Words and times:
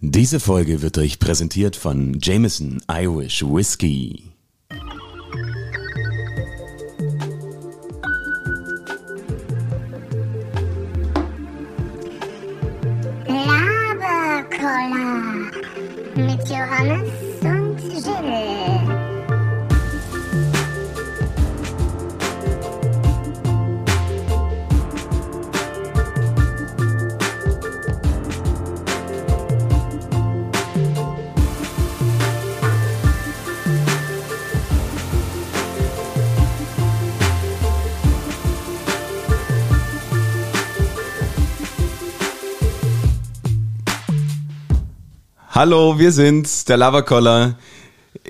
Diese 0.00 0.38
Folge 0.38 0.80
wird 0.80 0.96
euch 0.96 1.18
präsentiert 1.18 1.74
von 1.74 2.18
Jameson 2.22 2.80
Irish 2.88 3.42
Whiskey. 3.44 4.37
Hallo, 45.58 45.98
wir 45.98 46.12
sind's, 46.12 46.66
der 46.66 46.76
Laberkoller. 46.76 47.58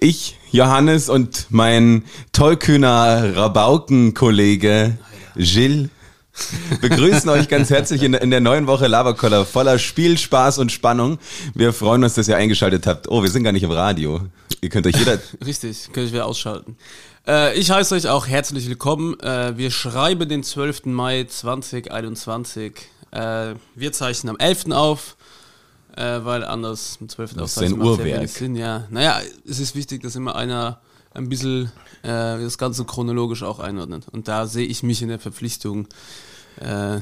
Ich, 0.00 0.38
Johannes 0.50 1.10
und 1.10 1.48
mein 1.50 2.04
tollkühner 2.32 3.36
Rabaukenkollege 3.36 4.96
Gilles 5.36 5.90
begrüßen 6.80 7.28
euch 7.28 7.48
ganz 7.48 7.68
herzlich 7.68 8.02
in, 8.02 8.14
in 8.14 8.30
der 8.30 8.40
neuen 8.40 8.66
Woche 8.66 8.86
Laberkoller 8.86 9.44
voller 9.44 9.78
Spiel, 9.78 10.16
Spaß 10.16 10.56
und 10.56 10.72
Spannung. 10.72 11.18
Wir 11.52 11.74
freuen 11.74 12.02
uns, 12.02 12.14
dass 12.14 12.28
ihr 12.28 12.38
eingeschaltet 12.38 12.86
habt. 12.86 13.10
Oh, 13.10 13.22
wir 13.22 13.28
sind 13.28 13.44
gar 13.44 13.52
nicht 13.52 13.62
im 13.62 13.72
Radio. 13.72 14.22
Ihr 14.62 14.70
könnt 14.70 14.86
euch 14.86 14.96
jeder 14.96 15.18
Richtig, 15.44 15.84
könnte 15.92 16.04
ich 16.04 16.12
wieder 16.14 16.24
ausschalten. 16.24 16.78
Äh, 17.26 17.58
ich 17.58 17.70
heiße 17.70 17.94
euch 17.94 18.08
auch 18.08 18.26
herzlich 18.26 18.66
willkommen. 18.70 19.20
Äh, 19.20 19.54
wir 19.58 19.70
schreiben 19.70 20.30
den 20.30 20.42
12. 20.42 20.86
Mai 20.86 21.24
2021. 21.24 22.72
Äh, 23.10 23.54
wir 23.74 23.92
zeichnen 23.92 24.30
am 24.30 24.38
11. 24.38 24.70
auf, 24.70 25.17
äh, 25.98 26.24
weil 26.24 26.44
anders 26.44 26.98
am 27.00 27.08
12. 27.08 27.34
Das 27.34 27.56
ist 27.56 27.62
ein 27.62 27.80
Uhrwerk. 27.80 28.28
Sinn. 28.28 28.54
Ja. 28.54 28.86
Naja, 28.90 29.20
es 29.48 29.58
ist 29.58 29.74
wichtig, 29.74 30.02
dass 30.02 30.14
immer 30.14 30.36
einer 30.36 30.80
ein 31.12 31.28
bisschen 31.28 31.72
äh, 32.02 32.38
das 32.38 32.56
Ganze 32.58 32.84
chronologisch 32.84 33.42
auch 33.42 33.58
einordnet. 33.58 34.06
Und 34.12 34.28
da 34.28 34.46
sehe 34.46 34.66
ich 34.66 34.82
mich 34.82 35.02
in 35.02 35.08
der 35.08 35.18
Verpflichtung, 35.18 35.88
äh, 36.60 37.00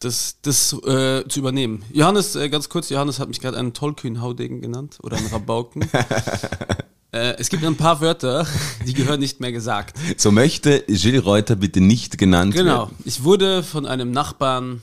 das, 0.00 0.36
das 0.42 0.72
äh, 0.84 1.24
zu 1.28 1.40
übernehmen. 1.40 1.82
Johannes, 1.92 2.34
äh, 2.36 2.48
ganz 2.48 2.68
kurz, 2.68 2.90
Johannes 2.90 3.18
hat 3.18 3.28
mich 3.28 3.40
gerade 3.40 3.56
einen 3.58 3.72
Tollkühn-Haudegen 3.72 4.60
genannt 4.60 4.98
oder 5.02 5.16
einen 5.16 5.26
Rabauken. 5.28 5.82
äh, 7.12 7.34
es 7.38 7.48
gibt 7.48 7.64
ein 7.64 7.76
paar 7.76 8.00
Wörter, 8.00 8.46
die 8.86 8.94
gehören 8.94 9.20
nicht 9.20 9.40
mehr 9.40 9.52
gesagt. 9.52 9.96
So 10.16 10.30
möchte 10.30 10.84
Gilles 10.88 11.24
Reuter 11.24 11.56
bitte 11.56 11.80
nicht 11.80 12.18
genannt 12.18 12.54
Genau. 12.54 12.84
werden. 12.88 12.96
Ich 13.04 13.24
wurde 13.24 13.62
von 13.62 13.86
einem 13.86 14.10
Nachbarn, 14.10 14.80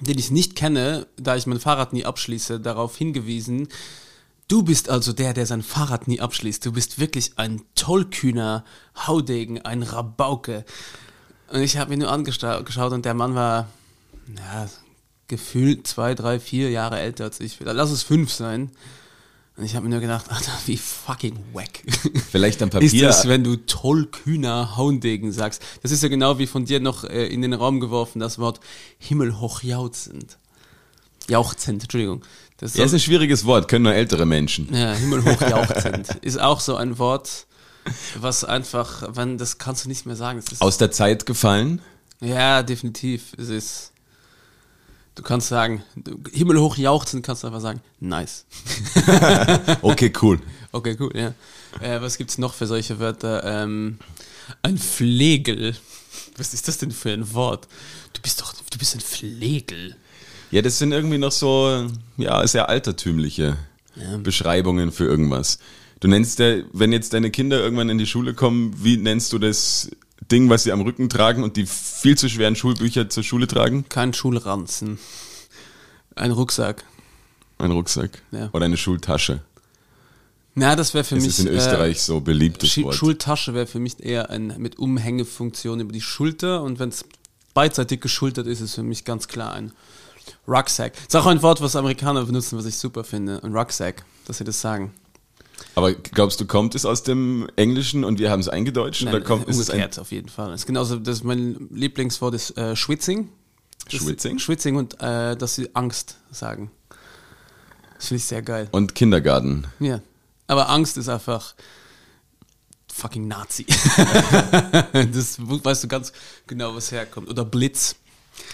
den 0.00 0.18
ich 0.18 0.30
nicht 0.30 0.56
kenne, 0.56 1.06
da 1.16 1.36
ich 1.36 1.46
mein 1.46 1.60
Fahrrad 1.60 1.92
nie 1.92 2.04
abschließe, 2.04 2.60
darauf 2.60 2.96
hingewiesen, 2.96 3.68
du 4.48 4.62
bist 4.62 4.88
also 4.88 5.12
der, 5.12 5.32
der 5.32 5.46
sein 5.46 5.62
Fahrrad 5.62 6.08
nie 6.08 6.20
abschließt. 6.20 6.64
Du 6.64 6.72
bist 6.72 6.98
wirklich 6.98 7.32
ein 7.36 7.62
tollkühner 7.74 8.64
Haudegen, 9.06 9.62
ein 9.62 9.82
Rabauke. 9.82 10.64
Und 11.48 11.60
ich 11.60 11.76
habe 11.76 11.94
ihn 11.94 12.00
nur 12.00 12.10
angeschaut 12.10 12.92
und 12.92 13.04
der 13.04 13.14
Mann 13.14 13.34
war, 13.34 13.68
ja, 14.36 14.68
gefühlt 15.28 15.86
zwei, 15.86 16.14
drei, 16.14 16.38
vier 16.38 16.70
Jahre 16.70 16.98
älter 17.00 17.24
als 17.24 17.40
ich. 17.40 17.58
Lass 17.60 17.90
es 17.90 18.02
fünf 18.02 18.32
sein. 18.32 18.70
Und 19.56 19.64
ich 19.64 19.74
habe 19.74 19.84
mir 19.84 19.90
nur 19.90 20.00
gedacht, 20.00 20.30
Alter, 20.30 20.52
wie 20.66 20.76
fucking 20.76 21.38
wack. 21.54 21.82
Vielleicht 22.30 22.60
am 22.62 22.68
ist 22.68 22.74
Papier. 22.74 23.08
es, 23.08 23.26
wenn 23.26 23.42
du 23.42 23.56
tollkühner 23.56 24.76
Haundegen 24.76 25.32
sagst. 25.32 25.62
Das 25.82 25.92
ist 25.92 26.02
ja 26.02 26.10
genau 26.10 26.38
wie 26.38 26.46
von 26.46 26.66
dir 26.66 26.78
noch 26.78 27.04
äh, 27.04 27.26
in 27.26 27.40
den 27.40 27.54
Raum 27.54 27.80
geworfen, 27.80 28.18
das 28.20 28.38
Wort 28.38 28.60
himmelhochjauchzend. 28.98 30.36
Jauchzend, 31.28 31.82
Entschuldigung. 31.82 32.22
Das 32.58 32.74
ja, 32.74 32.84
ist 32.84 32.92
ein 32.92 33.00
schwieriges 33.00 33.44
Wort, 33.46 33.68
können 33.68 33.84
nur 33.84 33.94
ältere 33.94 34.26
Menschen. 34.26 34.72
ja, 34.74 34.92
himmelhochjauchzend. 34.92 36.08
ist 36.22 36.38
auch 36.40 36.60
so 36.60 36.76
ein 36.76 36.98
Wort, 36.98 37.46
was 38.18 38.44
einfach, 38.44 39.08
wenn, 39.16 39.38
das 39.38 39.58
kannst 39.58 39.84
du 39.84 39.88
nicht 39.88 40.04
mehr 40.06 40.16
sagen. 40.16 40.40
Das 40.42 40.52
ist, 40.52 40.62
Aus 40.62 40.76
der 40.78 40.90
Zeit 40.90 41.24
gefallen? 41.26 41.80
ja, 42.20 42.62
definitiv. 42.62 43.32
Es 43.38 43.48
ist, 43.48 43.92
du 45.16 45.22
kannst 45.22 45.48
sagen, 45.48 45.82
du- 45.96 46.18
himmelhochjauchzend 46.32 47.26
kannst 47.26 47.42
du 47.42 47.48
einfach 47.48 47.60
sagen, 47.60 47.80
nice. 48.00 48.44
Okay, 49.82 50.12
cool. 50.22 50.38
Okay, 50.72 50.96
cool, 51.00 51.10
ja. 51.14 51.34
Äh, 51.80 52.00
was 52.00 52.16
gibt's 52.18 52.38
noch 52.38 52.54
für 52.54 52.66
solche 52.66 52.98
Wörter? 53.00 53.42
Ähm, 53.44 53.98
ein 54.62 54.78
Flegel. 54.78 55.76
Was 56.36 56.54
ist 56.54 56.68
das 56.68 56.78
denn 56.78 56.90
für 56.92 57.10
ein 57.12 57.34
Wort? 57.34 57.66
Du 58.12 58.20
bist 58.22 58.40
doch, 58.40 58.52
du 58.54 58.78
bist 58.78 58.94
ein 58.94 59.00
Flegel. 59.00 59.96
Ja, 60.50 60.62
das 60.62 60.78
sind 60.78 60.92
irgendwie 60.92 61.18
noch 61.18 61.32
so, 61.32 61.88
ja, 62.16 62.46
sehr 62.46 62.68
altertümliche 62.68 63.56
Beschreibungen 64.22 64.92
für 64.92 65.04
irgendwas. 65.04 65.58
Du 66.00 66.08
nennst 66.08 66.38
ja, 66.38 66.56
wenn 66.72 66.92
jetzt 66.92 67.14
deine 67.14 67.30
Kinder 67.30 67.58
irgendwann 67.58 67.88
in 67.88 67.98
die 67.98 68.06
Schule 68.06 68.34
kommen, 68.34 68.74
wie 68.82 68.96
nennst 68.98 69.32
du 69.32 69.38
das 69.38 69.90
Ding, 70.30 70.48
was 70.50 70.64
sie 70.64 70.72
am 70.72 70.80
Rücken 70.80 71.08
tragen 71.08 71.42
und 71.42 71.56
die 71.56 71.66
viel 71.66 72.16
zu 72.18 72.28
schweren 72.28 72.56
Schulbücher 72.56 73.08
zur 73.08 73.22
Schule 73.22 73.46
tragen? 73.46 73.84
Kein 73.88 74.12
Schulranzen. 74.12 74.98
Ein 76.14 76.30
Rucksack. 76.32 76.84
Ein 77.58 77.70
Rucksack. 77.70 78.22
Ja. 78.32 78.50
Oder 78.52 78.64
eine 78.66 78.76
Schultasche. 78.76 79.42
Na, 80.54 80.74
das 80.74 80.94
wäre 80.94 81.04
für 81.04 81.16
Das 81.16 81.24
mich. 81.24 81.38
ist 81.38 81.44
in 81.46 81.48
Österreich 81.48 82.00
so 82.02 82.20
beliebtes 82.20 82.70
Schi- 82.70 82.84
Wort. 82.84 82.94
Schultasche 82.94 83.52
wäre 83.54 83.66
für 83.66 83.78
mich 83.78 84.00
eher 84.02 84.30
ein 84.30 84.54
mit 84.58 84.78
Umhängefunktion 84.78 85.80
über 85.80 85.92
die 85.92 86.00
Schulter 86.00 86.62
und 86.62 86.78
wenn 86.78 86.88
es 86.88 87.04
beidseitig 87.52 88.00
geschultert 88.00 88.46
ist, 88.46 88.60
ist 88.60 88.74
für 88.74 88.82
mich 88.82 89.04
ganz 89.04 89.28
klar 89.28 89.52
ein 89.52 89.72
Rucksack. 90.48 90.94
Das 90.94 91.02
ist 91.08 91.16
auch 91.16 91.26
ein 91.26 91.42
Wort, 91.42 91.60
was 91.60 91.76
Amerikaner 91.76 92.24
benutzen, 92.24 92.56
was 92.58 92.64
ich 92.66 92.76
super 92.78 93.04
finde. 93.04 93.42
Ein 93.44 93.54
Rucksack, 93.54 94.04
dass 94.26 94.38
sie 94.38 94.44
das 94.44 94.60
sagen. 94.60 94.92
Aber 95.74 95.92
glaubst 95.94 96.40
du, 96.40 96.46
kommt 96.46 96.74
es 96.74 96.84
aus 96.84 97.02
dem 97.02 97.48
Englischen 97.56 98.04
und 98.04 98.18
wir 98.18 98.30
haben 98.30 98.40
es 98.40 98.48
eingedeutscht? 98.48 99.04
Nein, 99.04 99.14
oder 99.14 99.24
kommt, 99.24 99.48
ist 99.48 99.58
es 99.58 99.70
ein 99.70 99.88
auf 99.98 100.10
jeden 100.10 100.28
Fall. 100.28 100.50
Das 100.50 100.62
ist 100.62 100.66
genauso, 100.66 100.96
das 100.98 101.18
ist 101.18 101.24
mein 101.24 101.68
Lieblingswort 101.70 102.34
ist 102.34 102.56
äh, 102.56 102.74
Schwitzing. 102.76 103.28
Das- 103.90 104.00
Schwitzing? 104.00 104.38
Schwitzing 104.38 104.76
und 104.76 105.00
äh, 105.00 105.36
dass 105.36 105.54
sie 105.54 105.74
Angst 105.74 106.16
sagen. 106.30 106.70
Das 107.96 108.08
finde 108.08 108.18
ich 108.18 108.24
sehr 108.24 108.42
geil. 108.42 108.68
Und 108.72 108.94
Kindergarten. 108.94 109.66
Ja. 109.78 110.00
Aber 110.46 110.68
Angst 110.68 110.96
ist 110.96 111.08
einfach 111.08 111.54
fucking 112.92 113.28
Nazi. 113.28 113.66
das 114.92 115.38
weißt 115.38 115.84
du 115.84 115.88
ganz 115.88 116.12
genau, 116.46 116.74
was 116.74 116.92
herkommt. 116.92 117.28
Oder 117.28 117.44
Blitz. 117.44 117.96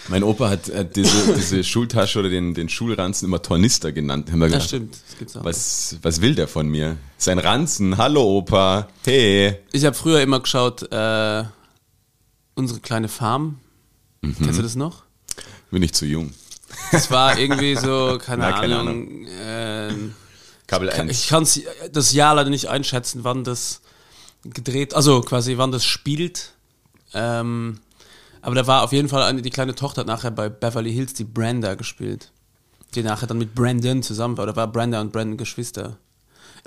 Mein 0.09 0.23
Opa 0.23 0.49
hat, 0.49 0.73
hat 0.73 0.95
diese, 0.95 1.33
diese 1.35 1.63
Schultasche 1.63 2.19
oder 2.19 2.29
den, 2.29 2.53
den 2.53 2.67
Schulranzen 2.69 3.25
immer 3.27 3.41
Tornister 3.41 3.91
genannt. 3.91 4.31
Haben 4.31 4.39
wir 4.39 4.47
Ja, 4.47 4.53
gedacht, 4.53 4.67
stimmt. 4.67 4.95
Das 5.09 5.17
gibt's 5.17 5.35
auch. 5.37 5.43
Was, 5.45 5.95
was 6.01 6.19
will 6.21 6.35
der 6.35 6.47
von 6.47 6.67
mir? 6.67 6.97
Sein 7.17 7.39
Ranzen. 7.39 7.97
Hallo 7.97 8.21
Opa. 8.39 8.87
Hey. 9.05 9.57
Ich 9.71 9.85
habe 9.85 9.95
früher 9.95 10.21
immer 10.21 10.39
geschaut, 10.41 10.83
äh, 10.91 11.43
unsere 12.55 12.79
kleine 12.81 13.07
Farm. 13.07 13.59
Mhm. 14.21 14.35
Kennst 14.37 14.59
du 14.59 14.63
das 14.63 14.75
noch? 14.75 15.03
Bin 15.71 15.81
ich 15.83 15.93
zu 15.93 16.05
jung. 16.05 16.33
Das 16.91 17.09
war 17.09 17.37
irgendwie 17.39 17.75
so, 17.75 18.19
keine, 18.23 18.43
Na, 18.43 18.51
keine 18.59 18.79
Ahnung. 18.79 19.25
ähm, 19.41 20.13
Kabel 20.67 20.89
Ka- 20.89 21.01
1. 21.01 21.11
Ich 21.11 21.27
kann 21.29 21.47
das 21.91 22.11
Jahr 22.13 22.35
leider 22.35 22.49
nicht 22.49 22.67
einschätzen, 22.67 23.23
wann 23.23 23.43
das 23.43 23.81
gedreht, 24.43 24.93
also 24.93 25.21
quasi 25.21 25.57
wann 25.57 25.71
das 25.71 25.85
spielt. 25.85 26.51
Ähm, 27.13 27.79
aber 28.43 28.55
da 28.55 28.67
war 28.67 28.83
auf 28.83 28.91
jeden 28.91 29.09
Fall 29.09 29.23
eine, 29.23 29.41
die 29.41 29.49
kleine 29.49 29.73
Tochter 29.73 30.01
hat 30.01 30.07
nachher 30.07 30.31
bei 30.31 30.49
Beverly 30.49 30.93
Hills 30.93 31.13
die 31.13 31.23
Brenda 31.23 31.73
gespielt. 31.73 32.31
Die 32.93 33.01
nachher 33.01 33.25
dann 33.25 33.39
mit 33.39 33.55
Brandon 33.55 34.03
zusammen 34.03 34.37
war. 34.37 34.43
Oder 34.43 34.55
war 34.55 34.67
Brenda 34.71 35.01
und 35.01 35.11
Brandon 35.11 35.37
Geschwister? 35.37 35.97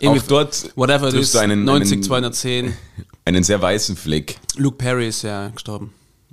Auch 0.05 0.23
dort 0.29 0.73
whatever 0.77 1.09
it 1.09 1.15
is, 1.15 1.37
einen- 1.37 1.65
90, 1.65 1.93
einen- 1.93 2.03
210. 2.03 2.77
Einen 3.25 3.43
sehr 3.43 3.61
weißen 3.61 3.97
Fleck. 3.97 4.37
Luke 4.57 4.77
Perry 4.77 5.09
ist 5.09 5.23
ja 5.23 5.49
gestorben. 5.49 5.93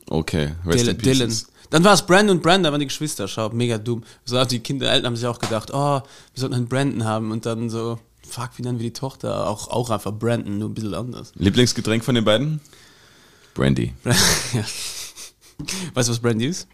Okay. 0.10 0.52
Rest 0.66 0.82
Dylan. 0.82 0.96
in. 0.96 1.02
Dylan. 1.02 1.38
Dann 1.72 1.84
war 1.84 1.94
es 1.96 2.04
Brandon 2.06 2.38
und 2.38 2.44
Brenda, 2.44 2.72
waren 2.72 2.80
die 2.80 2.86
Geschwister. 2.88 3.28
Schau, 3.28 3.50
mega 3.50 3.78
dumm. 3.80 4.04
So, 4.26 4.44
die 4.46 4.60
Kinder, 4.60 4.92
Eltern 4.92 5.08
haben 5.08 5.16
sich 5.16 5.26
auch 5.26 5.40
gedacht, 5.40 5.72
oh, 5.74 6.02
wir 6.02 6.04
sollten 6.36 6.54
einen 6.56 6.68
Brandon 6.68 7.04
haben. 7.04 7.32
Und 7.32 7.46
dann 7.48 7.70
so, 7.72 8.00
fuck, 8.30 8.52
wie 8.58 8.62
nennen 8.62 8.78
wir 8.80 8.84
die 8.84 8.94
Tochter? 8.94 9.48
Auch, 9.50 9.70
auch 9.70 9.90
einfach 9.90 10.12
Brandon, 10.14 10.60
nur 10.60 10.70
ein 10.70 10.74
bisschen 10.76 10.94
anders. 10.94 11.32
Lieblingsgetränk 11.36 12.04
von 12.06 12.14
den 12.16 12.26
beiden? 12.26 12.62
Brandy. 13.56 13.94
ja. 14.06 14.14
Weißt 15.94 16.10
du, 16.10 16.14
was 16.14 16.20
Brandy 16.20 16.46
ist? 16.48 16.68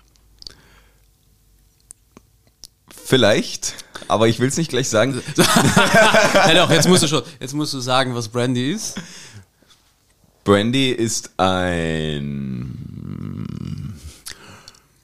Vielleicht, 3.05 3.73
aber 4.07 4.27
ich 4.27 4.39
will 4.39 4.49
es 4.49 4.57
nicht 4.57 4.69
gleich 4.69 4.87
sagen. 4.87 5.19
ja, 5.35 6.53
doch, 6.53 6.69
jetzt 6.69 6.87
musst 6.87 7.01
du 7.03 7.07
schon, 7.07 7.23
jetzt 7.39 7.53
musst 7.55 7.73
du 7.73 7.79
sagen, 7.79 8.13
was 8.13 8.27
Brandy 8.27 8.71
ist. 8.71 9.01
Brandy 10.43 10.91
ist 10.91 11.31
ein 11.37 12.79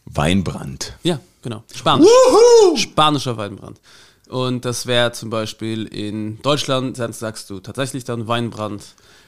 Weinbrand. 0.06 0.94
Ja, 1.04 1.20
genau. 1.42 1.64
Spanisch. 1.74 2.08
Spanischer 2.76 3.38
Weinbrand. 3.38 3.80
Und 4.28 4.66
das 4.66 4.86
wäre 4.88 5.12
zum 5.12 5.30
Beispiel 5.30 5.86
in 5.86 6.42
Deutschland, 6.42 6.98
dann 7.00 7.14
sagst 7.14 7.50
du 7.50 7.60
tatsächlich 7.60 8.04
dann 8.04 8.28
Weinbrand. 8.28 8.84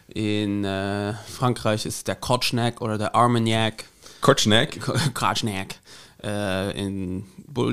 In 0.07 0.63
äh, 0.63 1.13
Frankreich 1.27 1.85
ist 1.85 1.95
es 1.97 2.03
der 2.03 2.15
Kotschnack 2.15 2.81
oder 2.81 2.97
der 2.97 3.13
Armagnac. 3.13 3.85
Kotschnack. 5.13 5.75
Äh, 6.23 6.71
in, 6.79 7.25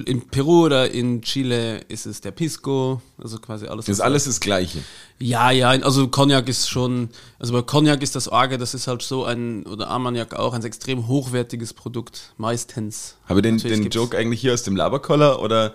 in 0.04 0.28
Peru 0.28 0.66
oder 0.66 0.90
in 0.90 1.22
Chile 1.22 1.78
ist 1.88 2.04
es 2.04 2.20
der 2.20 2.30
Pisco. 2.30 3.00
Also 3.16 3.38
quasi 3.38 3.66
alles. 3.66 3.88
Ist 3.88 4.00
alles 4.00 4.24
das 4.24 4.38
Gleiche. 4.38 4.80
Ja, 5.18 5.50
ja, 5.50 5.70
also 5.70 6.08
Cognac 6.08 6.46
ist 6.48 6.68
schon, 6.68 7.08
also 7.38 7.54
bei 7.54 7.62
Cognac 7.62 8.02
ist 8.02 8.16
das 8.16 8.28
Arge, 8.28 8.58
das 8.58 8.74
ist 8.74 8.86
halt 8.86 9.00
so 9.00 9.24
ein, 9.24 9.64
oder 9.64 9.88
Armagnac 9.88 10.34
auch, 10.34 10.52
ein 10.52 10.62
extrem 10.62 11.06
hochwertiges 11.08 11.72
Produkt, 11.72 12.34
meistens. 12.36 13.16
Habe 13.26 13.40
den, 13.40 13.56
Natürlich 13.56 13.76
den 13.78 13.82
gibt's 13.84 13.96
Joke 13.96 14.18
eigentlich 14.18 14.40
hier 14.40 14.52
aus 14.52 14.64
dem 14.64 14.76
Laberkoller 14.76 15.40
oder 15.40 15.74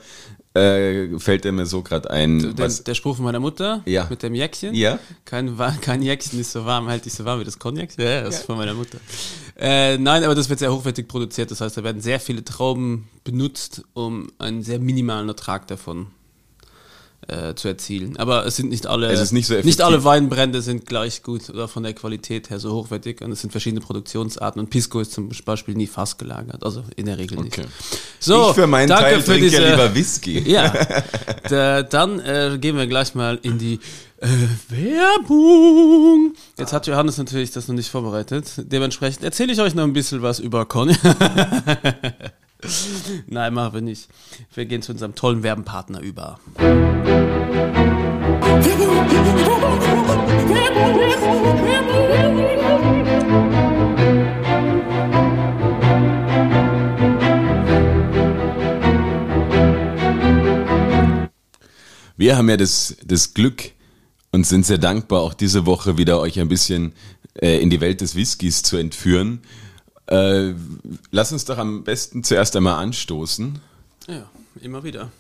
äh, 0.54 1.18
fällt 1.20 1.44
der 1.46 1.52
mir 1.52 1.66
so 1.66 1.82
gerade 1.84 2.10
ein? 2.10 2.40
Den, 2.40 2.58
was, 2.58 2.84
der 2.84 2.94
Spruch 2.96 3.16
von 3.18 3.26
meiner 3.26 3.40
Mutter 3.40 3.82
Ja. 3.86 4.08
mit 4.10 4.24
dem 4.24 4.34
Jäckchen. 4.36 4.74
Ja. 4.74 5.00
Kein, 5.26 5.58
kein 5.82 6.02
Jäckchen 6.02 6.40
ist 6.40 6.52
so 6.52 6.66
warm, 6.66 6.88
hält 6.90 7.06
dich 7.06 7.14
so 7.14 7.26
warm 7.26 7.40
wie 7.40 7.44
das 7.46 7.60
Cognac. 7.60 7.90
Ja, 7.98 8.10
ja, 8.10 8.22
das 8.24 8.40
ist 8.40 8.46
von 8.46 8.58
meiner 8.58 8.74
Mutter. 8.74 8.98
Äh, 9.58 9.98
nein, 9.98 10.24
aber 10.24 10.36
das 10.36 10.50
wird 10.50 10.60
sehr 10.60 10.74
hochwertig 10.74 11.08
produziert. 11.08 11.52
Das 11.52 11.62
heißt, 11.62 11.78
da 11.78 11.84
werden 11.84 12.02
sehr 12.02 12.20
viele 12.20 12.44
Trauben 12.44 13.08
benutzt, 13.24 13.84
um 13.94 14.32
einen 14.40 14.64
sehr 14.64 14.80
minimalen 14.80 15.28
Ertrag 15.28 15.68
davon 15.68 16.08
äh, 17.30 17.56
zu 17.56 17.68
erzielen. 17.68 18.18
Aber 18.18 18.46
es 18.46 18.56
sind 18.56 18.70
nicht 18.70 18.88
alle, 18.88 19.08
Es 19.12 19.20
ist 19.20 19.32
nicht 19.32 19.48
so 19.48 19.56
nicht 19.56 19.82
alle 19.82 20.04
Weinbrände 20.04 20.62
sind 20.62 20.86
gleich 20.86 21.24
gut 21.24 21.50
oder 21.50 21.68
von 21.68 21.84
der 21.84 21.94
Qualität 21.94 22.50
her 22.50 22.60
so 22.60 22.74
hochwertig. 22.74 23.22
Und 23.22 23.32
es 23.32 23.42
sind 23.42 23.52
verschiedene 23.52 23.82
Produktionsarten. 23.82 24.60
Und 24.60 24.70
Pisco 24.70 25.00
ist 25.00 25.12
zum 25.14 25.30
Beispiel 25.46 25.76
nie 25.76 25.88
fast 25.88 26.18
gelagert. 26.20 26.64
Also 26.64 26.84
in 26.96 27.06
der 27.06 27.18
Regel 27.18 27.40
nicht. 27.42 27.58
Okay. 27.58 27.68
So, 28.20 28.50
ich 28.50 28.56
für 28.56 28.68
meinen 28.68 28.90
danke 28.90 29.04
Teil 29.06 29.22
für 29.22 29.32
trinke 29.32 29.48
ja 29.48 29.60
diese- 29.60 29.72
lieber 29.72 29.96
Whisky. 29.96 30.40
ja, 30.52 30.74
da, 31.50 31.84
dann 31.84 32.20
äh, 32.20 32.58
gehen 32.60 32.76
wir 32.78 32.88
gleich 32.88 33.16
mal 33.16 33.40
in 33.42 33.58
die 33.58 33.80
äh, 34.22 34.28
Werbung. 34.70 36.34
Jetzt 36.58 36.74
hat 36.74 36.88
Johannes 36.88 37.18
natürlich 37.18 37.52
das 37.52 37.68
noch 37.68 37.76
nicht 37.76 37.90
vorbereitet. 37.90 38.52
Dementsprechend 38.58 39.24
erzähle 39.24 39.54
ich 39.54 39.62
euch 39.62 39.76
noch 39.76 39.84
ein 39.84 39.94
bisschen 39.94 40.22
was 40.22 40.40
über 40.40 40.66
Conny. 40.66 40.96
Nein, 43.28 43.54
machen 43.54 43.74
wir 43.74 43.82
nicht. 43.82 44.10
Wir 44.54 44.66
gehen 44.66 44.82
zu 44.82 44.92
unserem 44.92 45.16
tollen 45.16 45.44
Werbenpartner 45.44 46.02
über. 46.02 46.40
Wir 62.18 62.36
haben 62.36 62.50
ja 62.50 62.58
das, 62.58 62.98
das 63.06 63.34
Glück 63.34 63.72
und 64.32 64.46
sind 64.46 64.66
sehr 64.66 64.78
dankbar, 64.78 65.22
auch 65.22 65.34
diese 65.34 65.66
Woche 65.66 65.98
wieder 65.98 66.20
euch 66.20 66.38
ein 66.38 66.50
bisschen 66.50 66.92
äh, 67.36 67.62
in 67.62 67.70
die 67.70 67.80
Welt 67.80 68.02
des 68.02 68.16
Whiskys 68.16 68.62
zu 68.62 68.76
entführen. 68.76 69.42
Äh, 70.10 70.56
lass 71.12 71.32
uns 71.32 71.46
doch 71.46 71.60
am 71.60 71.84
besten 71.84 72.24
zuerst 72.24 72.56
einmal 72.56 72.84
anstoßen. 72.84 73.60
Ja, 74.08 74.28
immer 74.62 74.84
wieder. 74.84 75.12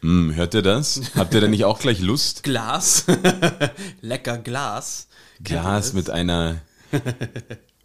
Hm, 0.00 0.34
hört 0.34 0.54
ihr 0.54 0.62
das? 0.62 1.00
Habt 1.14 1.34
ihr 1.34 1.42
da 1.42 1.48
nicht 1.48 1.64
auch 1.64 1.78
gleich 1.78 2.00
Lust? 2.00 2.42
Glas. 2.44 3.04
Lecker 4.00 4.38
Glas. 4.38 5.06
Glas 5.44 5.92
mit 5.92 6.08
einer 6.08 6.62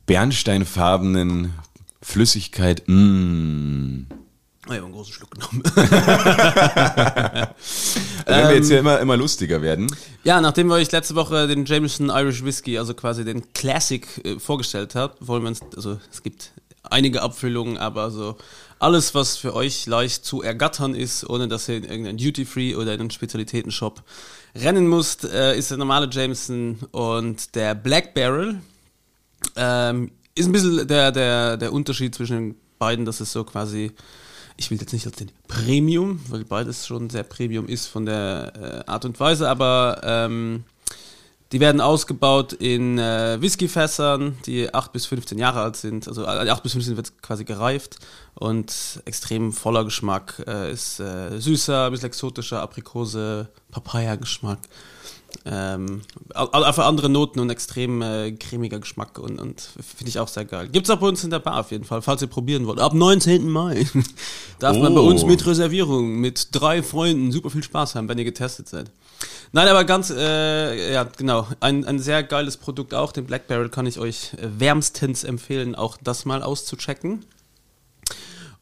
bernsteinfarbenen 0.05 1.53
Flüssigkeit. 2.01 2.83
Mm. 2.87 4.03
Ich 4.69 4.73
habe 4.73 4.85
einen 4.85 4.93
großen 4.93 5.13
Schluck 5.13 5.31
genommen. 5.31 5.63
Wenn 8.25 8.47
wir 8.49 8.55
jetzt 8.55 8.67
hier 8.67 8.79
immer, 8.79 8.99
immer 8.99 9.15
lustiger 9.15 9.61
werden. 9.61 9.87
Ja, 10.23 10.41
nachdem 10.41 10.67
wir 10.67 10.75
euch 10.75 10.91
letzte 10.91 11.15
Woche 11.15 11.47
den 11.47 11.65
Jameson 11.65 12.09
Irish 12.09 12.43
Whiskey, 12.43 12.77
also 12.77 12.93
quasi 12.93 13.23
den 13.23 13.53
Classic, 13.53 14.05
äh, 14.25 14.39
vorgestellt 14.39 14.95
habt, 14.95 15.25
wollen 15.25 15.43
wir 15.43 15.49
uns, 15.49 15.61
also 15.75 15.99
es 16.11 16.21
gibt 16.21 16.51
einige 16.83 17.21
Abfüllungen, 17.21 17.77
aber 17.77 18.11
so 18.11 18.35
alles, 18.79 19.15
was 19.15 19.37
für 19.37 19.55
euch 19.55 19.85
leicht 19.85 20.25
zu 20.25 20.41
ergattern 20.41 20.93
ist, 20.93 21.27
ohne 21.29 21.47
dass 21.47 21.67
ihr 21.67 21.77
in 21.77 21.83
irgendeinen 21.83 22.17
Duty-Free 22.17 22.75
oder 22.75 22.93
in 22.93 22.99
einen 22.99 23.11
Spezialitätenshop 23.11 24.03
rennen 24.55 24.87
müsst, 24.87 25.23
äh, 25.23 25.57
ist 25.57 25.71
der 25.71 25.77
normale 25.77 26.09
Jameson 26.11 26.79
und 26.91 27.55
der 27.55 27.75
Black 27.75 28.13
Barrel. 28.13 28.61
Ähm, 29.55 30.11
ist 30.35 30.45
ein 30.45 30.51
bisschen 30.51 30.87
der, 30.87 31.11
der, 31.11 31.57
der 31.57 31.73
Unterschied 31.73 32.13
zwischen 32.13 32.35
den 32.35 32.55
beiden, 32.77 33.05
dass 33.05 33.19
es 33.19 33.31
so 33.31 33.43
quasi, 33.43 33.91
ich 34.57 34.71
will 34.71 34.79
jetzt 34.79 34.93
nicht 34.93 35.05
als 35.05 35.15
den 35.17 35.31
Premium, 35.47 36.19
weil 36.29 36.43
beides 36.43 36.85
schon 36.87 37.09
sehr 37.09 37.23
Premium 37.23 37.67
ist 37.67 37.85
von 37.85 38.05
der 38.05 38.85
äh, 38.87 38.91
Art 38.91 39.05
und 39.05 39.19
Weise, 39.19 39.47
aber 39.47 40.01
ähm, 40.03 40.63
die 41.53 41.59
werden 41.61 41.79
ausgebaut 41.79 42.53
in 42.53 42.97
äh, 42.97 43.37
Whiskyfässern, 43.39 44.37
die 44.45 44.73
8 44.73 44.91
bis 44.91 45.05
15 45.05 45.37
Jahre 45.37 45.61
alt 45.61 45.77
sind. 45.77 46.07
Also 46.07 46.23
äh, 46.23 46.49
8 46.49 46.61
bis 46.61 46.73
15 46.73 46.97
wird 46.97 47.21
quasi 47.21 47.45
gereift 47.45 47.99
und 48.33 49.01
extrem 49.05 49.53
voller 49.53 49.85
Geschmack. 49.85 50.43
Äh, 50.45 50.73
ist 50.73 50.99
äh, 50.99 51.39
süßer, 51.39 51.85
ein 51.85 51.91
bisschen 51.91 52.07
exotischer, 52.07 52.61
Aprikose, 52.61 53.47
Papaya-Geschmack. 53.71 54.59
Ähm, 55.45 56.01
einfach 56.33 56.85
andere 56.85 57.09
Noten 57.09 57.39
und 57.39 57.49
extrem 57.49 58.01
äh, 58.01 58.31
cremiger 58.33 58.79
Geschmack 58.79 59.17
und, 59.19 59.39
und 59.39 59.61
finde 59.61 60.09
ich 60.09 60.19
auch 60.19 60.27
sehr 60.27 60.45
geil. 60.45 60.67
Gibt's 60.69 60.89
auch 60.89 60.97
bei 60.99 61.07
uns 61.07 61.23
in 61.23 61.29
der 61.29 61.39
Bar 61.39 61.59
auf 61.61 61.71
jeden 61.71 61.83
Fall, 61.85 62.01
falls 62.01 62.21
ihr 62.21 62.27
probieren 62.27 62.67
wollt. 62.67 62.79
Ab 62.79 62.93
19. 62.93 63.49
Mai 63.49 63.85
darf 64.59 64.77
man 64.77 64.93
bei 64.93 65.01
Oh. 65.01 65.07
uns 65.07 65.23
mit 65.25 65.45
Reservierung 65.45 66.15
mit 66.19 66.49
drei 66.51 66.83
Freunden 66.83 67.31
super 67.31 67.49
viel 67.49 67.63
Spaß 67.63 67.95
haben, 67.95 68.09
wenn 68.09 68.17
ihr 68.17 68.25
getestet 68.25 68.67
seid. 68.67 68.91
Nein, 69.53 69.67
aber 69.67 69.85
ganz, 69.85 70.09
äh, 70.09 70.93
ja, 70.93 71.03
genau. 71.03 71.47
Ein, 71.61 71.85
ein 71.85 71.99
sehr 71.99 72.23
geiles 72.23 72.57
Produkt 72.57 72.93
auch. 72.93 73.11
Den 73.11 73.25
Black 73.25 73.47
Barrel 73.47 73.69
kann 73.69 73.87
ich 73.87 73.99
euch 73.99 74.31
wärmstens 74.41 75.23
empfehlen, 75.23 75.73
auch 75.75 75.97
das 76.03 76.25
mal 76.25 76.43
auszuchecken. 76.43 77.25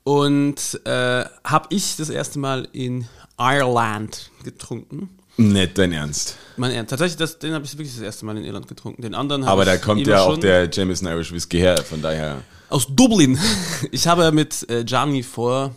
Und 0.04 0.80
äh, 0.86 1.26
habe 1.44 1.68
ich 1.70 1.96
das 1.98 2.10
erste 2.10 2.38
Mal 2.40 2.68
in 2.74 3.08
Ireland 3.40 4.30
getrunken. 4.44 5.10
Nicht 5.38 5.78
dein 5.78 5.92
Ernst. 5.92 6.38
Mein 6.58 6.72
Ernst. 6.72 6.90
Tatsächlich, 6.92 7.18
das, 7.18 7.40
den 7.40 7.54
habe 7.54 7.66
ich 7.66 7.74
wirklich 7.74 7.94
das 7.94 8.02
erste 8.02 8.26
Mal 8.26 8.38
in 8.38 8.46
Irland 8.46 8.68
getrunken. 8.68 9.02
Den 9.02 9.14
anderen 9.14 9.44
habe 9.44 9.52
Aber 9.52 9.66
da 9.66 9.78
kommt 9.78 10.08
ja 10.08 10.22
auch 10.22 10.38
der 10.38 10.70
Jameson 10.72 11.08
Irish 11.10 11.32
Whisky 11.34 11.58
her, 11.58 11.78
von 11.78 12.02
daher. 12.02 12.42
aus 12.70 12.88
Dublin. 12.90 13.38
Ich 13.92 14.08
habe 14.08 14.32
mit 14.32 14.68
äh, 14.70 14.84
Gianni 14.86 15.24
vor 15.24 15.76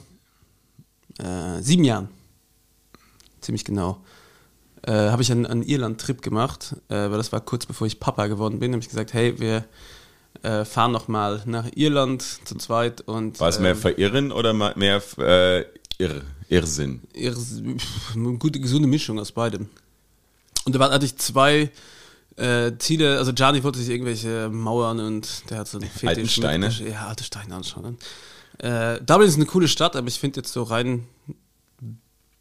äh, 1.18 1.60
sieben 1.60 1.84
Jahren, 1.84 2.08
ziemlich 3.40 3.64
genau, 3.64 4.00
äh, 4.82 4.92
habe 4.92 5.22
ich 5.22 5.32
einen, 5.32 5.46
einen 5.46 5.62
Irland-Trip 5.62 6.22
gemacht, 6.22 6.76
äh, 6.88 6.94
weil 6.94 7.16
das 7.18 7.32
war 7.32 7.40
kurz 7.40 7.66
bevor 7.66 7.86
ich 7.86 7.98
Papa 7.98 8.28
geworden 8.28 8.60
bin. 8.60 8.72
habe 8.72 8.82
ich 8.82 8.88
gesagt, 8.88 9.12
hey, 9.12 9.38
wir 9.40 9.64
äh, 10.42 10.64
fahren 10.64 10.92
noch 10.92 11.08
mal 11.08 11.42
nach 11.46 11.66
Irland 11.74 12.22
zu 12.22 12.54
zweit 12.56 13.00
und 13.00 13.40
War 13.40 13.48
es 13.48 13.58
mehr 13.58 13.72
ähm, 13.72 13.76
Verirren 13.76 14.32
oder 14.32 14.52
mehr 14.52 15.02
äh, 15.18 15.64
Irr, 15.98 16.22
Irrsinn? 16.48 17.02
Pff, 17.14 18.16
eine 18.16 18.38
gute, 18.38 18.60
gesunde 18.60 18.88
Mischung 18.88 19.18
aus 19.18 19.32
beidem. 19.32 19.68
Und 20.64 20.74
da 20.74 20.90
hatte 20.90 21.06
ich 21.06 21.16
zwei 21.16 21.70
äh, 22.36 22.72
Ziele, 22.78 23.18
also 23.18 23.32
Gianni 23.32 23.62
wollte 23.64 23.78
sich 23.78 23.90
irgendwelche 23.90 24.48
Mauern 24.48 25.00
und 25.00 25.50
der 25.50 25.58
hat 25.58 25.68
so 25.68 25.78
einen 25.78 25.88
Fetisch. 25.88 26.08
Alten 26.08 26.28
Steine? 26.28 26.66
Mit, 26.68 26.80
ja, 26.80 27.06
alte 27.06 27.24
Steine 27.24 27.54
anschauen. 27.54 27.98
Äh, 28.58 29.00
Dublin 29.00 29.28
ist 29.28 29.36
eine 29.36 29.46
coole 29.46 29.68
Stadt, 29.68 29.96
aber 29.96 30.08
ich 30.08 30.18
finde 30.18 30.40
jetzt 30.40 30.52
so 30.52 30.62
rein 30.62 31.06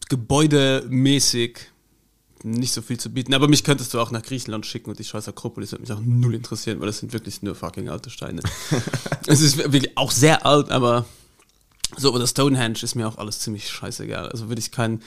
gebäudemäßig 0.09 1.59
nicht 2.43 2.73
so 2.73 2.81
viel 2.81 2.99
zu 2.99 3.09
bieten. 3.09 3.33
Aber 3.33 3.47
mich 3.47 3.63
könntest 3.63 3.93
du 3.93 3.99
auch 3.99 4.11
nach 4.11 4.21
Griechenland 4.21 4.65
schicken 4.65 4.89
und 4.89 4.99
die 4.99 5.03
scheiß 5.03 5.27
Akropolis 5.27 5.71
würde 5.71 5.81
mich 5.81 5.91
auch 5.91 6.01
null 6.03 6.35
interessieren, 6.35 6.79
weil 6.79 6.87
das 6.87 6.99
sind 6.99 7.13
wirklich 7.13 7.41
nur 7.41 7.55
fucking 7.55 7.89
alte 7.89 8.09
Steine. 8.09 8.41
es 9.27 9.41
ist 9.41 9.57
wirklich 9.57 9.97
auch 9.97 10.11
sehr 10.11 10.45
alt, 10.45 10.69
aber 10.69 11.05
so, 11.95 12.13
oder 12.13 12.27
Stonehenge 12.27 12.79
ist 12.81 12.95
mir 12.95 13.07
auch 13.07 13.17
alles 13.17 13.39
ziemlich 13.39 13.69
scheißegal. 13.69 14.29
Also 14.29 14.49
würde 14.49 14.59
ich 14.59 14.71
kein, 14.71 15.01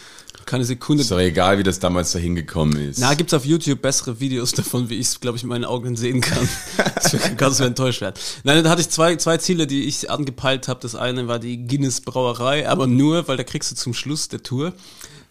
keine 0.46 0.64
Sekunde. 0.64 1.02
Ist 1.02 1.10
doch 1.10 1.18
egal, 1.18 1.58
wie 1.58 1.62
das 1.62 1.78
damals 1.78 2.12
dahin 2.12 2.34
gekommen 2.34 2.74
ist. 2.76 2.98
Na, 2.98 3.12
gibt's 3.12 3.34
auf 3.34 3.44
YouTube 3.44 3.82
bessere 3.82 4.18
Videos 4.18 4.52
davon, 4.52 4.88
wie 4.88 4.94
ich 4.94 5.08
es, 5.08 5.20
glaube 5.20 5.36
ich, 5.36 5.42
mit 5.42 5.50
meinen 5.50 5.66
Augen 5.66 5.96
sehen 5.96 6.22
kann. 6.22 6.48
das 6.94 7.12
wird 7.12 7.36
ganz 7.36 7.58
so 7.58 7.64
enttäuscht 7.64 8.00
werden. 8.00 8.14
Nein, 8.44 8.64
da 8.64 8.70
hatte 8.70 8.80
ich 8.80 8.88
zwei, 8.88 9.16
zwei 9.16 9.36
Ziele, 9.36 9.66
die 9.66 9.84
ich 9.84 10.10
angepeilt 10.10 10.68
habe. 10.68 10.80
Das 10.80 10.94
eine 10.94 11.28
war 11.28 11.38
die 11.38 11.66
Guinness 11.66 12.00
Brauerei, 12.00 12.66
aber 12.66 12.86
nur, 12.86 13.28
weil 13.28 13.36
da 13.36 13.44
kriegst 13.44 13.70
du 13.70 13.76
zum 13.76 13.92
Schluss 13.92 14.28
der 14.28 14.42
Tour. 14.42 14.72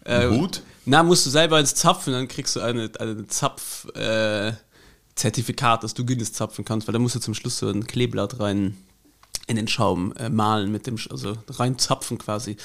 Äh, 0.05 0.29
Hut? 0.29 0.61
Na, 0.85 1.01
musst 1.01 1.25
du 1.25 1.31
selber 1.31 1.59
ins 1.59 1.73
Zapfen, 1.73 2.13
dann 2.13 2.27
kriegst 2.27 2.55
du 2.55 2.59
eine, 2.59 2.91
eine 2.99 3.25
Zapf, 3.25 3.85
äh, 3.95 4.53
Zertifikat, 5.15 5.83
dass 5.83 5.95
du 5.95 6.05
Guinness 6.05 6.31
zapfen 6.31 6.63
kannst, 6.63 6.87
weil 6.87 6.93
da 6.93 6.99
musst 6.99 7.15
du 7.15 7.19
zum 7.19 7.33
Schluss 7.33 7.57
so 7.57 7.69
ein 7.69 7.87
Kleeblatt 7.87 8.39
rein 8.39 8.77
in 9.47 9.55
den 9.55 9.67
Schaum 9.67 10.13
äh, 10.13 10.29
malen 10.29 10.71
mit 10.71 10.85
dem, 10.85 10.97
also 11.09 11.35
reinzapfen 11.49 12.19
quasi. 12.19 12.55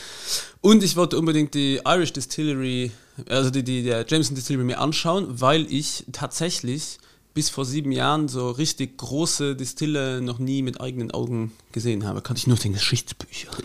Und 0.60 0.82
ich 0.82 0.96
wollte 0.96 1.18
unbedingt 1.18 1.54
die 1.54 1.80
Irish 1.84 2.12
Distillery, 2.12 2.92
also 3.28 3.50
die, 3.50 3.64
die 3.64 3.82
der 3.82 4.04
Jameson 4.06 4.34
Distillery 4.34 4.64
mir 4.64 4.80
anschauen, 4.80 5.40
weil 5.40 5.66
ich 5.72 6.04
tatsächlich 6.12 6.98
bis 7.32 7.50
vor 7.50 7.64
sieben 7.64 7.90
Jahren 7.90 8.28
so 8.28 8.50
richtig 8.50 8.96
große 8.96 9.56
Distille 9.56 10.20
noch 10.20 10.38
nie 10.38 10.62
mit 10.62 10.80
eigenen 10.80 11.10
Augen 11.10 11.52
gesehen 11.72 12.06
habe. 12.06 12.22
Kannte 12.22 12.38
ich 12.38 12.46
nur 12.46 12.56
den 12.56 12.74
Geschichtsbüchern. 12.74 13.64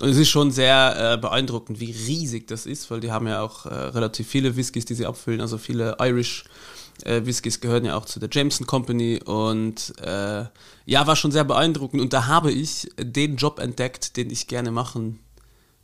Und 0.00 0.08
es 0.08 0.16
ist 0.16 0.28
schon 0.30 0.50
sehr 0.50 1.14
äh, 1.14 1.18
beeindruckend, 1.18 1.78
wie 1.80 1.90
riesig 1.90 2.46
das 2.48 2.64
ist, 2.64 2.90
weil 2.90 3.00
die 3.00 3.12
haben 3.12 3.26
ja 3.26 3.42
auch 3.42 3.66
äh, 3.66 3.74
relativ 3.74 4.28
viele 4.28 4.56
Whiskys, 4.56 4.86
die 4.86 4.94
sie 4.94 5.06
abfüllen, 5.06 5.40
also 5.40 5.58
viele 5.58 5.96
Irish 6.00 6.44
äh, 7.04 7.24
Whiskys 7.24 7.60
gehören 7.60 7.84
ja 7.84 7.96
auch 7.96 8.04
zu 8.06 8.20
der 8.20 8.28
Jameson 8.32 8.66
Company 8.66 9.20
und 9.24 9.92
äh, 10.00 10.44
ja, 10.86 11.06
war 11.06 11.16
schon 11.16 11.32
sehr 11.32 11.44
beeindruckend 11.44 12.00
und 12.00 12.12
da 12.12 12.26
habe 12.26 12.52
ich 12.52 12.90
den 12.98 13.36
Job 13.36 13.58
entdeckt, 13.58 14.16
den 14.16 14.30
ich 14.30 14.46
gerne 14.46 14.70
machen 14.70 15.20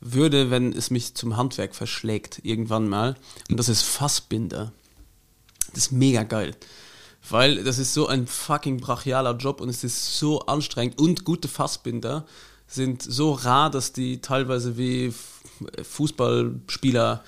würde, 0.00 0.50
wenn 0.50 0.72
es 0.72 0.90
mich 0.90 1.14
zum 1.14 1.36
Handwerk 1.36 1.74
verschlägt, 1.74 2.40
irgendwann 2.42 2.88
mal. 2.88 3.16
Und 3.48 3.58
das 3.58 3.68
ist 3.68 3.82
Fassbinder. 3.82 4.72
Das 5.72 5.84
ist 5.84 5.92
mega 5.92 6.24
geil. 6.24 6.56
Weil 7.28 7.62
das 7.62 7.78
ist 7.78 7.94
so 7.94 8.08
ein 8.08 8.26
fucking 8.26 8.80
brachialer 8.80 9.36
Job 9.36 9.60
und 9.60 9.68
es 9.68 9.84
ist 9.84 10.18
so 10.18 10.40
anstrengend 10.40 10.98
und 10.98 11.24
gute 11.24 11.46
Fassbinder 11.46 12.26
sind 12.66 13.02
so 13.02 13.32
rar, 13.32 13.70
dass 13.70 13.92
die 13.92 14.20
teilweise 14.20 14.76
wie 14.76 15.14
Fußballspieler 15.82 17.22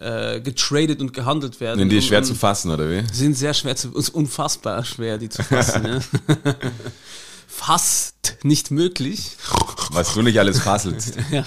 äh, 0.00 0.40
getradet 0.40 1.00
und 1.00 1.12
gehandelt 1.12 1.60
werden. 1.60 1.78
Sind 1.78 1.90
die 1.90 1.96
Und- 1.96 2.02
schwer 2.02 2.22
zu 2.22 2.34
fassen, 2.34 2.70
oder 2.70 2.88
wie? 2.90 3.02
sind 3.12 3.34
sehr 3.36 3.54
schwer 3.54 3.76
zu, 3.76 3.94
ist 3.96 4.10
unfassbar 4.10 4.84
schwer, 4.84 5.18
die 5.18 5.28
zu 5.28 5.42
fassen. 5.44 5.82
ne? 5.82 6.00
Fast 7.46 8.38
nicht 8.42 8.70
möglich. 8.70 9.36
Was 9.90 10.14
du 10.14 10.22
nicht 10.22 10.38
alles 10.38 10.58
fasselst. 10.60 11.16
ja. 11.30 11.44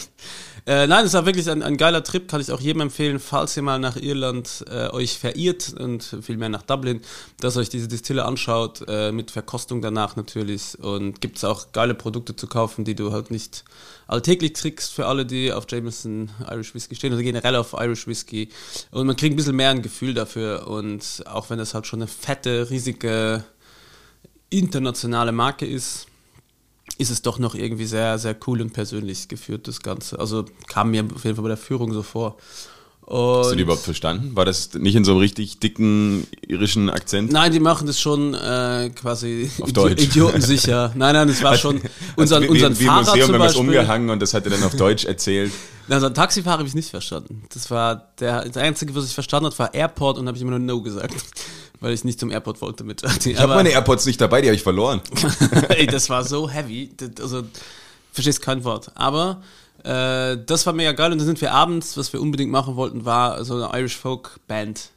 Äh, 0.67 0.87
nein, 0.87 1.05
es 1.05 1.13
war 1.13 1.27
wirklich 1.27 1.47
ein, 1.47 1.61
ein 1.61 1.77
geiler 1.77 2.03
Trip, 2.03 2.27
kann 2.27 2.41
ich 2.41 2.51
auch 2.51 2.59
jedem 2.59 2.81
empfehlen, 2.81 3.19
falls 3.19 3.55
ihr 3.55 3.61
mal 3.61 3.77
nach 3.77 3.97
Irland 3.97 4.65
äh, 4.67 4.89
euch 4.89 5.19
verirrt 5.19 5.75
und 5.79 6.17
vielmehr 6.23 6.49
nach 6.49 6.63
Dublin, 6.63 7.01
dass 7.39 7.55
euch 7.55 7.69
diese 7.69 7.87
Distille 7.87 8.25
anschaut, 8.25 8.83
äh, 8.87 9.11
mit 9.11 9.29
Verkostung 9.29 9.83
danach 9.83 10.15
natürlich. 10.15 10.79
Und 10.79 11.21
gibt 11.21 11.37
es 11.37 11.43
auch 11.43 11.71
geile 11.71 11.93
Produkte 11.93 12.35
zu 12.35 12.47
kaufen, 12.47 12.83
die 12.83 12.95
du 12.95 13.11
halt 13.11 13.29
nicht 13.29 13.63
alltäglich 14.07 14.55
kriegst 14.55 14.91
für 14.91 15.05
alle, 15.05 15.27
die 15.27 15.53
auf 15.53 15.65
Jameson 15.69 16.31
Irish 16.49 16.73
Whisky 16.73 16.95
stehen 16.95 17.13
oder 17.13 17.21
generell 17.21 17.55
auf 17.57 17.73
Irish 17.77 18.07
Whisky. 18.07 18.49
Und 18.89 19.05
man 19.05 19.15
kriegt 19.15 19.35
ein 19.35 19.37
bisschen 19.37 19.55
mehr 19.55 19.69
ein 19.69 19.83
Gefühl 19.83 20.15
dafür. 20.15 20.67
Und 20.67 21.23
auch 21.27 21.51
wenn 21.51 21.59
das 21.59 21.75
halt 21.75 21.85
schon 21.85 22.01
eine 22.01 22.07
fette, 22.07 22.71
riesige 22.71 23.43
internationale 24.49 25.31
Marke 25.31 25.67
ist, 25.67 26.07
ist 26.97 27.09
es 27.09 27.21
doch 27.21 27.39
noch 27.39 27.55
irgendwie 27.55 27.85
sehr, 27.85 28.17
sehr 28.19 28.35
cool 28.47 28.61
und 28.61 28.71
persönlich 28.73 29.27
geführt, 29.27 29.67
das 29.67 29.81
Ganze. 29.81 30.19
Also 30.19 30.45
kam 30.67 30.91
mir 30.91 31.03
auf 31.03 31.23
jeden 31.23 31.35
Fall 31.35 31.43
bei 31.43 31.49
der 31.49 31.57
Führung 31.57 31.93
so 31.93 32.03
vor. 32.03 32.37
Und 33.01 33.39
Hast 33.41 33.51
du 33.51 33.55
die 33.55 33.61
überhaupt 33.61 33.83
verstanden? 33.83 34.35
War 34.35 34.45
das 34.45 34.73
nicht 34.73 34.95
in 34.95 35.05
so 35.05 35.11
einem 35.11 35.19
richtig 35.19 35.59
dicken 35.59 36.25
irischen 36.47 36.89
Akzent? 36.89 37.31
Nein, 37.31 37.51
die 37.51 37.59
machen 37.59 37.85
das 37.85 37.99
schon 37.99 38.33
äh, 38.33 38.89
quasi 38.95 39.51
Auf 39.61 39.71
Deutsch. 39.73 40.01
idiotensicher. 40.01 40.91
Nein, 40.95 41.13
nein, 41.13 41.29
es 41.29 41.43
war 41.43 41.55
schon 41.55 41.81
unser, 42.15 42.41
wie, 42.41 42.47
unseren 42.47 42.73
wie, 42.75 42.79
wie 42.79 42.85
Fahrer 42.85 43.01
Museum, 43.05 43.29
zum 43.29 43.37
Beispiel. 43.37 43.61
umgehangen 43.61 44.09
und 44.09 44.19
das 44.23 44.33
hat 44.33 44.45
er 44.45 44.51
dann 44.51 44.63
auf 44.63 44.75
Deutsch 44.75 45.05
erzählt. 45.05 45.51
Na, 45.87 45.99
so 45.99 46.07
ein 46.07 46.15
Taxifahrer 46.15 46.57
habe 46.57 46.67
ich 46.67 46.73
nicht 46.73 46.89
verstanden. 46.89 47.43
Das 47.53 47.69
war 47.69 48.11
der, 48.19 48.43
das 48.45 48.57
Einzige, 48.57 48.95
was 48.95 49.05
ich 49.05 49.13
verstanden 49.13 49.45
habe, 49.45 49.59
war 49.59 49.71
Airport 49.75 50.17
und 50.17 50.25
habe 50.27 50.35
ich 50.35 50.41
immer 50.41 50.57
nur 50.57 50.59
No 50.59 50.81
gesagt. 50.81 51.13
Weil 51.79 51.93
ich 51.93 52.03
nicht 52.03 52.19
zum 52.19 52.31
Airport 52.31 52.61
wollte 52.61 52.83
mit. 52.83 53.01
Ich 53.25 53.39
habe 53.39 53.53
meine 53.55 53.69
AirPods 53.69 54.05
nicht 54.05 54.19
dabei, 54.21 54.41
die 54.41 54.47
habe 54.47 54.55
ich 54.55 54.63
verloren. 54.63 55.01
Ey, 55.69 55.87
das 55.87 56.09
war 56.09 56.23
so 56.23 56.49
heavy. 56.49 56.89
Also, 57.21 57.43
verstehst 58.11 58.41
kein 58.41 58.63
Wort. 58.63 58.91
Aber 58.95 59.41
äh, 59.83 60.37
das 60.45 60.65
war 60.65 60.73
mega 60.73 60.93
geil. 60.93 61.11
Und 61.11 61.17
dann 61.19 61.27
sind 61.27 61.41
wir 61.41 61.51
abends, 61.51 61.97
was 61.97 62.13
wir 62.13 62.21
unbedingt 62.21 62.51
machen 62.51 62.75
wollten, 62.75 63.05
war 63.05 63.43
so 63.43 63.55
eine 63.55 63.79
Irish 63.79 63.97
Folk 63.97 64.39
Band 64.47 64.89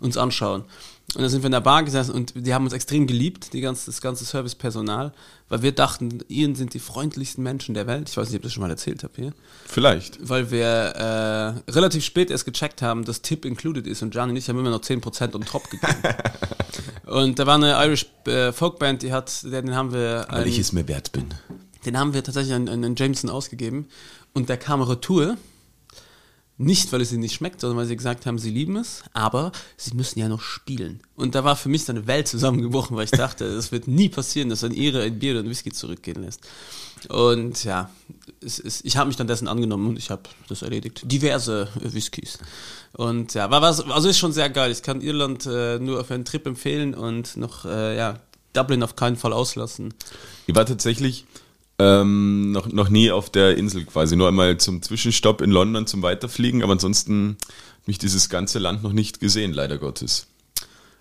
uns 0.00 0.16
anschauen. 0.16 0.64
Und 1.14 1.20
dann 1.20 1.28
sind 1.30 1.42
wir 1.42 1.46
in 1.46 1.52
der 1.52 1.60
Bar 1.60 1.82
gesessen 1.82 2.12
und 2.14 2.32
die 2.34 2.54
haben 2.54 2.64
uns 2.64 2.72
extrem 2.72 3.06
geliebt, 3.06 3.52
die 3.52 3.60
ganze, 3.60 3.86
das 3.86 4.00
ganze 4.00 4.24
Servicepersonal, 4.24 5.12
weil 5.50 5.60
wir 5.60 5.72
dachten, 5.72 6.20
ihnen 6.28 6.54
sind 6.54 6.72
die 6.72 6.78
freundlichsten 6.78 7.44
Menschen 7.44 7.74
der 7.74 7.86
Welt. 7.86 8.08
Ich 8.08 8.16
weiß 8.16 8.28
nicht, 8.28 8.36
ob 8.36 8.40
ich 8.40 8.44
das 8.44 8.52
schon 8.54 8.62
mal 8.62 8.70
erzählt 8.70 9.02
habe 9.04 9.12
hier. 9.16 9.32
Vielleicht. 9.66 10.26
Weil 10.26 10.50
wir 10.50 10.64
äh, 10.66 11.70
relativ 11.70 12.02
spät 12.04 12.30
erst 12.30 12.46
gecheckt 12.46 12.80
haben, 12.80 13.04
dass 13.04 13.20
Tip 13.20 13.44
included 13.44 13.86
ist 13.86 14.00
und 14.02 14.10
Gianni 14.12 14.30
und 14.30 14.36
ich 14.38 14.48
haben 14.48 14.58
immer 14.58 14.70
noch 14.70 14.80
10% 14.80 15.34
on 15.34 15.42
top 15.44 15.68
gegeben. 15.68 15.92
und 17.06 17.38
da 17.38 17.46
war 17.46 17.56
eine 17.56 17.72
Irish 17.84 18.06
äh, 18.26 18.50
Folkband, 18.52 19.02
die 19.02 19.12
hat, 19.12 19.42
den 19.44 19.74
haben 19.74 19.92
wir 19.92 20.26
Weil 20.30 20.38
einen- 20.40 20.48
ich 20.48 20.58
es 20.58 20.72
mir 20.72 20.88
wert 20.88 21.12
bin. 21.12 21.26
den 21.84 21.98
haben 21.98 22.14
wir 22.14 22.24
tatsächlich 22.24 22.54
an, 22.54 22.68
an 22.70 22.80
den 22.80 22.96
Jameson 22.96 23.28
ausgegeben. 23.28 23.88
Und 24.32 24.48
der 24.48 24.56
kam 24.56 24.80
retour. 24.80 25.36
Nicht, 26.62 26.92
weil 26.92 27.00
es 27.00 27.10
ihnen 27.10 27.22
nicht 27.22 27.34
schmeckt, 27.34 27.60
sondern 27.60 27.76
weil 27.76 27.86
sie 27.86 27.96
gesagt 27.96 28.24
haben, 28.24 28.38
sie 28.38 28.50
lieben 28.50 28.76
es, 28.76 29.02
aber 29.12 29.50
sie 29.76 29.94
müssen 29.94 30.20
ja 30.20 30.28
noch 30.28 30.42
spielen. 30.42 31.00
Und 31.16 31.34
da 31.34 31.42
war 31.42 31.56
für 31.56 31.68
mich 31.68 31.84
so 31.84 31.92
eine 31.92 32.06
Welt 32.06 32.28
zusammengebrochen, 32.28 32.96
weil 32.96 33.04
ich 33.04 33.10
dachte, 33.10 33.44
es 33.44 33.72
wird 33.72 33.88
nie 33.88 34.08
passieren, 34.08 34.48
dass 34.48 34.62
ein 34.62 34.72
Ire 34.72 35.02
ein 35.02 35.18
Bier 35.18 35.32
oder 35.32 35.40
ein 35.40 35.50
Whisky 35.50 35.72
zurückgehen 35.72 36.22
lässt. 36.22 36.40
Und 37.08 37.64
ja, 37.64 37.90
es, 38.40 38.84
ich 38.84 38.96
habe 38.96 39.08
mich 39.08 39.16
dann 39.16 39.26
dessen 39.26 39.48
angenommen 39.48 39.88
und 39.88 39.98
ich 39.98 40.10
habe 40.10 40.22
das 40.48 40.62
erledigt. 40.62 41.02
Diverse 41.04 41.68
Whiskys. 41.80 42.38
Und 42.92 43.34
ja, 43.34 43.50
war 43.50 43.60
was, 43.60 43.80
also 43.80 44.08
ist 44.08 44.18
schon 44.18 44.32
sehr 44.32 44.48
geil. 44.48 44.70
Ich 44.70 44.82
kann 44.82 45.00
Irland 45.00 45.46
äh, 45.46 45.80
nur 45.80 46.04
für 46.04 46.14
einen 46.14 46.24
Trip 46.24 46.46
empfehlen 46.46 46.94
und 46.94 47.36
noch, 47.36 47.64
äh, 47.64 47.96
ja, 47.96 48.20
Dublin 48.52 48.84
auf 48.84 48.94
keinen 48.94 49.16
Fall 49.16 49.32
auslassen. 49.32 49.94
Ich 50.46 50.54
war 50.54 50.66
tatsächlich 50.66 51.24
ähm, 51.78 52.52
noch, 52.52 52.68
noch 52.68 52.88
nie 52.88 53.10
auf 53.10 53.30
der 53.30 53.56
Insel 53.56 53.84
quasi, 53.84 54.16
nur 54.16 54.28
einmal 54.28 54.58
zum 54.58 54.82
Zwischenstopp 54.82 55.40
in 55.40 55.50
London 55.50 55.86
zum 55.86 56.02
Weiterfliegen, 56.02 56.62
aber 56.62 56.72
ansonsten 56.72 57.36
hat 57.78 57.88
mich 57.88 57.98
dieses 57.98 58.28
ganze 58.28 58.58
Land 58.58 58.82
noch 58.82 58.92
nicht 58.92 59.20
gesehen, 59.20 59.52
leider 59.52 59.78
Gottes. 59.78 60.26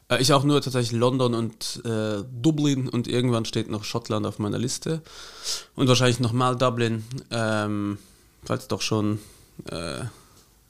Äh, 0.10 0.22
Ich 0.22 0.34
auch 0.34 0.44
nur 0.44 0.62
tatsächlich 0.62 0.98
London 1.00 1.34
und 1.34 1.82
äh, 1.86 2.24
Dublin 2.42 2.90
und 2.90 3.08
irgendwann 3.08 3.46
steht 3.46 3.70
noch 3.70 3.84
Schottland 3.84 4.25
auf 4.25 4.40
meiner 4.40 4.58
Liste. 4.58 5.01
Und 5.75 5.88
wahrscheinlich 5.88 6.20
nochmal 6.20 6.56
Dublin, 6.56 7.04
ähm, 7.32 7.98
weil 8.48 8.58
es 8.58 8.68
doch 8.68 8.82
schon 8.82 9.20
äh, 9.70 10.00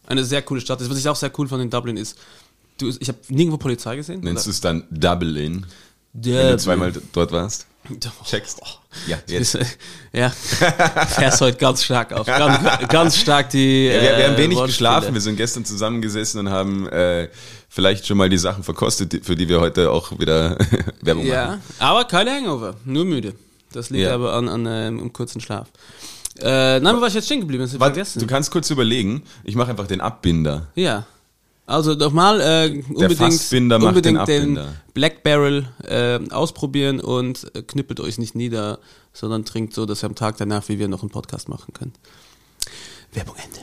eine 0.08 0.24
sehr 0.26 0.42
coole 0.42 0.62
Stadt 0.62 0.82
ist. 0.82 0.90
Was 0.90 0.98
ich 0.98 1.08
auch 1.08 1.16
sehr 1.16 1.32
cool 1.38 1.48
fand 1.48 1.64
in 1.64 1.70
Dublin 1.70 1.98
ist, 1.98 2.18
du, 2.78 2.90
ich 3.00 3.08
habe 3.08 3.20
nirgendwo 3.30 3.58
Polizei 3.58 3.96
gesehen. 3.96 4.22
Nennst 4.22 4.46
du 4.46 4.50
es 4.50 4.62
dann 4.62 4.84
Dublin, 4.90 5.66
wenn 6.14 6.22
Dublin. 6.24 6.48
du 6.52 6.58
zweimal 6.58 6.94
dort 7.14 7.32
warst? 7.32 7.68
Checkst? 8.26 8.60
Ja, 9.08 9.18
Jetzt. 9.28 9.54
jetzt. 9.54 9.78
Ja, 10.14 10.30
fährst 11.08 11.42
heute 11.42 11.58
ganz 11.58 11.84
stark 11.84 12.14
auf. 12.14 12.26
Ganz, 12.28 12.88
ganz 12.90 13.18
stark 13.18 13.50
die. 13.50 13.88
Ja, 13.88 13.94
wir, 13.94 14.02
wir 14.18 14.28
haben 14.28 14.34
äh, 14.34 14.38
wenig 14.38 14.58
Wortspiele. 14.58 14.68
geschlafen. 14.68 15.14
Wir 15.14 15.22
sind 15.22 15.36
gestern 15.38 15.66
zusammengesessen 15.66 16.40
und 16.42 16.50
haben 16.50 16.88
äh, 16.90 17.30
vielleicht 17.70 18.06
schon 18.06 18.18
mal 18.18 18.30
die 18.30 18.38
Sachen 18.38 18.64
verkostet, 18.64 19.26
für 19.26 19.36
die 19.36 19.48
wir 19.50 19.60
heute 19.60 19.90
auch 19.92 20.18
wieder 20.20 20.58
Werbung 21.02 21.26
machen. 21.28 21.34
Ja, 21.34 21.60
aber 21.80 22.06
keine 22.06 22.32
Hangover, 22.32 22.76
nur 22.86 23.06
müde. 23.06 23.34
Das 23.74 23.90
liegt 23.90 24.04
Ja. 24.06 24.14
aber 24.16 24.34
an, 24.34 24.50
an 24.50 24.66
ähm, 24.66 25.00
einem 25.00 25.14
kurzen 25.14 25.40
Schlaf. 25.42 25.68
Äh, 26.40 26.80
nein, 26.80 26.96
wo 26.96 27.02
war 27.02 27.08
ich 27.08 27.14
jetzt 27.14 27.26
stehen 27.26 27.40
geblieben? 27.42 27.64
Das 27.64 27.80
Warte, 27.80 27.96
vergessen. 27.96 28.20
du 28.20 28.28
kannst 28.28 28.52
kurz 28.52 28.70
überlegen. 28.70 29.24
Ich 29.44 29.56
mache 29.56 29.70
einfach 29.72 29.88
den 29.88 30.02
Abbinder. 30.02 30.68
Ja. 30.76 31.06
Also 31.72 31.94
nochmal 31.94 32.42
äh, 32.42 32.84
unbedingt, 32.90 33.52
unbedingt 33.54 34.28
den 34.28 34.56
den. 34.56 34.66
Black 34.94 35.24
Barrel 35.24 35.70
äh, 35.88 36.20
ausprobieren 36.30 37.00
und 37.00 37.50
äh, 37.56 37.62
knippelt 37.62 38.02
euch 38.02 38.18
nicht 38.18 38.36
nieder, 38.36 38.80
sondern 39.14 39.46
trinkt 39.46 39.74
so, 39.74 39.86
dass 39.86 40.04
ihr 40.04 40.08
am 40.08 40.16
Tag 40.16 40.36
danach, 40.38 40.68
wie 40.68 40.80
wir 40.80 40.90
noch 40.90 41.02
einen 41.02 41.12
Podcast 41.12 41.48
machen 41.48 41.74
können. 41.74 41.94
Werbung 43.14 43.36
Ende. 43.38 43.62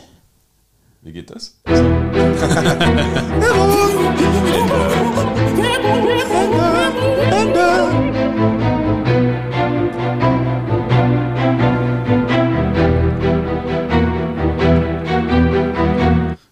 Wie 1.02 1.12
geht 1.12 1.30
das? 1.30 1.58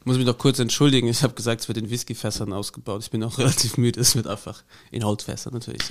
Muss 0.07 0.17
mich 0.19 0.25
noch 0.27 0.39
kurz 0.39 0.61
entschuldigen, 0.61 1.09
ich 1.09 1.23
habe 1.25 1.35
gesagt, 1.35 1.63
es 1.63 1.69
wird 1.69 1.79
in 1.79 1.91
Whiskyfässern 1.91 2.53
ausgebaut. 2.53 3.03
Ich 3.03 3.11
bin 3.11 3.25
auch 3.25 3.37
relativ 3.39 3.77
müde, 3.77 4.01
es 4.01 4.15
wird 4.15 4.29
einfach 4.29 4.63
in 4.93 5.05
Holzfässern 5.05 5.53
natürlich 5.53 5.83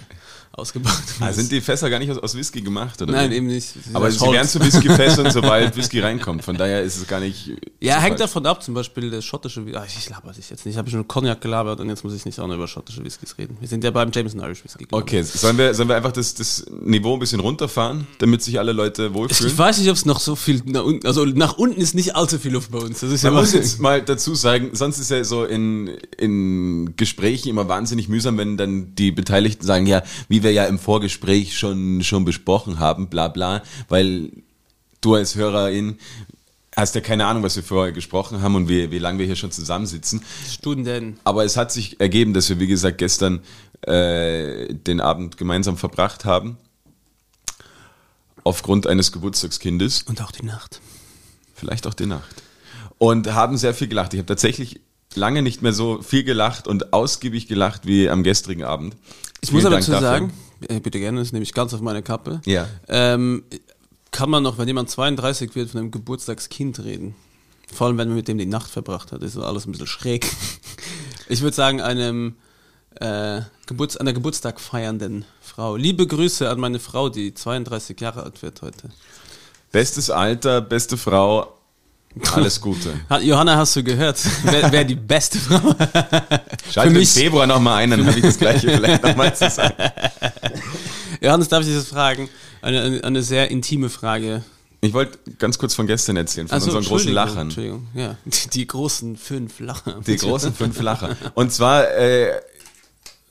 ausgebaut. 0.54 0.94
Ah, 1.20 1.34
sind 1.34 1.52
die 1.52 1.60
Fässer 1.60 1.90
gar 1.90 2.00
nicht 2.00 2.10
aus, 2.12 2.18
aus 2.20 2.34
Whisky 2.36 2.62
gemacht? 2.62 3.02
Oder 3.02 3.12
Nein, 3.12 3.30
wie? 3.32 3.36
eben 3.36 3.48
nicht. 3.48 3.74
Aber 3.94 4.06
Das 4.06 4.16
sie 4.16 4.22
Holz. 4.22 4.34
werden 4.34 4.48
zu 4.48 4.60
Whiskyfässern, 4.62 5.32
sobald 5.32 5.76
Whisky 5.76 6.00
reinkommt. 6.00 6.46
Von 6.46 6.56
daher 6.56 6.82
ist 6.82 6.96
es 6.96 7.06
gar 7.08 7.20
nicht. 7.20 7.52
Ja, 7.82 7.96
so 7.98 8.02
hängt 8.04 8.18
falsch. 8.18 8.20
davon 8.32 8.46
ab, 8.46 8.64
zum 8.64 8.74
Beispiel 8.74 9.10
der 9.10 9.22
schottische 9.22 9.66
Whisky. 9.66 9.80
Ich 10.00 10.10
laber 10.10 10.32
dich 10.32 10.50
jetzt 10.50 10.66
nicht. 10.66 10.76
Ich 10.76 10.78
habe 10.78 10.90
schon 10.90 11.06
Cognac 11.08 11.42
gelabert 11.42 11.82
und 11.82 11.90
jetzt 11.90 12.06
muss 12.06 12.14
ich 12.14 12.24
nicht 12.24 12.40
auch 12.40 12.48
noch 12.48 12.56
über 12.56 12.70
schottische 12.70 13.04
Whiskys 13.04 13.38
reden. 13.38 13.58
Wir 13.60 13.68
sind 13.68 13.84
ja 13.84 13.92
beim 13.92 14.12
Jameson 14.14 14.40
Irish 14.40 14.64
Whisky. 14.64 14.86
ich. 14.86 14.94
Okay, 14.94 15.24
sollen 15.24 15.58
wir, 15.58 15.74
sollen 15.74 15.90
wir 15.90 15.98
einfach 15.98 16.14
das, 16.14 16.34
das 16.36 16.66
Niveau 16.72 17.16
ein 17.16 17.20
bisschen 17.20 17.42
runterfahren, 17.42 18.08
damit 18.20 18.42
sich 18.44 18.60
alle 18.60 18.72
Leute 18.72 19.14
wohlfühlen? 19.14 19.52
Ich 19.52 19.58
weiß 19.58 19.80
nicht, 19.80 19.90
ob 19.90 19.98
es 19.98 20.06
noch 20.06 20.22
so 20.22 20.38
viel 20.38 20.62
nach 20.66 20.84
unten, 20.84 21.06
also 21.06 21.26
nach 21.26 21.58
unten 21.58 21.82
ist 21.82 21.96
nicht 21.96 22.16
allzu 22.16 22.40
viel 22.40 22.54
Luft 22.54 22.72
bei 22.72 22.80
uns. 22.80 23.02
Das 23.02 23.12
ist 23.12 23.24
ja 23.24 23.32
mal, 23.32 24.05
mal 24.06 24.14
dazu 24.14 24.36
sagen, 24.36 24.70
sonst 24.74 25.00
ist 25.00 25.12
ja 25.12 25.24
so 25.24 25.46
in, 25.46 25.88
in 26.18 26.96
Gesprächen 26.96 27.50
immer 27.50 27.68
wahnsinnig 27.68 28.08
mühsam, 28.08 28.38
wenn 28.38 28.58
dann 28.58 28.96
die 28.96 29.12
Beteiligten 29.12 29.66
sagen, 29.66 29.88
ja, 29.88 30.04
wie 30.30 30.44
wir 30.44 30.52
ja 30.52 30.66
im 30.66 30.80
Vorgespräch 30.80 31.58
schon, 31.58 32.04
schon 32.04 32.26
besprochen 32.26 32.80
haben, 32.80 33.08
bla 33.08 33.28
bla, 33.28 33.64
weil 33.90 34.32
du 35.02 35.16
als 35.16 35.36
Hörerin 35.36 35.98
hast 36.76 36.94
ja 36.96 37.02
keine 37.02 37.26
Ahnung, 37.26 37.42
was 37.42 37.56
wir 37.56 37.64
vorher 37.64 37.94
gesprochen 37.94 38.42
haben 38.42 38.56
und 38.56 38.68
wie, 38.68 38.92
wie 38.92 39.00
lange 39.00 39.20
wir 39.20 39.26
hier 39.26 39.38
schon 39.38 39.52
zusammensitzen. 39.52 40.22
Stunden. 40.50 41.20
Aber 41.24 41.46
es 41.46 41.56
hat 41.56 41.72
sich 41.72 42.00
ergeben, 42.02 42.34
dass 42.34 42.50
wir, 42.50 42.60
wie 42.60 42.68
gesagt, 42.68 42.98
gestern 42.98 43.40
äh, 43.82 44.74
den 44.74 45.00
Abend 45.00 45.38
gemeinsam 45.38 45.78
verbracht 45.78 46.26
haben. 46.26 46.58
Aufgrund 48.44 48.88
eines 48.88 49.12
Geburtstagskindes. 49.12 50.04
Und 50.04 50.22
auch 50.22 50.32
die 50.32 50.46
Nacht. 50.46 50.82
vielleicht 51.56 51.88
auch 51.88 51.94
die 51.94 52.06
Nacht. 52.06 52.45
Und 52.98 53.34
haben 53.34 53.58
sehr 53.58 53.74
viel 53.74 53.88
gelacht. 53.88 54.14
Ich 54.14 54.20
habe 54.20 54.28
tatsächlich 54.28 54.82
lange 55.16 55.42
nicht 55.42 55.62
mehr 55.62 55.74
so 55.74 56.02
viel 56.02 56.24
gelacht 56.24 56.68
und 56.68 56.94
ausgiebig 56.94 57.48
gelacht 57.48 57.86
wie 57.86 58.10
am 58.10 58.24
gestrigen 58.24 58.64
Abend. 58.64 58.96
Ich 59.42 59.52
muss 59.52 59.62
Vielen 59.62 59.74
aber 59.74 59.82
Dank 59.82 59.86
dazu 59.86 60.02
sagen, 60.02 60.34
äh, 60.68 60.80
bitte 60.80 61.00
gerne, 61.00 61.20
das 61.20 61.32
nehme 61.32 61.44
ich 61.44 61.54
ganz 61.54 61.74
auf 61.74 61.82
meine 61.82 62.02
Kappe. 62.02 62.42
Ja. 62.46 62.68
Ähm, 62.88 63.44
kann 64.12 64.30
man 64.30 64.44
noch, 64.44 64.58
wenn 64.58 64.68
jemand 64.68 64.90
32 64.90 65.56
wird, 65.56 65.72
von 65.72 65.82
einem 65.82 65.92
Geburtstagskind 65.92 66.80
reden? 66.84 67.16
Vor 67.74 67.88
allem, 67.88 67.98
wenn 67.98 68.08
man 68.08 68.18
mit 68.18 68.28
dem 68.28 68.38
die 68.38 68.46
Nacht 68.46 68.70
verbracht 68.70 69.12
hat, 69.12 69.24
ist 69.24 69.38
alles 69.38 69.66
ein 69.66 69.72
bisschen 69.72 69.88
schräg. 69.88 70.30
Ich 71.28 71.42
würde 71.42 71.56
sagen, 71.56 71.82
einem 71.82 72.36
äh, 73.00 73.42
Geburts 73.66 73.98
einer 73.98 74.14
Geburtstag 74.14 74.62
feiernden 74.62 75.26
Frau. 75.42 75.76
Liebe 75.76 76.06
Grüße 76.06 76.48
an 76.48 76.60
meine 76.60 76.78
Frau, 76.78 77.10
die 77.10 77.34
32 77.34 78.00
Jahre 78.00 78.22
alt 78.22 78.44
wird 78.44 78.62
heute. 78.62 78.92
Bestes 79.72 80.12
Alter, 80.12 80.62
beste 80.62 80.98
Frau, 80.98 81.58
alles 82.34 82.60
Gute. 82.62 82.94
Ha- 83.10 83.20
Johanna, 83.20 83.58
hast 83.58 83.76
du 83.76 83.84
gehört? 83.84 84.20
Wer, 84.44 84.72
wer 84.72 84.84
die 84.84 84.96
beste 84.96 85.38
Frau? 85.38 85.76
Schalte 86.72 86.90
im 86.92 86.94
mich- 86.98 87.12
Februar 87.12 87.46
nochmal 87.48 87.84
ein, 87.84 87.92
dann 87.92 88.06
habe 88.06 88.18
ich 88.18 88.26
das 88.26 88.38
gleiche 88.38 88.70
vielleicht 88.70 89.04
nochmal 89.04 89.36
zu 89.36 89.50
sagen. 89.50 89.76
Johannes, 91.22 91.48
darf 91.48 91.66
ich 91.66 91.74
das 91.74 91.88
fragen? 91.88 92.30
Eine, 92.62 93.02
eine, 93.04 93.22
sehr 93.22 93.52
intime 93.52 93.90
Frage. 93.90 94.44
Ich 94.82 94.94
wollte 94.94 95.18
ganz 95.40 95.58
kurz 95.58 95.74
von 95.74 95.88
gestern 95.88 96.18
erzählen, 96.18 96.48
von 96.48 96.60
so, 96.60 96.68
unseren 96.68 96.84
großen 96.84 97.12
Lachern. 97.12 97.42
Entschuldigung, 97.48 97.88
ja. 97.94 98.18
Die, 98.26 98.50
die 98.54 98.68
großen 98.68 99.18
fünf 99.18 99.60
Lacher. 99.60 100.00
Die 100.06 100.16
großen 100.16 100.54
fünf 100.54 100.80
Lacher. 100.82 101.16
Und 101.34 101.52
zwar 101.52 101.90
äh, 101.92 102.34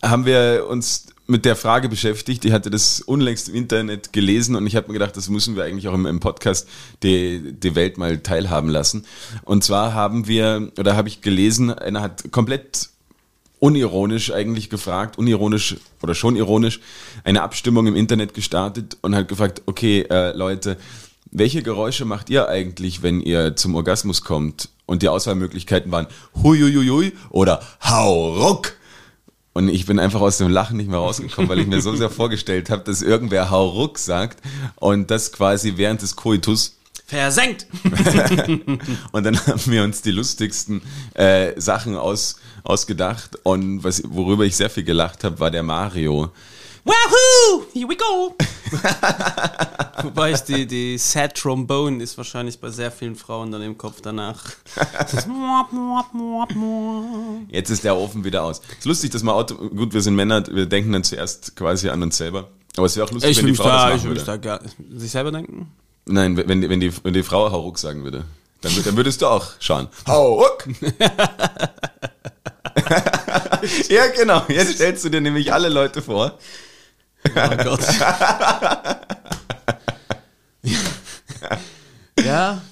haben 0.02 0.26
wir 0.26 0.66
uns 0.68 1.06
mit 1.26 1.45
der 1.45 1.57
Frage 1.57 1.88
beschäftigt, 1.88 2.45
ich 2.45 2.52
hatte 2.52 2.71
das 2.71 3.00
unlängst 3.00 3.49
im 3.49 3.54
Internet 3.54 4.12
gelesen 4.12 4.57
und 4.57 4.66
ich 4.66 4.76
habe 4.76 4.88
mir 4.88 4.95
gedacht, 4.95 5.16
das 5.16 5.28
müssen 5.28 5.57
wir 5.57 5.64
eigentlich 5.64 5.88
auch 5.88 5.95
im, 5.95 6.07
im 6.07 6.21
Podcast 6.21 6.69
die, 7.02 7.52
die 7.52 7.75
Welt 7.75 7.97
mal 7.97 8.19
teilhaben 8.19 8.69
lassen. 8.69 9.07
Und 9.43 9.64
zwar 9.64 9.95
haben 9.95 10.26
wir, 10.28 10.71
oder 10.78 10.97
habe 10.97 11.09
ich 11.09 11.23
gelesen, 11.23 11.73
einer 11.73 12.02
hat 12.02 12.31
komplett 12.31 12.90
unironisch 13.59 14.31
eigentlich 14.31 14.69
gefragt, 14.69 15.16
unironisch 15.16 15.76
oder 16.02 16.14
schon 16.14 16.37
ironisch, 16.37 16.81
eine 17.25 17.43
Abstimmung 17.43 17.87
im 17.87 17.97
Internet 17.97 18.35
gestartet 18.35 18.99
und 19.00 19.14
hat 19.14 19.28
gefragt, 19.28 19.62
okay, 19.64 20.02
äh, 20.11 20.37
Leute, 20.37 20.76
welche 21.31 21.62
Geräusche 21.62 22.04
macht 22.04 22.28
ihr 22.28 22.49
eigentlich, 22.49 23.02
wenn 23.02 23.21
ihr 23.21 23.57
zum 23.57 23.75
Orgasmus 23.75 24.23
kommt? 24.23 24.69
Und 24.87 25.02
die 25.02 25.09
Auswahlmöglichkeiten 25.09 25.90
waren 25.90 26.07
Huiuiui 26.43 27.14
oder 27.31 27.62
Hau 27.83 28.35
ruck. 28.35 28.75
Und 29.54 29.68
ich 29.68 29.87
bin 29.87 30.00
einfach 30.00 30.20
aus 30.20 30.38
dem 30.38 30.49
Lachen 30.49 30.76
nicht 30.76 30.90
mehr 30.90 30.99
rausgekommen, 30.99 31.49
weil 31.49 31.61
ich 31.61 31.66
mir 31.68 31.80
so 31.80 31.94
sehr 31.94 32.11
vorgestellt 32.11 32.70
habe, 32.70 32.82
dass 32.82 33.02
irgendwer 33.02 33.50
Hau 33.50 33.68
ruck 33.68 33.99
sagt 33.99 34.40
und 34.75 35.11
das 35.11 35.32
quasi 35.32 35.75
während 35.76 36.02
des 36.02 36.16
Koitus. 36.16 36.76
Versenkt! 37.06 37.66
Und 39.12 39.25
dann 39.25 39.38
haben 39.46 39.66
wir 39.66 39.84
uns 39.84 40.00
die 40.00 40.11
lustigsten 40.11 40.80
äh, 41.12 41.52
Sachen 41.61 41.96
aus, 41.96 42.37
ausgedacht. 42.62 43.38
Und 43.42 43.84
was, 43.84 44.02
worüber 44.06 44.44
ich 44.44 44.56
sehr 44.56 44.70
viel 44.70 44.84
gelacht 44.84 45.23
habe, 45.23 45.38
war 45.38 45.50
der 45.50 45.62
Mario. 45.62 46.32
Wahoo! 46.84 47.64
Here 47.72 47.88
we 47.88 47.96
go! 47.96 48.34
Wobei 50.02 50.32
ich 50.32 50.40
die, 50.40 50.66
die 50.66 50.98
Sad 50.98 51.34
Trombone 51.34 52.02
ist 52.02 52.16
wahrscheinlich 52.18 52.58
bei 52.60 52.70
sehr 52.70 52.90
vielen 52.90 53.16
Frauen 53.16 53.50
dann 53.52 53.62
im 53.62 53.78
Kopf 53.78 54.00
danach. 54.02 54.42
Jetzt 57.48 57.70
ist 57.70 57.84
der 57.84 57.96
Ofen 57.96 58.24
wieder 58.24 58.42
aus. 58.42 58.60
ist 58.78 58.84
lustig, 58.84 59.10
dass 59.12 59.22
man 59.22 59.34
Auto, 59.34 59.54
gut, 59.54 59.94
wir 59.94 60.02
sind 60.02 60.14
Männer, 60.14 60.44
wir 60.46 60.66
denken 60.66 60.92
dann 60.92 61.04
zuerst 61.04 61.56
quasi 61.56 61.88
an 61.88 62.02
uns 62.02 62.16
selber. 62.18 62.48
Aber 62.76 62.86
es 62.86 62.96
wäre 62.96 63.06
auch 63.06 63.12
lustig, 63.12 63.30
Ich 63.30 63.38
wenn 63.38 63.46
die 63.46 63.54
Frau 63.54 63.64
da, 63.64 63.90
das 63.90 63.98
ich 63.98 64.04
machen 64.04 64.10
will 64.10 64.18
mich 64.18 64.26
würde. 64.26 64.40
da 64.42 64.58
gar, 64.58 64.60
sich 64.98 65.10
selber 65.10 65.32
denken. 65.32 65.70
Nein, 66.06 66.36
wenn, 66.36 66.60
die- 66.60 66.68
wenn, 66.68 66.80
die, 66.80 66.92
wenn 67.04 67.14
die 67.14 67.22
Frau 67.22 67.50
Hauruck 67.50 67.78
sagen 67.78 68.02
würde, 68.04 68.24
dann, 68.60 68.72
dann 68.84 68.96
würdest 68.96 69.22
du 69.22 69.26
auch 69.26 69.46
schauen. 69.60 69.88
Hauruck! 70.06 70.66
ja, 73.88 74.06
genau. 74.16 74.42
Jetzt 74.48 74.74
stellst 74.74 75.04
du 75.04 75.08
dir 75.08 75.20
nämlich 75.20 75.52
alle 75.52 75.68
Leute 75.68 76.02
vor. 76.02 76.38
Oh 77.28 77.56
Gott. 77.65 77.80
ja. 82.25 82.63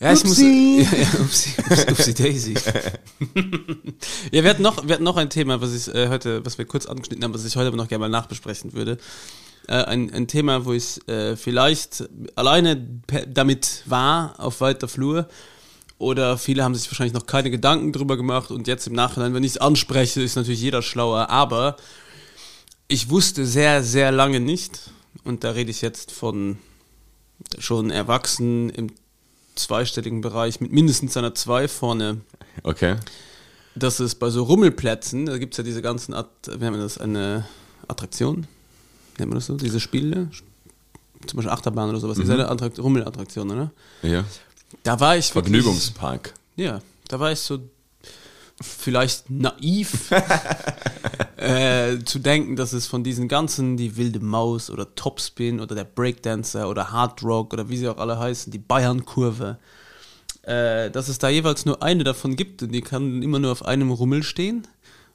Ja, 0.00 0.12
ich 0.12 0.24
muss. 0.24 0.38
Ja, 0.38 0.46
Upsi. 0.46 0.86
ja, 0.96 1.20
upsi, 1.20 1.50
upsi, 1.58 1.90
upsi 1.90 2.14
Daisy. 2.14 2.54
ja, 4.32 4.44
wir 4.44 4.50
hatten 4.50 4.62
noch, 4.62 4.86
wir 4.86 4.94
hatten 4.94 5.04
noch 5.04 5.16
ein 5.16 5.30
Thema, 5.30 5.60
was 5.60 5.74
ich 5.74 5.92
äh, 5.92 6.08
heute, 6.08 6.44
was 6.46 6.56
wir 6.56 6.66
kurz 6.66 6.86
angeschnitten 6.86 7.24
haben, 7.24 7.34
was 7.34 7.44
ich 7.44 7.56
heute 7.56 7.68
aber 7.68 7.76
noch 7.76 7.88
gerne 7.88 8.02
mal 8.02 8.08
nachbesprechen 8.08 8.74
würde. 8.74 8.98
Äh, 9.66 9.84
ein, 9.84 10.12
ein 10.14 10.28
Thema, 10.28 10.64
wo 10.64 10.72
ich 10.72 11.06
äh, 11.08 11.36
vielleicht 11.36 12.08
alleine 12.36 12.80
damit 13.26 13.82
war 13.86 14.34
auf 14.38 14.60
weiter 14.60 14.86
Flur. 14.86 15.28
Oder 15.98 16.38
viele 16.38 16.62
haben 16.62 16.76
sich 16.76 16.88
wahrscheinlich 16.88 17.12
noch 17.14 17.26
keine 17.26 17.50
Gedanken 17.50 17.92
drüber 17.92 18.16
gemacht 18.16 18.52
und 18.52 18.68
jetzt 18.68 18.86
im 18.86 18.92
Nachhinein, 18.92 19.34
wenn 19.34 19.42
ich 19.42 19.52
es 19.52 19.58
anspreche, 19.58 20.22
ist 20.22 20.36
natürlich 20.36 20.60
jeder 20.60 20.80
schlauer. 20.80 21.28
Aber 21.28 21.74
ich 22.88 23.10
wusste 23.10 23.46
sehr, 23.46 23.82
sehr 23.82 24.10
lange 24.12 24.40
nicht, 24.40 24.90
und 25.24 25.44
da 25.44 25.50
rede 25.50 25.70
ich 25.70 25.82
jetzt 25.82 26.10
von 26.12 26.58
schon 27.58 27.90
Erwachsenen 27.90 28.70
im 28.70 28.88
zweistelligen 29.54 30.20
Bereich 30.20 30.60
mit 30.60 30.72
mindestens 30.72 31.16
einer 31.16 31.34
2 31.34 31.68
vorne, 31.68 32.20
Okay. 32.62 32.96
dass 33.74 34.00
es 34.00 34.14
bei 34.14 34.30
so 34.30 34.42
Rummelplätzen, 34.44 35.26
da 35.26 35.38
gibt 35.38 35.54
es 35.54 35.58
ja 35.58 35.64
diese 35.64 35.82
ganzen, 35.82 36.14
At 36.14 36.28
wie 36.46 36.50
nennt 36.50 36.72
man 36.72 36.80
das, 36.80 36.98
eine 36.98 37.46
Attraktion, 37.88 38.46
nennt 39.18 39.30
man 39.30 39.38
das 39.38 39.46
so, 39.46 39.56
diese 39.56 39.80
Spiele, 39.80 40.30
zum 41.26 41.36
Beispiel 41.36 41.50
Achterbahn 41.50 41.90
oder 41.90 42.00
sowas, 42.00 42.18
ist 42.18 42.30
eine 42.30 42.48
Attrakt 42.48 42.78
Rummelattraktion, 42.78 43.50
oder? 43.50 43.72
Ja. 44.02 44.24
Da 44.82 44.98
war 45.00 45.16
ich 45.16 45.34
wirklich- 45.34 45.52
Vergnügungspark. 45.52 46.34
ja, 46.56 46.80
da 47.08 47.18
war 47.20 47.32
ich 47.32 47.40
so 47.40 47.58
vielleicht 48.60 49.30
naiv 49.30 50.10
äh, 51.36 51.98
zu 52.04 52.18
denken, 52.18 52.56
dass 52.56 52.72
es 52.72 52.86
von 52.86 53.04
diesen 53.04 53.28
ganzen, 53.28 53.76
die 53.76 53.96
wilde 53.96 54.20
Maus 54.20 54.70
oder 54.70 54.94
Topspin 54.94 55.60
oder 55.60 55.74
der 55.74 55.84
Breakdancer 55.84 56.68
oder 56.68 56.90
Hard 56.90 57.22
Rock 57.22 57.52
oder 57.52 57.68
wie 57.68 57.76
sie 57.76 57.88
auch 57.88 57.98
alle 57.98 58.18
heißen, 58.18 58.50
die 58.50 58.58
Bayern-Kurve, 58.58 59.58
äh, 60.42 60.90
dass 60.90 61.08
es 61.08 61.18
da 61.18 61.28
jeweils 61.28 61.66
nur 61.66 61.82
eine 61.82 62.04
davon 62.04 62.36
gibt 62.36 62.62
und 62.62 62.72
die 62.72 62.80
kann 62.80 63.22
immer 63.22 63.38
nur 63.38 63.52
auf 63.52 63.64
einem 63.64 63.90
Rummel 63.90 64.22
stehen. 64.22 64.66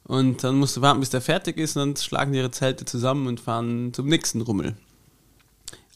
Und 0.06 0.44
dann 0.44 0.56
musst 0.56 0.76
du 0.76 0.82
warten, 0.82 1.00
bis 1.00 1.10
der 1.10 1.22
fertig 1.22 1.56
ist 1.56 1.76
und 1.76 1.80
dann 1.80 1.96
schlagen 1.96 2.32
die 2.32 2.38
ihre 2.38 2.50
Zelte 2.50 2.84
zusammen 2.84 3.26
und 3.26 3.40
fahren 3.40 3.92
zum 3.94 4.06
nächsten 4.06 4.42
Rummel. 4.42 4.76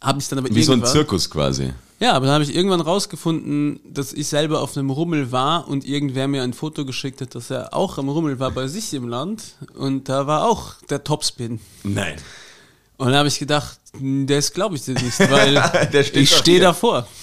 Habe 0.00 0.20
ich 0.20 0.28
dann 0.28 0.38
aber 0.38 0.54
Wie 0.54 0.62
so 0.62 0.72
ein 0.72 0.84
Zirkus 0.84 1.28
quasi. 1.28 1.72
ja, 1.98 2.12
aber 2.12 2.26
dann 2.26 2.34
habe 2.34 2.44
ich 2.44 2.54
irgendwann 2.54 2.80
rausgefunden, 2.80 3.80
dass 3.84 4.12
ich 4.12 4.28
selber 4.28 4.60
auf 4.60 4.76
einem 4.76 4.90
Rummel 4.90 5.32
war 5.32 5.66
und 5.68 5.84
irgendwer 5.84 6.28
mir 6.28 6.42
ein 6.42 6.52
Foto 6.52 6.84
geschickt 6.84 7.20
hat, 7.20 7.34
dass 7.34 7.50
er 7.50 7.74
auch 7.74 7.98
am 7.98 8.08
Rummel 8.08 8.38
war 8.38 8.50
bei 8.52 8.68
sich 8.68 8.94
im 8.94 9.08
Land 9.08 9.42
und 9.74 10.08
da 10.08 10.26
war 10.26 10.48
auch 10.48 10.74
der 10.88 11.02
Topspin. 11.02 11.60
Nein. 11.82 12.16
Und 12.96 13.12
da 13.12 13.18
habe 13.18 13.28
ich 13.28 13.38
gedacht, 13.38 13.78
hm, 13.96 14.26
das 14.26 14.52
glaube 14.52 14.76
ich 14.76 14.82
dir 14.82 14.94
nicht, 14.94 15.18
weil 15.30 15.56
ich 16.14 16.34
stehe 16.34 16.60
davor. 16.60 17.06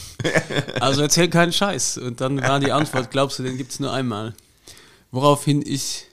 Also 0.80 1.02
erzähl 1.02 1.28
keinen 1.28 1.52
Scheiß. 1.52 1.98
Und 1.98 2.22
dann 2.22 2.42
war 2.42 2.60
die 2.62 2.72
Antwort, 2.72 3.12
glaubst 3.12 3.38
du, 3.38 3.44
den 3.44 3.58
gibt's 3.58 3.82
nur 3.82 3.92
einmal. 3.92 4.34
Woraufhin 5.12 5.62
ich 5.66 6.06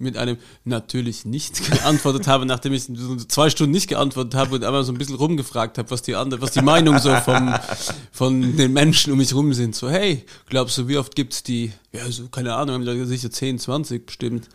mit 0.00 0.16
einem 0.16 0.36
natürlich 0.64 1.24
nicht 1.24 1.70
geantwortet 1.70 2.26
habe, 2.26 2.46
nachdem 2.46 2.72
ich 2.72 2.84
zwei 3.28 3.50
Stunden 3.50 3.72
nicht 3.72 3.88
geantwortet 3.88 4.34
habe 4.34 4.54
und 4.56 4.64
einmal 4.64 4.84
so 4.84 4.92
ein 4.92 4.98
bisschen 4.98 5.16
rumgefragt 5.16 5.78
habe, 5.78 5.90
was 5.90 6.02
die 6.02 6.14
andere, 6.16 6.40
was 6.40 6.52
die 6.52 6.62
Meinung 6.62 6.98
so 6.98 7.14
vom, 7.16 7.54
von 8.12 8.56
den 8.56 8.72
Menschen 8.72 9.12
um 9.12 9.18
mich 9.18 9.34
rum 9.34 9.52
sind. 9.52 9.76
So, 9.76 9.90
hey, 9.90 10.24
glaubst 10.48 10.78
du, 10.78 10.88
wie 10.88 10.98
oft 10.98 11.14
gibt's 11.14 11.42
die? 11.42 11.72
Ja, 11.92 12.10
so, 12.10 12.28
keine 12.28 12.54
Ahnung, 12.54 12.76
haben 12.76 12.82
die 12.82 12.90
Leute 12.90 13.06
sicher 13.06 13.30
10, 13.30 13.58
20 13.58 14.06
bestimmt. 14.06 14.48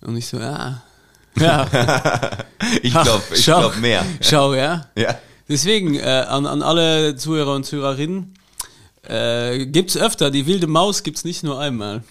Und 0.00 0.16
ich 0.16 0.26
so, 0.26 0.38
ja. 0.38 0.82
Ja, 1.38 1.66
Ich 2.82 2.92
glaube 2.92 3.22
ich 3.34 3.44
Schau. 3.44 3.60
glaub 3.60 3.76
mehr. 3.80 4.04
Schau, 4.20 4.54
ja. 4.54 4.86
Ja. 4.96 5.18
Deswegen, 5.48 5.94
äh, 5.94 6.02
an, 6.02 6.46
an 6.46 6.62
alle 6.62 7.16
Zuhörer 7.16 7.54
und 7.54 7.64
Zuhörerinnen, 7.64 8.34
äh, 9.08 9.66
gibt's 9.66 9.96
öfter, 9.96 10.30
die 10.30 10.46
wilde 10.46 10.66
Maus 10.66 11.02
gibt's 11.02 11.24
nicht 11.24 11.42
nur 11.44 11.60
einmal. 11.60 12.02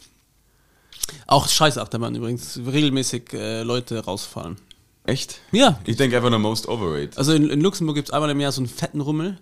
Auch 1.27 1.47
Scheißachterbahn 1.47 2.15
übrigens, 2.15 2.59
regelmäßig 2.65 3.33
äh, 3.33 3.63
Leute 3.63 4.03
rausfallen. 4.03 4.57
Echt? 5.05 5.39
Ja, 5.51 5.79
Ich 5.85 5.97
denke 5.97 6.17
einfach 6.17 6.29
nur 6.31 6.39
most 6.39 6.67
overrated. 6.67 7.17
also 7.17 7.33
in, 7.33 7.49
in 7.49 7.61
Luxemburg 7.61 7.95
gibt's 7.95 8.11
einmal 8.11 8.29
im 8.31 8.39
Jahr 8.39 8.51
so 8.51 8.61
einen 8.61 8.67
fetten 8.69 9.01
Rummel 9.01 9.39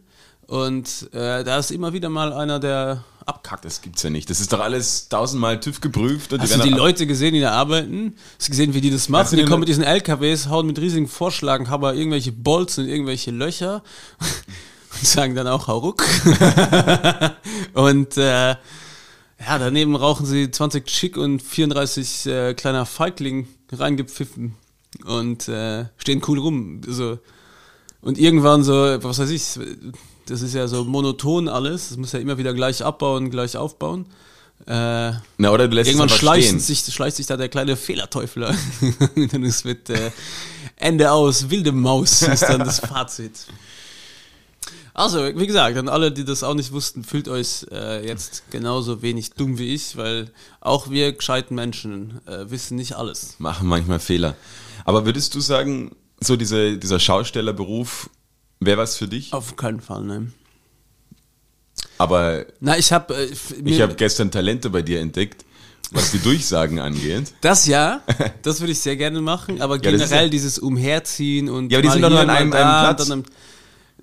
und 0.48 1.10
äh, 1.14 1.44
da 1.44 1.58
ist 1.58 1.72
immer 1.72 1.94
wieder 1.94 2.10
mal 2.10 2.34
einer, 2.34 2.60
der 2.60 3.04
abkackt. 3.26 3.64
Das 3.64 3.82
gibt's 3.82 4.04
ja 4.04 4.10
nicht. 4.10 4.30
Das 4.30 4.42
ist 4.42 4.52
doch 4.52 4.60
alles 4.60 5.08
tausendmal 5.08 5.60
TÜV 5.60 5.80
geprüft 5.80 6.34
und 6.34 6.42
Hast 6.42 6.54
du 6.54 6.60
werden 6.60 6.70
die 6.70 6.78
Leute 6.78 7.08
gesehen, 7.08 7.34
die 7.34 7.40
da 7.40 7.52
arbeiten? 7.52 8.16
Hast 8.38 8.48
du 8.48 8.52
gesehen, 8.52 8.74
wie 8.74 8.82
die 8.82 8.92
das 8.92 9.08
machen? 9.08 9.38
du 9.38 9.38
Die 9.38 9.46
kommen 9.46 9.62
mit 9.62 9.70
diesen 9.70 9.84
LKWs, 9.84 10.50
hauen 10.50 10.68
mit 10.68 10.78
riesigen 10.80 11.08
Vorschlagen, 11.08 11.70
haben 11.70 11.84
aber 11.86 11.96
irgendwelche 11.96 12.34
Bolzen 12.34 12.86
in 12.86 12.90
irgendwelche 12.92 13.32
Löcher 13.32 13.84
und 14.20 15.08
sagen 15.08 15.36
dann 15.36 15.48
auch 15.48 15.68
Hauruck. 15.68 16.04
und 17.74 18.18
äh, 18.18 18.56
ja, 19.46 19.60
daneben 19.60 19.96
rauchen 19.96 20.26
sie 20.26 20.50
20 20.52 20.86
Chick 20.86 21.18
und 21.18 21.42
34 21.42 22.26
äh, 22.26 22.54
kleiner 22.54 22.86
Feigling 22.86 23.48
reingepfiffen 23.72 24.56
und 25.06 25.48
äh, 25.48 25.86
stehen 25.98 26.22
cool 26.28 26.40
rum. 26.40 26.82
So. 26.88 27.20
Und 28.02 28.18
irgendwann 28.18 28.64
so, 28.64 28.74
was 28.74 29.20
weiß 29.20 29.30
ich, 29.30 29.44
Das 30.26 30.42
ist 30.42 30.54
ja 30.54 30.68
so 30.68 30.84
monoton 30.84 31.48
alles. 31.48 31.90
Das 31.90 31.98
muss 31.98 32.12
ja 32.12 32.20
immer 32.20 32.38
wieder 32.38 32.54
gleich 32.54 32.84
abbauen, 32.84 33.30
gleich 33.30 33.58
aufbauen. 33.58 34.06
Äh, 34.66 35.12
Na, 35.38 35.52
oder 35.52 35.68
du 35.68 35.76
lässt 35.76 35.90
irgendwann 35.90 36.10
es 36.10 36.16
schleicht 36.16 36.62
sich, 36.62 36.80
schleicht 36.86 37.18
sich 37.18 37.26
da 37.26 37.36
der 37.36 37.50
kleine 37.50 37.76
Fehlerteufel 37.76 38.44
ein. 38.46 38.58
und 39.16 39.34
dann 39.34 39.44
ist 39.44 39.66
mit 39.66 39.90
äh, 39.90 40.12
Ende 40.78 41.12
aus, 41.12 41.50
wilde 41.50 41.72
Maus 41.72 42.22
ist 42.22 42.44
dann 42.44 42.60
das 42.60 42.80
Fazit. 42.80 43.48
Also, 44.96 45.20
wie 45.36 45.48
gesagt, 45.48 45.76
an 45.78 45.90
alle, 45.90 46.12
die 46.12 46.24
das 46.24 46.44
auch 46.44 46.54
nicht 46.54 46.72
wussten, 46.72 47.04
fühlt 47.04 47.28
euch 47.28 47.66
äh, 47.72 48.06
jetzt 48.08 48.44
genauso 48.52 49.02
wenig 49.02 49.32
dumm 49.32 49.58
wie 49.58 49.74
ich, 49.74 49.98
weil 49.98 50.32
auch 50.62 50.90
wir 50.92 51.14
gescheiten 51.14 51.56
Menschen 51.56 52.22
äh, 52.28 52.50
wissen 52.52 52.76
nicht 52.76 52.94
alles. 52.96 53.36
Machen 53.40 53.68
manchmal 53.68 54.00
Fehler. 54.00 54.36
Aber 54.86 55.06
würdest 55.06 55.34
du 55.34 55.40
sagen, 55.40 55.96
so 56.20 56.36
diese, 56.36 56.78
dieser 56.78 57.00
Schaustellerberuf 57.00 58.10
wäre 58.60 58.78
was 58.78 58.96
für 58.96 59.08
dich? 59.08 59.34
Auf 59.34 59.56
keinen 59.56 59.82
Fall, 59.82 60.04
ne. 60.04 60.32
Aber 61.98 62.46
Na, 62.60 62.78
ich 62.78 62.92
habe 62.92 63.16
äh, 63.16 63.32
ich 63.66 63.82
habe 63.82 63.96
gestern 63.96 64.32
Talente 64.32 64.70
bei 64.70 64.82
dir 64.82 65.00
entdeckt, 65.00 65.44
was 65.92 66.12
die 66.12 66.20
Durchsagen 66.20 66.80
angeht. 66.80 67.34
Das 67.42 67.66
ja, 67.68 68.02
das 68.42 68.60
würde 68.62 68.72
ich 68.74 68.80
sehr 68.80 68.96
gerne 68.96 69.22
machen, 69.22 69.62
aber 69.62 69.76
ist 69.76 69.84
generell 69.84 70.24
ja- 70.26 70.30
dieses 70.30 70.60
Umherziehen 70.60 71.50
und. 71.50 71.72
Ja, 71.72 71.80
aber 71.80 71.88
die 71.88 71.94
sind 71.94 72.02
doch 72.04 72.10
nur 72.10 72.20
an 72.20 72.30
einem- 72.30 72.54
einem 72.54 72.96
Platz. 72.96 73.08
Dann 73.08 73.24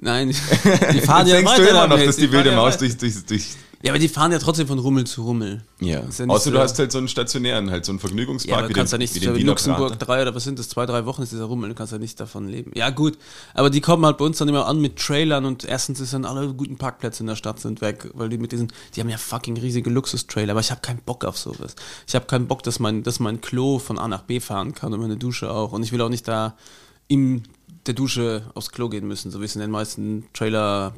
nein, 0.00 0.28
die 0.92 1.00
fahren 1.00 1.26
ja 1.26 1.36
denkst 1.36 1.52
weiter 1.52 1.62
du 1.62 1.70
immer 1.70 1.88
noch, 1.88 1.98
dass 1.98 2.16
die 2.16 2.22
fahren 2.22 2.32
wilde 2.32 2.50
ja 2.50 2.56
Maus 2.56 2.78
durch, 2.78 2.96
durch, 2.96 3.24
durch. 3.26 3.46
Ja, 3.82 3.92
aber 3.92 3.98
die 3.98 4.08
fahren 4.08 4.30
ja 4.30 4.38
trotzdem 4.38 4.66
von 4.66 4.78
Rummel 4.78 5.06
zu 5.06 5.22
Rummel. 5.22 5.62
Ja. 5.80 6.02
Ja 6.02 6.26
Außer 6.26 6.50
du 6.50 6.58
hast 6.58 6.78
halt 6.78 6.92
so 6.92 6.98
einen 6.98 7.08
stationären, 7.08 7.70
halt 7.70 7.86
so 7.86 7.92
einen 7.92 7.98
Ja, 7.98 8.02
Vergnügungspark 8.02 8.58
aber 8.58 8.62
du 8.64 8.68
wie 8.68 8.74
kannst 8.74 8.92
den, 8.92 9.00
ja 9.00 9.04
nicht, 9.04 9.14
wie 9.14 9.20
den 9.20 9.34
Wiener 9.36 9.46
Luxemburg 9.46 9.88
Prater. 9.92 10.04
drei 10.04 10.22
oder 10.22 10.34
was 10.34 10.44
sind 10.44 10.58
das, 10.58 10.68
zwei, 10.68 10.84
drei 10.84 11.06
Wochen 11.06 11.22
ist 11.22 11.32
dieser 11.32 11.44
Rummel, 11.44 11.70
du 11.70 11.74
kannst 11.74 11.90
ja 11.94 11.98
nicht 11.98 12.20
davon 12.20 12.46
leben. 12.46 12.72
Ja, 12.74 12.90
gut, 12.90 13.16
aber 13.54 13.70
die 13.70 13.80
kommen 13.80 14.04
halt 14.04 14.18
bei 14.18 14.26
uns 14.26 14.36
dann 14.36 14.48
immer 14.48 14.66
an 14.66 14.82
mit 14.82 14.98
Trailern 14.98 15.46
und 15.46 15.64
erstens 15.64 15.98
ist 15.98 16.12
dann 16.12 16.26
alle 16.26 16.52
guten 16.52 16.76
Parkplätze 16.76 17.22
in 17.22 17.28
der 17.28 17.36
Stadt 17.36 17.58
sind 17.58 17.80
weg, 17.80 18.10
weil 18.12 18.28
die 18.28 18.36
mit 18.36 18.52
diesen, 18.52 18.70
die 18.94 19.00
haben 19.00 19.08
ja 19.08 19.16
fucking 19.16 19.56
riesige 19.56 19.88
Luxus-Trailer, 19.88 20.50
aber 20.50 20.60
ich 20.60 20.70
habe 20.70 20.82
keinen 20.82 21.00
Bock 21.00 21.24
auf 21.24 21.38
sowas. 21.38 21.74
Ich 22.06 22.14
habe 22.14 22.26
keinen 22.26 22.48
Bock, 22.48 22.62
dass 22.62 22.80
mein, 22.80 23.02
dass 23.02 23.18
mein 23.18 23.40
Klo 23.40 23.78
von 23.78 23.98
A 23.98 24.08
nach 24.08 24.24
B 24.24 24.40
fahren 24.40 24.74
kann 24.74 24.92
und 24.92 25.00
meine 25.00 25.16
Dusche 25.16 25.50
auch 25.50 25.72
und 25.72 25.82
ich 25.84 25.92
will 25.92 26.02
auch 26.02 26.10
nicht 26.10 26.28
da 26.28 26.54
in 27.08 27.44
der 27.86 27.94
Dusche 27.94 28.42
aufs 28.54 28.70
Klo 28.70 28.88
gehen 28.88 29.06
müssen, 29.06 29.30
so 29.30 29.40
wie 29.40 29.44
es 29.44 29.54
in 29.54 29.60
den 29.60 29.70
meisten 29.70 30.24
Trailer 30.32 30.94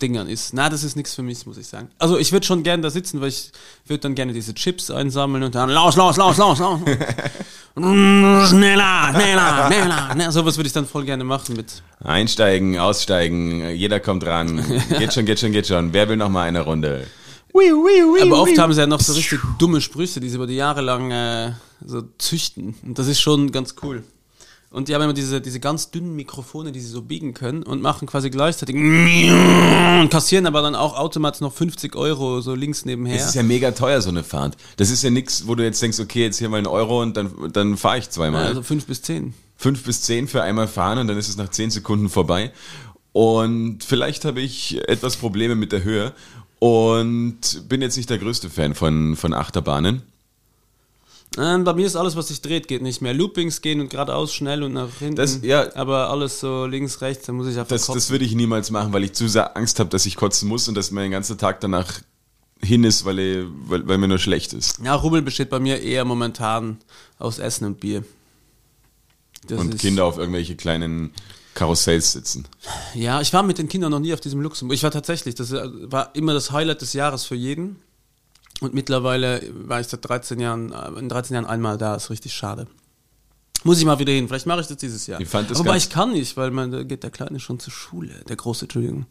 Dingern 0.00 0.28
ist. 0.28 0.54
Na, 0.54 0.68
das 0.68 0.84
ist 0.84 0.94
nichts 0.94 1.14
für 1.14 1.22
mich, 1.22 1.44
muss 1.44 1.58
ich 1.58 1.66
sagen. 1.66 1.90
Also 1.98 2.18
ich 2.18 2.30
würde 2.30 2.46
schon 2.46 2.62
gerne 2.62 2.82
da 2.82 2.90
sitzen, 2.90 3.20
weil 3.20 3.28
ich 3.28 3.50
würde 3.86 4.00
dann 4.00 4.14
gerne 4.14 4.32
diese 4.32 4.54
Chips 4.54 4.90
einsammeln 4.90 5.42
und 5.42 5.54
dann 5.54 5.70
los, 5.70 5.96
los, 5.96 6.16
los, 6.16 6.36
los, 6.36 6.58
los. 6.60 6.80
schneller, 8.48 9.10
schneller, 9.10 9.66
schneller. 9.66 10.14
Ne, 10.14 10.30
sowas 10.30 10.56
würde 10.56 10.68
ich 10.68 10.72
dann 10.72 10.86
voll 10.86 11.04
gerne 11.04 11.24
machen 11.24 11.56
mit. 11.56 11.82
Einsteigen, 11.98 12.78
aussteigen, 12.78 13.70
jeder 13.70 13.98
kommt 13.98 14.24
ran. 14.24 14.64
Geht 14.98 15.14
schon, 15.14 15.24
geht 15.24 15.40
schon, 15.40 15.50
geht 15.50 15.66
schon. 15.66 15.92
Wer 15.92 16.08
will 16.08 16.16
noch 16.16 16.28
mal 16.28 16.42
eine 16.42 16.60
Runde? 16.60 17.06
Aber 17.52 18.42
oft 18.42 18.56
haben 18.56 18.72
sie 18.72 18.80
ja 18.80 18.86
noch 18.86 19.00
so 19.00 19.14
richtig 19.14 19.40
dumme 19.58 19.80
Sprüche, 19.80 20.20
die 20.20 20.28
sie 20.28 20.36
über 20.36 20.46
die 20.46 20.54
Jahre 20.54 20.80
lang 20.80 21.10
äh, 21.10 21.52
so 21.84 22.02
züchten. 22.18 22.76
Und 22.84 22.98
das 22.98 23.08
ist 23.08 23.20
schon 23.20 23.50
ganz 23.50 23.74
cool. 23.82 24.04
Und 24.70 24.88
die 24.88 24.94
haben 24.94 25.02
immer 25.02 25.14
diese, 25.14 25.40
diese 25.40 25.60
ganz 25.60 25.90
dünnen 25.90 26.14
Mikrofone, 26.14 26.72
die 26.72 26.80
sie 26.80 26.88
so 26.88 27.00
biegen 27.00 27.32
können 27.32 27.62
und 27.62 27.80
machen 27.80 28.06
quasi 28.06 28.28
gleichzeitig 28.28 28.76
und 28.76 30.08
kassieren 30.10 30.46
aber 30.46 30.60
dann 30.60 30.74
auch 30.74 30.94
automatisch 30.94 31.40
noch 31.40 31.54
50 31.54 31.96
Euro 31.96 32.42
so 32.42 32.54
links 32.54 32.84
nebenher. 32.84 33.16
Es 33.16 33.28
ist 33.28 33.34
ja 33.34 33.42
mega 33.42 33.70
teuer, 33.70 34.02
so 34.02 34.10
eine 34.10 34.24
Fahrt. 34.24 34.58
Das 34.76 34.90
ist 34.90 35.02
ja 35.02 35.08
nichts, 35.08 35.46
wo 35.46 35.54
du 35.54 35.64
jetzt 35.64 35.80
denkst, 35.80 35.98
okay, 36.00 36.24
jetzt 36.24 36.38
hier 36.38 36.50
mal 36.50 36.58
einen 36.58 36.66
Euro 36.66 37.00
und 37.00 37.16
dann, 37.16 37.32
dann 37.52 37.78
fahre 37.78 37.98
ich 37.98 38.10
zweimal. 38.10 38.46
also 38.46 38.62
5 38.62 38.84
bis 38.86 39.00
10. 39.02 39.32
Fünf 39.60 39.82
bis 39.82 40.02
zehn 40.02 40.28
für 40.28 40.40
einmal 40.42 40.68
fahren 40.68 40.98
und 40.98 41.08
dann 41.08 41.18
ist 41.18 41.28
es 41.28 41.36
nach 41.36 41.48
zehn 41.48 41.70
Sekunden 41.70 42.08
vorbei. 42.08 42.52
Und 43.12 43.82
vielleicht 43.82 44.24
habe 44.24 44.40
ich 44.40 44.78
etwas 44.86 45.16
Probleme 45.16 45.56
mit 45.56 45.72
der 45.72 45.82
Höhe 45.82 46.12
und 46.60 47.68
bin 47.68 47.82
jetzt 47.82 47.96
nicht 47.96 48.08
der 48.08 48.18
größte 48.18 48.50
Fan 48.50 48.76
von, 48.76 49.16
von 49.16 49.34
Achterbahnen. 49.34 50.02
Ähm, 51.36 51.62
bei 51.64 51.74
mir 51.74 51.86
ist 51.86 51.94
alles, 51.94 52.16
was 52.16 52.28
sich 52.28 52.40
dreht, 52.40 52.66
geht 52.68 52.82
nicht 52.82 53.00
mehr. 53.02 53.12
Loopings 53.14 53.60
gehen 53.60 53.80
und 53.80 53.90
geradeaus 53.90 54.32
schnell 54.32 54.62
und 54.62 54.72
nach 54.72 54.88
hinten. 54.98 55.16
Das- 55.16 55.40
ja. 55.42 55.72
Aber 55.76 56.10
alles 56.10 56.40
so 56.40 56.66
links, 56.66 57.00
rechts, 57.00 57.26
da 57.26 57.32
muss 57.32 57.46
ich 57.46 57.56
einfach 57.58 57.68
Das, 57.68 57.82
kotzen. 57.86 57.94
das 58.00 58.10
würde 58.10 58.24
ich 58.24 58.34
niemals 58.34 58.70
machen, 58.70 58.92
weil 58.92 59.04
ich 59.04 59.12
zu 59.12 59.28
sehr 59.28 59.56
Angst 59.56 59.78
habe, 59.78 59.90
dass 59.90 60.06
ich 60.06 60.16
kotzen 60.16 60.48
muss 60.48 60.66
und 60.68 60.74
dass 60.74 60.90
mein 60.90 61.10
ganzer 61.10 61.36
Tag 61.36 61.60
danach 61.60 62.00
hin 62.60 62.82
ist, 62.82 63.04
weil, 63.04 63.18
ich, 63.20 63.46
weil, 63.66 63.86
weil 63.86 63.98
mir 63.98 64.08
nur 64.08 64.18
schlecht 64.18 64.52
ist. 64.52 64.78
Ja, 64.82 64.94
Rummel 64.94 65.22
besteht 65.22 65.50
bei 65.50 65.60
mir 65.60 65.80
eher 65.80 66.04
momentan 66.04 66.78
aus 67.18 67.38
Essen 67.38 67.66
und 67.66 67.78
Bier. 67.78 68.04
Das 69.46 69.60
und 69.60 69.78
Kinder 69.78 70.04
auf 70.06 70.18
irgendwelche 70.18 70.56
kleinen 70.56 71.12
Karussells 71.54 72.12
sitzen. 72.12 72.46
Ja, 72.94 73.20
ich 73.20 73.32
war 73.32 73.42
mit 73.42 73.58
den 73.58 73.68
Kindern 73.68 73.90
noch 73.92 74.00
nie 74.00 74.12
auf 74.12 74.20
diesem 74.20 74.40
Luxemburg. 74.40 74.74
Ich 74.74 74.82
war 74.82 74.90
tatsächlich, 74.90 75.34
das 75.36 75.52
war 75.52 76.14
immer 76.16 76.34
das 76.34 76.50
Highlight 76.52 76.80
des 76.82 76.92
Jahres 76.94 77.24
für 77.24 77.34
jeden. 77.36 77.76
Und 78.60 78.74
mittlerweile 78.74 79.42
war 79.52 79.80
ich 79.80 79.86
seit 79.86 80.08
13 80.08 80.40
Jahren, 80.40 80.72
äh, 80.72 80.98
in 80.98 81.08
13 81.08 81.34
Jahren 81.34 81.46
einmal 81.46 81.78
da, 81.78 81.94
ist 81.94 82.10
richtig 82.10 82.32
schade. 82.34 82.66
Muss 83.64 83.78
ich 83.78 83.84
mal 83.84 83.98
wieder 83.98 84.12
hin. 84.12 84.28
Vielleicht 84.28 84.46
mache 84.46 84.60
ich 84.60 84.66
das 84.66 84.76
dieses 84.76 85.06
Jahr. 85.06 85.20
Ich 85.20 85.28
fand 85.28 85.50
das 85.50 85.58
Aber 85.60 85.70
ganz- 85.72 85.84
ich 85.84 85.90
kann 85.90 86.12
nicht, 86.12 86.36
weil 86.36 86.50
man, 86.50 86.70
da 86.70 86.82
geht 86.82 87.02
der 87.02 87.10
Kleine 87.10 87.40
schon 87.40 87.58
zur 87.58 87.72
Schule, 87.72 88.14
der 88.28 88.36
Große, 88.36 88.64
Entschuldigung. 88.66 89.06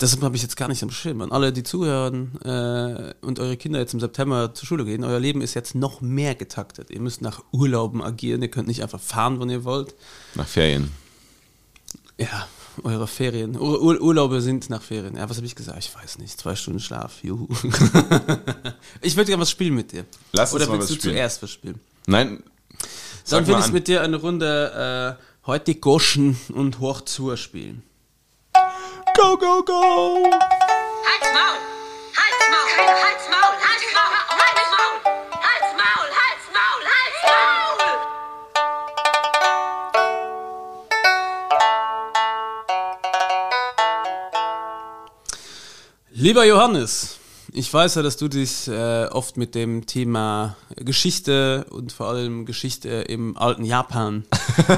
Deshalb 0.00 0.22
habe 0.22 0.34
ich 0.34 0.42
jetzt 0.42 0.56
gar 0.56 0.66
nicht 0.68 0.82
am 0.82 0.90
Schirm. 0.90 1.20
An 1.22 1.30
alle, 1.30 1.52
die 1.52 1.62
zuhören 1.62 2.40
äh, 2.42 3.14
und 3.20 3.38
eure 3.38 3.56
Kinder 3.56 3.78
jetzt 3.78 3.94
im 3.94 4.00
September 4.00 4.52
zur 4.52 4.66
Schule 4.66 4.84
gehen, 4.84 5.04
euer 5.04 5.20
Leben 5.20 5.40
ist 5.40 5.54
jetzt 5.54 5.76
noch 5.76 6.00
mehr 6.00 6.34
getaktet. 6.34 6.90
Ihr 6.90 7.00
müsst 7.00 7.22
nach 7.22 7.42
Urlauben 7.52 8.02
agieren, 8.02 8.42
ihr 8.42 8.50
könnt 8.50 8.66
nicht 8.66 8.82
einfach 8.82 9.00
fahren, 9.00 9.38
wann 9.38 9.50
ihr 9.50 9.62
wollt. 9.64 9.94
Nach 10.34 10.48
Ferien. 10.48 10.90
Ja, 12.18 12.48
eure 12.82 13.06
Ferien. 13.06 13.56
Ur 13.58 13.80
Ur 13.82 14.00
Urlaube 14.00 14.40
sind 14.40 14.68
nach 14.70 14.82
Ferien. 14.82 15.16
Ja, 15.16 15.28
was 15.30 15.36
habe 15.36 15.46
ich 15.46 15.54
gesagt? 15.54 15.78
Ich 15.78 15.94
weiß 15.94 16.18
nicht. 16.18 16.38
Zwei 16.38 16.56
Stunden 16.56 16.80
Schlaf. 16.80 17.22
Juhu. 17.22 17.46
ich 19.00 19.16
würde 19.16 19.28
gerne 19.28 19.42
was 19.42 19.50
spielen 19.50 19.74
mit 19.74 19.92
dir. 19.92 20.04
Lass 20.32 20.52
uns 20.52 20.62
Oder 20.62 20.70
mal 20.72 20.78
willst 20.78 20.90
was 20.90 20.96
du 20.96 21.00
spielen. 21.00 21.14
zuerst 21.14 21.42
was 21.42 21.50
spielen? 21.50 21.80
Nein, 22.06 22.42
sag 23.24 23.44
Dann 23.46 23.54
will 23.54 23.64
ich 23.64 23.72
mit 23.72 23.88
dir 23.88 24.02
eine 24.02 24.16
Runde 24.16 25.16
äh, 25.20 25.24
heute 25.46 25.74
Goschen 25.76 26.38
und 26.52 26.80
Hoch 26.80 27.02
zur 27.02 27.36
spielen. 27.36 27.82
Go, 29.16 29.36
go, 29.36 29.62
go! 29.64 30.30
Halt's 30.32 31.30
Maul! 31.32 31.58
Halt's 32.16 32.44
Maul! 32.50 32.68
Halt's 32.74 33.28
Maul! 33.30 33.54
Halt's 33.68 33.88
Maul! 33.94 34.38
Halt's 34.38 35.04
Maul! 35.04 35.13
Lieber 46.24 46.46
Johannes, 46.46 47.18
ich 47.56 47.72
weiß 47.72 47.94
ja, 47.94 48.02
dass 48.02 48.16
du 48.16 48.26
dich 48.26 48.66
äh, 48.68 49.06
oft 49.06 49.36
mit 49.36 49.54
dem 49.54 49.86
Thema 49.86 50.56
Geschichte 50.76 51.64
und 51.70 51.92
vor 51.92 52.08
allem 52.08 52.46
Geschichte 52.46 52.88
im 52.88 53.36
alten 53.36 53.64
Japan 53.64 54.24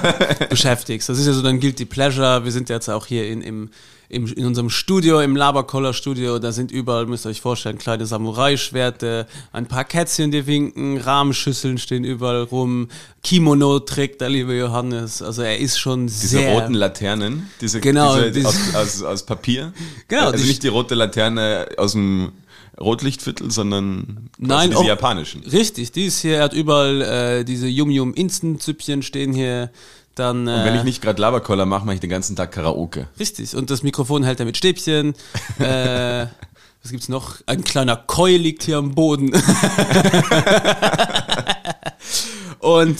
beschäftigst. 0.50 1.08
Das 1.08 1.18
ist 1.18 1.26
ja 1.26 1.32
so 1.32 1.42
dein 1.42 1.58
Guilty 1.58 1.86
Pleasure. 1.86 2.44
Wir 2.44 2.52
sind 2.52 2.68
jetzt 2.68 2.90
auch 2.90 3.06
hier 3.06 3.28
in, 3.28 3.40
im, 3.40 3.70
im, 4.10 4.26
in 4.26 4.44
unserem 4.44 4.68
Studio, 4.68 5.20
im 5.20 5.36
Laberkoller-Studio. 5.36 6.38
Da 6.38 6.52
sind 6.52 6.70
überall, 6.70 7.06
müsst 7.06 7.24
ihr 7.24 7.30
euch 7.30 7.40
vorstellen, 7.40 7.78
kleine 7.78 8.04
Samurai-Schwerte, 8.04 9.26
ein 9.52 9.66
paar 9.66 9.84
Kätzchen, 9.84 10.30
die 10.30 10.46
winken, 10.46 10.98
Rahmenschüsseln 10.98 11.78
stehen 11.78 12.04
überall 12.04 12.42
rum, 12.42 12.88
Kimono 13.24 13.80
trägt 13.80 14.20
der 14.20 14.28
liebe 14.28 14.54
Johannes. 14.54 15.22
Also 15.22 15.40
er 15.40 15.58
ist 15.58 15.78
schon 15.78 16.08
Diese 16.08 16.28
sehr... 16.28 16.52
roten 16.52 16.74
Laternen, 16.74 17.48
diese, 17.60 17.80
Genau, 17.80 18.16
diese 18.16 18.32
diese- 18.32 18.48
aus, 18.48 18.74
aus, 18.74 19.02
aus 19.02 19.22
Papier. 19.24 19.72
Genau, 20.08 20.26
Also 20.30 20.44
nicht 20.44 20.62
die 20.62 20.68
rote 20.68 20.94
Laterne 20.94 21.68
aus 21.78 21.92
dem 21.92 22.32
Rotlichtviertel, 22.80 23.50
sondern 23.50 24.28
Nein, 24.38 24.70
diese 24.70 24.80
auch- 24.80 24.84
japanischen. 24.86 25.42
Richtig, 25.44 25.92
die 25.92 26.06
ist 26.06 26.20
hier, 26.20 26.36
er 26.38 26.44
hat 26.44 26.52
überall 26.52 27.02
äh, 27.02 27.44
diese 27.44 27.66
Yum 27.68 27.90
Yum 27.90 28.14
Instant 28.14 28.62
Süppchen 28.62 29.02
stehen 29.02 29.32
hier. 29.32 29.70
Dann, 30.14 30.46
äh, 30.46 30.50
Und 30.52 30.64
wenn 30.64 30.74
ich 30.76 30.84
nicht 30.84 31.02
gerade 31.02 31.20
Laberkoller 31.20 31.66
mache, 31.66 31.84
mache 31.84 31.94
ich 31.96 32.00
den 32.00 32.08
ganzen 32.10 32.36
Tag 32.36 32.52
Karaoke. 32.52 33.08
Richtig, 33.20 33.54
und 33.54 33.70
das 33.70 33.82
Mikrofon 33.82 34.24
hält 34.24 34.40
er 34.40 34.46
mit 34.46 34.56
Stäbchen. 34.56 35.14
äh, 35.58 36.26
was 36.82 36.90
gibt's 36.90 37.08
noch? 37.08 37.36
Ein 37.46 37.64
kleiner 37.64 37.96
Koi 37.96 38.36
liegt 38.36 38.62
hier 38.62 38.78
am 38.78 38.94
Boden. 38.94 39.32
und 42.60 42.96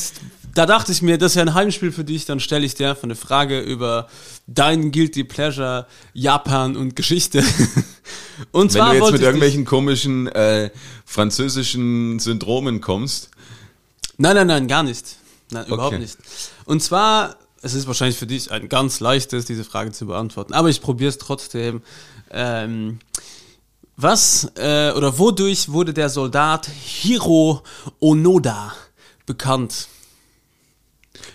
da 0.56 0.66
dachte 0.66 0.92
ich 0.92 1.02
mir, 1.02 1.18
das 1.18 1.32
ist 1.32 1.36
ja 1.36 1.42
ein 1.42 1.54
Heimspiel 1.54 1.92
für 1.92 2.04
dich, 2.04 2.24
dann 2.24 2.40
stelle 2.40 2.64
ich 2.64 2.74
dir 2.74 2.90
einfach 2.90 3.04
eine 3.04 3.14
Frage 3.14 3.60
über 3.60 4.08
dein 4.46 4.90
Guilty 4.90 5.24
Pleasure, 5.24 5.86
Japan 6.14 6.76
und 6.76 6.96
Geschichte. 6.96 7.38
und 8.52 8.72
Wenn 8.74 8.80
zwar 8.80 8.94
du 8.94 9.00
jetzt 9.00 9.12
mit 9.12 9.20
irgendwelchen 9.22 9.64
komischen 9.64 10.28
äh, 10.28 10.70
französischen 11.04 12.18
Syndromen 12.18 12.80
kommst, 12.80 13.30
Nein, 14.18 14.34
nein, 14.34 14.46
nein, 14.46 14.68
gar 14.68 14.82
nicht. 14.82 15.16
Nein, 15.50 15.66
überhaupt 15.66 15.94
Okay. 15.94 16.02
nicht. 16.02 16.16
Und 16.64 16.82
zwar, 16.82 17.36
es 17.62 17.74
ist 17.74 17.86
wahrscheinlich 17.86 18.16
für 18.16 18.26
dich 18.26 18.50
ein 18.50 18.68
ganz 18.68 19.00
leichtes, 19.00 19.44
diese 19.44 19.64
Frage 19.64 19.92
zu 19.92 20.06
beantworten, 20.06 20.54
aber 20.54 20.68
ich 20.70 20.80
probiere 20.80 21.10
es 21.10 21.18
trotzdem. 21.18 21.82
Ähm, 22.30 22.98
was 23.96 24.50
äh, 24.56 24.92
oder 24.92 25.18
wodurch 25.18 25.70
wurde 25.70 25.94
der 25.94 26.08
Soldat 26.08 26.66
Hiro 26.66 27.62
Onoda 28.00 28.74
bekannt? 29.26 29.88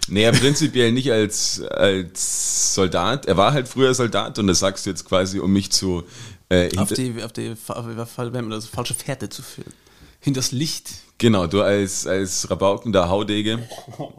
Nee, 0.08 0.32
prinzipiell 0.32 0.92
nicht 0.92 1.12
als, 1.12 1.62
als 1.62 2.76
Soldat. 2.76 3.26
Er 3.26 3.38
war 3.38 3.54
halt 3.54 3.68
früher 3.68 3.94
Soldat 3.94 4.38
und 4.40 4.48
das 4.48 4.60
sagst 4.60 4.86
du 4.86 4.90
jetzt 4.90 5.06
quasi, 5.06 5.40
um 5.40 5.52
mich 5.52 5.72
zu 5.72 6.04
äh, 6.50 6.76
Auf 6.78 6.92
die, 6.92 7.24
auf 7.24 7.32
die, 7.32 7.56
man 7.68 8.50
das 8.50 8.66
falsche 8.66 8.94
Fährte 8.94 9.30
zu 9.30 9.42
führen. 9.42 9.72
Hinters 10.20 10.52
Licht. 10.52 10.90
Genau, 11.18 11.46
du 11.48 11.62
als, 11.62 12.08
als 12.08 12.50
rabaukender 12.50 13.08
Haudege. 13.08 13.60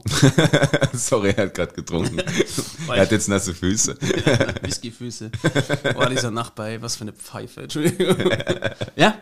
Sorry, 0.93 1.35
er 1.37 1.47
hat 1.47 1.55
gerade 1.55 1.75
getrunken. 1.75 2.19
er 2.89 3.01
hat 3.01 3.11
jetzt 3.11 3.29
nasse 3.29 3.55
Füße. 3.55 3.97
Whiskyfüße. 4.63 5.31
Boah, 5.95 6.09
dieser 6.09 6.31
Nachbar, 6.31 6.81
was 6.81 6.97
für 6.97 7.03
eine 7.03 7.13
Pfeife. 7.13 7.63
Entschuldigung. 7.63 8.17
ja? 8.97 9.19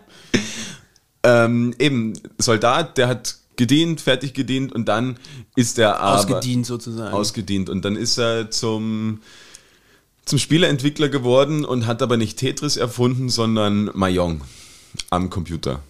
ähm, 1.22 1.74
eben, 1.78 2.12
Soldat, 2.38 2.98
der 2.98 3.08
hat 3.08 3.36
gedient, 3.60 4.00
fertig 4.00 4.32
gedient 4.34 4.72
und 4.72 4.86
dann 4.88 5.18
ist 5.54 5.78
er 5.78 6.00
aber 6.00 6.18
Ausgedient 6.18 6.66
sozusagen. 6.66 7.14
ausgedient 7.14 7.68
und 7.70 7.84
dann 7.84 7.94
ist 7.96 8.18
er 8.18 8.50
zum 8.50 9.20
zum 10.24 10.38
Spieleentwickler 10.38 11.08
geworden 11.08 11.64
und 11.64 11.86
hat 11.86 12.02
aber 12.02 12.16
nicht 12.16 12.38
Tetris 12.38 12.76
erfunden, 12.76 13.28
sondern 13.28 13.90
Mahjong 13.94 14.40
am 15.10 15.28
Computer. 15.30 15.82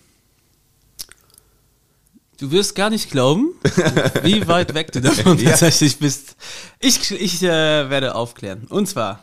Du 2.39 2.51
wirst 2.51 2.75
gar 2.75 2.89
nicht 2.89 3.11
glauben, 3.11 3.49
wie 4.23 4.47
weit 4.49 4.73
weg 4.75 4.93
du 4.93 5.01
davon 5.03 5.39
Ja. 5.39 5.51
tatsächlich 5.51 5.99
bist. 5.99 6.37
Ich, 6.79 7.11
ich 7.11 7.43
äh, 7.43 7.91
werde 7.91 8.15
aufklären. 8.15 8.67
Und 8.71 8.87
zwar, 8.89 9.23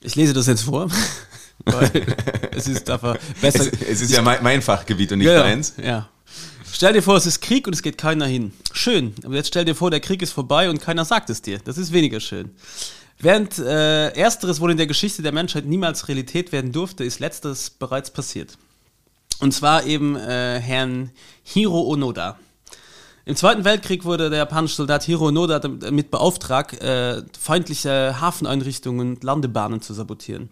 ich 0.00 0.16
lese 0.16 0.32
das 0.32 0.48
jetzt 0.48 0.62
vor, 0.62 0.88
weil 1.64 1.90
es 2.50 2.66
ist 2.66 2.90
einfach 2.90 3.16
besser. 3.40 3.60
Es, 3.72 3.80
es 3.88 4.00
ist 4.02 4.10
ja 4.10 4.22
mein, 4.22 4.42
mein 4.42 4.60
Fachgebiet 4.60 5.12
und 5.12 5.18
nicht 5.18 5.26
Ja, 5.28 5.34
ja. 5.34 5.42
deins. 5.44 5.74
Ja. 5.80 6.08
Stell 6.74 6.94
dir 6.94 7.02
vor, 7.02 7.18
es 7.18 7.26
ist 7.26 7.42
Krieg 7.42 7.66
und 7.66 7.74
es 7.74 7.82
geht 7.82 7.98
keiner 7.98 8.24
hin. 8.24 8.50
Schön. 8.72 9.14
Aber 9.24 9.34
jetzt 9.34 9.48
stell 9.48 9.66
dir 9.66 9.74
vor, 9.74 9.90
der 9.90 10.00
Krieg 10.00 10.22
ist 10.22 10.32
vorbei 10.32 10.70
und 10.70 10.80
keiner 10.80 11.04
sagt 11.04 11.28
es 11.28 11.42
dir. 11.42 11.58
Das 11.58 11.76
ist 11.76 11.92
weniger 11.92 12.18
schön. 12.18 12.50
Während 13.18 13.58
äh, 13.58 14.08
ersteres 14.08 14.58
wohl 14.58 14.70
in 14.70 14.78
der 14.78 14.86
Geschichte 14.86 15.22
der 15.22 15.32
Menschheit 15.32 15.66
niemals 15.66 16.08
Realität 16.08 16.50
werden 16.50 16.72
durfte, 16.72 17.04
ist 17.04 17.20
letzteres 17.20 17.68
bereits 17.68 18.10
passiert. 18.10 18.56
Und 19.38 19.52
zwar 19.52 19.84
eben 19.84 20.16
äh, 20.16 20.60
Herrn 20.60 21.10
Hiro 21.42 21.82
Onoda. 21.82 22.38
Im 23.26 23.36
Zweiten 23.36 23.64
Weltkrieg 23.64 24.06
wurde 24.06 24.30
der 24.30 24.38
japanische 24.38 24.76
Soldat 24.76 25.02
Hiro 25.04 25.26
Onoda 25.26 25.58
damit 25.58 26.10
beauftragt, 26.10 26.80
äh, 26.80 27.22
feindliche 27.38 28.18
Hafeneinrichtungen 28.18 29.16
und 29.16 29.24
Landebahnen 29.24 29.82
zu 29.82 29.92
sabotieren. 29.92 30.48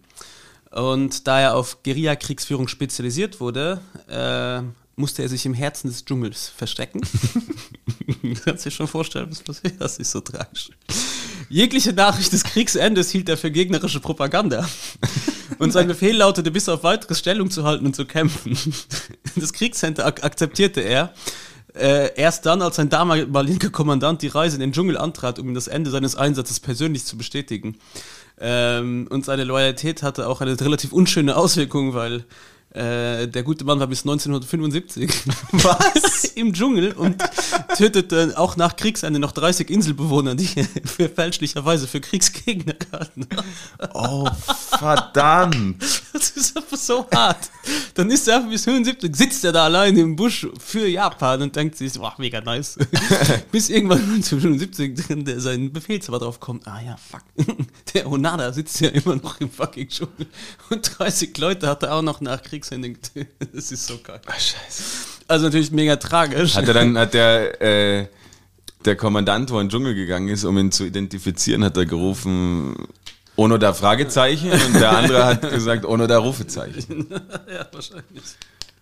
Und 0.69 1.27
da 1.27 1.39
er 1.41 1.55
auf 1.55 1.81
Guerilla-Kriegsführung 1.83 2.67
spezialisiert 2.67 3.41
wurde, 3.41 3.81
äh, 4.07 4.61
musste 5.01 5.21
er 5.23 5.29
sich 5.29 5.45
im 5.45 5.53
Herzen 5.53 5.89
des 5.89 6.05
Dschungels 6.05 6.47
verstecken. 6.55 7.01
du 8.23 8.33
kannst 8.45 8.65
dir 8.65 8.71
schon 8.71 8.87
vorstellen, 8.87 9.27
was 9.29 9.41
passiert. 9.41 9.73
Das 9.79 9.97
ist 9.97 10.11
so 10.11 10.21
tragisch. 10.21 10.69
Jegliche 11.49 11.91
Nachricht 11.91 12.31
des 12.31 12.45
Kriegsendes 12.45 13.09
hielt 13.09 13.27
er 13.27 13.35
für 13.35 13.51
gegnerische 13.51 13.99
Propaganda. 13.99 14.69
Und 15.59 15.73
sein 15.73 15.87
Befehl 15.87 16.15
lautete, 16.15 16.49
bis 16.49 16.69
auf 16.69 16.83
weiteres 16.83 17.19
Stellung 17.19 17.51
zu 17.51 17.63
halten 17.65 17.85
und 17.85 17.95
zu 17.95 18.05
kämpfen. 18.05 18.57
Das 19.35 19.51
Kriegscenter 19.51 20.05
ak 20.05 20.23
akzeptierte 20.23 20.81
er. 20.81 21.13
Äh, 21.73 22.15
erst 22.15 22.45
dann, 22.45 22.61
als 22.61 22.75
sein 22.75 22.89
damaliger 22.89 23.69
Kommandant 23.69 24.21
die 24.21 24.27
Reise 24.27 24.55
in 24.55 24.61
den 24.61 24.71
Dschungel 24.73 24.97
antrat, 24.97 25.39
um 25.39 25.47
ihm 25.47 25.53
das 25.53 25.67
Ende 25.67 25.89
seines 25.89 26.15
Einsatzes 26.15 26.59
persönlich 26.59 27.05
zu 27.05 27.17
bestätigen. 27.17 27.77
Ähm, 28.39 29.07
und 29.09 29.25
seine 29.25 29.43
Loyalität 29.43 30.03
hatte 30.03 30.27
auch 30.27 30.41
eine 30.41 30.59
relativ 30.59 30.91
unschöne 30.91 31.35
Auswirkung, 31.35 31.93
weil 31.93 32.25
äh, 32.73 33.27
der 33.27 33.43
gute 33.43 33.65
Mann 33.65 33.79
war 33.79 33.87
bis 33.87 34.01
1975 34.01 35.11
Was? 35.51 36.31
im 36.35 36.53
Dschungel 36.53 36.93
und 36.93 37.21
tötete 37.77 38.33
auch 38.37 38.55
nach 38.55 38.77
Kriegsende 38.77 39.19
noch 39.19 39.33
30 39.33 39.69
Inselbewohner, 39.69 40.35
die 40.35 40.45
für 40.85 41.09
fälschlicherweise 41.09 41.87
für 41.87 41.99
Kriegsgegner 41.99 42.75
haben. 42.93 43.27
Oh, 43.93 44.29
verdammt. 44.69 45.83
Das 46.13 46.29
ist 46.31 46.55
einfach 46.55 46.77
so 46.77 47.05
hart. 47.13 47.49
Dann 47.95 48.09
ist 48.09 48.27
er 48.27 48.37
einfach 48.37 48.49
bis 48.49 48.63
75, 48.63 49.15
sitzt 49.15 49.43
er 49.43 49.51
da 49.51 49.65
allein 49.65 49.97
im 49.97 50.15
Busch 50.15 50.47
für 50.59 50.87
Japan 50.87 51.41
und 51.41 51.55
denkt 51.55 51.77
sich, 51.77 51.93
boah, 51.93 52.13
mega 52.17 52.39
nice. 52.39 52.77
bis 53.51 53.69
irgendwann 53.69 53.99
1975 53.99 55.07
dann 55.07 55.25
der 55.25 55.41
sein 55.41 55.73
Befehlshaber 55.73 56.19
drauf 56.19 56.39
kommt, 56.39 56.67
ah 56.67 56.81
ja, 56.81 56.95
fuck. 56.97 57.23
Der 57.93 58.09
Onada 58.09 58.53
sitzt 58.53 58.79
ja 58.79 58.89
immer 58.89 59.17
noch 59.17 59.39
im 59.41 59.49
fucking 59.49 59.89
Dschungel. 59.89 60.27
Und 60.69 60.99
30 60.99 61.37
Leute 61.37 61.67
hat 61.67 61.83
er 61.83 61.95
auch 61.95 62.01
noch 62.01 62.21
nach 62.21 62.41
Kriegsende 62.41 62.60
getötet. 62.69 63.27
Das 63.53 63.71
ist 63.71 63.87
so 63.87 63.99
geil. 64.01 64.21
Ach, 64.25 64.39
scheiße. 64.39 64.83
Also 65.27 65.45
natürlich 65.45 65.71
mega 65.71 65.95
tragisch. 65.95 66.55
Hat 66.55 66.67
er 66.67 66.73
dann, 66.73 66.97
hat 66.97 67.13
der, 67.13 67.61
äh, 68.01 68.07
der 68.85 68.95
Kommandant, 68.95 69.51
wo 69.51 69.55
er 69.55 69.61
in 69.61 69.67
den 69.67 69.71
Dschungel 69.71 69.95
gegangen 69.95 70.29
ist, 70.29 70.43
um 70.43 70.57
ihn 70.57 70.71
zu 70.71 70.85
identifizieren, 70.85 71.63
hat 71.63 71.77
er 71.77 71.85
gerufen, 71.85 72.75
Ono 73.35 73.57
da 73.57 73.73
Fragezeichen 73.73 74.51
und 74.51 74.73
der 74.75 74.97
andere 74.97 75.25
hat 75.25 75.41
gesagt, 75.51 75.85
Ono 75.85 76.07
da 76.07 76.17
Rufezeichen. 76.17 77.07
ja, 77.09 77.65
wahrscheinlich. 77.71 78.23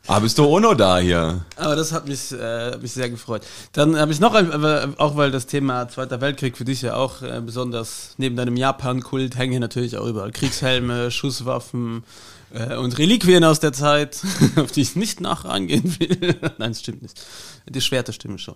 Ah, 0.07 0.19
bist 0.19 0.39
du 0.39 0.45
Ono 0.45 0.73
da 0.73 0.97
hier? 0.97 1.45
Aber 1.55 1.75
das 1.75 1.91
hat 1.91 2.07
mich, 2.07 2.31
äh, 2.31 2.75
mich 2.77 2.93
sehr 2.93 3.11
gefreut. 3.11 3.43
Dann 3.73 3.95
habe 3.95 4.11
ich 4.11 4.19
noch, 4.19 4.33
ein, 4.33 4.51
aber 4.51 4.89
auch 4.97 5.15
weil 5.15 5.29
das 5.29 5.45
Thema 5.45 5.87
Zweiter 5.87 6.19
Weltkrieg 6.19 6.57
für 6.57 6.65
dich 6.65 6.81
ja 6.81 6.95
auch 6.95 7.21
äh, 7.21 7.39
besonders 7.45 8.15
neben 8.17 8.35
deinem 8.35 8.57
Japan-Kult 8.57 9.37
hängen 9.37 9.51
hier 9.51 9.59
natürlich 9.59 9.97
auch 9.97 10.07
überall 10.07 10.31
Kriegshelme, 10.31 11.11
Schusswaffen 11.11 12.03
äh, 12.53 12.75
und 12.75 12.97
Reliquien 12.97 13.43
aus 13.43 13.59
der 13.59 13.73
Zeit, 13.73 14.21
auf 14.55 14.71
die 14.71 14.81
ich 14.81 14.95
nicht 14.95 15.21
nach 15.21 15.45
eingehen 15.45 15.99
will. 15.99 16.35
Nein, 16.57 16.71
das 16.71 16.79
stimmt 16.79 17.01
nicht. 17.01 17.19
Die 17.67 17.81
Schwerte 17.81 18.13
stimmen 18.13 18.39
schon. 18.39 18.55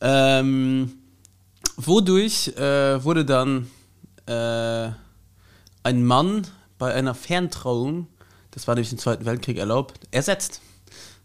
Ähm, 0.00 0.92
wodurch 1.76 2.48
äh, 2.56 3.02
wurde 3.02 3.24
dann 3.24 3.70
äh, 4.26 4.90
ein 5.82 6.04
Mann 6.04 6.46
bei 6.78 6.94
einer 6.94 7.14
Ferntrauung, 7.14 8.06
das 8.50 8.66
war 8.66 8.74
nämlich 8.74 8.92
im 8.92 8.98
Zweiten 8.98 9.24
Weltkrieg 9.24 9.58
erlaubt, 9.58 10.00
ersetzt 10.10 10.60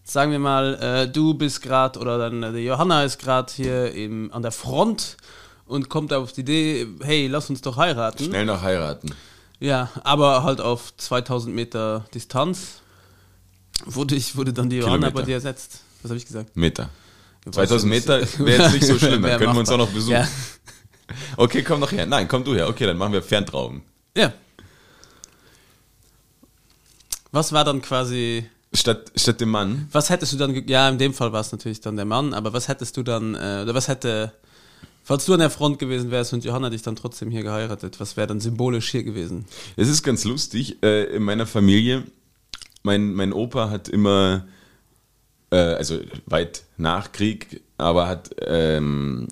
sagen 0.04 0.32
wir 0.32 0.40
mal, 0.40 0.76
äh, 0.76 1.08
du 1.10 1.34
bist 1.34 1.62
gerade 1.62 2.00
oder 2.00 2.18
dann 2.18 2.44
äh, 2.44 2.58
Johanna 2.60 3.04
ist 3.04 3.20
gerade 3.20 3.52
hier 3.54 3.94
im, 3.94 4.32
an 4.34 4.42
der 4.42 4.52
Front 4.52 5.18
und 5.66 5.90
kommt 5.90 6.14
auf 6.14 6.34
die 6.34 6.42
Idee, 6.42 6.88
hey, 7.02 7.28
lass 7.28 7.50
uns 7.50 7.62
doch 7.62 7.78
heiraten. 7.78 8.26
Schnell 8.26 8.46
noch 8.46 8.62
heiraten. 8.62 9.16
Ja, 9.64 9.90
aber 10.04 10.44
halt 10.44 10.60
auf 10.60 10.94
2000 10.98 11.56
Meter 11.56 12.04
Distanz 12.14 12.82
wurde, 13.86 14.14
ich, 14.14 14.36
wurde 14.36 14.52
dann 14.52 14.70
die 14.70 14.76
Johanna 14.76 15.10
bei 15.10 15.22
dir 15.22 15.36
ersetzt. 15.36 15.80
Was 16.02 16.10
habe 16.10 16.18
ich 16.18 16.26
gesagt? 16.26 16.58
Meter. 16.58 16.90
2000 17.50 17.90
Meter 17.90 18.20
wäre 18.40 18.64
jetzt 18.64 18.74
nicht 18.74 18.86
so 18.86 19.00
schlimm, 19.00 19.22
dann 19.22 19.40
können 19.40 19.54
wir 19.54 19.60
uns 19.62 19.70
auch 19.70 19.78
machbar. 19.78 19.88
noch 19.88 19.94
besuchen. 19.94 20.14
Ja. 20.14 20.28
Okay, 21.38 21.64
komm 21.64 21.80
noch 21.80 21.92
her. 21.92 22.06
Nein, 22.06 22.28
komm 22.28 22.44
du 22.44 22.56
her. 22.56 22.68
Okay, 22.70 22.86
dann 22.88 22.98
machen 22.98 23.14
wir 23.14 23.22
Ferntrauung. 23.22 23.84
ja. 24.18 24.34
Was 27.32 27.52
war 27.52 27.64
dann 27.64 27.82
quasi 27.82 28.50
Statt, 28.74 29.12
statt 29.16 29.40
dem 29.40 29.50
Mann. 29.50 29.88
Was 29.92 30.10
hättest 30.10 30.34
du 30.34 30.38
dann, 30.38 30.68
ja, 30.68 30.90
in 30.90 30.98
dem 30.98 31.14
Fall 31.14 31.32
war 31.32 31.42
es 31.42 31.52
natürlich 31.52 31.82
dann 31.82 31.96
der 31.96 32.06
Mann, 32.06 32.34
aber 32.34 32.54
was 32.54 32.68
hättest 32.68 32.98
du 32.98 33.04
dann, 33.04 33.36
äh, 33.36 33.62
oder 33.64 33.74
was 33.76 33.88
hätte, 33.88 34.34
falls 35.04 35.26
du 35.26 35.34
an 35.34 35.40
der 35.40 35.50
Front 35.50 35.80
gewesen 35.80 36.12
wärst 36.12 36.34
und 36.34 36.44
Johanna 36.44 36.70
dich 36.70 36.82
dann 36.82 36.96
trotzdem 36.96 37.30
hier 37.30 37.44
geheiratet, 37.44 38.00
was 38.00 38.18
wäre 38.18 38.28
dann 38.28 38.40
symbolisch 38.40 38.90
hier 38.90 39.04
gewesen? 39.04 39.46
Es 39.76 39.88
ist 39.88 40.04
ganz 40.04 40.24
lustig, 40.24 40.82
äh, 40.84 41.16
in 41.16 41.24
meiner 41.24 41.46
Familie, 41.46 42.04
mein, 42.84 43.14
mein 43.14 43.34
Opa 43.34 43.70
hat 43.70 43.88
immer, 43.88 44.46
äh, 45.52 45.56
also 45.56 46.00
weit 46.26 46.64
nach 46.78 47.12
Krieg, 47.12 47.62
aber 47.78 48.08
hat 48.08 48.36
ähm, 48.46 49.28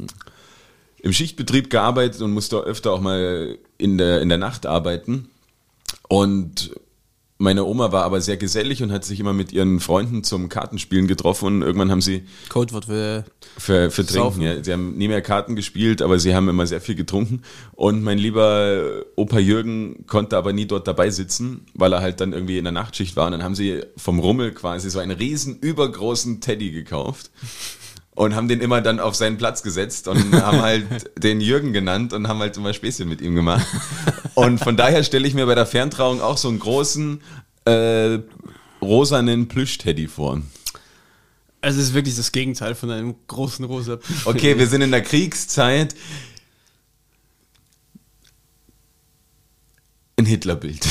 im 1.02 1.14
Schichtbetrieb 1.14 1.70
gearbeitet 1.70 2.22
und 2.22 2.32
musste 2.32 2.58
öfter 2.58 2.92
auch 2.92 3.02
mal 3.02 3.58
in 3.78 3.98
der, 3.98 4.22
in 4.22 4.30
der 4.30 4.38
Nacht 4.38 4.66
arbeiten. 4.66 5.30
Und 6.08 6.72
meine 7.42 7.66
Oma 7.66 7.92
war 7.92 8.04
aber 8.04 8.22
sehr 8.22 8.38
gesellig 8.38 8.84
und 8.84 8.92
hat 8.92 9.04
sich 9.04 9.20
immer 9.20 9.34
mit 9.34 9.52
ihren 9.52 9.80
Freunden 9.80 10.24
zum 10.24 10.48
Kartenspielen 10.48 11.08
getroffen 11.08 11.48
und 11.48 11.62
irgendwann 11.64 11.90
haben 11.90 12.02
sie 12.02 12.24
Codewort 12.50 12.86
für, 12.86 13.26
für, 13.58 13.90
für 13.90 14.06
Trinken. 14.06 14.42
Ja. 14.42 14.64
Sie 14.64 14.72
haben 14.72 14.96
nie 14.96 15.08
mehr 15.08 15.24
Karten 15.24 15.56
gespielt, 15.56 16.02
aber 16.02 16.20
sie 16.20 16.36
haben 16.36 16.48
immer 16.48 16.68
sehr 16.68 16.82
viel 16.82 16.96
getrunken. 16.96 17.42
Und 17.72 18.04
mein 18.04 18.20
lieber 18.20 19.04
Opa 19.16 19.40
Jürgen 19.40 20.06
konnte 20.06 20.38
aber 20.38 20.54
nie 20.54 20.68
dort 20.68 20.88
dabei 20.88 21.10
sitzen, 21.10 21.66
weil 21.74 21.94
er 21.94 22.02
halt 22.02 22.22
dann 22.22 22.32
irgendwie 22.32 22.60
in 22.60 22.64
der 22.64 22.74
Nachtschicht 22.74 23.16
war. 23.16 23.26
Und 23.26 23.32
dann 23.32 23.44
haben 23.44 23.56
sie 23.56 23.82
vom 23.98 24.20
Rummel 24.20 24.54
quasi 24.54 24.90
so 24.90 25.00
einen 25.00 25.18
riesen 25.18 25.58
übergroßen 25.60 26.42
Teddy 26.42 26.72
gekauft. 26.72 27.32
Und 28.22 28.36
haben 28.36 28.48
den 28.48 28.62
immer 28.62 28.82
dann 28.82 29.00
auf 29.00 29.16
seinen 29.16 29.40
Platz 29.40 29.64
gesetzt 29.64 30.08
und 30.08 30.32
haben 30.44 30.62
halt 30.62 31.10
den 31.18 31.42
Jürgen 31.42 31.74
genannt 31.74 32.14
und 32.14 32.28
haben 32.28 32.38
halt 32.38 32.56
immer 32.56 32.72
Späßchen 32.72 33.10
mit 33.10 33.20
ihm 33.20 33.34
gemacht. 33.34 33.66
Und 34.36 34.60
von 34.60 34.78
daher 34.78 35.04
stelle 35.04 35.28
ich 35.28 35.34
mir 35.34 35.48
bei 35.48 35.56
der 35.56 35.66
Ferntrauung 35.66 36.22
auch 36.22 36.38
so 36.38 36.48
einen 36.50 36.60
großen 36.60 37.20
äh, 37.66 38.20
rosanen 38.80 39.48
Plüsch-Teddy 39.48 40.08
vor. 40.08 40.40
also 41.62 41.80
es 41.80 41.88
ist 41.88 41.94
wirklich 41.96 42.16
das 42.16 42.32
Gegenteil 42.32 42.76
von 42.76 42.92
einem 42.92 43.16
großen 43.26 43.66
rosa 43.66 43.98
Okay, 44.26 44.56
wir 44.56 44.68
sind 44.68 44.84
in 44.84 44.92
der 44.92 45.02
Kriegszeit. 45.02 45.96
Ein 50.16 50.28
Hitlerbild. 50.28 50.86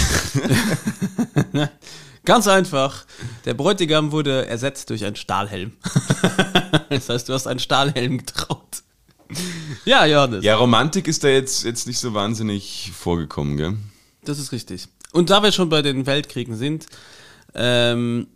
Ganz 2.25 2.47
einfach, 2.47 3.07
der 3.45 3.55
Bräutigam 3.55 4.13
wurde 4.13 4.47
ersetzt 4.47 4.91
durch 4.91 5.05
einen 5.05 5.17
Stahlhelm. 5.17 5.73
das 6.91 7.09
heißt, 7.09 7.29
du 7.29 7.33
hast 7.33 7.47
einen 7.47 7.61
Stahlhelm 7.61 8.19
getraut. 8.19 8.83
Ja, 9.85 10.05
Johannes. 10.05 10.45
Ja, 10.45 10.57
Romantik 10.57 11.09
ist 11.09 11.25
da 11.25 11.29
jetzt, 11.29 11.65
jetzt 11.65 11.87
nicht 11.87 11.99
so 11.99 12.13
wahnsinnig 12.15 12.93
vorgekommen, 12.95 13.57
gell? 13.57 13.77
Das 14.25 14.39
ist 14.39 14.53
richtig. 14.53 14.89
Und 15.13 15.31
da 15.31 15.43
wir 15.43 15.53
schon 15.53 15.69
bei 15.69 15.83
den 15.83 16.07
Weltkriegen 16.07 16.57
sind, 16.57 16.87
ähm, 17.55 18.27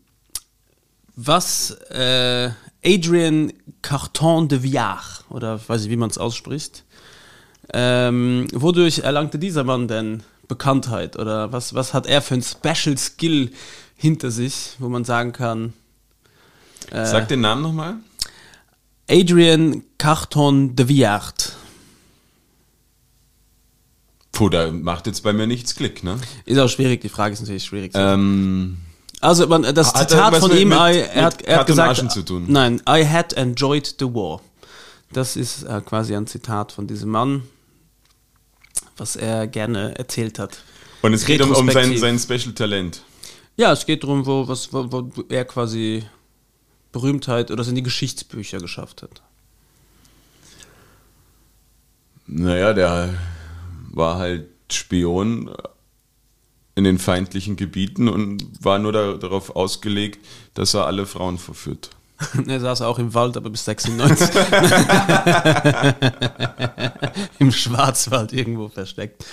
was 1.16 1.70
äh, 1.90 2.50
Adrian 2.84 3.52
Carton 3.82 4.48
de 4.48 4.62
Villard, 4.62 5.24
oder 5.30 5.60
weiß 5.66 5.84
ich, 5.84 5.90
wie 5.90 5.96
man 5.96 6.10
es 6.10 6.18
ausspricht, 6.18 6.84
ähm, 7.72 8.46
wodurch 8.52 9.00
erlangte 9.00 9.38
dieser 9.38 9.64
Mann 9.64 9.88
denn 9.88 10.22
Bekanntheit? 10.48 11.16
Oder 11.18 11.52
was, 11.52 11.74
was 11.74 11.94
hat 11.94 12.06
er 12.06 12.22
für 12.22 12.34
ein 12.34 12.42
Special 12.42 12.96
Skill 12.98 13.50
hinter 13.96 14.30
sich, 14.30 14.76
wo 14.78 14.88
man 14.88 15.04
sagen 15.04 15.32
kann, 15.32 15.72
Äh. 16.90 17.06
Sag 17.06 17.28
den 17.28 17.40
Namen 17.40 17.62
nochmal. 17.62 17.94
Adrian 19.10 19.82
Carton 19.98 20.76
de 20.76 20.86
Villard. 20.88 21.54
Puh, 24.32 24.48
da 24.48 24.70
macht 24.70 25.06
jetzt 25.06 25.22
bei 25.22 25.32
mir 25.32 25.46
nichts 25.46 25.76
Klick, 25.76 26.02
ne? 26.02 26.18
Ist 26.44 26.58
auch 26.58 26.68
schwierig, 26.68 27.00
die 27.00 27.08
Frage 27.08 27.32
ist 27.34 27.40
natürlich 27.40 27.64
schwierig. 27.64 27.92
Ähm, 27.94 28.78
Also 29.20 29.46
man, 29.46 29.62
das 29.74 29.94
Hat 29.94 30.10
Zitat 30.10 30.36
von 30.36 30.50
ihm, 30.56 30.68
mit- 30.70 30.78
I, 30.78 30.98
er, 30.98 31.24
hat, 31.24 31.42
er 31.42 31.58
hat 31.60 31.66
gesagt, 31.66 32.04
nein, 32.48 32.82
I 32.88 33.06
had 33.06 33.32
enjoyed 33.34 33.86
the 33.98 34.06
war. 34.06 34.40
Das 35.12 35.36
ist 35.36 35.62
äh, 35.62 35.80
quasi 35.82 36.14
ein 36.16 36.26
Zitat 36.26 36.72
von 36.72 36.86
diesem 36.88 37.10
Mann, 37.10 37.42
was 38.96 39.16
er 39.16 39.46
gerne 39.46 39.96
erzählt 39.98 40.38
hat. 40.38 40.62
und 41.02 41.12
es 41.12 41.24
geht 41.24 41.40
um, 41.40 41.52
um 41.52 41.70
sein, 41.70 41.96
sein 41.96 42.18
Special 42.18 42.54
Talent. 42.54 43.02
Ja, 43.56 43.72
es 43.72 43.86
geht 43.86 44.02
darum, 44.02 44.26
wo, 44.26 44.48
was, 44.48 44.72
wo, 44.72 44.90
wo 44.90 45.24
er 45.28 45.44
quasi 45.44 46.04
Berühmtheit 46.92 47.50
oder 47.50 47.62
es 47.62 47.68
in 47.68 47.74
die 47.74 47.82
Geschichtsbücher 47.82 48.58
geschafft 48.58 49.02
hat. 49.02 49.22
Naja, 52.26 52.72
der 52.72 53.14
war 53.90 54.18
halt 54.18 54.48
Spion 54.70 55.50
in 56.74 56.84
den 56.84 56.98
feindlichen 56.98 57.56
Gebieten 57.56 58.08
und 58.08 58.64
war 58.64 58.78
nur 58.78 58.92
da, 58.92 59.14
darauf 59.14 59.54
ausgelegt, 59.54 60.24
dass 60.54 60.74
er 60.74 60.86
alle 60.86 61.06
Frauen 61.06 61.38
verführt. 61.38 61.90
er 62.46 62.60
saß 62.60 62.82
auch 62.82 62.98
im 62.98 63.14
Wald, 63.14 63.36
aber 63.36 63.50
bis 63.50 63.64
96. 63.64 64.30
Im 67.38 67.52
Schwarzwald 67.52 68.32
irgendwo 68.32 68.68
versteckt. 68.68 69.24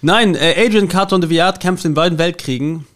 Nein, 0.00 0.34
äh, 0.34 0.54
Adrian 0.58 0.88
Carton 0.88 1.20
de 1.20 1.30
Villard 1.30 1.60
kämpft 1.60 1.84
in 1.84 1.94
beiden 1.94 2.18
Weltkriegen 2.18 2.86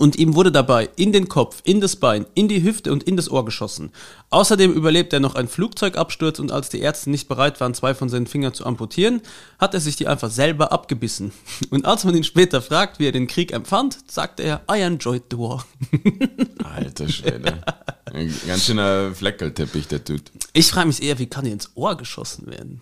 und 0.00 0.16
ihm 0.16 0.34
wurde 0.34 0.50
dabei 0.50 0.88
in 0.96 1.12
den 1.12 1.28
Kopf, 1.28 1.60
in 1.62 1.82
das 1.82 1.94
Bein, 1.94 2.24
in 2.32 2.48
die 2.48 2.62
Hüfte 2.62 2.90
und 2.90 3.02
in 3.02 3.18
das 3.18 3.30
Ohr 3.30 3.44
geschossen. 3.44 3.92
Außerdem 4.30 4.72
überlebt 4.72 5.12
er 5.12 5.20
noch 5.20 5.34
einen 5.34 5.46
Flugzeugabsturz 5.46 6.38
und 6.38 6.50
als 6.50 6.70
die 6.70 6.80
Ärzte 6.80 7.10
nicht 7.10 7.28
bereit 7.28 7.60
waren, 7.60 7.74
zwei 7.74 7.92
von 7.92 8.08
seinen 8.08 8.26
Fingern 8.26 8.54
zu 8.54 8.64
amputieren, 8.64 9.20
hat 9.58 9.74
er 9.74 9.80
sich 9.80 9.96
die 9.96 10.06
einfach 10.06 10.30
selber 10.30 10.72
abgebissen. 10.72 11.32
Und 11.70 11.84
als 11.84 12.04
man 12.04 12.16
ihn 12.16 12.24
später 12.24 12.62
fragt, 12.62 12.98
wie 12.98 13.08
er 13.08 13.12
den 13.12 13.26
Krieg 13.26 13.52
empfand, 13.52 13.98
sagte 14.10 14.42
er, 14.42 14.62
I 14.72 14.80
enjoyed 14.80 15.24
the 15.30 15.36
war. 15.36 15.66
Alter 16.64 17.08
Schwede. 17.08 17.60
Ein 18.06 18.34
ganz 18.46 18.64
schöner 18.64 19.14
Fleckerlteppich, 19.14 19.86
der 19.88 19.98
Dude. 19.98 20.24
Ich 20.54 20.68
frage 20.70 20.86
mich 20.86 21.02
eher, 21.02 21.18
wie 21.18 21.26
kann 21.26 21.44
er 21.44 21.52
ins 21.52 21.72
Ohr 21.74 21.94
geschossen 21.96 22.46
werden? 22.46 22.80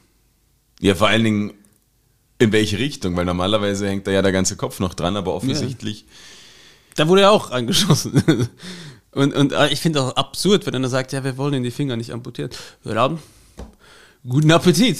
Ja, 0.81 0.95
vor 0.95 1.09
allen 1.09 1.25
Dingen 1.25 1.55
in 2.39 2.53
welche 2.53 2.79
Richtung, 2.79 3.17
weil 3.17 3.25
normalerweise 3.25 3.89
hängt 3.89 4.07
da 4.07 4.13
ja 4.13 4.23
der 4.23 4.31
ganze 4.31 4.57
Kopf 4.57 4.79
noch 4.79 4.95
dran, 4.95 5.17
aber 5.17 5.35
offensichtlich. 5.35 6.05
Da 6.99 7.07
wurde 7.07 7.23
er 7.23 7.31
auch 7.31 7.53
angeschossen. 7.53 8.23
Und, 9.11 9.35
und 9.35 9.55
ich 9.71 9.81
finde 9.81 10.03
auch 10.03 10.15
absurd, 10.17 10.67
wenn 10.67 10.75
einer 10.75 10.91
sagt, 10.91 11.13
ja, 11.13 11.25
wir 11.25 11.39
wollen 11.39 11.55
ihn 11.55 11.63
die 11.63 11.71
Finger 11.71 11.97
nicht 11.97 12.13
amputieren. 12.13 12.51
Dann, 12.85 13.19
guten 14.29 14.51
Appetit. 14.51 14.99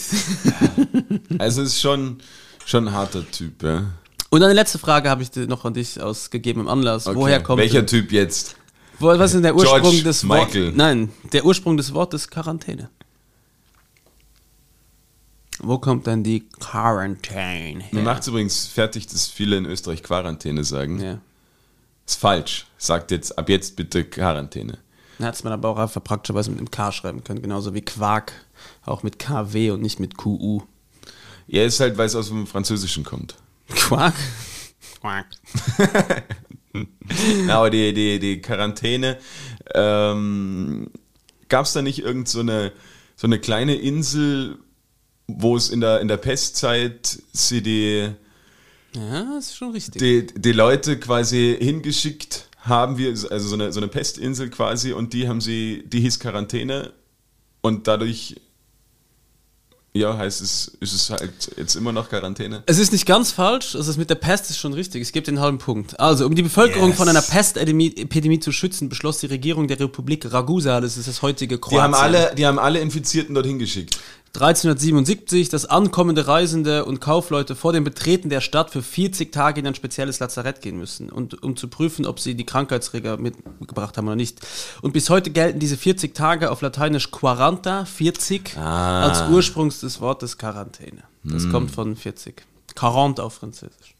Also 1.39 1.63
ist 1.63 1.79
schon, 1.79 2.19
schon 2.65 2.89
ein 2.89 2.95
harter 2.95 3.31
Typ, 3.31 3.63
ja. 3.63 3.85
Und 4.31 4.43
eine 4.43 4.55
letzte 4.55 4.79
Frage 4.79 5.11
habe 5.11 5.23
ich 5.23 5.37
noch 5.47 5.65
an 5.67 5.75
dich 5.75 6.01
aus 6.01 6.31
gegebenem 6.31 6.69
Anlass. 6.69 7.07
Okay. 7.07 7.17
Woher 7.17 7.43
kommt 7.43 7.61
Welcher 7.61 7.85
Typ 7.85 8.11
jetzt? 8.11 8.57
Wo, 8.99 9.07
was 9.09 9.27
ist 9.27 9.35
denn 9.35 9.43
der 9.43 9.55
Ursprung 9.55 9.83
George 9.83 10.03
des 10.03 10.23
Michael. 10.23 10.63
Wortes? 10.65 10.77
Nein, 10.77 11.13
der 11.33 11.45
Ursprung 11.45 11.77
des 11.77 11.93
Wortes 11.93 12.29
Quarantäne. 12.29 12.91
Wo 15.61 15.79
kommt 15.79 16.07
denn 16.07 16.25
die 16.25 16.49
Quarantäne 16.49 17.85
Mir 17.91 18.01
her? 18.01 18.03
macht 18.03 18.23
es 18.23 18.29
übrigens 18.29 18.67
fertig, 18.67 19.07
dass 19.07 19.29
viele 19.29 19.57
in 19.57 19.67
Österreich 19.67 20.03
Quarantäne 20.03 20.65
sagen. 20.65 21.01
Ja. 21.01 21.21
Ist 22.09 22.21
falsch. 22.21 22.67
Sagt 22.79 23.11
jetzt 23.11 23.39
ab 23.39 23.51
jetzt 23.51 23.77
bitte 23.77 24.03
Quarantäne. 24.03 24.79
Hat 25.21 25.35
es 25.35 25.45
man 25.45 25.53
aber 25.53 25.69
auch 25.69 25.77
einfach 25.77 26.03
praktischerweise 26.03 26.51
mit 26.51 26.59
einem 26.59 26.71
K 26.71 26.91
schreiben 26.91 27.23
können. 27.23 27.43
Genauso 27.43 27.75
wie 27.75 27.83
Quark, 27.83 28.33
auch 28.87 29.03
mit 29.03 29.19
KW 29.19 29.73
und 29.73 29.83
nicht 29.83 30.01
mit 30.01 30.17
QU. 30.17 30.63
Ja, 31.49 31.65
ist 31.65 31.81
halt, 31.81 31.99
weil 31.99 32.07
es 32.07 32.15
aus 32.15 32.29
dem 32.29 32.47
Französischen 32.47 33.05
kommt. 33.05 33.35
Quark? 33.69 34.15
Quark. 35.01 35.27
Na, 37.45 37.59
aber 37.59 37.69
die, 37.69 37.93
die, 37.93 38.19
die 38.19 38.41
Quarantäne, 38.41 39.19
ähm, 39.75 40.91
gab 41.49 41.67
es 41.67 41.75
da 41.75 41.83
nicht 41.83 41.99
irgend 41.99 42.29
so 42.29 42.41
eine, 42.41 42.73
so 43.17 43.27
eine 43.27 43.39
kleine 43.39 43.75
Insel, 43.75 44.57
wo 45.27 45.57
es 45.57 45.69
in 45.69 45.83
der, 45.83 46.01
in 46.01 46.09
der 46.09 46.17
Pestzeit 46.17 47.21
sie 47.33 47.63
die, 47.63 48.15
Ja, 48.95 49.39
ist 49.39 49.57
schon 49.57 49.73
richtig. 49.73 50.01
die, 50.01 50.27
die 50.27 50.53
Leute 50.53 50.99
quasi 50.99 51.57
hingeschickt 51.61 52.49
haben, 52.61 52.99
wir, 52.99 53.11
also 53.11 53.39
so 53.41 53.55
eine, 53.55 53.73
so 53.73 53.81
eine 53.81 53.89
Pestinsel 53.89 54.51
quasi, 54.51 54.93
und 54.93 55.13
die 55.13 55.29
haben 55.29 55.41
sie, 55.41 55.85
die 55.87 56.01
hieß 56.01 56.19
Quarantäne 56.21 56.93
und 57.61 57.87
dadurch, 57.87 58.37
ja, 59.95 60.17
heißt 60.17 60.43
es, 60.43 60.77
ist 60.81 60.93
es 60.93 61.11
halt 61.11 61.51
jetzt 61.57 61.75
immer 61.75 61.93
noch 61.93 62.09
Quarantäne. 62.09 62.63
Es 62.67 62.79
ist 62.79 62.93
nicht 62.93 63.07
ganz 63.07 63.31
falsch, 63.33 63.75
also 63.75 63.91
das 63.91 63.97
mit 63.97 64.11
der 64.11 64.17
Pest 64.17 64.51
ist 64.51 64.59
schon 64.59 64.73
richtig, 64.73 65.03
es 65.03 65.13
gibt 65.13 65.27
den 65.29 65.41
halben 65.41 65.59
Punkt. 65.59 65.99
Also, 65.99 66.27
um 66.27 66.35
die 66.35 66.43
Bevölkerung 66.43 66.91
Yes. 66.91 66.99
von 66.99 67.09
einer 67.09 67.23
Pestepidemie 67.23 67.95
Epidemie 67.97 68.39
zu 68.41 68.53
schützen, 68.53 68.89
beschloss 68.89 69.19
die 69.19 69.27
Regierung 69.27 69.67
der 69.67 69.81
Republik 69.81 70.31
Ragusa, 70.31 70.81
das 70.81 70.97
ist 70.97 71.09
das 71.09 71.23
heutige 71.23 71.59
Kroatien. 71.59 71.79
Die 71.79 71.83
haben 71.83 71.95
alle, 71.95 72.35
die 72.37 72.47
haben 72.47 72.59
alle 72.59 72.81
Infizierten 72.81 73.35
dorthin 73.35 73.59
geschickt. 73.59 73.99
1377, 74.35 75.49
dass 75.49 75.65
ankommende 75.65 76.27
Reisende 76.27 76.85
und 76.85 77.01
Kaufleute 77.01 77.57
vor 77.57 77.73
dem 77.73 77.83
Betreten 77.85 78.29
der 78.29 78.41
Stadt 78.41 78.71
für 78.71 78.83
40 78.83 79.33
Tage 79.33 79.61
in 79.61 79.67
ein 79.67 79.75
spezielles 79.75 80.21
Lazarett 80.21 80.61
gehen 80.61 80.79
müssen, 80.79 81.09
und, 81.11 81.43
um 81.43 81.57
zu 81.57 81.69
prüfen, 81.69 82.07
ob 82.07 82.21
sie 82.21 82.35
die 82.35 82.45
Krankheitsträger 82.47 83.17
mitgebracht 83.17 83.97
haben 83.97 84.07
oder 84.07 84.17
nicht. 84.17 84.39
Und 84.83 84.93
bis 84.93 85.09
heute 85.11 85.31
gelten 85.31 85.59
diese 85.59 85.77
40 85.77 86.15
Tage 86.15 86.51
auf 86.51 86.61
Lateinisch 86.61 87.11
quaranta, 87.11 87.85
40, 87.85 88.57
Ah. 88.57 89.09
als 89.09 89.29
Ursprungs 89.31 89.81
des 89.81 90.01
Wortes 90.01 90.37
Quarantäne. 90.39 91.03
Das 91.25 91.49
kommt 91.51 91.71
von 91.71 91.97
40. 91.97 92.43
40 92.79 93.19
auf 93.21 93.35
Französisch. 93.35 93.95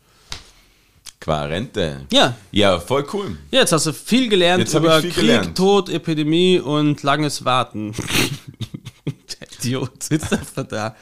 Quarente. 1.21 2.07
Ja. 2.13 2.37
Ja, 2.53 2.79
voll 2.79 3.05
cool. 3.13 3.37
Ja, 3.51 3.61
Jetzt 3.61 3.73
hast 3.73 3.87
du 3.87 3.93
viel 3.93 4.29
gelernt 4.29 4.73
über 4.73 5.01
viel 5.01 5.11
Krieg, 5.11 5.21
gelernt. 5.23 5.57
Tod, 5.59 5.89
Epidemie 5.89 6.61
und 6.61 7.03
langes 7.03 7.45
Warten. 7.45 7.93
Idiot 9.59 10.03
sitzt 10.03 10.33
einfach 10.33 10.65
da. 10.67 10.97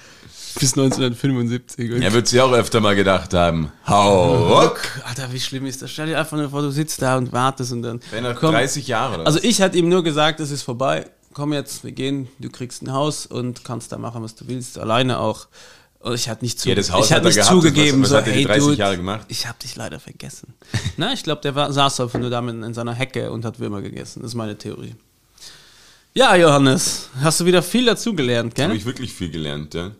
Bis 0.58 0.72
1975. 0.72 1.92
Und 1.92 2.02
Er 2.02 2.12
wird 2.12 2.28
sich 2.28 2.40
auch 2.40 2.52
öfter 2.52 2.80
mal 2.80 2.94
gedacht 2.96 3.34
haben. 3.34 3.70
Hau 3.86 4.60
ruck. 4.60 4.80
Alter, 5.04 5.30
wie 5.32 5.40
schlimm 5.40 5.66
ist 5.66 5.82
das? 5.82 5.90
Stell 5.90 6.06
dir 6.06 6.18
einfach 6.18 6.36
nur 6.38 6.48
vor, 6.48 6.62
du 6.62 6.70
sitzt 6.70 7.02
da 7.02 7.18
und 7.18 7.32
wartest 7.32 7.72
und 7.72 7.82
dann. 7.82 8.00
Wenn 8.10 8.24
er 8.24 8.34
komm. 8.34 8.52
30 8.52 8.86
Jahre 8.88 9.16
oder 9.16 9.26
Also 9.26 9.38
ich 9.42 9.60
hatte 9.60 9.76
ihm 9.76 9.88
nur 9.88 10.02
gesagt, 10.02 10.40
es 10.40 10.50
ist 10.50 10.62
vorbei. 10.62 11.06
Komm 11.34 11.52
jetzt, 11.52 11.84
wir 11.84 11.92
gehen, 11.92 12.28
du 12.38 12.48
kriegst 12.48 12.82
ein 12.82 12.92
Haus 12.94 13.26
und 13.26 13.62
kannst 13.64 13.92
da 13.92 13.98
machen, 13.98 14.22
was 14.22 14.34
du 14.34 14.48
willst, 14.48 14.78
alleine 14.78 15.18
auch. 15.18 15.48
Und 16.00 16.14
ich 16.14 16.30
hatte 16.30 16.42
nicht, 16.44 16.58
zu, 16.58 16.68
Ja, 16.70 16.78
ich 16.78 16.90
hatte 16.90 17.14
hat 17.16 17.24
nicht 17.24 17.34
gehabt. 17.34 17.50
zugegeben, 17.50 18.02
Was- 18.02 18.10
was 18.12 18.24
so, 18.24 18.30
er 18.30 18.34
hey 18.36 18.44
30 18.44 18.62
Dude, 18.64 18.76
Jahre 18.76 18.96
gemacht? 18.96 19.26
ich 19.28 19.46
habe 19.46 19.58
dich 19.62 19.76
leider 19.76 20.00
vergessen. 20.00 20.54
Na, 20.96 21.12
ich 21.12 21.22
glaube, 21.22 21.42
der 21.42 21.54
war, 21.54 21.70
saß 21.70 22.00
einfach 22.00 22.18
nur 22.18 22.30
da 22.30 22.38
in 22.38 22.72
seiner 22.72 22.94
Hecke 22.94 23.30
und 23.30 23.44
hat 23.44 23.58
Würmer 23.60 23.82
gegessen. 23.82 24.22
Das 24.22 24.30
ist 24.30 24.34
meine 24.34 24.56
Theorie. 24.56 24.94
Ja, 26.16 26.34
Johannes, 26.34 27.10
hast 27.20 27.40
du 27.40 27.44
wieder 27.44 27.62
viel 27.62 27.84
dazugelernt, 27.84 28.58
habe 28.58 28.68
gell? 28.68 28.76
ich 28.78 28.86
wirklich 28.86 29.12
viel 29.12 29.28
gelernt, 29.28 29.74
ja. 29.74 29.90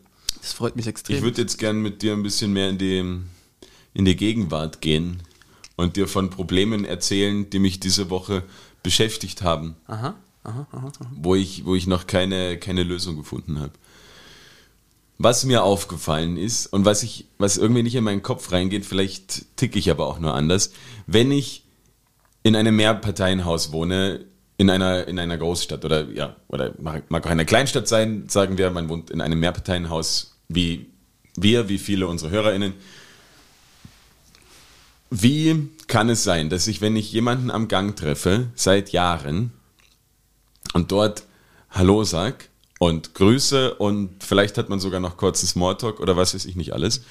Das 0.41 0.55
freut 0.55 0.75
mich 0.75 0.87
extrem. 0.87 1.15
Ich 1.15 1.23
würde 1.23 1.43
jetzt 1.43 1.59
gern 1.59 1.83
mit 1.83 2.01
dir 2.01 2.15
ein 2.15 2.23
bisschen 2.23 2.55
mehr 2.55 2.71
in 2.71 2.79
die, 2.79 3.01
in 3.93 4.05
die 4.07 4.17
Gegenwart 4.17 4.81
gehen 4.81 5.23
und 5.77 5.97
dir 5.97 6.09
von 6.09 6.31
Problemen 6.31 6.87
erzählen, 6.87 7.51
die 7.51 7.59
mich 7.59 7.81
diese 7.81 8.09
Woche 8.09 8.45
beschäftigt 8.83 9.43
haben. 9.43 9.77
Aha. 9.89 10.15
Wo 11.11 11.35
ich, 11.35 11.67
wo 11.67 11.75
ich 11.75 11.87
noch 11.87 12.07
keine, 12.07 12.59
keine 12.59 12.83
Lösung 12.83 13.19
gefunden 13.19 13.61
habe. 13.61 13.73
Was 15.19 15.45
mir 15.45 15.65
aufgefallen 15.65 16.39
ist 16.39 16.67
und 16.67 16.87
was 16.87 17.03
ich, 17.03 17.27
was 17.37 17.59
irgendwie 17.59 17.83
nicht 17.83 17.95
in 17.95 18.05
meinen 18.05 18.23
Kopf 18.23 18.53
reingeht, 18.53 18.87
vielleicht 18.87 19.55
ticke 19.57 19.79
ich 19.79 19.91
aber 19.91 20.07
auch 20.07 20.19
nur 20.19 20.33
anders, 20.33 20.73
wenn 21.07 21.31
ich 21.31 21.65
in 22.43 22.57
einem 22.57 22.77
Mehrparteienhaus 22.77 23.71
wohne, 23.71 24.25
in 24.59 24.71
einer, 24.71 25.07
in 25.07 25.19
einer 25.19 25.37
Großstadt 25.37 25.85
oder 25.85 26.09
ja, 26.11 26.37
oder 26.49 26.75
mag 26.79 27.27
auch 27.27 27.31
eine 27.31 27.45
Kleinstadt 27.45 27.89
sein, 27.89 28.29
sagen 28.29 28.59
wir, 28.59 28.71
man 28.71 28.89
wohnt 28.89 29.11
in 29.11 29.21
einem 29.21 29.41
Mehrparteienhaus 29.41 30.33
wie 30.49 30.87
wir, 31.37 31.69
wie 31.69 31.79
viele 31.79 32.07
unserer 32.07 32.31
HörerInnen. 32.31 32.73
Wie 35.11 35.69
kann 35.87 36.09
es 36.09 36.25
sein, 36.25 36.49
dass 36.51 36.67
ich, 36.67 36.81
wenn 36.81 36.97
ich 36.97 37.13
jemanden 37.13 37.51
am 37.51 37.69
Gang 37.69 37.97
treffe, 37.97 38.49
seit 38.55 38.91
Jahren, 38.91 39.53
und 40.73 40.93
dort 40.93 41.25
Hallo 41.71 42.05
sag 42.05 42.49
und 42.79 43.15
grüße 43.15 43.75
und 43.75 44.23
vielleicht 44.23 44.59
hat 44.59 44.69
man 44.69 44.81
sogar 44.81 45.01
noch 45.01 45.17
kurzen 45.17 45.47
Smalltalk 45.47 46.01
oder 46.01 46.17
was 46.17 46.35
weiß 46.35 46.45
ich 46.45 46.57
nicht 46.57 46.73
alles. 46.73 47.03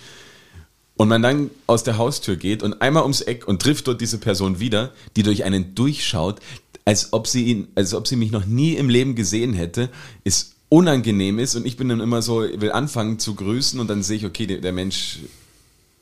Und 0.97 1.09
man 1.09 1.21
dann 1.21 1.49
aus 1.67 1.83
der 1.83 1.97
Haustür 1.97 2.35
geht 2.35 2.63
und 2.63 2.81
einmal 2.81 3.03
ums 3.03 3.21
Eck 3.21 3.47
und 3.47 3.61
trifft 3.61 3.87
dort 3.87 3.99
diese 3.99 4.17
Person 4.17 4.59
wieder, 4.59 4.93
die 5.15 5.23
durch 5.23 5.43
einen 5.43 5.75
durchschaut, 5.75 6.39
als 6.85 7.13
ob 7.13 7.27
sie 7.27 7.45
ihn, 7.45 7.67
als 7.75 7.93
ob 7.93 8.07
sie 8.07 8.15
mich 8.15 8.31
noch 8.31 8.45
nie 8.45 8.73
im 8.73 8.89
Leben 8.89 9.15
gesehen 9.15 9.53
hätte, 9.53 9.89
ist 10.23 10.53
unangenehm 10.69 11.39
ist 11.39 11.55
und 11.55 11.65
ich 11.65 11.77
bin 11.77 11.89
dann 11.89 11.99
immer 11.99 12.21
so, 12.21 12.41
will 12.41 12.71
anfangen 12.71 13.19
zu 13.19 13.35
grüßen 13.35 13.79
und 13.79 13.87
dann 13.87 14.03
sehe 14.03 14.17
ich, 14.17 14.25
okay, 14.25 14.45
der, 14.47 14.59
der 14.61 14.71
Mensch 14.73 15.19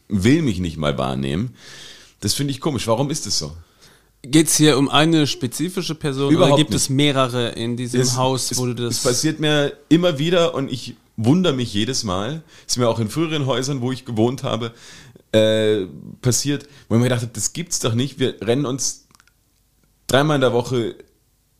will 0.07 0.41
mich 0.41 0.59
nicht 0.59 0.77
mal 0.77 0.97
wahrnehmen. 0.97 1.55
Das 2.21 2.33
finde 2.33 2.51
ich 2.51 2.59
komisch. 2.61 2.87
Warum 2.87 3.09
ist 3.09 3.25
es 3.27 3.37
so? 3.39 3.53
Geht 4.25 4.47
es 4.47 4.55
hier 4.55 4.77
um 4.77 4.87
eine 4.89 5.27
spezifische 5.27 5.95
Person 5.95 6.27
oder 6.27 6.35
Überhaupt 6.37 6.57
gibt 6.57 6.69
nicht. 6.69 6.81
es 6.81 6.89
mehrere 6.89 7.49
in 7.51 7.75
diesem 7.75 7.99
Es- 8.01 8.15
Haus, 8.15 8.51
es, 8.51 8.57
wo 8.57 8.65
du 8.65 8.73
das... 8.73 8.95
Es 8.97 9.03
passiert 9.03 9.39
mir 9.41 9.73
immer 9.89 10.17
wieder 10.17 10.55
und 10.55 10.71
ich 10.71 10.95
wundere 11.17 11.53
mich 11.53 11.73
jedes 11.73 12.03
Mal. 12.05 12.41
Ist 12.65 12.77
mir 12.77 12.87
auch 12.87 12.99
in 12.99 13.09
früheren 13.09 13.45
Häusern, 13.45 13.81
wo 13.81 13.91
ich 13.91 14.05
gewohnt 14.05 14.43
habe, 14.43 14.71
äh, 15.33 15.87
passiert, 16.21 16.67
wo 16.87 16.95
ich 16.95 16.99
mir 16.99 17.07
gedacht 17.09 17.23
habe, 17.23 17.31
das 17.33 17.51
gibt's 17.51 17.79
doch 17.79 17.95
nicht. 17.95 18.17
Wir 18.19 18.35
rennen 18.41 18.65
uns 18.65 19.02
dreimal 20.13 20.35
in 20.35 20.41
der 20.41 20.53
Woche 20.53 20.95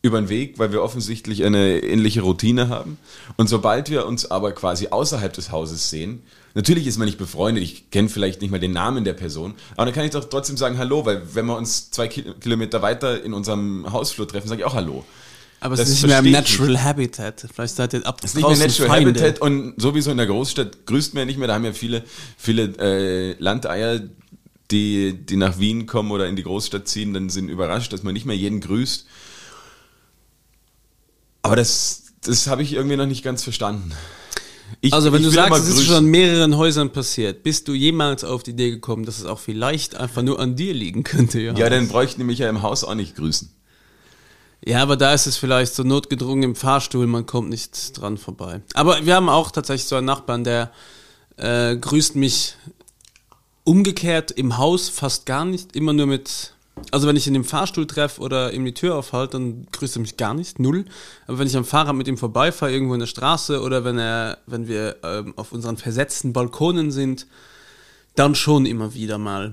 über 0.02 0.20
den 0.20 0.28
Weg, 0.28 0.58
weil 0.58 0.70
wir 0.70 0.82
offensichtlich 0.82 1.44
eine 1.44 1.78
ähnliche 1.82 2.20
Routine 2.22 2.68
haben. 2.68 2.98
Und 3.36 3.48
sobald 3.48 3.88
wir 3.90 4.06
uns 4.06 4.30
aber 4.30 4.52
quasi 4.52 4.88
außerhalb 4.88 5.32
des 5.32 5.50
Hauses 5.50 5.88
sehen, 5.88 6.22
natürlich 6.54 6.86
ist 6.86 6.98
man 6.98 7.06
nicht 7.06 7.16
befreundet, 7.18 7.64
ich 7.64 7.90
kenne 7.90 8.08
vielleicht 8.10 8.42
nicht 8.42 8.50
mal 8.50 8.60
den 8.60 8.72
Namen 8.72 9.04
der 9.04 9.14
Person, 9.14 9.54
aber 9.76 9.86
dann 9.86 9.94
kann 9.94 10.04
ich 10.04 10.10
doch 10.10 10.24
trotzdem 10.28 10.56
sagen 10.58 10.76
Hallo, 10.78 11.04
weil 11.06 11.22
wenn 11.34 11.46
wir 11.46 11.56
uns 11.56 11.90
zwei 11.90 12.06
Ki- 12.08 12.34
Kilometer 12.40 12.82
weiter 12.82 13.24
in 13.24 13.32
unserem 13.32 13.90
Hausflur 13.90 14.28
treffen, 14.28 14.46
sage 14.48 14.60
ich 14.60 14.66
auch 14.66 14.74
Hallo. 14.74 15.04
aber 15.60 15.72
es 15.74 15.80
das 15.80 15.88
ist 15.88 16.02
nicht 16.02 16.10
mehr 16.10 16.18
im 16.18 16.30
Natural 16.32 16.82
Habitat. 16.84 17.46
Vielleicht 17.52 17.74
seid 17.76 17.94
ihr 17.94 18.06
ab 18.06 18.20
Das 18.20 18.32
ist 18.32 18.36
nicht 18.36 18.46
mehr 18.46 18.58
Natural 18.58 18.88
Feinde. 18.90 19.10
Habitat 19.20 19.40
und 19.40 19.74
sowieso 19.80 20.10
in 20.10 20.18
der 20.18 20.26
Großstadt 20.26 20.84
grüßt 20.84 21.14
man 21.14 21.22
ja 21.22 21.24
nicht 21.26 21.38
mehr. 21.38 21.48
Da 21.48 21.54
haben 21.54 21.64
ja 21.64 21.72
viele, 21.72 22.02
viele 22.36 22.64
äh, 22.78 23.36
Landeier, 23.42 24.00
die, 24.74 25.14
die 25.14 25.36
nach 25.36 25.58
Wien 25.58 25.86
kommen 25.86 26.10
oder 26.10 26.26
in 26.28 26.36
die 26.36 26.42
Großstadt 26.42 26.86
ziehen, 26.88 27.14
dann 27.14 27.30
sind 27.30 27.48
überrascht, 27.48 27.92
dass 27.92 28.02
man 28.02 28.12
nicht 28.12 28.26
mehr 28.26 28.36
jeden 28.36 28.60
grüßt. 28.60 29.06
Aber 31.42 31.56
das, 31.56 32.04
das 32.22 32.46
habe 32.46 32.62
ich 32.62 32.72
irgendwie 32.72 32.96
noch 32.96 33.06
nicht 33.06 33.22
ganz 33.22 33.42
verstanden. 33.42 33.92
Ich, 34.80 34.92
Also 34.92 35.12
wenn 35.12 35.20
ich 35.20 35.28
du 35.28 35.32
sagst, 35.34 35.62
es 35.62 35.68
ist 35.78 35.84
schon 35.86 36.04
in 36.06 36.10
mehreren 36.10 36.56
Häusern 36.56 36.90
passiert, 36.90 37.42
bist 37.42 37.68
du 37.68 37.74
jemals 37.74 38.24
auf 38.24 38.42
die 38.42 38.52
Idee 38.52 38.70
gekommen, 38.70 39.04
dass 39.04 39.18
es 39.18 39.26
auch 39.26 39.38
vielleicht 39.38 39.94
einfach 39.94 40.22
nur 40.22 40.40
an 40.40 40.56
dir 40.56 40.74
liegen 40.74 41.04
könnte? 41.04 41.40
Ja, 41.40 41.54
Ja, 41.54 41.70
dann 41.70 41.86
bräuchten 41.88 42.20
die 42.20 42.24
mich 42.24 42.38
ja 42.38 42.48
im 42.48 42.62
Haus 42.62 42.82
auch 42.82 42.94
nicht 42.94 43.14
grüßen. 43.14 43.50
ja 44.66 44.82
aber 44.82 44.96
da 44.96 45.12
ist 45.12 45.26
es 45.26 45.36
vielleicht 45.36 45.74
so 45.74 45.82
notgedrungen 45.82 46.42
im 46.42 46.56
Fahrstuhl, 46.56 47.06
man 47.06 47.26
kommt 47.26 47.50
nicht 47.50 47.98
dran 48.00 48.16
vorbei. 48.18 48.62
Aber 48.74 49.04
wir 49.04 49.14
haben 49.14 49.28
auch 49.28 49.50
tatsächlich 49.50 49.86
so 49.86 49.96
einen 49.96 50.06
Nachbarn, 50.06 50.44
der 50.44 50.72
äh, 51.36 51.76
grüßt 51.76 52.16
mich 52.16 52.54
umgekehrt 53.64 54.30
im 54.30 54.58
Haus 54.58 54.88
fast 54.88 55.26
gar 55.26 55.44
nicht, 55.44 55.74
immer 55.74 55.92
nur 55.92 56.06
mit... 56.06 56.52
Also 56.90 57.06
wenn 57.06 57.16
ich 57.16 57.26
ihn 57.28 57.36
im 57.36 57.44
Fahrstuhl 57.44 57.86
treffe 57.86 58.20
oder 58.20 58.52
ihm 58.52 58.64
die 58.64 58.74
Tür 58.74 58.96
aufhalte, 58.96 59.38
dann 59.38 59.66
grüßt 59.70 59.96
er 59.96 60.00
mich 60.00 60.16
gar 60.16 60.34
nicht, 60.34 60.58
null. 60.58 60.84
Aber 61.26 61.38
wenn 61.38 61.46
ich 61.46 61.56
am 61.56 61.64
Fahrrad 61.64 61.94
mit 61.94 62.08
ihm 62.08 62.18
vorbeifahre, 62.18 62.72
irgendwo 62.72 62.94
in 62.94 63.00
der 63.00 63.06
Straße 63.06 63.62
oder 63.62 63.84
wenn 63.84 63.96
er, 63.96 64.38
wenn 64.46 64.66
wir 64.66 64.96
ähm, 65.04 65.34
auf 65.36 65.52
unseren 65.52 65.76
versetzten 65.76 66.32
Balkonen 66.32 66.90
sind, 66.90 67.28
dann 68.16 68.34
schon 68.34 68.66
immer 68.66 68.92
wieder 68.92 69.18
mal. 69.18 69.52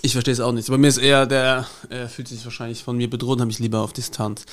Ich 0.00 0.12
verstehe 0.12 0.32
es 0.32 0.40
auch 0.40 0.52
nicht. 0.52 0.68
Bei 0.68 0.78
mir 0.78 0.88
ist 0.88 0.96
eher 0.98 1.26
der, 1.26 1.66
er 1.90 2.08
fühlt 2.08 2.28
sich 2.28 2.42
wahrscheinlich 2.44 2.82
von 2.82 2.96
mir 2.96 3.08
bedroht, 3.08 3.40
habe 3.40 3.50
ich 3.50 3.58
lieber 3.58 3.80
auf 3.80 3.92
Distanz. 3.92 4.46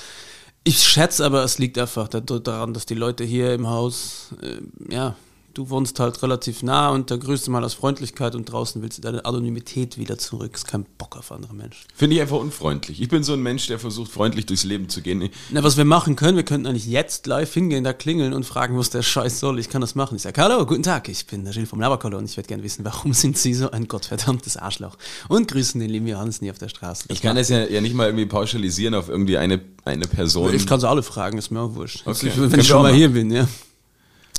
Ich 0.64 0.82
schätze 0.82 1.24
aber, 1.24 1.42
es 1.42 1.58
liegt 1.58 1.78
einfach 1.78 2.06
da- 2.06 2.20
daran, 2.20 2.74
dass 2.74 2.86
die 2.86 2.94
Leute 2.94 3.24
hier 3.24 3.54
im 3.54 3.66
Haus, 3.66 4.34
äh, 4.42 4.92
ja, 4.94 5.16
du 5.54 5.70
wohnst 5.70 6.00
halt 6.00 6.22
relativ 6.22 6.62
nah 6.62 6.90
und 6.90 7.10
da 7.10 7.16
grüßt 7.16 7.46
du 7.46 7.50
mal 7.50 7.64
aus 7.64 7.74
Freundlichkeit 7.74 8.34
und 8.34 8.46
draußen 8.46 8.82
willst 8.82 8.98
du 8.98 9.02
deine 9.02 9.24
Anonymität 9.24 9.98
wieder 9.98 10.18
zurück. 10.18 10.52
Ist 10.54 10.66
kein 10.66 10.84
Bock 10.98 11.16
auf 11.16 11.32
andere 11.32 11.54
Menschen. 11.54 11.86
Finde 11.94 12.16
ich 12.16 12.22
einfach 12.22 12.38
unfreundlich. 12.38 13.00
Ich 13.00 13.08
bin 13.08 13.22
so 13.22 13.34
ein 13.34 13.42
Mensch, 13.42 13.66
der 13.66 13.78
versucht, 13.78 14.10
freundlich 14.10 14.46
durchs 14.46 14.64
Leben 14.64 14.88
zu 14.88 15.02
gehen. 15.02 15.28
Na, 15.50 15.62
was 15.62 15.76
wir 15.76 15.84
machen 15.84 16.16
können, 16.16 16.36
wir 16.36 16.44
könnten 16.44 16.66
eigentlich 16.66 16.86
jetzt 16.86 17.26
live 17.26 17.52
hingehen, 17.52 17.84
da 17.84 17.92
klingeln 17.92 18.32
und 18.32 18.44
fragen, 18.44 18.78
was 18.78 18.90
der 18.90 19.02
Scheiß 19.02 19.40
soll. 19.40 19.58
Ich 19.58 19.68
kann 19.68 19.80
das 19.80 19.94
machen. 19.94 20.16
Ich 20.16 20.22
sage, 20.22 20.40
hallo, 20.40 20.64
guten 20.66 20.82
Tag, 20.82 21.08
ich 21.08 21.26
bin 21.26 21.44
der 21.44 21.52
Gilles 21.52 21.68
vom 21.68 21.80
Laberkoller 21.80 22.18
und 22.18 22.24
ich 22.24 22.36
würde 22.36 22.48
gerne 22.48 22.62
wissen, 22.62 22.84
warum 22.84 23.12
sind 23.12 23.36
Sie 23.36 23.54
so 23.54 23.70
ein 23.70 23.88
gottverdammtes 23.88 24.56
Arschloch? 24.56 24.96
Und 25.28 25.48
grüßen 25.48 25.80
den 25.80 25.90
lieben 25.90 26.06
Johannes 26.06 26.40
nie 26.40 26.50
auf 26.50 26.58
der 26.58 26.68
Straße. 26.68 27.04
Das 27.08 27.16
Ich 27.16 27.22
kann 27.22 27.36
das 27.36 27.48
ja, 27.48 27.64
ja 27.64 27.80
nicht 27.80 27.94
mal 27.94 28.06
irgendwie 28.06 28.26
pauschalisieren 28.26 28.94
auf 28.94 29.08
irgendwie 29.08 29.36
eine, 29.36 29.60
eine 29.84 30.06
Person. 30.06 30.54
Ich 30.54 30.66
kann 30.66 30.80
sie 30.80 30.88
alle 30.88 31.02
fragen, 31.02 31.38
ist 31.38 31.50
mir 31.50 31.60
auch 31.60 31.74
wurscht. 31.74 32.06
Okay. 32.06 32.32
Wenn 32.36 32.60
ich 32.60 32.66
schon 32.66 32.82
mal 32.82 32.92
hier 32.92 33.10
bin, 33.10 33.30
ja. 33.30 33.46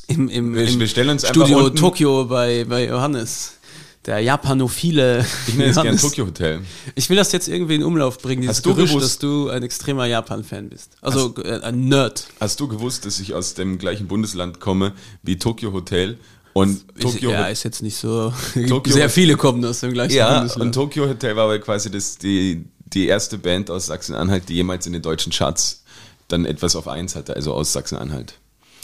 Im, 0.08 0.30
im, 0.30 0.54
Wir- 0.56 0.68
im 0.68 0.80
wir 0.80 0.88
Studio 0.88 1.70
Tokio 1.70 2.26
bei, 2.26 2.66
bei 2.66 2.88
Johannes. 2.88 3.54
Der 4.06 4.20
japanophile 4.20 5.26
ich 5.48 5.54
nenne 5.56 5.70
es 5.70 5.82
gerne. 5.82 5.98
Tokyo 5.98 6.26
Hotel. 6.26 6.60
Ich 6.96 7.10
will 7.10 7.16
das 7.16 7.32
jetzt 7.32 7.48
irgendwie 7.48 7.76
in 7.76 7.84
Umlauf 7.84 8.18
bringen, 8.18 8.42
dieses 8.42 8.58
Hast 8.58 8.66
du 8.66 8.76
Gerücht, 8.76 8.90
gewusst- 8.92 9.06
dass 9.06 9.20
du 9.20 9.48
ein 9.50 9.64
extremer 9.64 10.06
Japan-Fan 10.08 10.68
bist. 10.68 10.92
Also 11.02 11.34
äh, 11.42 11.62
ein 11.62 11.88
Nerd. 11.88 12.28
Hast 12.42 12.60
du 12.60 12.68
gewusst, 12.68 13.06
dass 13.06 13.22
ich 13.22 13.34
aus 13.34 13.54
dem 13.54 13.78
gleichen 13.78 14.08
Bundesland 14.10 14.60
komme 14.60 14.92
wie 15.22 15.38
Tokyo 15.38 15.72
Hotel? 15.72 16.18
Und 16.52 16.86
Tokyo 17.00 17.30
ist, 17.32 17.34
ja, 17.34 17.46
ist 17.48 17.64
jetzt 17.64 17.82
nicht 17.82 17.96
so. 17.96 18.34
Tokio- 18.68 18.94
Sehr 18.94 19.10
viele 19.10 19.38
kommen 19.38 19.64
aus 19.64 19.80
dem 19.80 19.94
gleichen 19.94 20.16
Ja, 20.16 20.34
Bundesland. 20.40 20.62
und 20.66 20.74
Tokyo 20.76 21.08
Hotel 21.08 21.38
war 21.38 21.46
aber 21.46 21.60
quasi 21.60 21.90
das, 21.90 22.18
die, 22.18 22.66
die 22.94 23.08
erste 23.08 23.38
Band 23.38 23.72
aus 23.72 23.86
Sachsen-Anhalt, 23.86 24.50
die 24.50 24.56
jemals 24.56 24.86
in 24.86 24.92
den 24.92 25.02
deutschen 25.02 25.32
Charts 25.32 25.82
dann 26.28 26.46
etwas 26.46 26.76
auf 26.76 26.90
eins 26.90 27.16
hatte, 27.16 27.38
also 27.38 27.54
aus 27.54 27.72
Sachsen-Anhalt. 27.72 28.34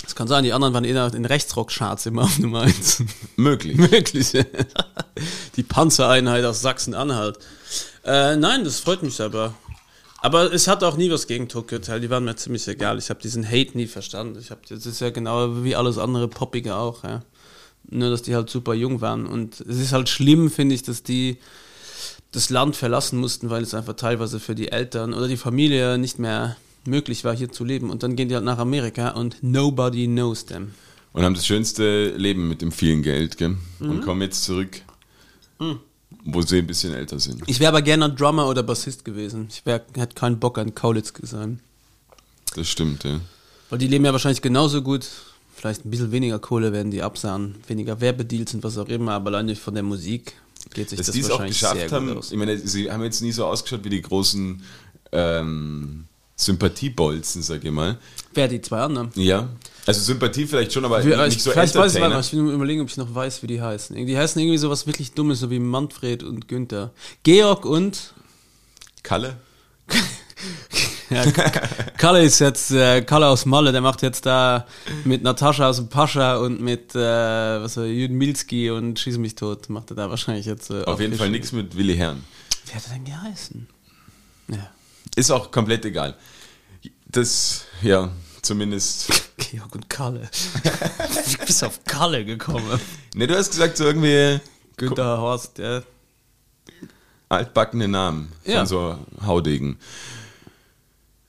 Das 0.04 0.16
kann 0.16 0.28
sein, 0.28 0.44
die 0.44 0.54
anderen 0.54 0.74
waren 0.74 0.86
eher 0.86 1.14
in 1.14 1.26
Rechtsrock-Charts 1.26 2.06
immer 2.06 2.24
auf 2.24 2.40
Nummer 2.40 2.62
1. 2.62 3.04
Möglich. 3.36 3.78
Möglich. 3.92 4.32
Die 5.56 5.64
Panzereinheit 5.64 6.46
aus 6.46 6.62
Sachsen-Anhalt. 6.62 7.38
Äh, 8.06 8.36
nein, 8.38 8.64
das 8.64 8.80
freut 8.80 9.04
mich 9.04 9.22
aber. 9.22 9.54
Aber 10.22 10.54
es 10.54 10.68
hat 10.68 10.84
auch 10.84 10.98
nie 10.98 11.10
was 11.12 11.28
gegen 11.28 11.48
Tokyo 11.48 11.78
Hotel. 11.78 12.02
Die 12.02 12.10
waren 12.10 12.26
mir 12.26 12.36
ziemlich 12.36 12.68
egal. 12.68 12.98
Ich 12.98 13.10
habe 13.10 13.22
diesen 13.22 13.46
Hate 13.46 13.78
nie 13.78 13.88
verstanden. 13.88 14.38
Ich 14.40 14.52
habe 14.52 14.62
das 14.68 14.86
ist 14.86 15.00
ja 15.00 15.10
genau 15.10 15.64
wie 15.64 15.76
alles 15.76 15.98
andere 15.98 16.28
Poppige 16.28 16.76
auch. 16.76 17.04
Ja. 17.04 17.22
Nur 17.90 18.10
dass 18.10 18.22
die 18.22 18.36
halt 18.36 18.50
super 18.50 18.74
jung 18.74 19.02
waren. 19.02 19.26
Und 19.26 19.62
es 19.62 19.78
ist 19.78 19.94
halt 19.94 20.10
schlimm, 20.10 20.50
finde 20.52 20.76
ich, 20.76 20.84
dass 20.84 21.04
die 21.04 21.38
das 22.32 22.50
Land 22.50 22.76
verlassen 22.76 23.20
mussten, 23.20 23.50
weil 23.50 23.64
es 23.64 23.74
einfach 23.74 23.94
teilweise 23.94 24.40
für 24.40 24.56
die 24.56 24.72
Eltern 24.72 25.14
oder 25.14 25.28
die 25.28 25.38
Familie 25.38 25.98
nicht 25.98 26.20
mehr 26.20 26.58
möglich 26.86 27.24
war, 27.24 27.36
hier 27.36 27.52
zu 27.52 27.64
leben. 27.64 27.90
Und 27.90 28.04
dann 28.04 28.16
gehen 28.16 28.30
die 28.30 28.36
halt 28.36 28.46
nach 28.46 28.58
Amerika 28.58 29.10
und 29.10 29.38
nobody 29.42 30.08
knows 30.08 30.46
them. 30.46 30.72
Und 31.14 31.24
haben 31.24 31.34
das 31.34 31.46
schönste 31.46 32.16
Leben 32.16 32.48
mit 32.48 32.62
dem 32.62 32.72
vielen 32.72 33.02
Geld, 33.02 33.38
gell? 33.38 33.58
Und 33.80 34.02
kommen 34.02 34.22
jetzt 34.22 34.44
zurück, 34.44 34.82
wo 36.24 36.42
sie 36.42 36.60
ein 36.60 36.68
bisschen 36.68 36.94
älter 36.94 37.20
sind. 37.20 37.42
Ich 37.48 37.60
wäre 37.60 37.70
aber 37.70 37.82
gerne 37.82 38.10
Drummer 38.14 38.48
oder 38.48 38.64
Bassist 38.64 39.06
gewesen. 39.06 39.48
Ich 39.50 39.66
wär, 39.66 39.84
hätte 39.96 40.16
keinen 40.16 40.40
Bock 40.40 40.58
an 40.58 40.76
Kaulitz 40.76 41.14
sein. 41.24 41.60
Das 42.56 42.68
stimmt, 42.68 43.04
ja. 43.04 43.20
Weil 43.70 43.80
die 43.80 43.88
leben 43.88 44.06
ja 44.06 44.12
wahrscheinlich 44.12 44.42
genauso 44.42 44.82
gut. 44.82 45.08
Vielleicht 45.56 45.86
ein 45.86 45.92
bisschen 45.92 46.12
weniger 46.12 46.40
Kohle 46.40 46.72
werden 46.72 46.92
die 46.92 47.02
absahen, 47.02 47.56
weniger 47.68 48.00
Werbedeals 48.00 48.54
und 48.54 48.64
was 48.64 48.78
auch 48.78 48.88
immer, 48.88 49.14
aber 49.14 49.30
alleine 49.30 49.56
von 49.56 49.74
der 49.74 49.84
Musik 49.84 50.34
geht 50.74 50.90
sich 50.90 50.98
Dass 50.98 51.08
das 51.08 51.16
die 51.16 51.22
es 51.22 51.26
auch 51.28 51.32
wahrscheinlich 51.32 51.60
sehr 51.60 51.72
geschafft 51.74 51.90
gut 51.90 51.96
haben, 51.96 52.18
aus. 52.18 52.32
ich 52.32 52.38
meine, 52.38 52.58
sie 52.58 52.90
haben 52.92 53.04
jetzt 53.04 53.22
nie 53.22 53.32
so 53.32 53.46
ausgeschaut 53.46 53.84
wie 53.84 53.90
die 53.90 54.02
großen 54.02 54.64
ähm, 55.12 56.06
Sympathiebolzen, 56.40 57.42
sag 57.44 57.64
ich 57.66 57.72
mal. 57.72 57.98
Wer 58.34 58.48
die 58.48 58.62
zwei 58.62 58.80
anderen? 58.80 59.12
Ja. 59.16 59.50
Also 59.86 60.02
Sympathie 60.02 60.46
vielleicht 60.48 60.72
schon, 60.72 60.86
aber 60.86 61.04
Wir- 61.04 61.18
nicht, 61.18 61.26
nicht 61.36 61.42
so 61.42 61.52
vielleicht 61.52 61.76
weiß 61.76 61.96
ich 61.96 62.00
mal, 62.00 62.20
ich 62.20 62.32
will 62.32 62.42
nur 62.44 62.54
überlegen, 62.54 62.82
ob 62.82 62.88
ich 62.90 62.96
noch 62.98 63.14
weiß, 63.14 63.44
wie 63.44 63.48
die 63.48 63.62
heißen. 63.62 63.96
Die 64.06 64.18
heißen 64.18 64.42
irgendwie 64.42 64.58
sowas 64.58 64.88
wirklich 64.88 65.12
Dummes, 65.12 65.40
so 65.42 65.50
wie 65.50 65.60
Manfred 65.60 66.24
und 66.24 66.48
Günther. 66.48 66.92
Georg 67.24 67.66
und 67.66 68.14
Kalle? 69.04 69.38
Ja, 71.10 71.26
Kalle 71.98 72.22
ist 72.22 72.38
jetzt, 72.38 72.70
äh, 72.72 73.02
Kalle 73.02 73.26
aus 73.28 73.46
Malle, 73.48 73.72
der 73.72 73.82
macht 73.82 74.04
jetzt 74.04 74.28
da 74.28 74.68
mit 75.06 75.24
Natascha 75.24 75.68
aus 75.68 75.78
dem 75.78 75.90
Pascha 75.90 76.38
und 76.38 76.62
mit, 76.62 76.94
äh, 76.94 77.00
was 77.00 77.78
war, 77.78 77.86
Jürgen 77.86 78.16
Milski 78.16 78.70
und 78.70 79.00
Schieß 79.00 79.18
mich 79.18 79.34
tot, 79.34 79.70
macht 79.70 79.90
er 79.90 79.96
da 79.96 80.10
wahrscheinlich 80.12 80.46
jetzt. 80.46 80.70
Äh, 80.70 80.84
Auf 80.84 81.00
jeden 81.02 81.16
Fall 81.18 81.32
nichts 81.32 81.52
mit 81.52 81.76
Willi 81.76 81.96
Herrn. 81.98 82.24
Wie 82.68 82.76
hat 82.76 82.84
er 82.88 82.94
denn 82.94 83.06
geheißen? 83.06 83.68
Ja. 84.50 84.70
Ist 85.16 85.32
auch 85.32 85.52
komplett 85.52 85.86
egal. 85.86 86.16
Das, 87.08 87.66
ja, 87.82 88.10
zumindest. 88.42 89.08
Georg 89.38 89.74
und 89.76 89.90
Kalle. 89.90 90.30
Wie 91.26 91.46
bist 91.46 91.62
du 91.62 91.66
auf 91.68 91.84
Kalle 91.86 92.24
gekommen? 92.26 92.80
Ne, 93.16 93.28
du 93.28 93.36
hast 93.36 93.52
gesagt, 93.52 93.78
so 93.78 93.86
irgendwie 93.86 94.40
Günther 94.78 95.18
Horst, 95.18 95.58
ja. 95.58 95.82
altbackene 97.30 97.88
Namen 97.88 98.32
Ja. 98.46 98.60
von 98.60 98.68
so 98.68 98.98
Haudegen. 99.26 99.78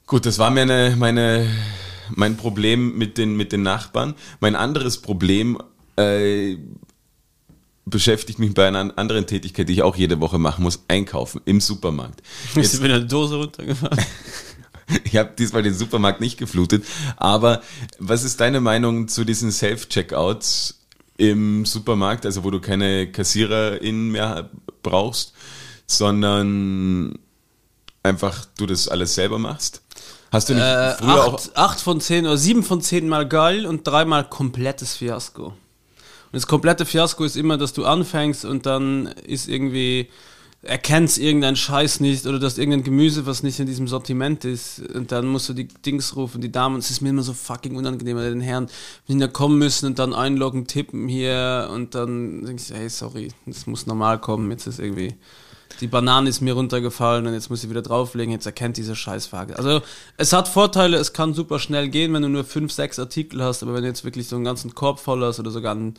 Gut, 0.06 0.26
das 0.26 0.38
war 0.38 0.50
meine, 0.50 0.96
meine, 0.98 1.48
mein 2.10 2.36
Problem 2.36 2.96
mit 2.98 3.16
den, 3.16 3.36
mit 3.36 3.52
den 3.52 3.62
Nachbarn. 3.62 4.14
Mein 4.40 4.56
anderes 4.56 5.00
Problem 5.00 5.58
äh, 5.96 6.56
beschäftigt 7.84 8.38
mich 8.38 8.54
bei 8.54 8.66
einer 8.68 8.96
anderen 8.98 9.26
Tätigkeit, 9.26 9.68
die 9.68 9.74
ich 9.74 9.82
auch 9.82 9.96
jede 9.96 10.20
Woche 10.20 10.38
machen 10.38 10.62
muss, 10.62 10.84
einkaufen 10.88 11.40
im 11.44 11.60
Supermarkt. 11.60 12.22
Bist 12.54 12.74
du 12.74 12.82
mit 12.82 12.90
einer 12.90 13.04
Dose 13.04 13.36
runtergefahren? 13.36 13.98
Ich 15.04 15.16
habe 15.16 15.30
diesmal 15.38 15.62
den 15.62 15.72
Supermarkt 15.72 16.20
nicht 16.20 16.36
geflutet. 16.36 16.84
Aber 17.16 17.62
was 18.00 18.24
ist 18.24 18.40
deine 18.40 18.60
Meinung 18.60 19.06
zu 19.06 19.22
diesen 19.22 19.52
Self-Checkouts 19.52 20.80
im 21.16 21.64
Supermarkt, 21.64 22.26
also 22.26 22.42
wo 22.42 22.50
du 22.50 22.60
keine 22.60 23.12
Kassiererin 23.12 24.10
mehr 24.10 24.50
brauchst, 24.82 25.32
sondern 25.86 27.16
einfach 28.02 28.46
du 28.58 28.66
das 28.66 28.88
alles 28.88 29.14
selber 29.14 29.38
machst? 29.38 29.82
Hast 30.32 30.48
du 30.48 30.54
nicht 30.54 30.62
Äh, 30.62 30.94
früher 30.94 31.24
auch 31.24 31.34
acht, 31.34 31.56
acht 31.56 31.80
von 31.80 32.00
zehn 32.00 32.24
oder 32.26 32.36
sieben 32.36 32.62
von 32.62 32.80
zehn 32.80 33.08
mal 33.08 33.28
geil 33.28 33.66
und 33.66 33.86
dreimal 33.86 34.28
komplettes 34.28 34.96
Fiasko. 34.96 35.54
Und 36.32 36.36
das 36.36 36.46
komplette 36.46 36.86
Fiasko 36.86 37.24
ist 37.24 37.36
immer, 37.36 37.58
dass 37.58 37.72
du 37.72 37.84
anfängst 37.84 38.44
und 38.44 38.64
dann 38.66 39.06
ist 39.26 39.48
irgendwie, 39.48 40.08
erkennst 40.62 41.18
irgendein 41.18 41.56
Scheiß 41.56 42.00
nicht 42.00 42.26
oder 42.26 42.38
du 42.38 42.46
hast 42.46 42.58
irgendein 42.58 42.84
Gemüse, 42.84 43.26
was 43.26 43.42
nicht 43.42 43.58
in 43.58 43.66
diesem 43.66 43.88
Sortiment 43.88 44.44
ist. 44.44 44.80
Und 44.94 45.10
dann 45.10 45.26
musst 45.26 45.48
du 45.48 45.54
die 45.54 45.66
Dings 45.66 46.14
rufen, 46.16 46.40
die 46.40 46.52
Damen, 46.52 46.78
es 46.78 46.90
ist 46.90 47.00
mir 47.00 47.08
immer 47.08 47.22
so 47.22 47.32
fucking 47.32 47.76
unangenehm, 47.76 48.16
weil 48.16 48.30
den 48.30 48.40
Herren 48.40 48.68
wenn 49.06 49.18
die 49.18 49.24
da 49.24 49.28
kommen 49.28 49.58
müssen 49.58 49.86
und 49.86 49.98
dann 49.98 50.14
einloggen, 50.14 50.66
tippen 50.66 51.08
hier 51.08 51.70
und 51.72 51.94
dann 51.94 52.44
denkst 52.44 52.68
du, 52.68 52.74
hey, 52.74 52.88
sorry, 52.88 53.32
das 53.46 53.66
muss 53.66 53.86
normal 53.86 54.20
kommen, 54.20 54.50
jetzt 54.50 54.66
ist 54.66 54.78
irgendwie 54.78 55.14
die 55.80 55.86
Banane 55.86 56.28
ist 56.28 56.40
mir 56.40 56.54
runtergefallen 56.54 57.26
und 57.26 57.32
jetzt 57.32 57.50
muss 57.50 57.64
ich 57.64 57.70
wieder 57.70 57.82
drauflegen, 57.82 58.32
jetzt 58.32 58.46
erkennt 58.46 58.76
diese 58.76 58.96
Scheißfrage. 58.96 59.56
Also 59.56 59.82
es 60.16 60.32
hat 60.32 60.48
Vorteile, 60.48 60.96
es 60.96 61.12
kann 61.12 61.34
super 61.34 61.58
schnell 61.58 61.88
gehen, 61.88 62.12
wenn 62.12 62.22
du 62.22 62.28
nur 62.28 62.44
fünf, 62.44 62.72
sechs 62.72 62.98
Artikel 62.98 63.42
hast, 63.42 63.62
aber 63.62 63.74
wenn 63.74 63.82
du 63.82 63.88
jetzt 63.88 64.04
wirklich 64.04 64.28
so 64.28 64.36
einen 64.36 64.44
ganzen 64.44 64.74
Korb 64.74 65.00
voll 65.00 65.24
hast 65.24 65.38
oder 65.38 65.50
sogar 65.50 65.72
einen 65.72 65.94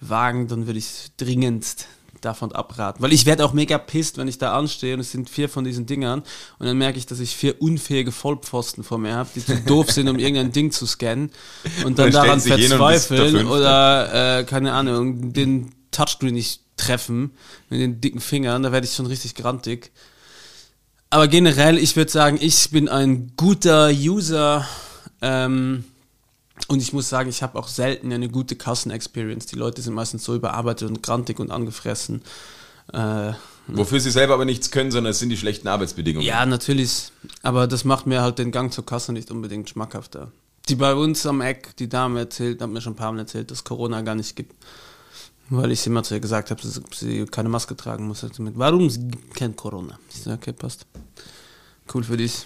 Wagen, 0.00 0.48
dann 0.48 0.66
würde 0.66 0.78
ich 0.78 1.08
dringendst 1.16 1.88
davon 2.20 2.52
abraten. 2.52 3.02
Weil 3.02 3.12
ich 3.12 3.26
werde 3.26 3.44
auch 3.44 3.52
mega 3.52 3.78
pisst, 3.78 4.18
wenn 4.18 4.28
ich 4.28 4.38
da 4.38 4.56
anstehe 4.56 4.94
und 4.94 5.00
es 5.00 5.12
sind 5.12 5.28
vier 5.28 5.48
von 5.48 5.64
diesen 5.64 5.86
Dingern 5.86 6.22
und 6.58 6.66
dann 6.66 6.78
merke 6.78 6.98
ich, 6.98 7.06
dass 7.06 7.20
ich 7.20 7.36
vier 7.36 7.60
unfähige 7.60 8.12
Vollpfosten 8.12 8.84
vor 8.84 8.98
mir 8.98 9.14
habe, 9.14 9.28
die 9.34 9.44
zu 9.44 9.56
doof 9.66 9.90
sind, 9.90 10.08
um 10.08 10.18
irgendein 10.18 10.52
Ding 10.52 10.70
zu 10.70 10.86
scannen 10.86 11.30
und 11.84 11.98
dann 11.98 12.10
Dann 12.10 12.24
daran 12.24 12.38
und 12.38 12.44
bist 12.44 12.70
der 12.70 12.78
verzweifeln 12.78 13.46
oder 13.46 14.38
äh, 14.38 14.44
keine 14.44 14.72
Ahnung, 14.72 15.32
den 15.32 15.72
Touchscreen 15.90 16.34
nicht 16.34 16.65
treffen 16.76 17.32
mit 17.70 17.80
den 17.80 18.00
dicken 18.00 18.20
Fingern, 18.20 18.62
da 18.62 18.72
werde 18.72 18.86
ich 18.86 18.94
schon 18.94 19.06
richtig 19.06 19.34
grantig. 19.34 19.90
Aber 21.10 21.28
generell, 21.28 21.78
ich 21.78 21.96
würde 21.96 22.10
sagen, 22.10 22.38
ich 22.40 22.70
bin 22.70 22.88
ein 22.88 23.32
guter 23.36 23.88
User 23.90 24.66
ähm, 25.22 25.84
und 26.68 26.82
ich 26.82 26.92
muss 26.92 27.08
sagen, 27.08 27.28
ich 27.30 27.42
habe 27.42 27.58
auch 27.58 27.68
selten 27.68 28.12
eine 28.12 28.28
gute 28.28 28.56
Kassen-Experience. 28.56 29.46
Die 29.46 29.56
Leute 29.56 29.82
sind 29.82 29.94
meistens 29.94 30.24
so 30.24 30.34
überarbeitet 30.34 30.88
und 30.88 31.02
grantig 31.02 31.38
und 31.38 31.50
angefressen. 31.50 32.22
Äh, 32.92 33.32
Wofür 33.68 34.00
sie 34.00 34.10
selber 34.10 34.34
aber 34.34 34.44
nichts 34.44 34.70
können, 34.70 34.90
sondern 34.90 35.10
es 35.10 35.18
sind 35.18 35.30
die 35.30 35.36
schlechten 35.36 35.68
Arbeitsbedingungen. 35.68 36.26
ja, 36.26 36.44
natürlich. 36.46 37.10
Aber 37.42 37.66
das 37.66 37.84
macht 37.84 38.06
mir 38.06 38.22
halt 38.22 38.38
den 38.38 38.52
Gang 38.52 38.72
zur 38.72 38.86
Kasse 38.86 39.12
nicht 39.12 39.30
unbedingt 39.30 39.68
schmackhafter. 39.70 40.30
Die 40.68 40.76
bei 40.76 40.94
uns 40.94 41.26
am 41.26 41.40
Eck, 41.40 41.76
die 41.76 41.88
Dame 41.88 42.20
erzählt, 42.20 42.60
hat 42.60 42.70
mir 42.70 42.80
schon 42.80 42.94
ein 42.94 42.96
paar 42.96 43.12
Mal 43.12 43.20
erzählt, 43.20 43.50
dass 43.50 43.64
Corona 43.64 44.02
gar 44.02 44.16
nicht 44.16 44.34
gibt. 44.34 44.54
Weil 45.48 45.70
ich 45.70 45.86
immer 45.86 46.02
zu 46.02 46.14
ihr 46.14 46.20
gesagt 46.20 46.50
habe, 46.50 46.60
dass 46.60 46.80
sie 46.92 47.24
keine 47.26 47.48
Maske 47.48 47.76
tragen 47.76 48.06
muss. 48.06 48.20
Sie 48.20 48.42
mit, 48.42 48.58
Warum? 48.58 48.88
Gibt 48.88 49.34
kein 49.34 49.54
Corona. 49.54 49.98
Ich 50.10 50.22
sage, 50.22 50.38
okay, 50.38 50.52
passt. 50.52 50.86
Cool 51.92 52.02
für 52.02 52.16
dich. 52.16 52.44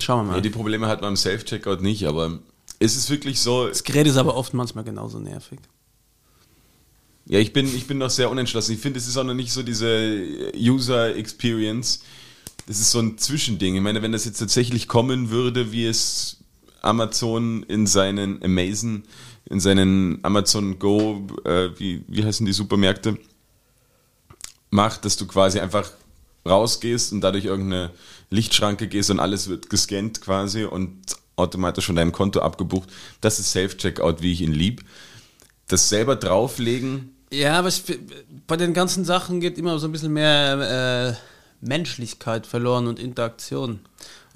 Schauen 0.00 0.26
wir 0.26 0.30
mal. 0.30 0.34
Ja, 0.36 0.40
die 0.40 0.50
Probleme 0.50 0.88
hat 0.88 1.00
man 1.00 1.10
im 1.10 1.16
Self-Checkout 1.16 1.80
nicht, 1.80 2.06
aber 2.06 2.40
es 2.80 2.96
ist 2.96 3.10
wirklich 3.10 3.40
so, 3.40 3.68
das 3.68 3.84
Gerät 3.84 4.06
ist 4.06 4.16
aber 4.16 4.36
oft 4.36 4.54
manchmal 4.54 4.84
genauso 4.84 5.18
nervig. 5.18 5.60
ja, 7.26 7.38
ich 7.38 7.52
bin, 7.52 7.66
ich 7.66 7.86
bin 7.86 7.98
noch 7.98 8.10
sehr 8.10 8.30
unentschlossen. 8.30 8.72
Ich 8.72 8.80
finde, 8.80 8.98
es 8.98 9.06
ist 9.06 9.16
auch 9.16 9.24
noch 9.24 9.34
nicht 9.34 9.52
so 9.52 9.62
diese 9.62 10.52
User 10.56 11.14
Experience. 11.14 12.00
Das 12.66 12.80
ist 12.80 12.90
so 12.90 13.00
ein 13.00 13.16
Zwischending. 13.18 13.76
Ich 13.76 13.80
meine, 13.80 14.02
wenn 14.02 14.12
das 14.12 14.24
jetzt 14.24 14.38
tatsächlich 14.38 14.88
kommen 14.88 15.30
würde, 15.30 15.72
wie 15.72 15.86
es 15.86 16.38
Amazon 16.82 17.62
in 17.64 17.86
seinen 17.86 18.42
Amazon, 18.42 19.04
in 19.50 19.60
seinen 19.60 20.18
Amazon 20.22 20.78
Go, 20.78 21.26
äh, 21.44 21.70
wie, 21.78 22.04
wie 22.06 22.24
heißen 22.24 22.44
die 22.44 22.52
Supermärkte, 22.52 23.18
macht, 24.70 25.04
dass 25.04 25.16
du 25.16 25.26
quasi 25.26 25.60
einfach 25.60 25.90
rausgehst 26.46 27.12
und 27.12 27.20
dadurch 27.20 27.46
irgendeine 27.46 27.90
Lichtschranke 28.30 28.88
gehst 28.88 29.10
und 29.10 29.20
alles 29.20 29.48
wird 29.48 29.70
gescannt 29.70 30.20
quasi 30.20 30.64
und 30.64 30.98
automatisch 31.36 31.86
von 31.86 31.96
deinem 31.96 32.12
Konto 32.12 32.40
abgebucht. 32.40 32.88
Das 33.20 33.38
ist 33.38 33.52
Self-Checkout, 33.52 34.22
wie 34.22 34.32
ich 34.32 34.40
ihn 34.42 34.52
lieb. 34.52 34.84
Das 35.68 35.88
selber 35.88 36.16
drauflegen, 36.16 37.14
Ja, 37.30 37.58
aber 37.58 37.68
ich, 37.68 37.82
bei 38.46 38.56
den 38.56 38.72
ganzen 38.72 39.04
Sachen 39.04 39.40
geht 39.40 39.58
immer 39.58 39.78
so 39.78 39.86
ein 39.86 39.92
bisschen 39.92 40.12
mehr 40.12 41.16
äh, 41.60 41.66
Menschlichkeit 41.66 42.46
verloren 42.46 42.86
und 42.86 42.98
Interaktion. 42.98 43.80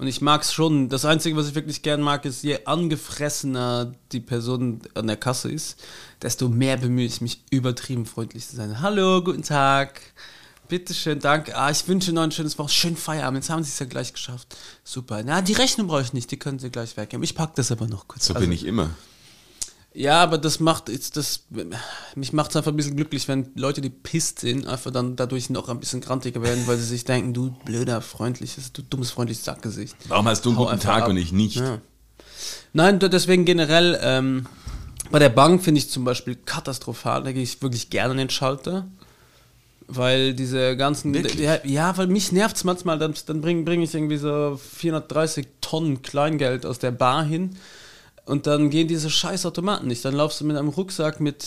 Und 0.03 0.09
ich 0.09 0.19
mag 0.19 0.41
es 0.41 0.51
schon. 0.51 0.89
Das 0.89 1.05
Einzige, 1.05 1.37
was 1.37 1.47
ich 1.47 1.55
wirklich 1.55 1.81
gern 1.81 2.01
mag, 2.01 2.25
ist, 2.25 2.43
je 2.43 2.59
angefressener 2.65 3.93
die 4.11 4.19
Person 4.19 4.81
an 4.95 5.07
der 5.07 5.15
Kasse 5.15 5.49
ist, 5.49 5.81
desto 6.21 6.49
mehr 6.49 6.75
bemühe 6.75 7.05
ich 7.05 7.21
mich, 7.21 7.41
übertrieben 7.51 8.05
freundlich 8.05 8.45
zu 8.45 8.57
sein. 8.57 8.81
Hallo, 8.81 9.23
guten 9.23 9.43
Tag. 9.43 10.01
Bitteschön, 10.67 11.19
danke. 11.21 11.55
Ah, 11.55 11.71
ich 11.71 11.87
wünsche 11.87 12.11
noch 12.11 12.23
ein 12.23 12.31
schönes 12.33 12.59
Woche. 12.59 12.67
Schönen 12.67 12.97
Feierabend. 12.97 13.37
Jetzt 13.45 13.49
haben 13.49 13.63
Sie 13.63 13.69
es 13.69 13.79
ja 13.79 13.85
gleich 13.85 14.11
geschafft. 14.11 14.57
Super. 14.83 15.23
Na, 15.23 15.41
die 15.41 15.53
Rechnung 15.53 15.87
brauche 15.87 16.01
ich 16.01 16.11
nicht. 16.11 16.29
Die 16.31 16.37
können 16.37 16.59
Sie 16.59 16.69
gleich 16.69 16.97
weggeben. 16.97 17.23
Ich 17.23 17.33
packe 17.33 17.53
das 17.55 17.71
aber 17.71 17.87
noch 17.87 18.05
kurz. 18.09 18.25
so 18.25 18.33
Also- 18.33 18.45
bin 18.45 18.51
ich 18.53 18.65
immer. 18.65 18.89
Ja, 19.93 20.23
aber 20.23 20.37
das 20.37 20.59
macht 20.59 20.89
jetzt 20.89 21.17
das 21.17 21.45
mich 22.15 22.33
macht 22.33 22.49
es 22.51 22.55
einfach 22.55 22.71
ein 22.71 22.77
bisschen 22.77 22.95
glücklich, 22.95 23.27
wenn 23.27 23.51
Leute, 23.55 23.79
die 23.81 23.89
pisst 23.89 24.39
sind, 24.39 24.65
einfach 24.65 24.91
dann 24.91 25.15
dadurch 25.15 25.49
noch 25.49 25.69
ein 25.69 25.79
bisschen 25.79 26.01
grantiger 26.01 26.41
werden, 26.41 26.65
weil 26.65 26.77
sie 26.77 26.85
sich 26.85 27.05
denken, 27.05 27.33
du 27.33 27.51
blöder, 27.63 28.01
freundliches, 28.01 28.73
du 28.73 28.81
dummes, 28.81 29.11
freundliches 29.11 29.45
Sackgesicht. 29.45 29.95
Warum 30.07 30.27
hast 30.27 30.45
du 30.45 30.49
einen 30.49 30.57
Hau 30.57 30.65
guten 30.65 30.79
Tag 30.79 31.03
ab. 31.03 31.09
und 31.09 31.17
ich 31.17 31.31
nicht? 31.31 31.57
Ja. 31.57 31.79
Nein, 32.73 32.99
deswegen 32.99 33.45
generell, 33.45 33.99
ähm, 34.01 34.47
bei 35.11 35.19
der 35.19 35.29
Bank 35.29 35.63
finde 35.63 35.77
ich 35.77 35.89
zum 35.89 36.03
Beispiel 36.05 36.35
katastrophal, 36.35 37.23
da 37.23 37.31
gehe 37.31 37.43
ich 37.43 37.61
wirklich 37.61 37.91
gerne 37.91 38.11
an 38.11 38.17
den 38.17 38.29
Schalter. 38.29 38.87
Weil 39.85 40.33
diese 40.33 40.77
ganzen. 40.77 41.13
Ja, 41.37 41.59
ja, 41.65 41.97
weil 41.97 42.07
mich 42.07 42.31
nervt 42.31 42.55
es 42.55 42.63
manchmal, 42.63 42.97
dann, 42.97 43.13
dann 43.25 43.41
bringe 43.41 43.63
bring 43.63 43.81
ich 43.81 43.93
irgendwie 43.93 44.15
so 44.15 44.57
430 44.79 45.45
Tonnen 45.59 46.01
Kleingeld 46.01 46.65
aus 46.65 46.79
der 46.79 46.91
Bar 46.91 47.25
hin 47.25 47.57
und 48.25 48.47
dann 48.47 48.69
gehen 48.69 48.87
diese 48.87 49.09
scheiß 49.09 49.45
Automaten 49.45 49.87
nicht. 49.87 50.03
Dann 50.05 50.15
laufst 50.15 50.39
du 50.39 50.45
mit 50.45 50.55
einem 50.55 50.69
Rucksack 50.69 51.19
mit, 51.19 51.45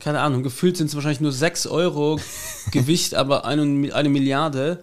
keine 0.00 0.20
Ahnung, 0.20 0.42
gefühlt 0.42 0.76
sind 0.76 0.88
es 0.88 0.94
wahrscheinlich 0.94 1.20
nur 1.20 1.32
6 1.32 1.66
Euro 1.66 2.18
Gewicht, 2.72 3.14
aber 3.14 3.44
eine, 3.44 3.94
eine 3.94 4.08
Milliarde 4.08 4.82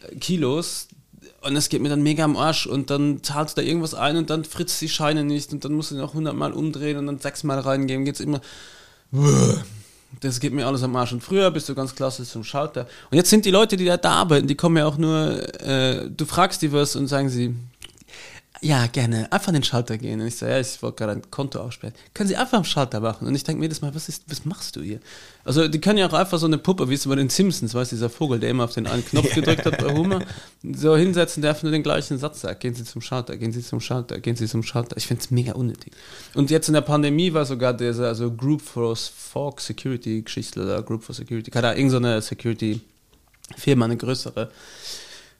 äh, 0.00 0.16
Kilos. 0.16 0.88
Und 1.40 1.54
das 1.54 1.68
geht 1.68 1.80
mir 1.80 1.88
dann 1.88 2.02
mega 2.02 2.24
am 2.24 2.36
Arsch 2.36 2.66
und 2.66 2.90
dann 2.90 3.22
zahlst 3.22 3.56
du 3.56 3.62
da 3.62 3.66
irgendwas 3.66 3.94
ein 3.94 4.16
und 4.16 4.28
dann 4.28 4.44
fritzt 4.44 4.80
die 4.80 4.88
Scheine 4.88 5.22
nicht 5.22 5.52
und 5.52 5.64
dann 5.64 5.72
musst 5.72 5.92
du 5.92 5.94
die 5.94 6.00
noch 6.00 6.10
100 6.10 6.34
Mal 6.34 6.52
umdrehen 6.52 6.98
und 6.98 7.06
dann 7.06 7.20
sechsmal 7.20 7.60
reingeben, 7.60 8.04
geht's 8.04 8.18
immer. 8.18 8.40
Das 10.20 10.40
geht 10.40 10.52
mir 10.52 10.66
alles 10.66 10.82
am 10.82 10.96
Arsch. 10.96 11.12
Und 11.12 11.22
früher 11.22 11.50
bist 11.52 11.68
du 11.68 11.76
ganz 11.76 11.94
klassisch 11.94 12.28
zum 12.28 12.42
Schalter. 12.42 12.88
Und 13.10 13.16
jetzt 13.16 13.30
sind 13.30 13.44
die 13.44 13.52
Leute, 13.52 13.76
die 13.76 13.84
da, 13.84 13.96
da 13.96 14.14
arbeiten, 14.14 14.48
die 14.48 14.56
kommen 14.56 14.76
ja 14.78 14.86
auch 14.86 14.98
nur, 14.98 15.62
äh, 15.62 16.10
du 16.10 16.24
fragst 16.24 16.60
die 16.62 16.72
was 16.72 16.96
und 16.96 17.06
sagen 17.06 17.28
sie, 17.28 17.54
ja, 18.60 18.86
gerne, 18.86 19.30
einfach 19.32 19.48
an 19.48 19.54
den 19.54 19.62
Schalter 19.62 19.98
gehen. 19.98 20.20
Und 20.20 20.26
ich 20.26 20.36
sage, 20.36 20.52
ja, 20.52 20.60
ich 20.60 20.82
wollte 20.82 20.96
gerade 20.96 21.12
ein 21.12 21.30
Konto 21.30 21.60
aufsperren. 21.60 21.94
Können 22.14 22.28
Sie 22.28 22.36
einfach 22.36 22.58
am 22.58 22.64
Schalter 22.64 23.00
machen? 23.00 23.26
Und 23.26 23.34
ich 23.34 23.44
denke 23.44 23.60
mir 23.60 23.66
jedes 23.66 23.80
Mal, 23.80 23.94
was, 23.94 24.08
ist, 24.08 24.24
was 24.26 24.44
machst 24.44 24.76
du 24.76 24.82
hier? 24.82 25.00
Also, 25.44 25.68
die 25.68 25.80
können 25.80 25.98
ja 25.98 26.08
auch 26.08 26.12
einfach 26.12 26.38
so 26.38 26.46
eine 26.46 26.58
Puppe, 26.58 26.88
wie 26.88 26.94
es 26.94 27.06
bei 27.06 27.14
den 27.14 27.28
Simpsons, 27.28 27.74
weißt 27.74 27.92
du, 27.92 27.96
dieser 27.96 28.10
Vogel, 28.10 28.40
der 28.40 28.50
immer 28.50 28.64
auf 28.64 28.74
den 28.74 28.86
einen 28.86 29.04
Knopf 29.04 29.32
gedrückt 29.34 29.64
hat 29.64 29.78
bei 29.78 29.94
Homer, 29.94 30.24
so 30.62 30.96
hinsetzen, 30.96 31.40
der 31.40 31.50
einfach 31.50 31.62
nur 31.62 31.72
den 31.72 31.82
gleichen 31.82 32.18
Satz 32.18 32.40
sagt. 32.40 32.60
Gehen 32.60 32.74
Sie 32.74 32.84
zum 32.84 33.00
Schalter, 33.00 33.36
gehen 33.36 33.52
Sie 33.52 33.62
zum 33.62 33.80
Schalter, 33.80 34.18
gehen 34.18 34.36
Sie 34.36 34.46
zum 34.46 34.62
Schalter. 34.62 34.96
Ich 34.96 35.06
finde 35.06 35.22
es 35.22 35.30
mega 35.30 35.52
unnötig. 35.52 35.92
Und 36.34 36.50
jetzt 36.50 36.68
in 36.68 36.74
der 36.74 36.80
Pandemie 36.80 37.32
war 37.32 37.44
sogar 37.46 37.74
dieser 37.74 38.08
also 38.08 38.30
Group 38.30 38.62
for 38.62 38.96
Fork 38.96 39.60
Security 39.60 40.22
Geschichte 40.22 40.62
oder 40.62 40.82
Group 40.82 41.04
for 41.04 41.14
Security, 41.14 41.50
keine 41.50 41.68
Ahnung, 41.68 41.78
irgendeine 41.78 42.22
Security 42.22 42.80
Firma, 43.56 43.84
eine 43.84 43.96
größere. 43.96 44.50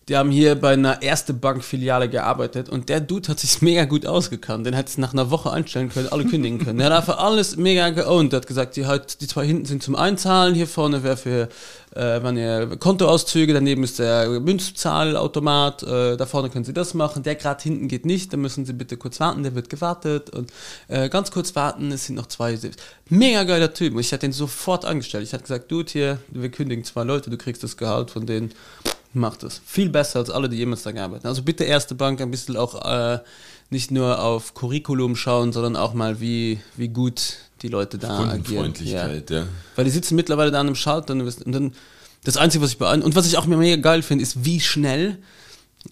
Die 0.08 0.16
haben 0.16 0.30
hier 0.30 0.54
bei 0.54 0.72
einer 0.72 1.02
erste 1.02 1.34
Bank-Filiale 1.34 2.08
gearbeitet 2.08 2.70
und 2.70 2.88
der 2.88 3.00
Dude 3.00 3.28
hat 3.28 3.40
sich 3.40 3.60
mega 3.62 3.84
gut 3.84 4.06
ausgekannt. 4.06 4.66
Den 4.66 4.72
hätte 4.72 4.88
es 4.88 4.98
nach 4.98 5.12
einer 5.12 5.30
Woche 5.30 5.52
einstellen 5.52 5.90
können, 5.90 6.08
alle 6.08 6.24
kündigen 6.24 6.58
können. 6.58 6.78
Der 6.78 6.86
hat 6.86 6.96
einfach 6.96 7.18
alles 7.18 7.56
mega 7.56 7.90
geowned. 7.90 8.32
Der 8.32 8.40
hat 8.40 8.46
gesagt, 8.46 8.76
die, 8.76 8.86
halt, 8.86 9.20
die 9.20 9.26
zwei 9.26 9.46
hinten 9.46 9.66
sind 9.66 9.82
zum 9.82 9.96
Einzahlen, 9.96 10.54
hier 10.54 10.66
vorne 10.66 11.02
wäre 11.02 11.18
für, 11.18 11.48
äh, 11.94 12.22
wenn 12.22 12.38
ihr 12.38 12.78
Kontoauszüge, 12.78 13.52
daneben 13.52 13.84
ist 13.84 13.98
der 13.98 14.40
Münzzahlautomat, 14.40 15.82
äh, 15.82 16.16
da 16.16 16.24
vorne 16.24 16.48
können 16.48 16.64
sie 16.64 16.72
das 16.72 16.94
machen. 16.94 17.22
Der 17.22 17.34
gerade 17.34 17.62
hinten 17.62 17.88
geht 17.88 18.06
nicht, 18.06 18.32
dann 18.32 18.40
müssen 18.40 18.64
sie 18.64 18.72
bitte 18.72 18.96
kurz 18.96 19.20
warten, 19.20 19.42
der 19.42 19.54
wird 19.54 19.68
gewartet 19.68 20.30
und 20.30 20.50
äh, 20.88 21.10
ganz 21.10 21.30
kurz 21.30 21.54
warten, 21.54 21.92
es 21.92 22.06
sind 22.06 22.16
noch 22.16 22.26
zwei. 22.26 22.58
Mega 23.10 23.44
geiler 23.44 23.74
Typ. 23.74 23.92
Und 23.92 24.00
ich 24.00 24.10
hätte 24.10 24.26
den 24.26 24.32
sofort 24.32 24.86
angestellt. 24.86 25.24
Ich 25.24 25.32
hätte 25.32 25.42
gesagt, 25.42 25.70
Dude, 25.70 25.90
hier, 25.90 26.18
wir 26.28 26.50
kündigen 26.50 26.84
zwei 26.84 27.04
Leute, 27.04 27.28
du 27.28 27.36
kriegst 27.36 27.62
das 27.62 27.76
Gehalt 27.76 28.10
von 28.10 28.24
denen 28.24 28.52
macht 29.18 29.42
es. 29.42 29.60
Viel 29.66 29.88
besser 29.88 30.20
als 30.20 30.30
alle, 30.30 30.48
die 30.48 30.56
jemals 30.56 30.82
da 30.82 30.92
gearbeitet 30.92 31.24
haben. 31.24 31.30
Also 31.30 31.42
bitte 31.42 31.64
erste 31.64 31.94
Bank 31.94 32.20
ein 32.20 32.30
bisschen 32.30 32.56
auch 32.56 32.84
äh, 32.84 33.18
nicht 33.70 33.90
nur 33.90 34.22
auf 34.22 34.54
Curriculum 34.54 35.16
schauen, 35.16 35.52
sondern 35.52 35.76
auch 35.76 35.94
mal, 35.94 36.20
wie, 36.20 36.58
wie 36.76 36.88
gut 36.88 37.36
die 37.62 37.68
Leute 37.68 37.98
da 37.98 38.08
agieren. 38.08 38.30
Kundenfreundlichkeit, 38.30 39.30
ja. 39.30 39.46
Weil 39.76 39.84
die 39.84 39.90
sitzen 39.90 40.16
mittlerweile 40.16 40.50
da 40.50 40.60
an 40.60 40.66
einem 40.66 40.76
Schalter 40.76 41.12
und, 41.12 41.54
dann 41.54 41.72
das 42.24 42.36
Einzige, 42.36 42.64
was 42.64 42.72
ich 42.72 42.78
beein 42.78 43.02
und 43.02 43.14
was 43.14 43.26
ich 43.26 43.36
auch 43.36 43.46
mir 43.46 43.56
mega 43.56 43.80
geil 43.80 44.02
finde, 44.02 44.22
ist, 44.22 44.44
wie 44.44 44.60
schnell 44.60 45.18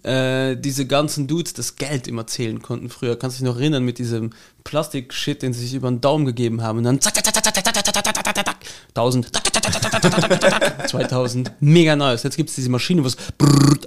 äh, 0.02 0.56
diese 0.56 0.86
ganzen 0.86 1.26
Dudes 1.26 1.54
das 1.54 1.76
Geld 1.76 2.06
immer 2.08 2.26
zählen 2.26 2.60
konnten 2.60 2.90
früher. 2.90 3.16
Kannst 3.16 3.38
du 3.38 3.44
dich 3.44 3.50
noch 3.52 3.58
erinnern 3.58 3.84
mit 3.84 3.98
diesem 3.98 4.30
Plastik-Shit, 4.64 5.42
den 5.42 5.52
sie 5.52 5.60
sich 5.60 5.74
über 5.74 5.88
den 5.88 6.00
Daumen 6.00 6.26
gegeben 6.26 6.62
haben 6.62 6.78
und 6.78 6.84
dann 6.84 7.00
zack, 7.00 7.14
zack, 7.14 7.24
zack, 7.24 7.34
zack, 7.44 7.54
zack, 7.54 7.64
zack, 7.64 7.74
zack, 7.74 7.94
zack, 7.94 8.14
zack, 8.14 8.24
zack, 8.36 8.46
zack, 8.46 8.56
1000, 8.94 9.32
zack, 9.32 9.44
zack, 9.44 9.62
zack, 9.62 9.72
zack, 9.72 9.92
zack, 9.92 10.02
zack, 10.02 10.40
zack, 10.40 10.40
zack, 10.40 10.78
zack, 10.78 10.88
2000, 10.90 11.52
mega 11.60 11.94
nice. 11.96 12.22
Jetzt 12.24 12.36
gibt 12.36 12.50
es 12.50 12.56
diese 12.56 12.68
Maschine, 12.70 13.04
wo 13.04 13.06
es 13.06 13.16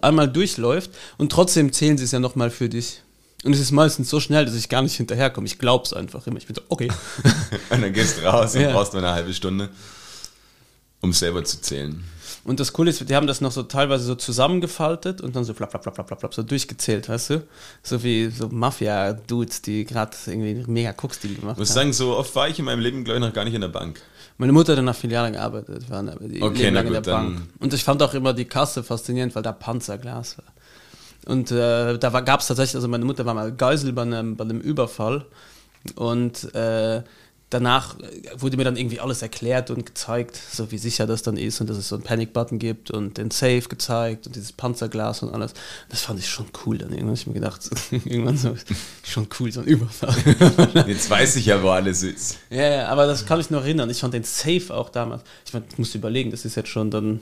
einmal 0.02 0.28
durchläuft 0.32 0.91
und 1.18 1.32
trotzdem 1.32 1.72
zählen 1.74 1.97
sie 1.97 2.06
es 2.06 2.12
ja 2.12 2.20
nochmal 2.20 2.50
für 2.50 2.70
dich. 2.70 3.02
Und 3.43 3.54
es 3.54 3.60
ist 3.62 3.72
meistens 3.72 4.10
so 4.10 4.20
schnell, 4.20 4.45
dass 4.45 4.56
ich 4.56 4.68
gar 4.68 4.82
nicht 4.82 4.95
hinterherkomme. 4.95 5.47
Ich 5.47 5.60
glaub's 5.60 5.93
einfach 5.93 6.28
immer. 6.28 6.38
Ich 6.38 6.47
bin 6.47 6.56
so, 6.56 6.62
okay. 6.68 6.89
Und 7.70 7.82
dann 7.82 7.93
gehst 7.93 8.18
du 8.18 8.22
raus 8.26 8.54
und 8.56 8.62
Ja. 8.62 8.72
brauchst 8.74 8.91
nur 8.93 9.02
eine 9.02 9.14
halbe 9.14 9.34
Stunde, 9.34 9.70
um 11.02 11.14
selber 11.14 11.43
zu 11.45 11.62
zählen. 11.62 12.04
Und 12.50 12.60
das 12.60 12.74
Coole 12.74 12.89
ist, 12.89 13.08
die 13.08 13.16
haben 13.16 13.28
das 13.28 13.41
noch 13.41 13.52
so 13.52 13.62
teilweise 13.62 14.06
so 14.06 14.16
zusammengefaltet 14.16 15.22
und 15.22 15.36
dann 15.36 15.43
so 15.43 15.54
flap, 15.54 15.70
flap, 15.70 15.84
flap, 15.84 15.93
flap, 15.93 16.08
flap, 16.08 16.20
flap, 16.20 16.34
so 16.34 16.41
durchgezählt, 16.41 17.08
weißt 17.08 17.30
du? 17.30 17.43
So 17.84 18.02
wie 18.02 18.30
so 18.32 18.50
Mafia-Dudes, 18.50 19.62
die 19.62 19.86
gerade 19.86 20.18
irgendwie 20.26 20.64
mega 20.66 20.89
Cook-Stil 20.89 21.36
gemacht 21.36 21.58
Ich 21.58 21.60
muss 21.60 21.70
haben. 21.70 21.76
sagen, 21.76 21.93
so 21.93 22.18
oft 22.18 22.36
war 22.36 22.50
ich 22.50 22.58
in 22.58 22.66
meinem 22.66 22.80
Leben, 22.80 23.04
glaube 23.04 23.20
ich, 23.20 23.24
noch 23.24 23.34
gar 23.34 23.45
nicht 23.45 23.54
in 23.54 23.62
der 23.62 23.68
Bank. 23.68 24.02
Meine 24.39 24.52
Mutter 24.52 24.72
hat 24.72 24.80
in 24.80 24.86
einer 24.86 24.95
Filiale 24.95 25.32
gearbeitet, 25.32 25.91
waren 25.91 26.10
aber 26.10 26.28
die 26.28 26.41
Okay, 26.41 26.64
leben 26.64 26.74
lang 26.74 26.88
in 26.88 26.93
der 26.93 27.02
gut, 27.04 27.12
Bank. 27.12 27.41
Und 27.60 27.72
ich 27.76 27.84
fand 27.84 28.02
auch 28.02 28.16
immer 28.16 28.34
die 28.34 28.45
Kasse 28.45 28.82
faszinierend, 28.82 29.36
weil 29.36 29.43
da 29.43 29.52
Panzerglas 29.52 30.39
war. 30.39 31.32
Und 31.32 31.52
äh, 31.52 32.00
da 32.00 32.10
gab 32.22 32.39
es 32.39 32.47
tatsächlich, 32.47 32.78
also 32.78 32.88
meine 32.88 33.06
Mutter 33.06 33.28
war 33.28 33.36
mal 33.36 33.52
Geisel 33.52 33.93
bei 33.93 34.02
einem, 34.02 34.36
bei 34.36 34.45
einem 34.45 34.60
Überfall 34.60 35.24
und 35.95 36.52
äh, 36.56 37.04
danach 37.50 37.95
wurde 38.36 38.58
mir 38.58 38.64
dann 38.64 38.78
irgendwie 38.78 39.00
alles 39.00 39.22
erklärt 39.22 39.72
und 39.72 39.86
gezeigt, 39.86 40.39
so 40.52 40.72
wie 40.72 40.78
sicher 40.78 41.08
das 41.08 41.24
dann 41.24 41.38
ist 41.38 41.60
und 41.62 41.70
dass 41.70 41.78
es 41.78 41.88
so 41.88 41.95
einen 41.95 42.04
Panic-Button 42.04 42.60
gibt 42.60 42.91
und 42.91 43.18
den 43.18 43.32
Safe 43.32 43.62
gezeigt 43.62 44.28
und 44.28 44.36
dieses 44.36 44.52
Panzerglas 44.52 45.24
und 45.24 45.34
alles. 45.34 45.54
Das 45.89 46.02
fand 46.02 46.20
ich 46.20 46.30
schon 46.30 46.47
cool 46.66 46.78
dann. 46.78 46.91
Irgendwann 46.91 47.10
hab 47.10 47.18
ich 47.18 47.28
mir 47.28 47.34
gedacht, 47.34 47.70
irgendwann 47.91 48.38
so, 48.38 48.56
schon 49.04 49.28
cool, 49.39 49.52
so 49.52 49.62
ein 49.62 49.68
Überfall. 49.68 50.16
Jetzt 50.88 51.10
weiß 51.10 51.38
ich 51.38 51.47
ja, 51.47 51.62
wo 51.64 51.70
alles 51.70 52.04
ist. 52.04 52.38
Ja, 52.50 52.70
ja, 52.70 52.88
aber 52.88 53.08
das 53.08 53.26
kann 53.26 53.39
ich 53.39 53.50
noch 53.50 53.64
erinnern. 53.64 53.89
Ich 53.89 54.00
fand 54.00 54.14
den 54.14 54.24
Safe 54.24 54.68
auch 54.70 54.89
damals. 54.89 55.24
Ich, 55.45 55.54
mein, 55.54 55.64
ich 55.72 55.78
muss 55.78 55.95
überlegen, 55.95 56.32
das 56.32 56.45
ist 56.45 56.56
jetzt 56.56 56.70
schon 56.70 56.91
dann 56.91 57.22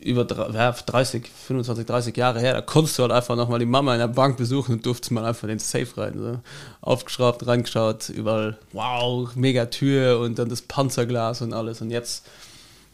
über 0.00 0.24
dr- 0.24 0.52
ja, 0.54 0.72
30, 0.72 1.28
25, 1.28 1.86
30 1.86 2.16
Jahre 2.16 2.40
her. 2.40 2.54
Da 2.54 2.60
konntest 2.60 2.98
du 2.98 3.02
halt 3.02 3.12
einfach 3.12 3.36
nochmal 3.36 3.58
die 3.58 3.66
Mama 3.66 3.94
in 3.94 3.98
der 4.00 4.08
Bank 4.08 4.36
besuchen 4.36 4.76
und 4.76 4.86
durftest 4.86 5.10
mal 5.10 5.24
einfach 5.24 5.48
den 5.48 5.58
Safe 5.58 5.88
rein. 5.96 6.14
So. 6.18 6.38
Aufgeschraubt, 6.80 7.46
reingeschaut, 7.46 8.08
überall, 8.10 8.58
wow, 8.72 9.34
mega 9.34 9.66
Tür 9.66 10.18
und 10.20 10.38
dann 10.38 10.48
das 10.48 10.62
Panzerglas 10.62 11.40
und 11.42 11.52
alles. 11.52 11.80
Und 11.80 11.90
jetzt, 11.90 12.26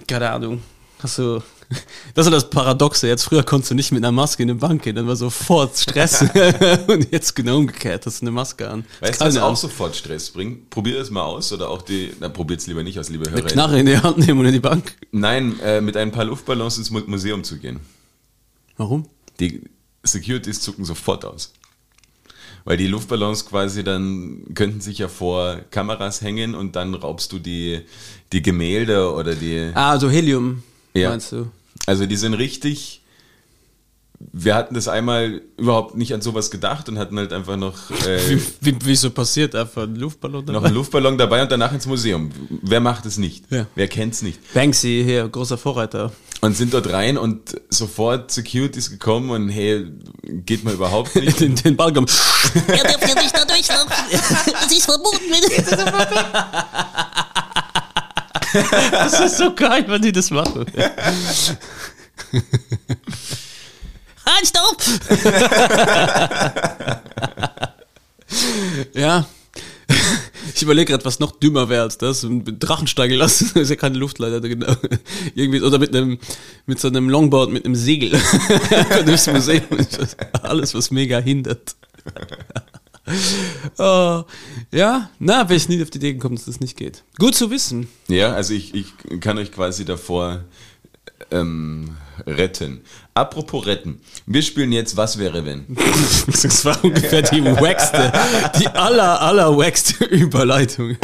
keine 0.07 0.31
Ahnung, 0.31 0.63
hast 1.03 1.19
du. 1.19 1.43
Das 2.15 2.27
ist 2.27 2.33
das 2.33 2.51
Paradoxe. 2.51 3.09
Jetzt 3.09 3.25
früher 3.25 3.43
konntest 3.43 3.71
du 3.71 3.75
nicht 3.75 3.91
mit 3.93 4.03
einer 4.05 4.13
Maske 4.13 4.43
in 4.43 4.51
eine 4.51 4.59
Bank 4.59 4.83
gehen, 4.83 4.97
dann 4.97 5.07
war 5.07 5.17
sofort 5.17 5.77
Stress. 5.79 6.23
und 6.87 7.11
jetzt 7.11 7.35
genau 7.35 7.59
umgekehrt, 7.59 8.05
hast 8.07 8.21
du 8.21 8.25
eine 8.27 8.31
Maske 8.33 8.69
an. 8.69 8.85
Weißt 9.01 9.21
du, 9.21 9.25
was 9.25 9.37
auch 9.37 9.43
Ahnung. 9.45 9.57
sofort 9.57 9.97
Stress 9.97 10.31
bringt? 10.31 10.71
Probier 10.71 11.01
es 11.01 11.11
mal 11.11 11.23
aus 11.23 11.53
oder 11.53 11.69
auch 11.71 11.83
die, 11.83 12.13
na 12.21 12.29
probiert 12.29 12.61
es 12.61 12.67
lieber 12.67 12.83
nicht 12.83 12.99
aus, 12.99 13.09
liebe 13.09 13.27
Eine 13.27 13.37
Hörer. 13.37 13.47
Knarre 13.49 13.81
in 13.81 13.87
die 13.87 13.99
Hand 13.99 14.19
nehmen 14.19 14.41
und 14.41 14.47
in 14.47 14.53
die 14.53 14.61
Bank. 14.61 14.95
Nein, 15.11 15.59
äh, 15.61 15.81
mit 15.81 15.97
ein 15.97 16.13
paar 16.13 16.25
Luftballons 16.25 16.79
ins 16.79 16.91
Mu 16.91 17.01
Museum 17.07 17.45
zu 17.45 17.59
gehen. 17.59 17.81
Warum? 18.77 19.07
Die 19.41 19.63
Securities 20.03 20.61
zucken 20.61 20.85
sofort 20.85 21.25
aus. 21.25 21.53
Weil 22.65 22.77
die 22.77 22.87
Luftballons 22.87 23.47
quasi 23.47 23.83
dann 23.83 24.45
könnten 24.55 24.81
sich 24.81 24.99
ja 24.99 25.09
vor 25.09 25.57
Kameras 25.71 26.21
hängen 26.23 26.55
und 26.55 26.77
dann 26.77 26.95
raubst 26.95 27.33
du 27.33 27.39
die, 27.41 27.81
die 28.33 28.41
Gemälde 28.43 29.13
oder 29.13 29.35
die. 29.35 29.73
Ah, 29.75 29.99
so 29.99 30.09
Helium, 30.09 30.63
Ja. 30.95 31.11
meinst 31.11 31.33
du? 31.33 31.49
Also 31.87 32.07
die 32.07 32.17
sind 32.17 32.35
richtig. 32.35 33.01
Wir 34.33 34.55
hatten 34.55 34.75
das 34.75 34.87
einmal 34.87 35.43
überhaupt 35.57 35.97
nicht 35.97 36.15
an 36.15 36.21
sowas 36.23 36.53
gedacht 36.53 36.89
und 36.89 36.97
hatten 36.97 37.19
halt 37.19 37.33
einfach 37.33 37.57
noch, 37.57 37.91
äh, 38.07 38.31
Wie, 38.31 38.43
wie, 38.61 38.87
wie 38.87 38.95
so 38.95 39.11
passiert, 39.11 39.57
einfach 39.57 39.83
ein 39.83 39.97
Luftballon 39.97 40.45
noch 40.45 40.63
einen 40.63 40.75
Luftballon 40.75 41.19
dabei 41.19 41.43
und 41.43 41.51
danach 41.51 41.73
ins 41.73 41.87
Museum. 41.87 42.31
Wer 42.63 42.81
macht 42.81 43.05
es 43.05 43.19
nicht? 43.19 43.51
Ja. 43.51 43.67
Wer 43.75 43.89
kennt's 43.89 44.23
nicht? 44.23 44.39
Banksy 44.55 45.03
hier, 45.05 45.29
großer 45.29 45.59
Vorreiter. 45.59 46.13
Und 46.41 46.57
sind 46.57 46.75
dort 46.75 46.93
rein 46.93 47.19
und 47.19 47.61
sofort 47.69 48.31
Securities 48.33 48.91
gekommen 48.91 49.31
und 49.31 49.49
hey, 49.49 49.87
geht 50.23 50.65
mal 50.65 50.75
überhaupt 50.75 51.15
nicht. 51.17 51.41
Den, 51.41 51.55
den 51.55 51.77
Ball 51.77 51.93
kommt. 51.93 52.11
Er 52.67 52.85
dürft 52.85 53.09
ja 53.09 53.23
nicht 53.23 53.37
da 53.37 53.45
durchlaufen. 53.45 53.93
Es 54.11 54.77
ist 54.77 54.85
verboten. 54.85 55.19
Das 58.91 59.21
ist 59.21 59.39
so 59.39 59.55
geil, 59.55 59.85
wenn 59.89 60.03
die 60.03 60.13
das 60.13 60.31
machen. 60.31 60.67
Halt, 64.25 64.47
stopp! 64.47 64.83
Ja. 68.95 69.27
Ich 70.55 70.63
überlege 70.63 70.93
gerade, 70.93 71.05
was 71.05 71.21
noch 71.21 71.33
dümmer 71.33 71.69
wäre 71.69 71.83
als 71.83 71.99
das. 71.99 72.25
Einen 72.25 72.59
Drachen 72.59 72.87
steigen 72.87 73.15
lassen, 73.15 73.51
ist 73.59 73.71
ja 73.71 73.77
keine 73.77 73.99
Luftleiter, 73.99 74.41
genau. 74.41 74.75
Irgendwie, 75.35 75.61
oder 75.61 75.79
mit 75.79 75.95
einem, 75.95 76.19
mit 76.67 76.81
so 76.81 76.89
einem 76.89 77.09
Longboard, 77.09 77.51
mit 77.51 77.65
einem 77.65 77.75
Segel. 77.75 78.11
Durchs 79.05 79.27
Museum. 79.27 79.63
Alles, 80.43 80.75
was 80.75 80.91
mega 80.91 81.19
hindert. 81.19 81.77
Oh, 83.79 84.23
ja, 84.71 85.11
na, 85.19 85.49
wäre 85.49 85.57
ich 85.57 85.69
nie 85.69 85.83
auf 85.83 85.91
die 85.91 85.99
Idee 85.99 86.15
gekommen, 86.15 86.37
dass 86.37 86.47
das 86.47 86.61
nicht 86.61 86.77
geht. 86.77 87.05
Gut 87.19 87.35
zu 87.35 87.51
wissen. 87.51 87.89
Ja, 88.09 88.33
also 88.33 88.55
ich, 88.55 88.75
ich 88.75 89.21
kann 89.21 89.39
euch 89.39 89.53
quasi 89.53 89.85
davor 89.85 90.45
ähm, 91.31 91.97
retten. 92.27 92.83
Apropos 93.15 93.67
retten. 93.67 94.01
Wir 94.27 94.43
spielen 94.43 94.73
jetzt 94.73 94.97
Was 94.97 95.19
wäre 95.19 95.45
wenn? 95.45 95.67
Das 96.27 96.65
war 96.65 96.83
ungefähr 96.83 97.23
die 97.23 97.45
wackste, 97.45 98.13
die 98.59 98.69
aller, 98.69 99.21
aller 99.21 99.57
wackste 99.57 100.05
Überleitung. 100.11 100.97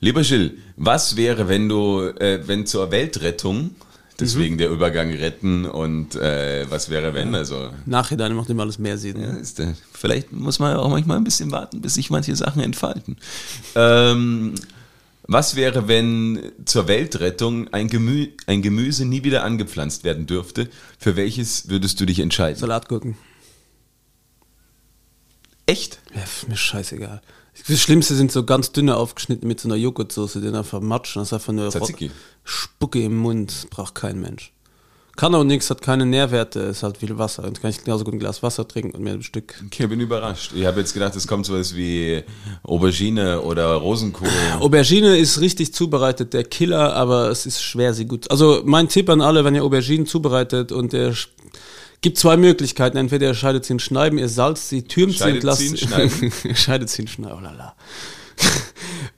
Lieber 0.00 0.22
Gilles, 0.22 0.52
was 0.76 1.16
wäre, 1.16 1.48
wenn 1.48 1.68
du, 1.68 2.02
äh, 2.02 2.46
wenn 2.46 2.66
zur 2.66 2.90
Weltrettung, 2.90 3.72
deswegen 4.20 4.56
der 4.56 4.70
Übergang 4.70 5.10
retten 5.10 5.66
und 5.66 6.14
äh, 6.14 6.66
was 6.70 6.88
wäre, 6.88 7.14
wenn, 7.14 7.34
also 7.34 7.70
Nachhinein 7.86 8.34
macht 8.34 8.48
immer 8.50 8.62
alles 8.62 8.78
mehr 8.78 8.96
Sinn. 8.96 9.20
Ja, 9.20 9.30
ist, 9.30 9.58
äh, 9.58 9.74
vielleicht 9.92 10.32
muss 10.32 10.60
man 10.60 10.76
auch 10.76 10.88
manchmal 10.88 11.16
ein 11.16 11.24
bisschen 11.24 11.50
warten, 11.50 11.80
bis 11.80 11.94
sich 11.94 12.10
manche 12.10 12.36
Sachen 12.36 12.62
entfalten. 12.62 13.16
Ähm, 13.74 14.54
was 15.24 15.56
wäre, 15.56 15.88
wenn 15.88 16.40
zur 16.64 16.88
Weltrettung 16.88 17.68
ein, 17.74 17.88
Gemü 17.88 18.28
ein 18.46 18.62
Gemüse 18.62 19.04
nie 19.04 19.24
wieder 19.24 19.44
angepflanzt 19.44 20.04
werden 20.04 20.26
dürfte? 20.26 20.70
Für 20.98 21.16
welches 21.16 21.68
würdest 21.68 22.00
du 22.00 22.06
dich 22.06 22.20
entscheiden? 22.20 22.58
Salatgurken. 22.58 23.16
Echt? 25.66 26.00
Ja, 26.14 26.22
mir 26.48 26.56
scheißegal. 26.56 27.20
Das 27.66 27.80
Schlimmste 27.80 28.14
sind 28.14 28.32
so 28.32 28.44
ganz 28.44 28.72
dünne 28.72 28.96
aufgeschnitten 28.96 29.48
mit 29.48 29.60
so 29.60 29.68
einer 29.68 29.76
Joghurtsoße, 29.76 30.40
den 30.40 30.54
einfach 30.54 30.80
matschen. 30.80 31.20
Das 31.20 31.28
ist 31.28 31.32
einfach 31.32 31.52
nur 31.52 31.70
Tzatziki. 31.70 32.10
Spucke 32.44 33.02
im 33.02 33.16
Mund, 33.16 33.66
braucht 33.70 33.94
kein 33.94 34.20
Mensch. 34.20 34.52
Kann 35.18 35.34
auch 35.34 35.42
nichts, 35.42 35.68
hat 35.68 35.82
keine 35.82 36.06
Nährwerte, 36.06 36.60
ist 36.60 36.84
halt 36.84 36.98
viel 36.98 37.18
Wasser. 37.18 37.42
Und 37.42 37.60
kann 37.60 37.70
ich 37.70 37.82
genauso 37.82 38.04
gut 38.04 38.14
ein 38.14 38.20
Glas 38.20 38.44
Wasser 38.44 38.68
trinken 38.68 38.92
und 38.92 39.02
mir 39.02 39.14
ein 39.14 39.24
Stück. 39.24 39.60
Okay, 39.66 39.88
bin 39.88 39.98
überrascht. 39.98 40.52
Ich 40.54 40.64
habe 40.64 40.78
jetzt 40.78 40.94
gedacht, 40.94 41.16
es 41.16 41.26
kommt 41.26 41.44
sowas 41.44 41.74
wie 41.74 42.22
Aubergine 42.62 43.40
oder 43.40 43.74
Rosenkohl. 43.74 44.28
Aubergine 44.60 45.16
ist 45.16 45.40
richtig 45.40 45.74
zubereitet, 45.74 46.34
der 46.34 46.44
Killer, 46.44 46.94
aber 46.94 47.30
es 47.30 47.46
ist 47.46 47.60
schwer, 47.60 47.94
sie 47.94 48.04
gut. 48.04 48.30
Also 48.30 48.62
mein 48.64 48.88
Tipp 48.88 49.10
an 49.10 49.20
alle, 49.20 49.44
wenn 49.44 49.56
ihr 49.56 49.64
Auberginen 49.64 50.06
zubereitet 50.06 50.70
und 50.70 50.92
der 50.92 51.12
gibt 52.00 52.18
zwei 52.18 52.36
Möglichkeiten. 52.36 52.96
Entweder 52.96 53.28
ihr 53.28 53.34
scheidet 53.34 53.64
sie 53.64 53.74
in 53.74 53.78
Schneiden, 53.78 54.18
ihr 54.18 54.28
salzt 54.28 54.68
sie, 54.68 54.82
türmt 54.82 55.18
sie 55.18 55.32
und 55.32 55.42
lasst 55.42 55.60
sie 55.60 55.76
scheidet 56.54 56.90
sie 56.90 57.02
in 57.02 57.08
Schneiden, 57.08 57.36
oh 57.38 57.40
lala. 57.40 57.74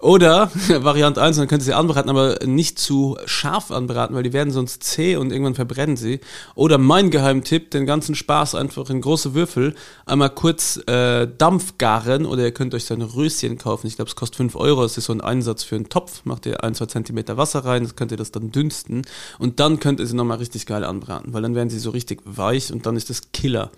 Oder 0.01 0.51
Variante 0.69 1.21
1, 1.21 1.37
dann 1.37 1.47
könnt 1.47 1.63
ihr 1.63 1.67
sie 1.67 1.75
anbraten, 1.75 2.09
aber 2.09 2.39
nicht 2.47 2.79
zu 2.79 3.19
scharf 3.27 3.71
anbraten, 3.71 4.17
weil 4.17 4.23
die 4.23 4.33
werden 4.33 4.51
sonst 4.51 4.83
zäh 4.83 5.17
und 5.17 5.31
irgendwann 5.31 5.55
verbrennen 5.55 5.97
sie. 5.97 6.21
Oder 6.55 6.79
mein 6.79 7.11
Geheimtipp, 7.11 7.71
den 7.71 7.85
ganzen 7.85 8.15
Spaß 8.15 8.55
einfach 8.55 8.89
in 8.89 9.03
große 9.03 9.35
Würfel 9.35 9.75
einmal 10.07 10.31
kurz 10.31 10.79
äh, 10.87 11.29
Dampf 11.29 11.77
garen 11.77 12.25
oder 12.25 12.45
ihr 12.45 12.53
könnt 12.53 12.75
euch 12.75 12.87
so 12.87 12.95
ein 12.95 13.03
Röschen 13.03 13.59
kaufen. 13.59 13.87
Ich 13.87 13.97
glaube, 13.97 14.09
es 14.09 14.17
kostet 14.17 14.37
5 14.37 14.57
Euro. 14.57 14.83
Das 14.83 14.97
ist 14.97 15.05
so 15.05 15.13
ein 15.13 15.21
Einsatz 15.21 15.65
für 15.65 15.77
einen 15.77 15.91
Topf. 15.91 16.25
Macht 16.25 16.47
ihr 16.47 16.65
1, 16.65 16.79
2 16.79 16.87
Zentimeter 16.87 17.37
Wasser 17.37 17.65
rein, 17.65 17.83
das 17.83 17.95
könnt 17.95 18.11
ihr 18.11 18.17
das 18.17 18.33
dann 18.33 18.53
dünsten 18.53 19.03
und 19.39 19.61
dann 19.61 19.81
könnt 19.81 20.01
ihr 20.01 20.07
sie 20.07 20.17
nochmal 20.17 20.39
richtig 20.39 20.67
geil 20.67 20.85
anbraten, 20.85 21.33
weil 21.35 21.43
dann 21.43 21.55
werden 21.55 21.71
sie 21.71 21.79
so 21.79 21.91
richtig 21.91 22.23
weich 22.25 22.73
und 22.73 22.87
dann 22.87 22.97
ist 22.97 23.11
das 23.11 23.33
Killer. 23.33 23.71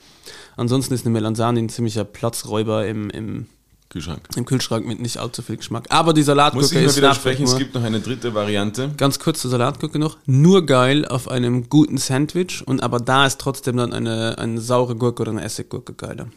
Ansonsten 0.57 0.95
ist 0.95 1.05
eine 1.05 1.13
Melanzane 1.13 1.59
ein 1.59 1.69
ziemlicher 1.69 2.05
Platzräuber 2.05 2.87
im, 2.87 3.11
im 3.11 3.47
Kühlschrank. 3.93 4.27
Im 4.37 4.47
Kühlschrank 4.47 4.87
mit 4.87 5.01
nicht 5.01 5.19
allzu 5.19 5.43
viel 5.43 5.59
Geschmack. 5.59 5.85
Aber 5.91 6.15
die 6.15 6.23
Muss 6.23 6.27
Salatgurke 6.27 6.67
ich 6.67 6.73
mal 6.73 6.85
ist 6.87 6.97
widersprechen, 6.97 7.45
es 7.45 7.59
gibt 7.59 7.75
noch 7.75 7.83
eine 7.83 8.01
dritte 8.01 8.33
Variante. 8.33 8.91
Ganz 8.97 9.19
kurz 9.19 9.43
zur 9.43 9.51
Salatgurke 9.51 9.99
noch. 9.99 10.17
Nur 10.25 10.65
geil 10.65 11.07
auf 11.07 11.29
einem 11.29 11.69
guten 11.69 11.99
Sandwich 11.99 12.67
und 12.67 12.83
aber 12.83 13.01
da 13.01 13.27
ist 13.27 13.39
trotzdem 13.39 13.77
dann 13.77 13.93
eine, 13.93 14.39
eine 14.39 14.63
saure 14.63 14.97
Gurke 14.97 15.21
oder 15.21 15.33
eine 15.33 15.43
Essiggurke 15.45 15.93
geiler. 15.93 16.29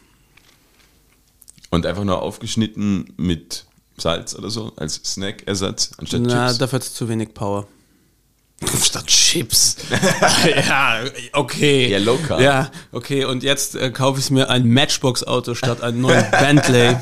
Und 1.70 1.86
einfach 1.86 2.04
nur 2.04 2.20
aufgeschnitten 2.20 3.14
mit 3.16 3.64
Salz 3.96 4.34
oder 4.34 4.50
so, 4.50 4.72
als 4.76 5.00
Snackersatz, 5.02 5.92
anstatt 5.96 6.20
Na, 6.24 6.48
Chips. 6.48 6.58
dafür 6.58 6.76
hat 6.76 6.82
es 6.82 6.92
zu 6.92 7.08
wenig 7.08 7.32
Power. 7.32 7.66
Statt 8.82 9.06
Chips. 9.06 9.76
ja, 10.66 11.00
okay. 11.34 11.88
Ja, 11.88 11.98
low 11.98 12.16
carb. 12.16 12.40
Ja, 12.40 12.70
okay. 12.90 13.24
Und 13.24 13.42
jetzt 13.42 13.74
äh, 13.74 13.90
kaufe 13.90 14.18
ich 14.18 14.30
mir 14.30 14.48
ein 14.48 14.66
Matchbox-Auto 14.68 15.54
statt 15.54 15.82
einen 15.82 16.00
neuen 16.00 16.24
Bentley. 16.30 16.96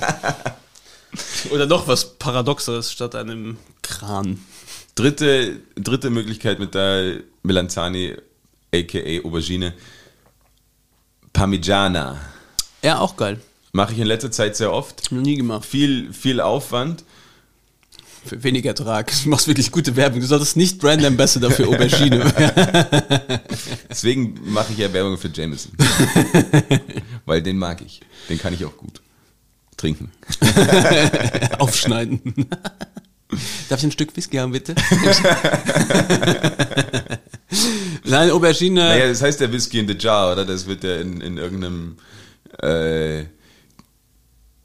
Oder 1.50 1.66
noch 1.66 1.86
was 1.86 2.18
Paradoxeres 2.18 2.90
statt 2.90 3.14
einem 3.14 3.56
Kran. 3.82 4.44
Dritte, 4.96 5.60
dritte 5.76 6.10
Möglichkeit 6.10 6.58
mit 6.58 6.74
der 6.74 7.20
Melanzani, 7.42 8.16
aka 8.74 8.98
Aubergine. 9.24 9.74
Parmigiana. 11.32 12.20
Ja, 12.82 12.98
auch 12.98 13.16
geil. 13.16 13.40
Mache 13.72 13.92
ich 13.92 13.98
in 13.98 14.06
letzter 14.06 14.30
Zeit 14.30 14.56
sehr 14.56 14.72
oft. 14.72 15.10
Noch 15.12 15.22
nie 15.22 15.36
gemacht. 15.36 15.64
Viel, 15.64 16.12
viel 16.12 16.40
Aufwand. 16.40 17.04
Für 18.26 18.42
wenig 18.42 18.64
Ertrag. 18.64 19.12
Du 19.22 19.28
machst 19.28 19.46
wirklich 19.48 19.70
gute 19.70 19.96
Werbung. 19.96 20.20
Du 20.20 20.26
solltest 20.26 20.56
nicht 20.56 20.78
Brand 20.78 21.04
Ambassador 21.04 21.50
für 21.50 21.66
Aubergine 21.68 22.24
werden. 22.38 23.40
Deswegen 23.90 24.40
mache 24.46 24.72
ich 24.72 24.78
ja 24.78 24.92
Werbung 24.92 25.18
für 25.18 25.28
Jameson. 25.28 25.72
Weil 27.26 27.42
den 27.42 27.58
mag 27.58 27.82
ich. 27.84 28.00
Den 28.28 28.38
kann 28.38 28.54
ich 28.54 28.64
auch 28.64 28.76
gut 28.76 29.02
trinken. 29.76 30.10
Aufschneiden. 31.58 32.32
Darf 33.68 33.80
ich 33.80 33.84
ein 33.84 33.92
Stück 33.92 34.16
Whisky 34.16 34.36
haben, 34.36 34.52
bitte? 34.52 34.74
Nein, 38.04 38.30
Aubergine. 38.30 38.80
Naja, 38.80 39.08
das 39.08 39.20
heißt 39.22 39.40
der 39.40 39.52
Whisky 39.52 39.80
in 39.80 39.88
the 39.88 39.96
Jar, 39.98 40.32
oder? 40.32 40.44
Das 40.44 40.66
wird 40.66 40.84
ja 40.84 40.96
in, 40.96 41.20
in 41.20 41.36
irgendeinem. 41.36 41.96
Äh, 42.62 43.24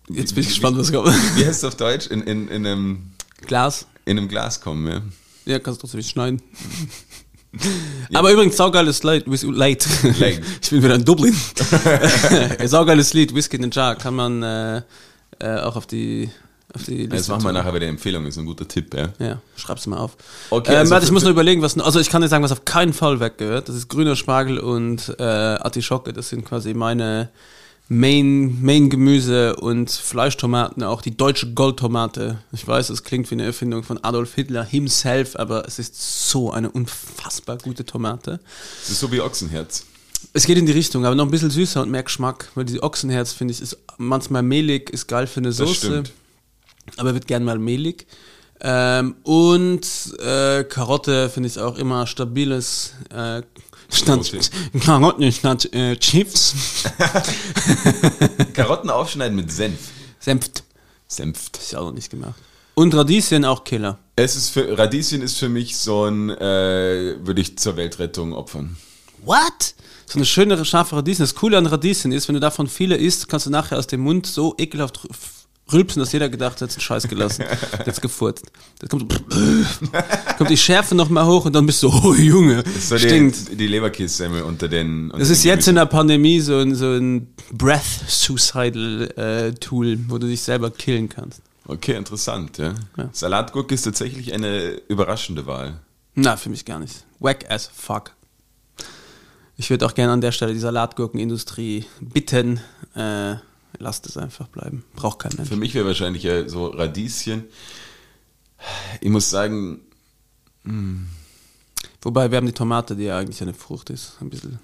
Jetzt 0.09 0.33
bin 0.33 0.41
ich 0.41 0.49
gespannt, 0.49 0.77
was 0.77 0.91
kommt. 0.91 1.07
wie 1.35 1.45
heißt 1.45 1.59
es 1.59 1.63
auf 1.63 1.75
Deutsch? 1.75 2.07
In, 2.07 2.21
in, 2.21 2.47
in, 2.47 2.65
einem, 2.65 3.11
Glas. 3.45 3.85
in 4.05 4.17
einem 4.17 4.27
Glas 4.27 4.61
kommen, 4.61 4.87
ja. 4.87 5.01
Ja, 5.45 5.59
kannst 5.59 5.79
du 5.79 5.81
trotzdem 5.81 5.99
nicht 5.99 6.09
schneiden. 6.09 6.41
Aber 8.13 8.31
übrigens, 8.31 8.57
saugeiles 8.57 9.03
Lied. 9.03 9.25
Light. 9.27 9.87
Light. 10.19 10.41
Ich 10.61 10.69
bin 10.69 10.83
wieder 10.83 10.95
in 10.95 11.05
Dublin. 11.05 11.35
saugeiles 12.65 13.13
Lied, 13.13 13.33
Whisky 13.33 13.57
in 13.57 13.63
the 13.63 13.69
Jar, 13.71 13.95
kann 13.95 14.15
man 14.15 14.43
äh, 14.43 14.81
äh, 15.39 15.59
auch 15.61 15.75
auf 15.75 15.87
die, 15.87 16.29
auf 16.73 16.83
die 16.83 17.07
Das 17.07 17.19
Liste 17.19 17.31
machen 17.31 17.45
wir 17.45 17.53
nachher 17.53 17.71
bei 17.71 17.79
der 17.79 17.89
Empfehlung, 17.89 18.25
ist 18.27 18.37
ein 18.37 18.45
guter 18.45 18.67
Tipp, 18.67 18.93
ja. 18.93 19.13
Ja, 19.17 19.41
schreib's 19.55 19.87
mal 19.87 19.97
auf. 19.97 20.15
Okay, 20.51 20.73
ähm, 20.73 20.79
also 20.79 20.91
warte, 20.91 21.05
ich 21.07 21.11
muss 21.11 21.23
noch 21.23 21.31
überlegen, 21.31 21.63
was. 21.63 21.77
Also 21.79 21.99
ich 21.99 22.09
kann 22.09 22.21
dir 22.21 22.27
sagen, 22.27 22.43
was 22.43 22.51
auf 22.51 22.65
keinen 22.65 22.93
Fall 22.93 23.19
weggehört. 23.19 23.67
Das 23.67 23.75
ist 23.75 23.87
grüner 23.87 24.15
Spargel 24.15 24.59
und 24.59 25.15
äh, 25.17 25.23
Artischocke. 25.23 26.13
Das 26.13 26.29
sind 26.29 26.45
quasi 26.45 26.75
meine 26.75 27.29
Main, 27.89 28.61
Main 28.61 28.89
Gemüse 28.89 29.55
und 29.55 29.89
Fleischtomaten, 29.89 30.83
auch 30.83 31.01
die 31.01 31.17
deutsche 31.17 31.53
Goldtomate. 31.53 32.39
Ich 32.51 32.67
weiß, 32.67 32.89
es 32.91 33.03
klingt 33.03 33.29
wie 33.31 33.35
eine 33.35 33.45
Erfindung 33.45 33.83
von 33.83 34.03
Adolf 34.03 34.35
Hitler 34.35 34.63
himself, 34.63 35.35
aber 35.35 35.67
es 35.67 35.79
ist 35.79 36.29
so 36.29 36.51
eine 36.51 36.69
unfassbar 36.69 37.57
gute 37.57 37.85
Tomate. 37.85 38.39
Das 38.81 38.91
ist 38.91 38.99
so 38.99 39.11
wie 39.11 39.21
Ochsenherz. 39.21 39.85
Es 40.33 40.45
geht 40.45 40.57
in 40.57 40.65
die 40.65 40.71
Richtung, 40.71 41.05
aber 41.05 41.15
noch 41.15 41.25
ein 41.25 41.31
bisschen 41.31 41.49
süßer 41.49 41.81
und 41.81 41.89
mehr 41.89 42.03
Geschmack, 42.03 42.51
weil 42.53 42.65
die 42.65 42.81
Ochsenherz, 42.83 43.33
finde 43.33 43.53
ich, 43.53 43.61
ist 43.61 43.77
manchmal 43.97 44.43
mehlig, 44.43 44.89
ist 44.91 45.07
geil 45.07 45.27
für 45.27 45.39
eine 45.39 45.51
Soße 45.51 46.03
aber 46.97 47.13
wird 47.13 47.27
gern 47.27 47.43
mal 47.43 47.59
mehlig. 47.59 48.07
Ähm, 48.61 49.15
und 49.23 49.87
äh, 50.19 50.63
Karotte 50.65 51.29
finde 51.29 51.47
ich 51.47 51.59
auch 51.59 51.77
immer 51.77 52.07
stabiles 52.07 52.93
äh, 53.09 53.41
statt 53.89 54.31
Karotten 54.83 55.31
statt 55.31 55.73
äh, 55.73 55.95
Chips. 55.97 56.53
Karotten 58.53 58.89
aufschneiden 58.89 59.35
mit 59.35 59.51
Senf. 59.51 59.79
Senft. 60.19 60.63
Senft. 61.07 61.57
Ist 61.57 61.75
auch 61.75 61.85
noch 61.85 61.93
nicht 61.93 62.09
gemacht. 62.09 62.35
Und 62.75 62.95
Radieschen 62.95 63.43
auch 63.43 63.63
Killer. 63.63 63.97
Es 64.15 64.35
ist 64.35 64.51
für, 64.51 64.77
Radieschen 64.77 65.21
ist 65.21 65.37
für 65.37 65.49
mich 65.49 65.77
so 65.77 66.05
ein, 66.05 66.29
äh, 66.29 67.15
würde 67.19 67.41
ich 67.41 67.57
zur 67.57 67.75
Weltrettung 67.75 68.33
opfern. 68.33 68.77
What? 69.23 69.75
So 70.05 70.17
eine 70.17 70.25
schöne, 70.25 70.63
scharfe 70.63 70.95
Radieschen. 70.95 71.23
Das 71.23 71.35
Coole 71.35 71.57
an 71.57 71.65
Radieschen 71.65 72.11
ist, 72.11 72.27
wenn 72.27 72.35
du 72.35 72.39
davon 72.39 72.67
viele 72.67 72.95
isst, 72.95 73.27
kannst 73.27 73.47
du 73.47 73.49
nachher 73.49 73.77
aus 73.77 73.87
dem 73.87 74.01
Mund 74.01 74.25
so 74.27 74.55
ekelhaft 74.57 75.07
rülpsen, 75.71 75.99
dass 75.99 76.11
jeder 76.11 76.29
gedacht 76.29 76.61
hat, 76.61 76.61
jetzt 76.61 76.81
Scheiß 76.81 77.07
gelassen. 77.07 77.45
jetzt 77.85 78.01
gefurzt. 78.01 78.45
Das 78.79 78.89
kommt, 78.89 79.11
so, 79.11 79.19
kommt 80.37 80.49
die 80.49 80.57
Schärfe 80.57 80.95
noch 80.95 81.09
mal 81.09 81.25
hoch 81.25 81.45
und 81.45 81.53
dann 81.53 81.65
bist 81.65 81.83
du, 81.83 81.89
oh 81.89 82.13
Junge, 82.13 82.63
so 82.79 82.97
stinkt. 82.97 83.51
die, 83.51 83.55
die 83.55 83.67
Leberkässemmel 83.67 84.43
unter 84.43 84.67
den. 84.67 85.05
Unter 85.05 85.19
Das 85.19 85.29
ist 85.29 85.43
den 85.43 85.49
jetzt 85.49 85.67
in 85.67 85.75
der 85.75 85.85
Pandemie 85.85 86.39
so 86.39 86.57
ein, 86.57 86.75
so 86.75 86.87
ein 86.87 87.27
Breath-Suicidal-Tool, 87.51 89.99
wo 90.07 90.17
du 90.17 90.27
dich 90.27 90.41
selber 90.41 90.71
killen 90.71 91.09
kannst. 91.09 91.41
Okay, 91.65 91.95
interessant, 91.95 92.57
ja. 92.57 92.73
Ja. 92.97 93.09
Salatgurke 93.11 93.75
ist 93.75 93.83
tatsächlich 93.83 94.33
eine 94.33 94.81
überraschende 94.87 95.45
Wahl. 95.45 95.79
Na, 96.15 96.35
für 96.35 96.49
mich 96.49 96.65
gar 96.65 96.79
nicht. 96.79 97.05
Wack 97.19 97.45
as 97.49 97.69
fuck. 97.71 98.11
Ich 99.55 99.69
würde 99.69 99.85
auch 99.85 99.93
gerne 99.93 100.13
an 100.13 100.21
der 100.21 100.31
Stelle 100.31 100.53
die 100.53 100.59
Salatgurkenindustrie 100.59 101.85
bitten, 101.99 102.59
äh, 102.95 103.35
lasst 103.77 104.05
es 104.07 104.17
einfach 104.17 104.47
bleiben. 104.47 104.83
Braucht 104.95 105.19
kein 105.19 105.31
Mensch. 105.35 105.49
Für 105.49 105.55
mich 105.57 105.73
wäre 105.73 105.85
wahrscheinlich 105.85 106.23
ja 106.23 106.47
so 106.49 106.67
Radieschen. 106.67 107.45
Ich 109.01 109.09
muss 109.09 109.29
sagen, 109.29 109.81
Wobei 112.01 112.29
wir 112.31 112.37
haben 112.37 112.45
die 112.45 112.51
Tomate, 112.53 112.95
die 112.95 113.05
ja 113.05 113.17
eigentlich 113.17 113.41
eine 113.41 113.53
Frucht 113.53 113.89
ist, 113.89 114.13
ein 114.21 114.29
bisschen 114.29 114.59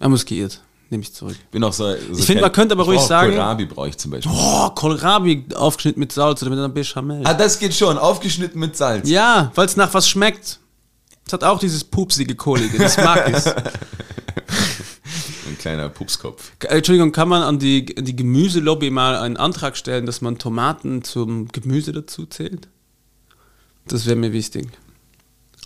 amüskiert. 0.00 0.62
Nehme 0.88 1.02
ich 1.04 1.14
zurück. 1.14 1.36
bin 1.52 1.62
auch 1.62 1.72
so. 1.72 1.84
so 2.10 2.18
Ich 2.18 2.26
finde, 2.26 2.42
man 2.42 2.50
könnte 2.52 2.74
aber 2.74 2.84
ruhig 2.84 3.00
sagen- 3.00 3.30
Kohlrabi 3.30 3.66
brauche 3.66 3.88
ich 3.90 3.96
zum 3.96 4.10
Beispiel. 4.10 4.32
Oh, 4.34 4.70
Kohlrabi 4.70 5.44
aufgeschnitten 5.54 6.00
mit 6.00 6.10
Salz 6.10 6.42
oder 6.42 6.50
mit 6.50 6.58
einer 6.58 6.68
Bechamel. 6.68 7.22
Ah, 7.24 7.34
das 7.34 7.60
geht 7.60 7.74
schon. 7.74 7.96
Aufgeschnitten 7.96 8.58
mit 8.58 8.76
Salz. 8.76 9.08
Ja, 9.08 9.52
weil 9.54 9.66
es 9.66 9.76
nach 9.76 9.94
was 9.94 10.08
schmeckt. 10.08 10.58
Es 11.26 11.32
hat 11.32 11.44
auch 11.44 11.60
dieses 11.60 11.84
pupsige, 11.84 12.34
kohlige. 12.34 12.76
Das 12.78 12.96
mag 12.96 13.28
ich. 13.28 13.44
Ein 15.50 15.58
kleiner 15.58 15.88
Pupskopf. 15.88 16.52
Äh, 16.60 16.76
Entschuldigung, 16.76 17.10
kann 17.10 17.28
man 17.28 17.42
an 17.42 17.58
die, 17.58 17.84
die 17.86 18.14
Gemüselobby 18.14 18.90
mal 18.90 19.16
einen 19.16 19.36
Antrag 19.36 19.76
stellen, 19.76 20.06
dass 20.06 20.20
man 20.20 20.38
Tomaten 20.38 21.02
zum 21.02 21.48
Gemüse 21.48 21.92
dazu 21.92 22.24
zählt? 22.26 22.68
Das 23.86 24.06
wäre 24.06 24.16
mir 24.16 24.32
wichtig. 24.32 24.68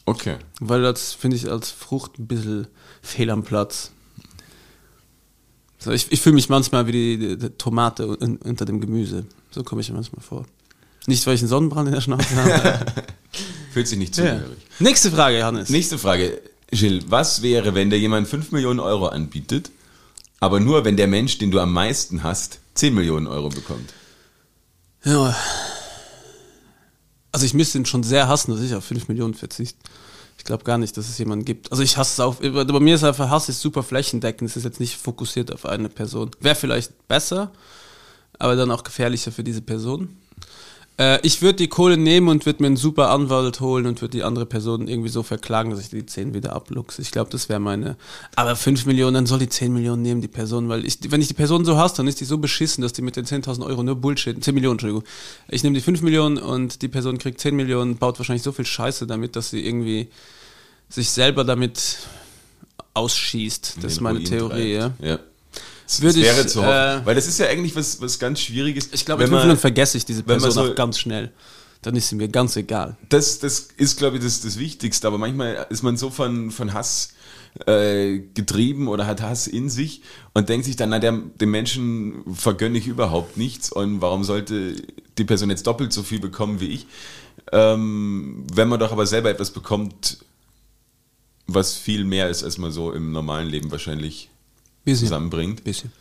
Okay. 0.07 0.37
Weil 0.61 0.83
das 0.83 1.13
finde 1.13 1.37
ich 1.37 1.51
als 1.51 1.71
Frucht 1.71 2.19
ein 2.19 2.27
bisschen 2.27 2.67
fehl 3.03 3.31
am 3.31 3.43
Platz. 3.43 3.91
So, 5.79 5.91
ich 5.91 6.11
ich 6.11 6.21
fühle 6.23 6.35
mich 6.35 6.49
manchmal 6.49 6.87
wie 6.87 6.93
die, 6.93 7.19
die, 7.19 7.37
die 7.37 7.51
Tomate 7.51 8.09
un, 8.09 8.39
unter 8.39 8.65
dem 8.65 8.81
Gemüse. 8.81 9.27
So 9.51 9.63
komme 9.65 9.83
ich 9.83 9.91
mir 9.91 9.97
manchmal 9.97 10.23
vor. 10.23 10.47
Nicht, 11.07 11.27
weil 11.27 11.35
ich 11.35 11.43
einen 11.43 11.49
Sonnenbrand 11.49 11.89
in 11.89 11.95
der 11.95 12.01
Schnauze 12.01 12.35
habe. 12.37 12.87
Fühlt 13.73 13.87
sich 13.87 13.99
nicht 13.99 14.17
ja. 14.17 14.25
zugehörig. 14.25 14.59
Nächste 14.79 15.11
Frage, 15.11 15.39
Johannes. 15.39 15.69
Nächste 15.69 15.99
Frage. 15.99 16.41
Gilles, 16.71 17.05
was 17.09 17.43
wäre, 17.43 17.75
wenn 17.75 17.91
dir 17.91 17.99
jemand 17.99 18.29
5 18.29 18.53
Millionen 18.53 18.81
Euro 18.81 19.07
anbietet, 19.07 19.71
aber 20.45 20.61
nur 20.61 20.85
wenn 20.85 20.97
der 20.97 21.07
Mensch, 21.07 21.39
den 21.39 21.51
du 21.51 21.59
am 21.59 21.73
meisten 21.73 22.23
hast, 22.23 22.61
10 22.75 22.95
Millionen 22.95 23.27
Euro 23.27 23.49
bekommt? 23.49 23.95
Ja. 25.05 25.35
Also 27.33 27.47
ich 27.47 27.55
müsste 27.55 27.79
ihn 27.79 27.87
schon 27.87 28.03
sehr 28.03 28.29
hassen, 28.29 28.53
dass 28.53 28.61
ich 28.61 28.75
auf 28.75 28.85
5 28.85 29.09
Millionen 29.09 29.35
verzichte. 29.35 29.79
Ich 30.37 30.45
glaube 30.45 30.65
gar 30.65 30.77
nicht, 30.77 30.97
dass 30.97 31.09
es 31.09 31.17
jemanden 31.17 31.47
gibt. 31.47 31.71
Also 31.71 31.83
ich 31.83 31.97
hasse 31.97 32.13
es 32.13 32.21
auch. 32.21 32.37
Bei 32.37 32.81
mir 32.81 32.95
ist 32.95 33.05
einfach 33.05 33.31
Hass 33.31 33.49
ist 33.49 33.63
super 33.63 33.83
flächendeckend. 33.83 34.51
Es 34.51 34.57
ist 34.57 34.65
jetzt 34.65 34.81
nicht 34.81 34.97
fokussiert 34.97 35.51
auf 35.51 35.65
eine 35.65 35.89
Person. 35.89 36.31
Wäre 36.41 36.55
vielleicht 36.55 37.09
besser, 37.09 37.51
aber 38.39 38.55
dann 38.55 38.71
auch 38.71 38.85
gefährlicher 38.85 39.33
für 39.33 39.45
diese 39.45 39.63
Person. 39.63 40.19
Äh, 40.99 41.19
ich 41.27 41.43
würde 41.43 41.57
die 41.57 41.69
Kohle 41.69 41.97
nehmen 41.97 42.29
und 42.29 42.47
würde 42.47 42.63
mir 42.63 42.69
einen 42.69 42.77
super 42.77 43.11
Anwalt 43.11 43.61
holen 43.61 43.87
und 43.87 44.01
würde 44.01 44.13
die 44.13 44.23
andere 44.23 44.47
Person 44.47 44.87
irgendwie 44.87 45.09
so 45.09 45.23
verklagen, 45.23 45.71
dass 45.71 45.81
ich 45.81 45.89
die 45.89 46.07
10 46.07 46.35
wieder 46.35 46.53
abluchse. 46.55 47.03
Ich 47.03 47.11
glaube, 47.11 47.31
das 47.31 47.49
wäre 47.49 47.61
meine. 47.61 47.97
Aber 48.37 48.55
5 48.55 48.87
Millionen, 48.87 49.15
dann 49.15 49.27
soll 49.27 49.41
die 49.41 49.49
10 49.49 49.73
Millionen 49.73 50.03
nehmen, 50.03 50.21
die 50.21 50.29
Person, 50.29 50.69
weil 50.69 50.87
ich, 50.87 50.99
wenn 51.11 51.21
ich 51.21 51.29
die 51.29 51.35
Person 51.35 51.65
so 51.65 51.77
hasse, 51.77 51.97
dann 51.97 52.07
ist 52.07 52.21
die 52.21 52.25
so 52.25 52.39
beschissen, 52.39 52.83
dass 52.83 52.93
die 52.93 53.03
mit 53.03 53.17
den 53.17 53.25
10.000 53.25 53.65
Euro 53.67 53.83
nur 53.83 53.97
Bullshit, 53.97 54.43
10 54.43 54.55
Millionen, 54.55 54.75
Entschuldigung. 54.75 55.05
Ich 55.49 55.65
nehme 55.65 55.75
die 55.75 55.83
5 55.83 56.03
Millionen 56.03 56.39
und 56.39 56.83
die 56.83 56.89
Person 56.89 57.19
kriegt 57.19 57.41
10 57.41 57.57
Millionen, 57.57 57.97
baut 57.97 58.19
wahrscheinlich 58.19 58.43
so 58.43 58.53
viel 58.53 58.67
Scheiße 58.67 59.07
damit, 59.07 59.37
dass 59.37 59.51
sie 59.51 59.67
irgendwie 59.67 60.09
sich 60.89 61.11
selber 61.11 61.45
damit 61.45 61.99
ausschießt. 62.95 63.79
Das 63.83 63.93
ist 63.93 64.01
meine 64.01 64.23
Theorie, 64.23 64.75
ja. 64.75 64.89
treibt. 64.91 65.05
ja. 65.05 65.17
Das 65.17 65.34
Würde 66.01 66.19
ich, 66.19 66.25
wäre 66.25 66.47
zu 66.47 66.61
hoffen. 66.65 67.03
äh, 67.03 67.07
Weil 67.07 67.15
das 67.15 67.27
ist 67.27 67.39
ja 67.39 67.47
eigentlich 67.47 67.75
was, 67.77 68.01
was 68.01 68.19
ganz 68.19 68.41
Schwieriges. 68.41 68.89
Ich 68.93 69.05
glaube, 69.05 69.21
wenn 69.21 69.27
in 69.27 69.31
fünf 69.31 69.39
man- 69.41 69.47
Minuten 69.49 69.61
vergesse 69.61 69.97
ich 69.99 70.05
diese 70.05 70.23
Person 70.23 70.51
so- 70.51 70.63
auch 70.63 70.75
ganz 70.75 70.99
schnell. 70.99 71.31
dann 71.83 71.95
ist 71.97 72.09
sie 72.09 72.17
mir 72.17 72.29
ganz 72.29 72.57
egal. 72.57 72.97
Das, 73.11 73.39
das 73.41 73.69
ist, 73.77 73.99
glaube 73.99 74.17
ich, 74.17 74.23
das, 74.25 74.41
das 74.41 74.59
Wichtigste. 74.59 75.07
Aber 75.07 75.19
manchmal 75.19 75.67
ist 75.69 75.83
man 75.83 75.97
so 75.99 76.09
von, 76.09 76.51
von 76.51 76.73
Hass 76.73 77.11
äh, 77.67 78.19
getrieben 78.33 78.89
oder 78.89 79.07
hat 79.07 79.21
Hass 79.21 79.47
in 79.47 79.69
sich 79.69 80.01
und 80.33 80.49
denkt 80.49 80.65
sich 80.65 80.77
dann, 80.77 80.89
na, 80.89 80.99
der, 80.99 81.13
dem 81.13 81.51
Menschen 81.51 82.23
vergönne 82.35 82.79
ich 82.79 82.87
überhaupt 82.87 83.37
nichts 83.37 83.71
und 83.71 84.01
warum 84.01 84.25
sollte 84.25 84.75
die 85.19 85.25
Person 85.25 85.51
jetzt 85.51 85.67
doppelt 85.67 85.93
so 85.93 86.03
viel 86.03 86.19
bekommen 86.21 86.61
wie 86.61 86.69
ich? 86.69 86.87
Ähm, 87.53 88.45
wenn 88.53 88.69
man 88.69 88.81
doch 88.81 88.91
aber 88.91 89.07
selber 89.07 89.29
etwas 89.31 89.51
bekommt, 89.51 90.19
was 91.47 91.75
viel 91.77 92.05
mehr 92.05 92.31
ist, 92.31 92.43
als 92.43 92.57
man 92.59 92.73
so 92.73 92.91
im 92.93 93.13
normalen 93.13 93.49
Leben 93.49 93.71
wahrscheinlich 93.71 94.31
Bisschen. 94.85 95.07
zusammenbringt. 95.09 95.65
Bisschen. 95.65 95.93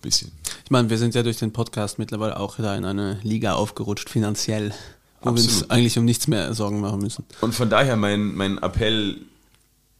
Bisschen. 0.00 0.32
Ich 0.64 0.70
meine, 0.70 0.90
wir 0.90 0.98
sind 0.98 1.14
ja 1.14 1.22
durch 1.22 1.38
den 1.38 1.52
Podcast 1.52 1.98
mittlerweile 1.98 2.38
auch 2.38 2.56
da 2.56 2.74
in 2.76 2.84
eine 2.84 3.20
Liga 3.22 3.54
aufgerutscht, 3.54 4.10
finanziell, 4.10 4.72
wo 5.20 5.26
wir 5.26 5.30
uns 5.32 5.46
Absolut. 5.46 5.70
eigentlich 5.70 5.98
um 5.98 6.04
nichts 6.04 6.26
mehr 6.26 6.52
Sorgen 6.54 6.80
machen 6.80 7.00
müssen. 7.00 7.24
Und 7.40 7.54
von 7.54 7.70
daher 7.70 7.96
mein, 7.96 8.34
mein 8.34 8.58
Appell, 8.58 9.18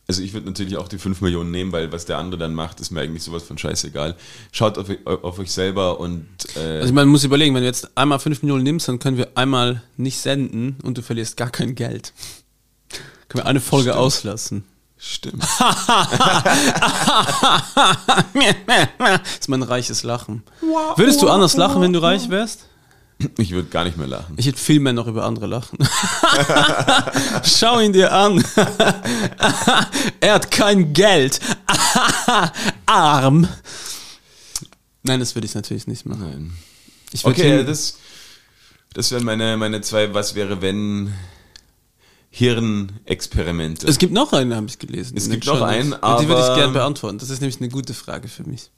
also 0.08 0.20
ich 0.22 0.32
würde 0.32 0.46
natürlich 0.48 0.76
auch 0.76 0.88
die 0.88 0.98
5 0.98 1.20
Millionen 1.20 1.52
nehmen, 1.52 1.70
weil 1.70 1.92
was 1.92 2.04
der 2.04 2.18
andere 2.18 2.36
dann 2.40 2.52
macht, 2.54 2.80
ist 2.80 2.90
mir 2.90 3.00
eigentlich 3.00 3.22
sowas 3.22 3.44
von 3.44 3.58
scheißegal. 3.58 4.16
Schaut 4.50 4.76
auf, 4.76 4.88
auf 5.04 5.38
euch 5.38 5.52
selber 5.52 6.00
und 6.00 6.26
äh, 6.56 6.58
Also 6.58 6.88
ich 6.88 6.92
meine, 6.92 7.06
man 7.06 7.12
muss 7.12 7.22
überlegen, 7.22 7.54
wenn 7.54 7.62
du 7.62 7.68
jetzt 7.68 7.96
einmal 7.96 8.18
5 8.18 8.42
Millionen 8.42 8.64
nimmst, 8.64 8.88
dann 8.88 8.98
können 8.98 9.16
wir 9.18 9.28
einmal 9.36 9.82
nicht 9.96 10.18
senden 10.18 10.76
und 10.82 10.98
du 10.98 11.02
verlierst 11.02 11.36
gar 11.36 11.50
kein 11.50 11.76
Geld. 11.76 12.12
Können 13.28 13.44
wir 13.44 13.46
eine 13.46 13.60
Folge 13.60 13.90
Stimmt. 13.90 13.98
auslassen. 14.04 14.64
Stimmt. 15.02 15.42
das 15.42 15.60
ist 19.40 19.48
mein 19.48 19.62
reiches 19.62 20.02
Lachen. 20.02 20.42
Würdest 20.96 21.20
du 21.22 21.28
anders 21.28 21.56
lachen, 21.56 21.82
wenn 21.82 21.92
du 21.92 22.00
reich 22.00 22.30
wärst? 22.30 22.66
Ich 23.38 23.50
würde 23.52 23.68
gar 23.68 23.84
nicht 23.84 23.96
mehr 23.96 24.06
lachen. 24.06 24.34
Ich 24.36 24.46
hätte 24.46 24.58
viel 24.58 24.80
mehr 24.80 24.92
noch 24.92 25.06
über 25.06 25.24
andere 25.24 25.46
lachen. 25.46 25.78
Schau 27.44 27.78
ihn 27.80 27.92
dir 27.92 28.12
an. 28.12 28.44
er 30.20 30.34
hat 30.34 30.50
kein 30.50 30.92
Geld. 30.92 31.40
Arm. 32.86 33.48
Nein, 35.02 35.20
das 35.20 35.34
würde 35.34 35.46
ich 35.46 35.54
natürlich 35.54 35.86
nicht 35.86 36.06
machen. 36.06 36.56
Okay, 37.22 37.64
das, 37.64 37.98
das 38.94 39.10
wären 39.10 39.24
meine, 39.24 39.56
meine 39.56 39.80
zwei 39.82 40.12
Was 40.14 40.34
wäre 40.34 40.62
wenn 40.62 41.12
Hirnexperimente. 42.34 43.86
es 43.86 43.98
gibt 43.98 44.12
noch 44.14 44.32
einen, 44.32 44.54
habe 44.54 44.66
ich 44.66 44.78
gelesen. 44.78 45.16
Es 45.18 45.28
gibt 45.28 45.44
noch 45.46 45.60
einen, 45.60 45.92
Und 45.92 46.20
Die 46.20 46.28
würde 46.28 46.40
ich 46.40 46.46
aber- 46.46 46.54
gerne 46.56 46.72
beantworten. 46.72 47.18
Das 47.18 47.28
ist 47.28 47.40
nämlich 47.40 47.60
eine 47.60 47.68
gute 47.68 47.92
Frage 47.92 48.26
für 48.28 48.44
mich. 48.44 48.70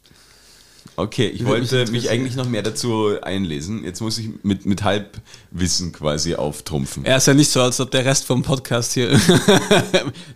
Okay, 0.96 1.26
ich 1.26 1.40
mich 1.40 1.48
wollte 1.48 1.90
mich 1.90 2.08
eigentlich 2.08 2.36
noch 2.36 2.48
mehr 2.48 2.62
dazu 2.62 3.16
einlesen. 3.20 3.82
Jetzt 3.84 4.00
muss 4.00 4.16
ich 4.18 4.28
mit, 4.44 4.64
mit 4.64 4.84
Halbwissen 4.84 5.92
quasi 5.92 6.36
auftrumpfen. 6.36 7.04
Er 7.04 7.16
ist 7.16 7.26
ja 7.26 7.34
nicht 7.34 7.50
so, 7.50 7.60
als 7.60 7.80
ob 7.80 7.90
der 7.90 8.04
Rest 8.04 8.24
vom 8.26 8.42
Podcast 8.42 8.92
hier. 8.92 9.10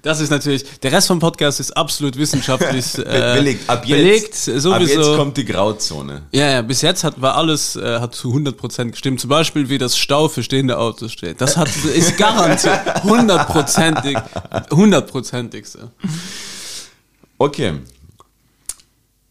das 0.02 0.18
ist 0.18 0.30
natürlich. 0.30 0.64
Der 0.80 0.90
Rest 0.90 1.06
vom 1.06 1.20
Podcast 1.20 1.60
ist 1.60 1.76
absolut 1.76 2.16
wissenschaftlich 2.16 2.98
äh, 2.98 3.02
Be- 3.04 3.34
belegt. 3.36 3.70
Ab 3.70 3.86
jetzt, 3.86 3.96
belegt, 3.98 4.34
sowieso. 4.34 4.72
ab 4.72 4.82
jetzt 4.82 5.16
kommt 5.16 5.36
die 5.36 5.44
Grauzone. 5.44 6.22
Ja, 6.32 6.50
ja, 6.50 6.62
bis 6.62 6.82
jetzt 6.82 7.04
hat, 7.04 7.20
war 7.20 7.36
alles, 7.36 7.76
äh, 7.76 8.00
hat 8.00 8.16
zu 8.16 8.34
100% 8.34 8.90
gestimmt. 8.90 9.20
Zum 9.20 9.30
Beispiel, 9.30 9.68
wie 9.68 9.78
das 9.78 9.96
Stau 9.96 10.28
für 10.28 10.42
stehende 10.42 10.78
Autos 10.78 11.12
steht. 11.12 11.40
Das 11.40 11.56
hat, 11.56 11.68
ist 11.94 12.16
garantiert 12.16 13.04
hundertprozentig, 13.04 14.18
hundertprozentig 14.72 15.66
so. 15.66 15.78
Okay. 17.38 17.74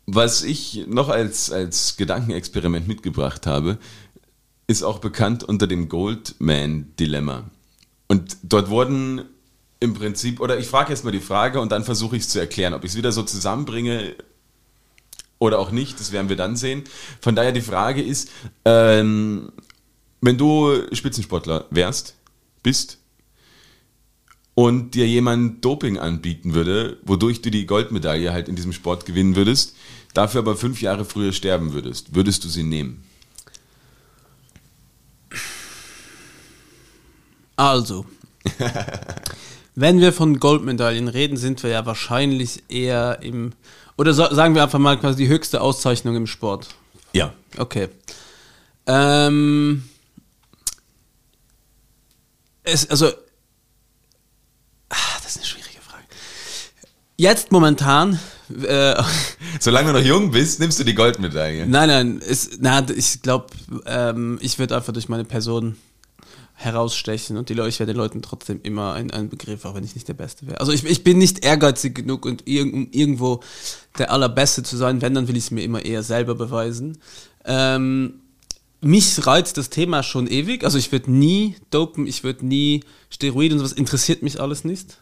Was 0.10 0.42
ich 0.42 0.86
noch 0.88 1.10
als, 1.10 1.52
als 1.52 1.98
Gedankenexperiment 1.98 2.88
mitgebracht 2.88 3.46
habe, 3.46 3.78
ist 4.66 4.82
auch 4.84 5.00
bekannt 5.00 5.44
unter 5.44 5.68
dem 5.68 5.90
Goldman-Dilemma. 5.90 7.44
Und 8.08 8.38
dort 8.42 8.70
wurden 8.70 9.26
im 9.82 9.94
Prinzip, 9.94 10.40
oder 10.40 10.58
ich 10.58 10.68
frage 10.68 10.92
jetzt 10.92 11.04
mal 11.04 11.12
die 11.12 11.20
Frage 11.20 11.60
und 11.60 11.74
dann 11.74 11.84
versuche 11.84 12.16
ich 12.16 12.24
es 12.24 12.30
zu 12.30 12.40
erklären, 12.40 12.74
ob 12.74 12.86
ich 12.86 12.92
es 12.92 12.98
wieder 12.98 13.12
so 13.12 13.22
zusammenbringe 13.22 14.16
oder 15.40 15.60
auch 15.60 15.72
nicht, 15.72 16.00
das 16.00 16.14
werden 16.14 16.30
wir 16.30 16.38
dann 16.38 16.56
sehen. 16.56 16.86
Von 17.20 17.36
daher 17.36 17.52
die 17.52 17.62
Frage 17.62 18.02
ist, 18.02 18.30
ähm, 18.64 19.52
wenn 20.22 20.38
du 20.38 20.84
Spitzensportler 20.94 21.66
wärst, 21.70 22.16
bist, 22.64 22.98
und 24.58 24.96
dir 24.96 25.08
jemand 25.08 25.64
Doping 25.64 26.00
anbieten 26.00 26.56
würde, 26.56 26.98
wodurch 27.04 27.44
du 27.44 27.52
die 27.52 27.68
Goldmedaille 27.68 28.34
halt 28.34 28.50
in 28.50 28.56
diesem 28.56 28.74
Sport 28.74 29.06
gewinnen 29.06 29.36
würdest, 29.36 29.76
dafür 30.14 30.40
aber 30.40 30.56
fünf 30.56 30.82
Jahre 30.82 31.06
früher 31.06 31.32
sterben 31.34 31.74
würdest, 31.74 32.16
würdest 32.16 32.44
du 32.44 32.50
sie 32.50 32.64
nehmen? 32.64 33.04
Also, 37.56 38.06
wenn 39.76 40.00
wir 40.00 40.14
von 40.14 40.40
Goldmedaillen 40.40 41.08
reden, 41.08 41.38
sind 41.38 41.64
wir 41.64 41.72
ja 41.72 41.86
wahrscheinlich 41.86 42.64
eher 42.70 43.20
im, 43.22 43.54
oder 43.98 44.14
so, 44.14 44.32
sagen 44.34 44.54
wir 44.54 44.64
einfach 44.64 44.80
mal 44.80 45.00
quasi 45.00 45.18
die 45.18 45.28
höchste 45.28 45.62
Auszeichnung 45.62 46.16
im 46.16 46.28
Sport. 46.28 46.70
Ja. 47.14 47.34
Okay. 47.58 47.90
Ähm, 48.86 49.90
es, 52.64 52.90
also, 52.90 53.08
ah, 54.90 54.96
das 55.24 55.32
ist 55.32 55.38
eine 55.38 55.46
schwierige 55.46 55.82
Frage. 55.82 56.04
Jetzt 57.18 57.52
momentan, 57.52 58.20
äh, 58.50 59.02
Solange 59.60 59.94
du 59.94 60.00
noch 60.00 60.06
jung 60.06 60.32
bist, 60.32 60.60
nimmst 60.60 60.80
du 60.80 60.84
die 60.84 60.96
Goldmedaille. 60.96 61.68
nein, 61.68 61.90
nein, 61.90 62.18
ist, 62.20 62.58
na, 62.60 62.86
ich 62.90 63.22
glaube, 63.22 63.48
ähm, 63.86 64.38
ich 64.42 64.60
würde 64.60 64.76
einfach 64.76 64.94
durch 64.94 65.10
meine 65.10 65.26
Person 65.26 65.76
herausstechen 66.60 67.38
und 67.38 67.50
die 67.50 67.54
Leute, 67.54 67.70
ich 67.70 67.80
wäre 67.80 67.88
den 67.88 67.98
Leuten 67.98 68.24
trotzdem 68.24 68.60
immer 68.64 68.94
ein, 68.94 69.12
ein 69.12 69.30
Begriff, 69.30 69.64
auch 69.64 69.76
wenn 69.76 69.84
ich 69.84 69.94
nicht 69.94 70.08
der 70.08 70.16
Beste 70.16 70.48
wäre. 70.48 70.60
Also 70.60 70.72
ich, 70.72 70.84
ich 70.86 71.04
bin 71.04 71.20
nicht 71.20 71.46
ehrgeizig 71.46 71.94
genug 71.94 72.26
und 72.26 72.48
irg 72.48 72.74
um 72.74 72.88
irgendwo 72.92 73.42
der 74.00 74.12
Allerbeste 74.12 74.64
zu 74.64 74.76
sein, 74.76 75.02
wenn, 75.04 75.14
dann 75.14 75.28
will 75.28 75.38
ich 75.38 75.46
es 75.46 75.52
mir 75.52 75.64
immer 75.64 75.86
eher 75.86 76.02
selber 76.02 76.34
beweisen. 76.34 76.98
Ähm, 77.46 78.22
mich 78.82 79.26
reizt 79.28 79.58
das 79.58 79.70
Thema 79.70 80.02
schon 80.02 80.26
ewig, 80.28 80.64
also 80.64 80.80
ich 80.80 80.92
würde 80.92 81.12
nie 81.12 81.56
dopen, 81.70 82.08
ich 82.08 82.24
würde 82.24 82.46
nie 82.46 82.84
Steroide 83.12 83.54
und 83.54 83.60
sowas, 83.60 83.74
interessiert 83.74 84.24
mich 84.24 84.42
alles 84.42 84.64
nicht. 84.64 84.98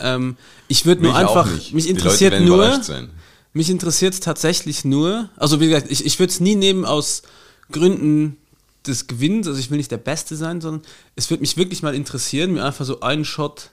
Ähm, 0.00 0.36
ich 0.68 0.84
würde 0.86 1.02
nur 1.02 1.14
einfach, 1.16 1.48
mich 1.72 1.88
interessiert 1.88 2.40
nur, 2.42 2.80
mich 3.52 3.70
interessiert 3.70 4.14
es 4.14 4.20
tatsächlich 4.20 4.84
nur, 4.84 5.30
also 5.36 5.60
wie 5.60 5.68
gesagt, 5.68 5.90
ich, 5.90 6.04
ich 6.04 6.18
würde 6.18 6.30
es 6.32 6.40
nie 6.40 6.54
nehmen 6.54 6.84
aus 6.84 7.22
Gründen 7.72 8.36
des 8.86 9.06
Gewinns, 9.06 9.46
also 9.46 9.58
ich 9.58 9.70
will 9.70 9.78
nicht 9.78 9.90
der 9.90 9.96
Beste 9.98 10.36
sein, 10.36 10.60
sondern 10.60 10.82
es 11.16 11.28
würde 11.30 11.40
mich 11.42 11.56
wirklich 11.56 11.82
mal 11.82 11.94
interessieren, 11.94 12.52
mir 12.52 12.64
einfach 12.64 12.84
so 12.84 13.00
einen 13.00 13.24
Shot 13.24 13.70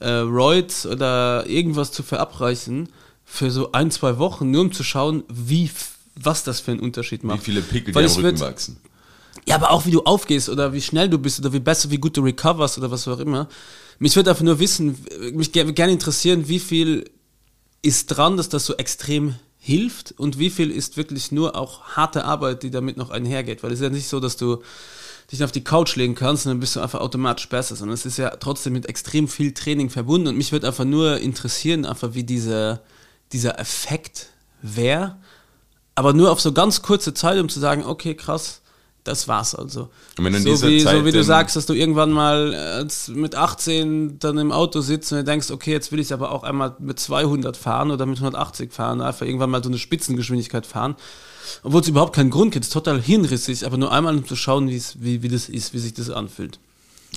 äh, 0.00 0.08
Roids 0.10 0.86
oder 0.86 1.46
irgendwas 1.46 1.92
zu 1.92 2.02
verabreichen 2.02 2.88
für 3.24 3.50
so 3.50 3.72
ein, 3.72 3.90
zwei 3.90 4.18
Wochen, 4.18 4.50
nur 4.50 4.62
um 4.62 4.72
zu 4.72 4.82
schauen, 4.82 5.22
wie, 5.28 5.70
was 6.16 6.42
das 6.42 6.60
für 6.60 6.72
einen 6.72 6.80
Unterschied 6.80 7.22
Wie 7.22 7.26
macht. 7.28 7.42
viele 7.44 7.60
Pickel 7.62 7.94
Weil 7.94 8.06
dir 8.06 8.10
am 8.14 8.16
Rücken 8.24 8.36
würd- 8.38 8.40
wachsen. 8.40 8.76
ja, 9.46 9.54
aber 9.54 9.70
auch 9.70 9.86
wie 9.86 9.92
du 9.92 10.02
aufgehst 10.02 10.48
oder 10.48 10.72
wie 10.72 10.82
schnell 10.82 11.08
du 11.08 11.18
bist 11.18 11.38
oder 11.38 11.52
wie 11.52 11.60
besser, 11.60 11.90
wie 11.90 11.98
gut 11.98 12.16
du 12.16 12.22
recoverst 12.22 12.76
oder 12.78 12.90
was 12.90 13.06
auch 13.06 13.20
immer. 13.20 13.48
Mich 14.00 14.16
würde 14.16 14.30
einfach 14.30 14.42
nur 14.42 14.58
wissen, 14.58 14.98
mich 15.32 15.50
ger- 15.50 15.70
gerne 15.72 15.92
interessieren, 15.92 16.48
wie 16.48 16.58
viel 16.58 17.08
ist 17.82 18.06
dran, 18.06 18.36
dass 18.36 18.48
das 18.48 18.66
so 18.66 18.74
extrem 18.76 19.36
hilft 19.58 20.12
und 20.16 20.38
wie 20.38 20.50
viel 20.50 20.70
ist 20.70 20.96
wirklich 20.96 21.32
nur 21.32 21.54
auch 21.54 21.82
harte 21.82 22.24
Arbeit, 22.24 22.62
die 22.62 22.70
damit 22.70 22.96
noch 22.96 23.10
einhergeht. 23.10 23.62
Weil 23.62 23.72
es 23.72 23.78
ist 23.80 23.84
ja 23.84 23.90
nicht 23.90 24.08
so, 24.08 24.18
dass 24.18 24.38
du 24.38 24.62
dich 25.30 25.44
auf 25.44 25.52
die 25.52 25.62
Couch 25.62 25.96
legen 25.96 26.14
kannst 26.14 26.46
und 26.46 26.52
dann 26.52 26.60
bist 26.60 26.76
du 26.76 26.80
einfach 26.80 27.00
automatisch 27.00 27.48
besser, 27.48 27.76
sondern 27.76 27.94
es 27.94 28.06
ist 28.06 28.16
ja 28.16 28.30
trotzdem 28.30 28.72
mit 28.72 28.86
extrem 28.86 29.28
viel 29.28 29.52
Training 29.52 29.90
verbunden 29.90 30.28
und 30.28 30.36
mich 30.36 30.50
würde 30.50 30.66
einfach 30.66 30.86
nur 30.86 31.18
interessieren, 31.18 31.84
einfach 31.84 32.14
wie 32.14 32.24
dieser, 32.24 32.80
dieser 33.32 33.60
Effekt 33.60 34.28
wäre, 34.62 35.18
aber 35.94 36.14
nur 36.14 36.32
auf 36.32 36.40
so 36.40 36.52
ganz 36.52 36.82
kurze 36.82 37.12
Zeit, 37.14 37.38
um 37.38 37.48
zu 37.50 37.60
sagen, 37.60 37.84
okay, 37.84 38.14
krass, 38.14 38.59
das 39.04 39.28
war's 39.28 39.54
also. 39.54 39.88
So, 40.16 40.68
wie, 40.68 40.80
so 40.80 41.04
wie 41.04 41.12
du 41.12 41.24
sagst, 41.24 41.56
dass 41.56 41.66
du 41.66 41.72
irgendwann 41.72 42.10
mal 42.10 42.52
äh, 42.52 43.10
mit 43.12 43.34
18 43.34 44.18
dann 44.18 44.38
im 44.38 44.52
Auto 44.52 44.80
sitzt 44.80 45.12
und 45.12 45.18
du 45.18 45.24
denkst, 45.24 45.50
okay, 45.50 45.72
jetzt 45.72 45.90
will 45.92 46.00
ich 46.00 46.12
aber 46.12 46.32
auch 46.32 46.42
einmal 46.42 46.76
mit 46.78 46.98
200 46.98 47.56
fahren 47.56 47.90
oder 47.90 48.06
mit 48.06 48.18
180 48.18 48.72
fahren, 48.72 49.00
einfach 49.00 49.24
irgendwann 49.24 49.50
mal 49.50 49.62
so 49.62 49.70
eine 49.70 49.78
Spitzengeschwindigkeit 49.78 50.66
fahren. 50.66 50.96
Obwohl 51.62 51.80
es 51.80 51.88
überhaupt 51.88 52.14
keinen 52.14 52.30
Grund 52.30 52.52
gibt, 52.52 52.64
es 52.64 52.68
ist 52.68 52.74
total 52.74 53.00
hinrissig, 53.00 53.64
aber 53.66 53.76
nur 53.76 53.90
einmal 53.90 54.14
um 54.14 54.26
zu 54.26 54.36
schauen, 54.36 54.68
wie, 54.68 55.22
wie 55.22 55.28
das 55.28 55.48
ist, 55.48 55.72
wie 55.72 55.78
sich 55.78 55.94
das 55.94 56.10
anfühlt. 56.10 56.58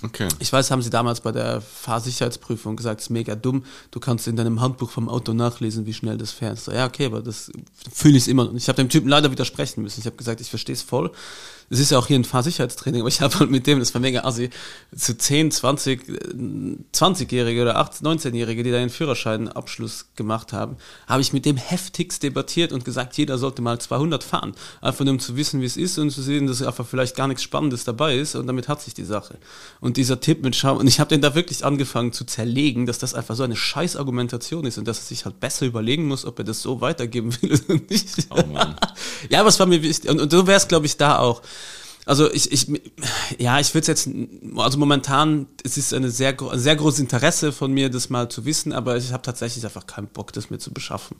Okay. 0.01 0.27
Ich 0.39 0.51
weiß, 0.51 0.71
haben 0.71 0.81
sie 0.81 0.89
damals 0.89 1.21
bei 1.21 1.31
der 1.31 1.61
Fahrsicherheitsprüfung 1.61 2.75
gesagt, 2.75 3.01
es 3.01 3.07
ist 3.07 3.09
mega 3.09 3.35
dumm, 3.35 3.63
du 3.91 3.99
kannst 3.99 4.27
in 4.27 4.35
deinem 4.35 4.59
Handbuch 4.59 4.89
vom 4.89 5.07
Auto 5.07 5.33
nachlesen, 5.33 5.85
wie 5.85 5.93
schnell 5.93 6.17
das 6.17 6.31
fährst. 6.31 6.65
So, 6.65 6.71
ja, 6.71 6.85
okay, 6.85 7.05
aber 7.05 7.21
das 7.21 7.51
fühle 7.93 8.17
ich 8.17 8.27
immer. 8.27 8.49
Und 8.49 8.57
ich 8.57 8.67
habe 8.67 8.77
dem 8.77 8.89
Typen 8.89 9.07
leider 9.07 9.31
widersprechen 9.31 9.83
müssen. 9.83 9.99
Ich 9.99 10.05
habe 10.05 10.15
gesagt, 10.15 10.41
ich 10.41 10.49
verstehe 10.49 10.73
es 10.73 10.81
voll. 10.81 11.11
Es 11.73 11.79
ist 11.79 11.91
ja 11.91 11.97
auch 11.97 12.07
hier 12.07 12.17
ein 12.17 12.23
Fahrsicherheitstraining, 12.23 13.01
aber 13.01 13.07
ich 13.09 13.21
habe 13.21 13.37
halt 13.39 13.49
mit 13.49 13.65
dem, 13.65 13.79
das 13.79 13.93
war 13.93 14.01
mega 14.01 14.23
assi, 14.23 14.51
zu 14.95 15.17
10, 15.17 15.49
20, 15.51 16.07
äh, 16.07 16.13
20-Jährige 16.93 17.63
oder 17.63 17.77
18, 17.77 18.07
19-Jährige, 18.07 18.63
die 18.63 18.71
da 18.71 18.77
ihren 18.77 18.91
Führerscheinabschluss 18.91 20.05
gemacht 20.15 20.53
haben, 20.53 20.77
habe 21.07 21.21
ich 21.21 21.33
mit 21.33 21.45
dem 21.45 21.57
heftigst 21.57 22.21
debattiert 22.21 22.71
und 22.71 22.85
gesagt, 22.85 23.17
jeder 23.17 23.39
sollte 23.39 23.63
mal 23.63 23.79
200 23.79 24.23
fahren. 24.23 24.53
Einfach 24.81 25.03
nur 25.03 25.13
um 25.13 25.19
zu 25.19 25.35
wissen, 25.35 25.61
wie 25.61 25.65
es 25.65 25.75
ist 25.75 25.97
und 25.97 26.11
zu 26.11 26.21
sehen, 26.21 26.45
dass 26.45 26.61
einfach 26.61 26.85
vielleicht 26.85 27.15
gar 27.15 27.27
nichts 27.27 27.43
Spannendes 27.43 27.83
dabei 27.83 28.17
ist 28.17 28.35
und 28.35 28.45
damit 28.45 28.67
hat 28.67 28.81
sich 28.81 28.93
die 28.93 29.03
Sache. 29.03 29.37
Und 29.81 29.97
dieser 29.97 30.19
Tipp 30.19 30.43
mit 30.43 30.55
Schau, 30.55 30.77
und 30.77 30.87
ich 30.87 30.99
habe 30.99 31.09
den 31.09 31.21
da 31.21 31.33
wirklich 31.33 31.65
angefangen 31.65 32.13
zu 32.13 32.23
zerlegen, 32.23 32.85
dass 32.85 32.99
das 32.99 33.15
einfach 33.15 33.35
so 33.35 33.43
eine 33.43 33.55
scheiß 33.55 33.95
Argumentation 33.95 34.65
ist 34.65 34.77
und 34.77 34.87
dass 34.87 34.99
er 34.99 35.05
sich 35.05 35.25
halt 35.25 35.39
besser 35.39 35.65
überlegen 35.65 36.07
muss, 36.07 36.23
ob 36.23 36.37
er 36.37 36.45
das 36.45 36.61
so 36.61 36.81
weitergeben 36.81 37.35
will 37.41 37.59
oder 37.67 37.81
nicht. 37.89 38.27
Oh. 38.29 38.43
Ja, 39.29 39.39
aber 39.39 39.49
es 39.49 39.59
war 39.59 39.65
mir 39.65 39.81
wichtig. 39.81 40.09
Und, 40.09 40.19
und 40.19 40.31
so 40.31 40.47
wäre 40.47 40.57
es, 40.57 40.67
glaube 40.67 40.85
ich, 40.85 40.97
da 40.97 41.17
auch. 41.17 41.41
Also 42.05 42.31
ich, 42.31 42.51
ich 42.51 42.67
ja, 43.37 43.59
ich 43.59 43.73
würde 43.73 43.87
jetzt, 43.87 44.09
also 44.57 44.77
momentan, 44.77 45.47
es 45.63 45.77
ist 45.77 45.93
eine 45.93 46.09
sehr, 46.09 46.35
ein 46.41 46.59
sehr 46.59 46.75
großes 46.75 46.99
Interesse 46.99 47.51
von 47.51 47.71
mir, 47.71 47.89
das 47.89 48.09
mal 48.09 48.29
zu 48.29 48.45
wissen, 48.45 48.73
aber 48.73 48.97
ich 48.97 49.13
habe 49.13 49.23
tatsächlich 49.23 49.63
einfach 49.63 49.87
keinen 49.87 50.07
Bock, 50.07 50.33
das 50.33 50.49
mir 50.49 50.57
zu 50.57 50.73
beschaffen. 50.73 51.17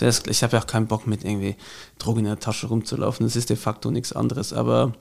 Ich 0.00 0.42
habe 0.42 0.56
ja 0.56 0.62
auch 0.62 0.66
keinen 0.66 0.86
Bock, 0.86 1.06
mit 1.06 1.24
irgendwie 1.24 1.56
Drogen 1.98 2.20
in 2.20 2.26
der 2.26 2.40
Tasche 2.40 2.68
rumzulaufen. 2.68 3.26
Das 3.26 3.36
ist 3.36 3.50
de 3.50 3.56
facto 3.56 3.90
nichts 3.90 4.12
anderes. 4.12 4.52
Aber 4.52 4.94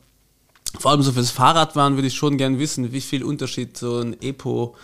vor 0.80 0.92
allem 0.92 1.02
so 1.02 1.12
fürs 1.12 1.32
Fahrradfahren 1.32 1.96
würde 1.96 2.08
ich 2.08 2.16
schon 2.16 2.38
gern 2.38 2.60
wissen, 2.60 2.92
wie 2.92 3.02
viel 3.02 3.24
Unterschied 3.24 3.78
so 3.78 4.00
ein 4.00 4.22
Epo 4.22 4.76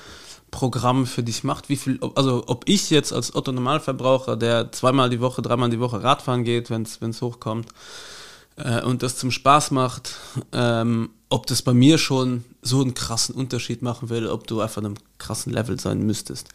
Programm 0.49 1.05
für 1.05 1.23
dich 1.23 1.43
macht, 1.43 1.67
wie 1.67 1.75
viel, 1.75 1.99
also 2.15 2.45
ob 2.47 2.69
ich 2.69 2.89
jetzt 2.89 3.11
als 3.11 3.35
Otto 3.35 3.51
Normalverbraucher, 3.51 4.37
der 4.37 4.71
zweimal 4.71 5.09
die 5.09 5.19
Woche, 5.19 5.41
dreimal 5.41 5.69
die 5.69 5.79
Woche 5.79 6.01
Radfahren 6.01 6.45
geht, 6.45 6.69
wenn 6.69 6.83
es 6.83 7.21
hochkommt, 7.21 7.67
äh, 8.57 8.81
und 8.81 9.03
das 9.03 9.17
zum 9.17 9.31
Spaß 9.31 9.71
macht, 9.71 10.15
ähm, 10.51 11.09
ob 11.29 11.47
das 11.47 11.61
bei 11.61 11.73
mir 11.73 11.97
schon 11.97 12.43
so 12.61 12.81
einen 12.81 12.93
krassen 12.93 13.35
Unterschied 13.35 13.81
machen 13.81 14.09
will, 14.09 14.27
ob 14.27 14.47
du 14.47 14.61
einfach 14.61 14.81
einem 14.81 14.95
krassen 15.17 15.53
Level 15.53 15.79
sein 15.79 16.05
müsstest. 16.05 16.49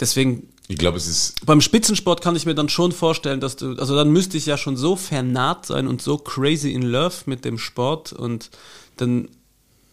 Deswegen 0.00 0.48
Ich 0.68 0.78
glaube, 0.78 0.96
es 0.96 1.06
ist 1.06 1.44
beim 1.46 1.60
Spitzensport 1.60 2.22
kann 2.22 2.34
ich 2.34 2.46
mir 2.46 2.54
dann 2.54 2.68
schon 2.68 2.92
vorstellen, 2.92 3.40
dass 3.40 3.56
du, 3.56 3.76
also 3.76 3.94
dann 3.94 4.10
müsste 4.10 4.36
ich 4.36 4.46
ja 4.46 4.56
schon 4.56 4.76
so 4.76 4.96
vernarrt 4.96 5.66
sein 5.66 5.86
und 5.86 6.02
so 6.02 6.18
crazy 6.18 6.72
in 6.72 6.82
love 6.82 7.14
mit 7.26 7.44
dem 7.44 7.58
Sport 7.58 8.12
und 8.12 8.50
dann, 8.96 9.28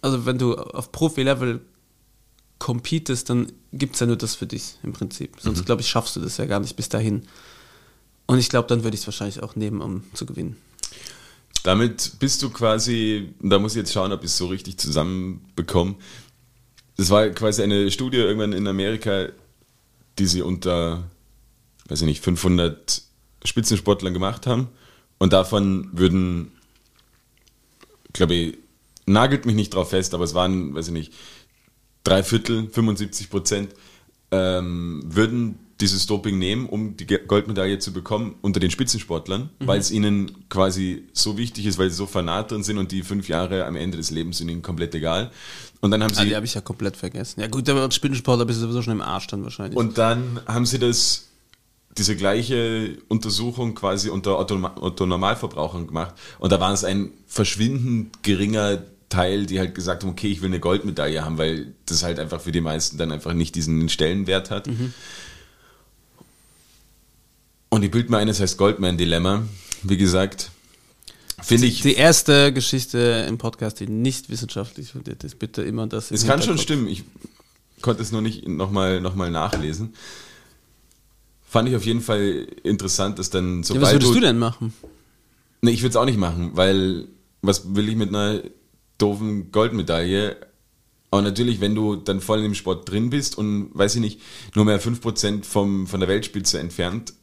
also 0.01 0.25
wenn 0.25 0.37
du 0.37 0.55
auf 0.55 0.91
Profi-Level 0.91 1.61
competest, 2.57 3.29
dann 3.29 3.51
gibt 3.71 3.95
es 3.95 4.01
ja 4.01 4.07
nur 4.07 4.17
das 4.17 4.35
für 4.35 4.47
dich 4.47 4.75
im 4.83 4.93
Prinzip. 4.93 5.37
Sonst, 5.39 5.65
glaube 5.65 5.81
ich, 5.81 5.87
schaffst 5.87 6.15
du 6.15 6.19
das 6.19 6.37
ja 6.37 6.45
gar 6.45 6.59
nicht 6.59 6.75
bis 6.75 6.89
dahin. 6.89 7.23
Und 8.25 8.37
ich 8.37 8.49
glaube, 8.49 8.67
dann 8.67 8.83
würde 8.83 8.95
ich 8.95 9.01
es 9.01 9.07
wahrscheinlich 9.07 9.41
auch 9.41 9.55
nehmen, 9.55 9.81
um 9.81 10.03
zu 10.13 10.25
gewinnen. 10.25 10.57
Damit 11.63 12.13
bist 12.19 12.41
du 12.41 12.49
quasi, 12.49 13.33
da 13.41 13.59
muss 13.59 13.73
ich 13.73 13.79
jetzt 13.79 13.93
schauen, 13.93 14.11
ob 14.11 14.21
ich 14.21 14.29
es 14.29 14.37
so 14.37 14.47
richtig 14.47 14.77
zusammenbekomme. 14.77 15.95
Das 16.97 17.09
war 17.09 17.29
quasi 17.29 17.63
eine 17.63 17.91
Studie 17.91 18.17
irgendwann 18.17 18.53
in 18.53 18.67
Amerika, 18.67 19.29
die 20.17 20.25
sie 20.25 20.41
unter, 20.41 21.09
weiß 21.87 22.01
ich 22.01 22.07
nicht, 22.07 22.23
500 22.23 23.01
Spitzensportlern 23.43 24.13
gemacht 24.13 24.47
haben. 24.47 24.69
Und 25.17 25.33
davon 25.33 25.89
würden, 25.91 26.51
glaube 28.13 28.33
ich, 28.33 28.57
nagelt 29.05 29.45
mich 29.45 29.55
nicht 29.55 29.73
drauf 29.73 29.89
fest, 29.89 30.13
aber 30.13 30.23
es 30.23 30.33
waren, 30.33 30.73
weiß 30.73 30.87
ich 30.87 30.93
nicht, 30.93 31.13
drei 32.03 32.23
Viertel, 32.23 32.69
75 32.69 33.29
Prozent, 33.29 33.73
ähm, 34.31 35.03
würden 35.05 35.59
dieses 35.81 36.05
Doping 36.07 36.37
nehmen, 36.37 36.67
um 36.67 36.97
die 36.97 37.05
Goldmedaille 37.05 37.79
zu 37.79 37.93
bekommen 37.93 38.35
unter 38.41 38.59
den 38.59 38.69
Spitzensportlern, 38.69 39.49
weil 39.59 39.79
es 39.79 39.91
ihnen 39.91 40.49
quasi 40.49 41.03
so 41.13 41.37
wichtig 41.37 41.65
ist, 41.65 41.77
weil 41.77 41.89
sie 41.89 41.95
so 41.95 42.05
fanat 42.05 42.51
drin 42.51 42.63
sind 42.63 42.77
und 42.77 42.91
die 42.91 43.01
fünf 43.03 43.29
Jahre 43.29 43.65
am 43.65 43.75
Ende 43.77 43.95
des 43.97 44.11
Lebens 44.11 44.39
sind 44.39 44.49
ihnen 44.49 44.61
komplett 44.61 44.93
egal. 44.95 45.31
Und 45.81 45.91
dann 45.91 46.03
haben 46.03 46.11
Ah, 46.17 46.21
sie 46.21 46.27
die 46.27 46.35
habe 46.35 46.45
ich 46.45 46.53
ja 46.53 46.59
komplett 46.61 46.97
vergessen. 46.97 47.39
Ja 47.39 47.47
gut, 47.47 47.69
aber 47.69 47.83
als 47.83 47.95
Spitzensportler 47.95 48.45
bist 48.45 48.57
du 48.59 48.63
sowieso 48.63 48.81
schon 48.81 48.91
im 48.93 49.01
Arsch 49.01 49.27
dann 49.27 49.43
wahrscheinlich. 49.43 49.77
und 49.77 49.97
dann 49.97 50.41
haben 50.45 50.65
sie 50.65 50.79
das, 50.79 51.27
diese 51.97 52.17
gleiche 52.17 52.97
Untersuchung 53.07 53.73
quasi 53.75 54.09
unter 54.09 54.37
Otto, 54.37 54.55
Otto 54.81 55.05
Normalverbrauchern 55.05 55.87
gemacht. 55.87 56.15
Und 56.39 56.51
da 56.51 56.59
war 56.59 56.73
es 56.73 56.83
ein 56.83 57.11
verschwindend 57.27 58.21
geringer 58.23 58.83
Teil, 59.07 59.45
die 59.45 59.57
halt 59.59 59.73
gesagt 59.73 60.03
haben, 60.03 60.09
okay, 60.11 60.27
ich 60.27 60.41
will 60.41 60.49
eine 60.49 60.59
Goldmedaille 60.59 61.23
haben, 61.23 61.37
weil 61.37 61.73
das 61.85 62.03
halt 62.03 62.19
einfach 62.19 62.41
für 62.41 62.51
die 62.51 62.61
meisten 62.61 62.97
dann 62.97 63.11
einfach 63.13 63.33
nicht 63.33 63.55
diesen 63.55 63.87
Stellenwert 63.89 64.51
hat. 64.51 64.67
Und 67.79 67.83
die 67.83 67.87
Bild 67.87 68.09
mir 68.09 68.17
eines 68.17 68.41
heißt 68.41 68.57
Goldman-Dilemma. 68.57 69.43
Wie 69.83 69.95
gesagt, 69.95 70.51
finde 71.41 71.65
ich, 71.65 71.79
die 71.79 71.93
erste 71.93 72.51
Geschichte 72.51 73.25
im 73.25 73.37
Podcast, 73.37 73.79
die 73.79 73.87
nicht 73.87 74.29
wissenschaftlich 74.29 74.91
fundiert 74.91 75.23
ist, 75.23 75.39
bitte 75.39 75.61
immer 75.61 75.87
das. 75.87 76.11
es 76.11 76.27
kann 76.27 76.41
schon 76.41 76.57
stimmen. 76.57 76.89
Ich 76.89 77.05
konnte 77.81 78.01
es 78.01 78.11
nur 78.11 78.21
nicht 78.21 78.45
nochmal 78.45 78.99
noch 78.99 79.15
mal 79.15 79.31
nachlesen. 79.31 79.93
Fand 81.47 81.69
ich 81.69 81.75
auf 81.77 81.85
jeden 81.85 82.01
Fall 82.01 82.47
interessant, 82.63 83.17
dass 83.17 83.29
dann 83.29 83.59
Ja, 83.59 83.63
sobald 83.63 83.83
was 83.83 83.93
würdest 83.93 84.13
du 84.13 84.19
denn 84.19 84.39
machen? 84.39 84.73
Nee, 85.61 85.71
ich 85.71 85.81
würde 85.81 85.91
es 85.91 85.95
auch 85.95 86.03
nicht 86.03 86.19
machen, 86.19 86.51
weil 86.55 87.07
was 87.41 87.75
will 87.75 87.87
ich 87.87 87.95
mit 87.95 88.09
einer 88.09 88.41
doofen 88.97 89.53
Goldmedaille? 89.53 90.35
Aber 91.11 91.21
natürlich, 91.21 91.61
wenn 91.61 91.75
du 91.75 91.95
dann 91.95 92.19
voll 92.19 92.43
im 92.43 92.55
Sport 92.55 92.91
drin 92.91 93.09
bist 93.09 93.37
und, 93.37 93.69
weiß 93.73 93.95
ich 93.95 94.01
nicht, 94.01 94.19
nur 94.53 94.65
mehr 94.65 94.81
5% 94.81 95.45
vom, 95.45 95.87
von 95.87 96.01
der 96.01 96.09
Weltspitze 96.09 96.59
entfernt 96.59 97.13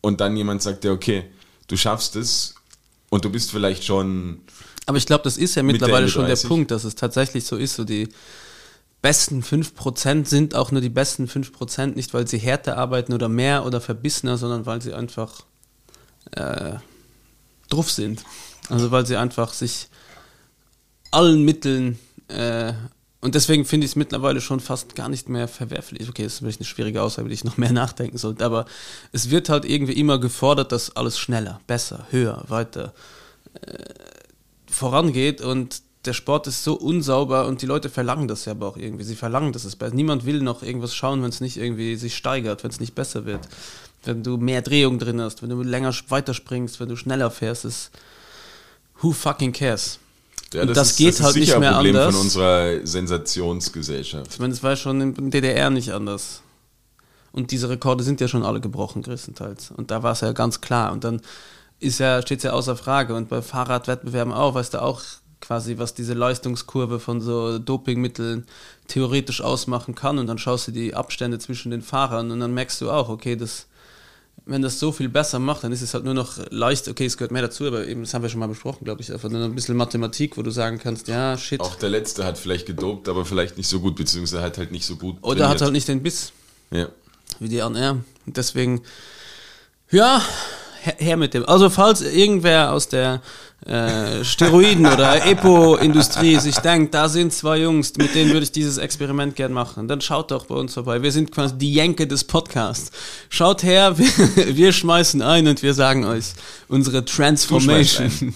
und 0.00 0.20
dann 0.20 0.36
jemand 0.36 0.62
sagt 0.62 0.84
dir, 0.84 0.92
okay, 0.92 1.24
du 1.68 1.76
schaffst 1.76 2.16
es 2.16 2.54
und 3.10 3.24
du 3.24 3.30
bist 3.30 3.50
vielleicht 3.50 3.84
schon, 3.84 4.40
Aber 4.86 4.98
ich 4.98 5.06
glaube, 5.06 5.24
das 5.24 5.36
ist 5.36 5.54
ja 5.54 5.62
Mit 5.62 5.74
mittlerweile 5.74 6.08
schon 6.08 6.22
der 6.22 6.30
Ende 6.30 6.40
30. 6.40 6.48
Punkt, 6.48 6.70
dass 6.70 6.84
es 6.84 6.94
tatsächlich 6.94 7.44
so 7.44 7.56
ist. 7.56 7.74
So 7.74 7.84
die 7.84 8.08
besten 9.02 9.42
5% 9.42 10.26
sind 10.26 10.54
auch 10.54 10.72
nur 10.72 10.80
die 10.80 10.88
besten 10.88 11.26
5%, 11.26 11.94
nicht 11.94 12.12
weil 12.14 12.26
sie 12.26 12.38
härter 12.38 12.76
arbeiten 12.76 13.12
oder 13.12 13.28
mehr 13.28 13.64
oder 13.64 13.80
verbissener, 13.80 14.36
sondern 14.36 14.66
weil 14.66 14.82
sie 14.82 14.92
einfach 14.94 15.44
äh, 16.32 16.74
drauf 17.68 17.90
sind. 17.90 18.24
Also 18.68 18.90
weil 18.90 19.06
sie 19.06 19.16
einfach 19.16 19.52
sich 19.52 19.88
allen 21.10 21.44
Mitteln 21.44 21.98
äh, 22.28 22.72
und 23.20 23.34
deswegen 23.34 23.64
finde 23.64 23.84
ich 23.84 23.92
es 23.92 23.96
mittlerweile 23.96 24.40
schon 24.40 24.60
fast 24.60 24.94
gar 24.94 25.08
nicht 25.08 25.28
mehr 25.28 25.48
verwerflich. 25.48 26.08
Okay, 26.08 26.24
das 26.24 26.34
ist 26.34 26.38
vielleicht 26.38 26.60
eine 26.60 26.66
schwierige 26.66 27.02
Aussage, 27.02 27.28
die 27.28 27.34
ich 27.34 27.44
noch 27.44 27.56
mehr 27.56 27.72
nachdenken 27.72 28.18
sollte, 28.18 28.44
aber 28.44 28.64
es 29.12 29.30
wird 29.30 29.48
halt 29.48 29.64
irgendwie 29.64 29.92
immer 29.94 30.18
gefordert, 30.18 30.72
dass 30.72 30.96
alles 30.96 31.18
schneller, 31.18 31.60
besser, 31.66 32.06
höher, 32.10 32.44
weiter 32.48 32.94
vorangeht 34.70 35.40
und 35.40 35.82
der 36.06 36.14
Sport 36.14 36.46
ist 36.46 36.64
so 36.64 36.74
unsauber 36.74 37.46
und 37.46 37.60
die 37.60 37.66
Leute 37.66 37.90
verlangen 37.90 38.26
das 38.26 38.46
ja 38.46 38.52
aber 38.52 38.68
auch 38.68 38.76
irgendwie. 38.76 39.04
Sie 39.04 39.16
verlangen, 39.16 39.52
dass 39.52 39.64
es 39.64 39.76
besser 39.76 39.94
Niemand 39.94 40.24
will 40.24 40.40
noch 40.40 40.62
irgendwas 40.62 40.94
schauen, 40.94 41.22
wenn 41.22 41.28
es 41.28 41.40
nicht 41.40 41.58
irgendwie 41.58 41.96
sich 41.96 42.16
steigert, 42.16 42.64
wenn 42.64 42.70
es 42.70 42.80
nicht 42.80 42.94
besser 42.94 43.26
wird. 43.26 43.46
Wenn 44.04 44.22
du 44.22 44.38
mehr 44.38 44.62
Drehung 44.62 44.98
drin 44.98 45.20
hast, 45.20 45.42
wenn 45.42 45.50
du 45.50 45.62
länger 45.62 45.92
weiterspringst, 46.08 46.80
wenn 46.80 46.88
du 46.88 46.96
schneller 46.96 47.30
fährst, 47.30 47.66
ist 47.66 47.90
who 49.02 49.12
fucking 49.12 49.52
cares? 49.52 49.98
Ja, 50.54 50.62
Und 50.62 50.76
das 50.76 50.90
ist, 50.90 50.96
geht 50.96 51.08
ist 51.10 51.22
halt 51.22 51.36
nicht 51.36 51.58
mehr 51.58 51.70
ein 51.70 51.74
Problem 51.76 51.96
anders. 51.96 52.14
von 52.14 52.24
unserer 52.24 52.86
Sensationsgesellschaft. 52.86 54.32
Ich 54.32 54.38
meine, 54.38 54.52
es 54.52 54.62
war 54.62 54.76
schon 54.76 55.00
in 55.00 55.30
DDR 55.30 55.70
nicht 55.70 55.92
anders. 55.92 56.42
Und 57.32 57.52
diese 57.52 57.68
Rekorde 57.68 58.02
sind 58.02 58.20
ja 58.20 58.28
schon 58.28 58.44
alle 58.44 58.60
gebrochen, 58.60 59.02
größtenteils. 59.02 59.70
Und 59.70 59.90
da 59.90 60.02
war 60.02 60.12
es 60.12 60.20
ja 60.20 60.32
ganz 60.32 60.60
klar. 60.60 60.92
Und 60.92 61.04
dann 61.04 61.20
ist 61.78 62.00
ja, 62.00 62.20
steht 62.22 62.38
es 62.38 62.44
ja 62.44 62.52
außer 62.52 62.76
Frage. 62.76 63.14
Und 63.14 63.28
bei 63.28 63.42
Fahrradwettbewerben 63.42 64.32
auch, 64.32 64.54
weißt 64.54 64.74
du 64.74 64.82
auch 64.82 65.00
quasi, 65.40 65.78
was 65.78 65.94
diese 65.94 66.14
Leistungskurve 66.14 67.00
von 67.00 67.20
so 67.20 67.58
Dopingmitteln 67.58 68.46
theoretisch 68.88 69.40
ausmachen 69.40 69.94
kann. 69.94 70.18
Und 70.18 70.26
dann 70.26 70.38
schaust 70.38 70.68
du 70.68 70.72
die 70.72 70.94
Abstände 70.94 71.38
zwischen 71.38 71.70
den 71.70 71.82
Fahrern 71.82 72.30
und 72.30 72.40
dann 72.40 72.52
merkst 72.52 72.80
du 72.80 72.90
auch, 72.90 73.08
okay, 73.08 73.36
das, 73.36 73.66
wenn 74.46 74.62
das 74.62 74.78
so 74.78 74.92
viel 74.92 75.08
besser 75.08 75.38
macht, 75.38 75.64
dann 75.64 75.72
ist 75.72 75.82
es 75.82 75.94
halt 75.94 76.04
nur 76.04 76.14
noch 76.14 76.38
leicht, 76.50 76.88
okay, 76.88 77.04
es 77.06 77.16
gehört 77.16 77.30
mehr 77.32 77.42
dazu, 77.42 77.66
aber 77.66 77.86
eben, 77.86 78.02
das 78.02 78.14
haben 78.14 78.22
wir 78.22 78.28
schon 78.28 78.40
mal 78.40 78.48
besprochen, 78.48 78.84
glaube 78.84 79.00
ich, 79.00 79.12
einfach 79.12 79.28
nur 79.28 79.44
ein 79.44 79.54
bisschen 79.54 79.76
Mathematik, 79.76 80.36
wo 80.36 80.42
du 80.42 80.50
sagen 80.50 80.78
kannst, 80.78 81.08
ja, 81.08 81.36
shit. 81.38 81.60
Auch 81.60 81.76
der 81.76 81.90
Letzte 81.90 82.24
hat 82.24 82.38
vielleicht 82.38 82.66
gedopt, 82.66 83.08
aber 83.08 83.24
vielleicht 83.24 83.56
nicht 83.56 83.68
so 83.68 83.80
gut, 83.80 83.96
beziehungsweise 83.96 84.42
hat 84.42 84.58
halt 84.58 84.72
nicht 84.72 84.86
so 84.86 84.96
gut 84.96 85.16
Oder 85.22 85.48
hat 85.48 85.58
trainiert. 85.58 85.62
halt 85.62 85.72
nicht 85.72 85.88
den 85.88 86.02
Biss. 86.02 86.32
Ja. 86.72 86.88
wie 87.38 87.48
die 87.48 87.62
anderen. 87.62 88.04
Und 88.26 88.36
deswegen, 88.36 88.82
ja, 89.90 90.22
her, 90.82 90.94
her 90.98 91.16
mit 91.16 91.34
dem. 91.34 91.44
Also 91.46 91.70
falls 91.70 92.00
irgendwer 92.00 92.72
aus 92.72 92.88
der 92.88 93.22
äh, 93.66 94.24
Steroiden- 94.24 94.86
oder 94.86 95.26
Epo-Industrie 95.26 96.38
sich 96.38 96.56
denkt, 96.56 96.94
da 96.94 97.08
sind 97.10 97.32
zwei 97.32 97.58
Jungs, 97.58 97.94
mit 97.98 98.14
denen 98.14 98.30
würde 98.30 98.44
ich 98.44 98.52
dieses 98.52 98.78
Experiment 98.78 99.36
gern 99.36 99.52
machen, 99.52 99.86
dann 99.86 100.00
schaut 100.00 100.30
doch 100.30 100.46
bei 100.46 100.54
uns 100.54 100.74
vorbei. 100.74 101.02
Wir 101.02 101.12
sind 101.12 101.30
quasi 101.30 101.58
die 101.58 101.74
Jenke 101.74 102.06
des 102.06 102.24
Podcasts. 102.24 102.90
Schaut 103.28 103.62
her, 103.62 103.98
wir, 103.98 104.56
wir 104.56 104.72
schmeißen 104.72 105.20
ein 105.20 105.46
und 105.46 105.62
wir 105.62 105.74
sagen 105.74 106.04
euch 106.06 106.32
unsere 106.68 107.04
Transformation. 107.04 108.34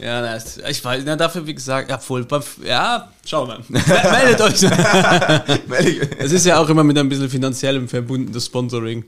Ja, 0.00 0.20
das, 0.22 0.58
ich 0.58 0.84
weiß, 0.84 1.02
na, 1.04 1.16
dafür, 1.16 1.46
wie 1.46 1.54
gesagt, 1.54 1.90
ja, 1.90 1.98
voll, 1.98 2.26
ja, 2.64 3.12
schauen 3.26 3.48
wir 3.48 3.58
mal. 3.58 3.82
Meldet 4.24 4.40
euch. 4.40 4.62
Es 6.18 6.32
ist 6.32 6.46
ja 6.46 6.58
auch 6.58 6.68
immer 6.68 6.82
mit 6.82 6.98
ein 6.98 7.08
bisschen 7.08 7.28
finanziellem 7.28 7.88
verbunden, 7.88 8.32
das 8.32 8.46
Sponsoring. 8.46 9.04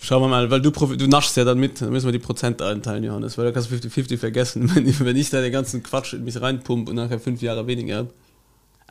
Schauen 0.00 0.22
wir 0.22 0.28
mal, 0.28 0.50
weil 0.50 0.62
du, 0.62 0.70
du 0.70 1.06
naschst 1.06 1.36
ja 1.36 1.44
dann 1.44 1.58
mit, 1.58 1.80
dann 1.80 1.90
müssen 1.90 2.06
wir 2.06 2.12
die 2.12 2.18
Prozent 2.18 2.62
einteilen, 2.62 3.04
Johannes, 3.04 3.36
weil 3.36 3.44
da 3.44 3.52
kannst 3.52 3.70
du 3.70 3.76
50-50 3.76 4.16
vergessen. 4.18 4.70
wenn, 4.74 4.88
ich, 4.88 4.98
wenn 5.04 5.16
ich 5.16 5.30
da 5.30 5.40
den 5.40 5.52
ganzen 5.52 5.82
Quatsch 5.82 6.14
in 6.14 6.24
mich 6.24 6.40
reinpump 6.40 6.88
und 6.88 6.94
nachher 6.96 7.20
fünf 7.20 7.42
Jahre 7.42 7.66
weniger 7.66 7.98
habe. 7.98 8.10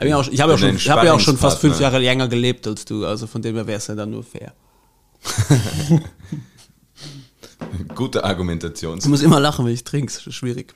Ja 0.08 0.22
Ich 0.22 0.42
habe 0.42 0.52
ja, 0.52 0.58
schon- 0.58 0.70
ein 0.70 0.76
ich 0.76 0.90
hab 0.90 1.04
ja 1.04 1.14
auch 1.14 1.20
schon 1.20 1.38
fast 1.38 1.60
fünf. 1.60 1.80
Jahre 1.80 2.00
länger 2.00 2.28
gelebt 2.28 2.68
als 2.68 2.86
du, 2.86 3.06
also 3.06 3.28
von 3.28 3.42
dem 3.42 3.56
her 3.56 3.66
wäre 3.66 3.78
es 3.78 3.88
ja 3.88 3.96
dann 3.96 4.12
nur 4.12 4.24
fair. 4.24 4.54
Gute 7.96 8.24
Argumentation. 8.24 9.00
Ich 9.00 9.06
muss 9.06 9.22
immer 9.24 9.40
lachen, 9.40 9.66
wenn 9.66 9.74
ich 9.74 9.84
trinke, 9.84 10.12
schwierig. 10.32 10.74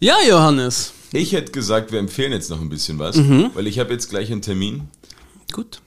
Ja, 0.00 0.16
Johannes. 0.26 0.92
Ich 1.12 1.32
hätte 1.32 1.52
gesagt, 1.52 1.92
wir 1.92 1.98
empfehlen 1.98 2.32
jetzt 2.32 2.50
noch 2.50 2.60
ein 2.60 2.68
bisschen 2.68 2.98
was, 2.98 3.16
Mhm. 3.16 3.50
weil 3.54 3.66
ich 3.66 3.78
habe 3.78 3.92
jetzt 3.92 4.08
gleich 4.08 4.30
einen 4.32 4.42
Termin 4.42 4.88
Gut. 5.52 5.80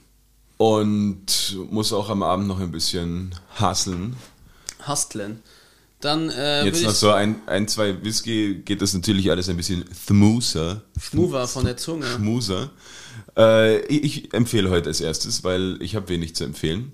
und 0.56 1.56
muss 1.70 1.92
auch 1.92 2.10
am 2.10 2.22
Abend 2.22 2.46
noch 2.46 2.60
ein 2.60 2.70
bisschen 2.70 3.34
hustlen. 3.60 4.16
Hustlen. 4.86 5.40
Dann 6.00 6.28
äh, 6.28 6.66
Jetzt 6.66 6.82
noch 6.84 6.90
so 6.94 7.10
ein, 7.12 7.36
ein, 7.46 7.66
zwei 7.66 8.04
Whisky 8.04 8.56
geht 8.64 8.82
das 8.82 8.92
natürlich 8.92 9.30
alles 9.30 9.48
ein 9.48 9.56
bisschen 9.56 9.84
smoother. 10.06 10.82
Schmuver 11.00 11.48
von 11.48 11.64
der 11.64 11.78
Zunge. 11.78 12.04
Schmuser. 12.06 12.70
Äh, 13.38 13.78
ich, 13.86 14.04
ich 14.26 14.34
empfehle 14.34 14.68
heute 14.68 14.90
als 14.90 15.00
erstes, 15.00 15.42
weil 15.44 15.78
ich 15.80 15.96
habe 15.96 16.08
wenig 16.10 16.34
zu 16.36 16.44
empfehlen. 16.44 16.92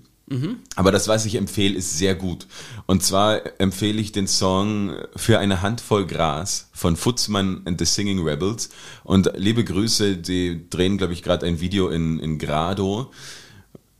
Aber 0.75 0.91
das, 0.91 1.07
was 1.07 1.25
ich 1.25 1.35
empfehle, 1.35 1.75
ist 1.75 1.97
sehr 1.97 2.15
gut. 2.15 2.47
Und 2.85 3.03
zwar 3.03 3.59
empfehle 3.59 3.99
ich 3.99 4.11
den 4.11 4.27
Song 4.27 4.93
Für 5.15 5.39
eine 5.39 5.61
Handvoll 5.61 6.07
Gras 6.07 6.69
von 6.73 6.95
Futzmann 6.95 7.61
and 7.65 7.79
the 7.79 7.85
Singing 7.85 8.23
Rebels. 8.23 8.69
Und 9.03 9.31
liebe 9.35 9.63
Grüße, 9.63 10.17
die 10.17 10.69
drehen, 10.69 10.97
glaube 10.97 11.13
ich, 11.13 11.23
gerade 11.23 11.45
ein 11.45 11.59
Video 11.59 11.89
in, 11.89 12.19
in 12.19 12.37
Grado 12.37 13.11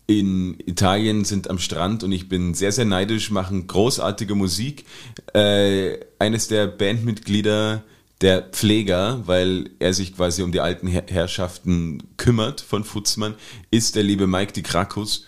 in 0.07 0.57
Italien 0.65 1.23
sind 1.23 1.49
am 1.49 1.57
Strand 1.57 2.03
und 2.03 2.11
ich 2.11 2.27
bin 2.27 2.53
sehr, 2.53 2.71
sehr 2.71 2.85
neidisch, 2.85 3.31
machen 3.31 3.67
großartige 3.67 4.35
Musik. 4.35 4.85
Äh, 5.33 5.99
eines 6.19 6.49
der 6.49 6.67
Bandmitglieder, 6.67 7.83
der 8.19 8.41
Pfleger, 8.41 9.21
weil 9.25 9.71
er 9.79 9.93
sich 9.93 10.15
quasi 10.15 10.43
um 10.43 10.51
die 10.51 10.59
alten 10.59 10.87
Her 10.87 11.05
Herrschaften 11.07 12.03
kümmert 12.17 12.61
von 12.61 12.83
Futzmann, 12.83 13.35
ist 13.71 13.95
der 13.95 14.03
liebe 14.03 14.27
Mike 14.27 14.53
Di 14.53 14.61
Krakus. 14.61 15.25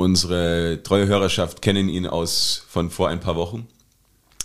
Unsere 0.00 0.82
treue 0.82 1.06
Hörerschaft 1.06 1.60
kennen 1.60 1.90
ihn 1.90 2.06
aus 2.06 2.62
von 2.66 2.88
vor 2.90 3.10
ein 3.10 3.20
paar 3.20 3.36
Wochen. 3.36 3.68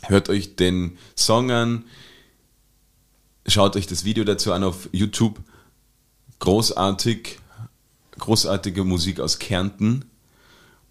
Hört 0.02 0.28
euch 0.28 0.58
den 0.58 0.98
Song 1.16 1.50
an, 1.50 1.86
schaut 3.48 3.78
euch 3.78 3.88
das 3.88 4.04
Video 4.04 4.26
dazu 4.26 4.52
an 4.52 4.66
auf 4.66 4.90
YouTube. 4.92 5.40
Großartig, 6.40 7.40
großartige 8.20 8.84
Musik 8.84 9.22
aus 9.22 9.40
Kärnten. 9.40 10.04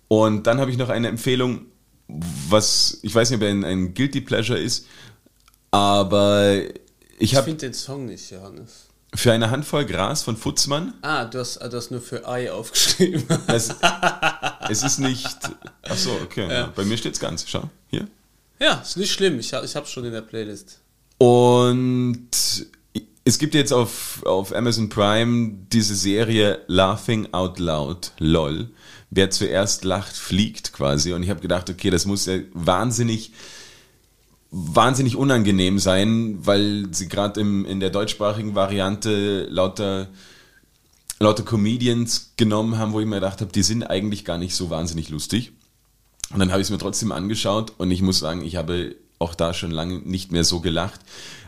Und 0.08 0.46
dann 0.46 0.58
habe 0.58 0.70
ich 0.70 0.78
noch 0.78 0.88
eine 0.88 1.08
Empfehlung, 1.08 1.66
was, 2.08 3.00
ich 3.02 3.14
weiß 3.14 3.28
nicht, 3.28 3.40
ob 3.40 3.42
er 3.42 3.50
ein, 3.50 3.64
ein 3.64 3.92
Guilty 3.92 4.22
Pleasure 4.22 4.58
ist, 4.58 4.86
aber 5.72 6.56
ich 7.18 7.32
Ich 7.32 7.36
habe 7.36 7.44
finde 7.44 7.66
den 7.66 7.74
Song 7.74 8.06
nicht, 8.06 8.30
Johannes. 8.30 8.83
Für 9.14 9.32
eine 9.32 9.50
Handvoll 9.50 9.84
Gras 9.84 10.22
von 10.22 10.36
Futzmann, 10.36 10.94
Ah, 11.02 11.24
du 11.24 11.38
hast 11.38 11.58
ah, 11.58 11.68
du 11.68 11.76
hast 11.76 11.90
nur 11.90 12.00
für 12.00 12.26
Ei 12.28 12.50
aufgeschrieben. 12.52 13.24
es, 13.48 13.74
es 14.68 14.82
ist 14.82 14.98
nicht, 14.98 15.38
ach 15.82 15.96
so, 15.96 16.10
okay, 16.22 16.48
ja. 16.50 16.72
bei 16.74 16.84
mir 16.84 16.96
steht 16.96 17.14
es 17.14 17.20
ganz, 17.20 17.44
schau, 17.48 17.70
hier. 17.88 18.06
ja, 18.60 18.74
ist 18.80 18.96
nicht 18.96 19.12
schlimm. 19.12 19.38
Ich, 19.38 19.52
ich 19.52 19.76
hab's 19.76 19.90
schon 19.90 20.04
in 20.04 20.12
der 20.12 20.22
Playlist. 20.22 20.80
Und 21.18 22.28
es 23.24 23.38
gibt 23.38 23.54
jetzt 23.54 23.72
auf, 23.72 24.22
auf 24.26 24.54
Amazon 24.54 24.88
Prime 24.88 25.52
diese 25.72 25.94
Serie 25.94 26.60
Laughing 26.66 27.32
Out 27.32 27.58
Loud, 27.58 28.12
lol. 28.18 28.68
Wer 29.10 29.30
zuerst 29.30 29.84
lacht, 29.84 30.14
fliegt 30.16 30.72
quasi. 30.72 31.12
Und 31.12 31.22
ich 31.22 31.30
habe 31.30 31.40
gedacht, 31.40 31.70
okay, 31.70 31.88
das 31.90 32.04
muss 32.04 32.26
ja 32.26 32.38
wahnsinnig, 32.52 33.32
wahnsinnig 34.56 35.16
unangenehm 35.16 35.80
sein, 35.80 36.38
weil 36.46 36.86
sie 36.92 37.08
gerade 37.08 37.40
in 37.40 37.80
der 37.80 37.90
deutschsprachigen 37.90 38.54
Variante 38.54 39.46
lauter, 39.50 40.08
lauter 41.18 41.42
Comedians 41.42 42.34
genommen 42.36 42.78
haben, 42.78 42.92
wo 42.92 43.00
ich 43.00 43.06
mir 43.06 43.16
gedacht 43.16 43.40
habe, 43.40 43.50
die 43.50 43.64
sind 43.64 43.82
eigentlich 43.82 44.24
gar 44.24 44.38
nicht 44.38 44.54
so 44.54 44.70
wahnsinnig 44.70 45.08
lustig. 45.08 45.52
Und 46.32 46.38
dann 46.38 46.52
habe 46.52 46.60
ich 46.60 46.68
es 46.68 46.70
mir 46.70 46.78
trotzdem 46.78 47.10
angeschaut 47.10 47.72
und 47.78 47.90
ich 47.90 48.00
muss 48.00 48.20
sagen, 48.20 48.44
ich 48.44 48.54
habe 48.54 48.94
auch 49.18 49.34
da 49.34 49.54
schon 49.54 49.72
lange 49.72 49.98
nicht 49.98 50.30
mehr 50.30 50.44
so 50.44 50.60
gelacht. 50.60 51.00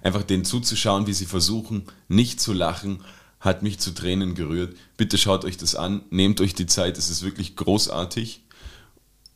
Einfach 0.02 0.24
denen 0.24 0.44
zuzuschauen, 0.44 1.06
wie 1.06 1.12
sie 1.12 1.26
versuchen, 1.26 1.84
nicht 2.08 2.40
zu 2.40 2.52
lachen, 2.52 3.04
hat 3.38 3.62
mich 3.62 3.78
zu 3.78 3.92
Tränen 3.94 4.34
gerührt. 4.34 4.76
Bitte 4.96 5.16
schaut 5.16 5.44
euch 5.44 5.56
das 5.56 5.76
an, 5.76 6.02
nehmt 6.10 6.40
euch 6.40 6.54
die 6.54 6.66
Zeit, 6.66 6.98
es 6.98 7.08
ist 7.08 7.22
wirklich 7.22 7.54
großartig. 7.54 8.42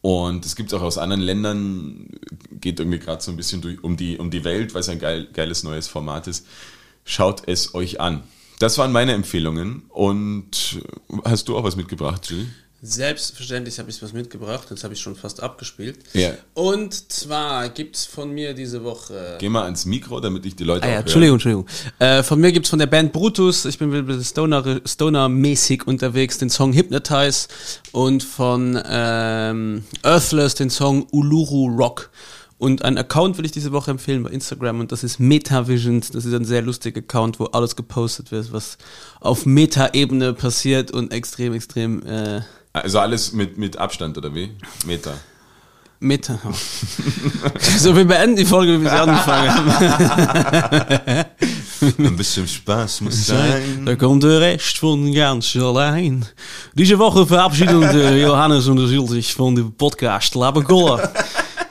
Und 0.03 0.47
es 0.47 0.57
gibt 0.57 0.73
auch 0.73 0.83
aus 0.83 0.99
anderen 0.99 1.21
Ländern, 1.21 2.09
geht 2.53 2.81
irgendwie 2.81 2.99
gerade 2.99 3.23
so 3.23 3.31
ein 3.31 3.37
bisschen 3.37 3.61
durch, 3.61 3.83
um, 3.85 3.97
die, 3.97 4.19
um 4.19 4.31
die 4.31 4.45
Welt, 4.45 4.73
weil 4.73 4.81
es 4.81 4.89
ein 4.89 4.99
geil, 4.99 5.29
geiles 5.33 5.63
neues 5.63 5.89
Format 5.89 6.27
ist. 6.27 6.47
Schaut 7.05 7.43
es 7.47 7.75
euch 7.75 8.01
an. 8.01 8.23
Das 8.59 8.79
waren 8.79 8.93
meine 8.93 9.13
Empfehlungen. 9.13 9.83
Und 9.89 10.81
hast 11.25 11.49
du 11.49 11.57
auch 11.57 11.65
was 11.65 11.77
mitgebracht, 11.77 12.31
Jill? 12.31 12.47
Selbstverständlich 12.83 13.79
habe 13.79 13.91
ich 13.91 14.03
was 14.03 14.15
mitgebracht, 14.15 14.69
jetzt 14.71 14.85
habe 14.85 14.95
ich 14.95 15.01
schon 15.01 15.15
fast 15.15 15.43
abgespielt. 15.43 15.99
Ja. 16.15 16.31
Und 16.55 17.13
zwar 17.13 17.69
gibt's 17.69 18.07
von 18.07 18.31
mir 18.31 18.55
diese 18.55 18.83
Woche. 18.85 19.37
Geh 19.39 19.51
mal 19.51 19.65
ans 19.65 19.85
Mikro, 19.85 20.19
damit 20.19 20.47
ich 20.47 20.57
die 20.57 20.65
Leute 20.65 20.87
Ah 20.87 20.91
ja. 20.91 21.01
Entschuldigung, 21.01 21.35
Entschuldigung. 21.35 21.67
Äh, 21.99 22.23
von 22.23 22.41
mir 22.41 22.53
gibt's 22.53 22.71
von 22.71 22.79
der 22.79 22.87
Band 22.87 23.13
Brutus, 23.13 23.67
ich 23.67 23.79
bin 23.79 23.93
ein 23.93 24.07
bisschen 24.07 24.25
Stoner- 24.25 24.81
Stoner-mäßig 24.87 25.87
unterwegs, 25.87 26.39
den 26.39 26.49
Song 26.49 26.73
Hypnotize 26.73 27.49
und 27.93 28.23
von 28.23 28.81
ähm, 28.87 29.85
Earthless 30.03 30.55
den 30.55 30.71
Song 30.71 31.07
Uluru 31.13 31.67
Rock. 31.67 32.09
Und 32.57 32.83
ein 32.85 32.97
Account 32.99 33.39
will 33.39 33.47
ich 33.47 33.53
diese 33.53 33.73
Woche 33.73 33.91
empfehlen 33.91 34.23
bei 34.23 34.31
Instagram 34.31 34.81
und 34.81 34.93
das 34.93 35.03
ist 35.03 35.19
MetaVisions. 35.19 36.11
Das 36.11 36.25
ist 36.25 36.35
ein 36.35 36.45
sehr 36.45 36.61
lustiger 36.63 37.01
Account, 37.01 37.41
wo 37.41 37.45
alles 37.47 37.77
gepostet 37.77 38.33
wird, 38.33 38.53
was 38.53 38.79
auf 39.21 39.45
Meta-Ebene 39.45 40.33
passiert 40.35 40.91
und 40.91 41.13
extrem, 41.13 41.55
extrem 41.55 42.05
äh, 42.07 42.41
Also 42.73 43.01
alles 43.01 43.33
mit, 43.33 43.59
mit 43.59 43.77
Abstand, 43.77 44.17
oder 44.17 44.35
wie? 44.35 44.51
Meter. 44.87 45.15
Meta. 46.03 46.39
so, 47.79 47.95
wir 47.95 48.07
beenden 48.07 48.37
die 48.37 48.47
Folge, 48.47 48.81
wie 48.81 48.85
wir 48.85 48.91
sie 48.91 48.97
angefangen 48.97 49.51
haben. 49.51 51.27
Ein 52.07 52.17
bisschen 52.17 52.49
Spaß 52.49 53.03
muss 53.03 53.27
Da 53.85 53.97
kommt 53.97 54.23
der 54.23 54.41
Rest 54.41 54.79
von 54.79 55.13
ganz 55.13 55.55
allein. 55.57 56.25
Diese 56.75 56.99
Woche 56.99 57.27
verabschieden 57.27 57.83
Johannes 58.19 58.67
und 58.67 58.79
Sil 58.89 59.05
sich 59.09 59.35
von 59.35 59.55
dem 59.55 59.73
Podcast 59.73 60.35
Labergolla. 60.35 61.11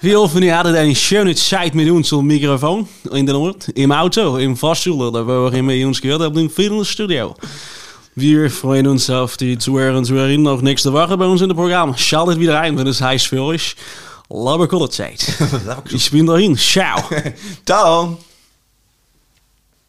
Wir 0.02 0.20
hoffen, 0.20 0.44
ihr 0.44 0.56
hattet 0.56 0.76
eine 0.76 0.96
schöne 0.96 1.34
Zeit 1.34 1.74
mit 1.74 1.90
uns 1.90 2.14
am 2.14 2.26
Mikrofon 2.26 2.88
in 3.12 3.26
der 3.26 3.36
Ort, 3.36 3.70
im 3.70 3.92
Auto, 3.92 4.38
im 4.38 4.56
Fahrstuhl 4.56 5.08
oder 5.08 5.26
wo 5.26 5.48
auch 5.48 5.54
immer 5.54 5.74
ihr 5.74 5.88
uns 5.88 6.00
gehört 6.00 6.22
habt, 6.22 6.38
im 6.38 6.52
Fitnessstudio. 6.52 7.36
Wir 8.20 8.52
freuen 8.52 8.88
uns 8.88 9.10
auf 9.10 9.38
die 9.38 9.58
Zuhörer 9.58 9.98
und 9.98 10.04
Zuhörerinnen 10.04 10.46
auch 10.48 10.62
nächste 10.62 10.92
Woche 10.92 11.16
bei 11.16 11.26
uns 11.26 11.42
in 11.42 11.48
dem 11.48 11.56
Programm. 11.56 11.96
Schaltet 11.96 12.38
wieder 12.38 12.60
ein, 12.60 12.78
wenn 12.78 12.86
es 12.86 13.00
heißt 13.00 13.28
für 13.28 13.42
euch 13.42 13.78
Labergolla 14.30 14.90
Zeit. 14.90 15.26
Ich 15.90 16.12
bin 16.12 16.26
dahin. 16.26 16.58
Ciao. 16.58 17.02
Ciao. 17.66 18.18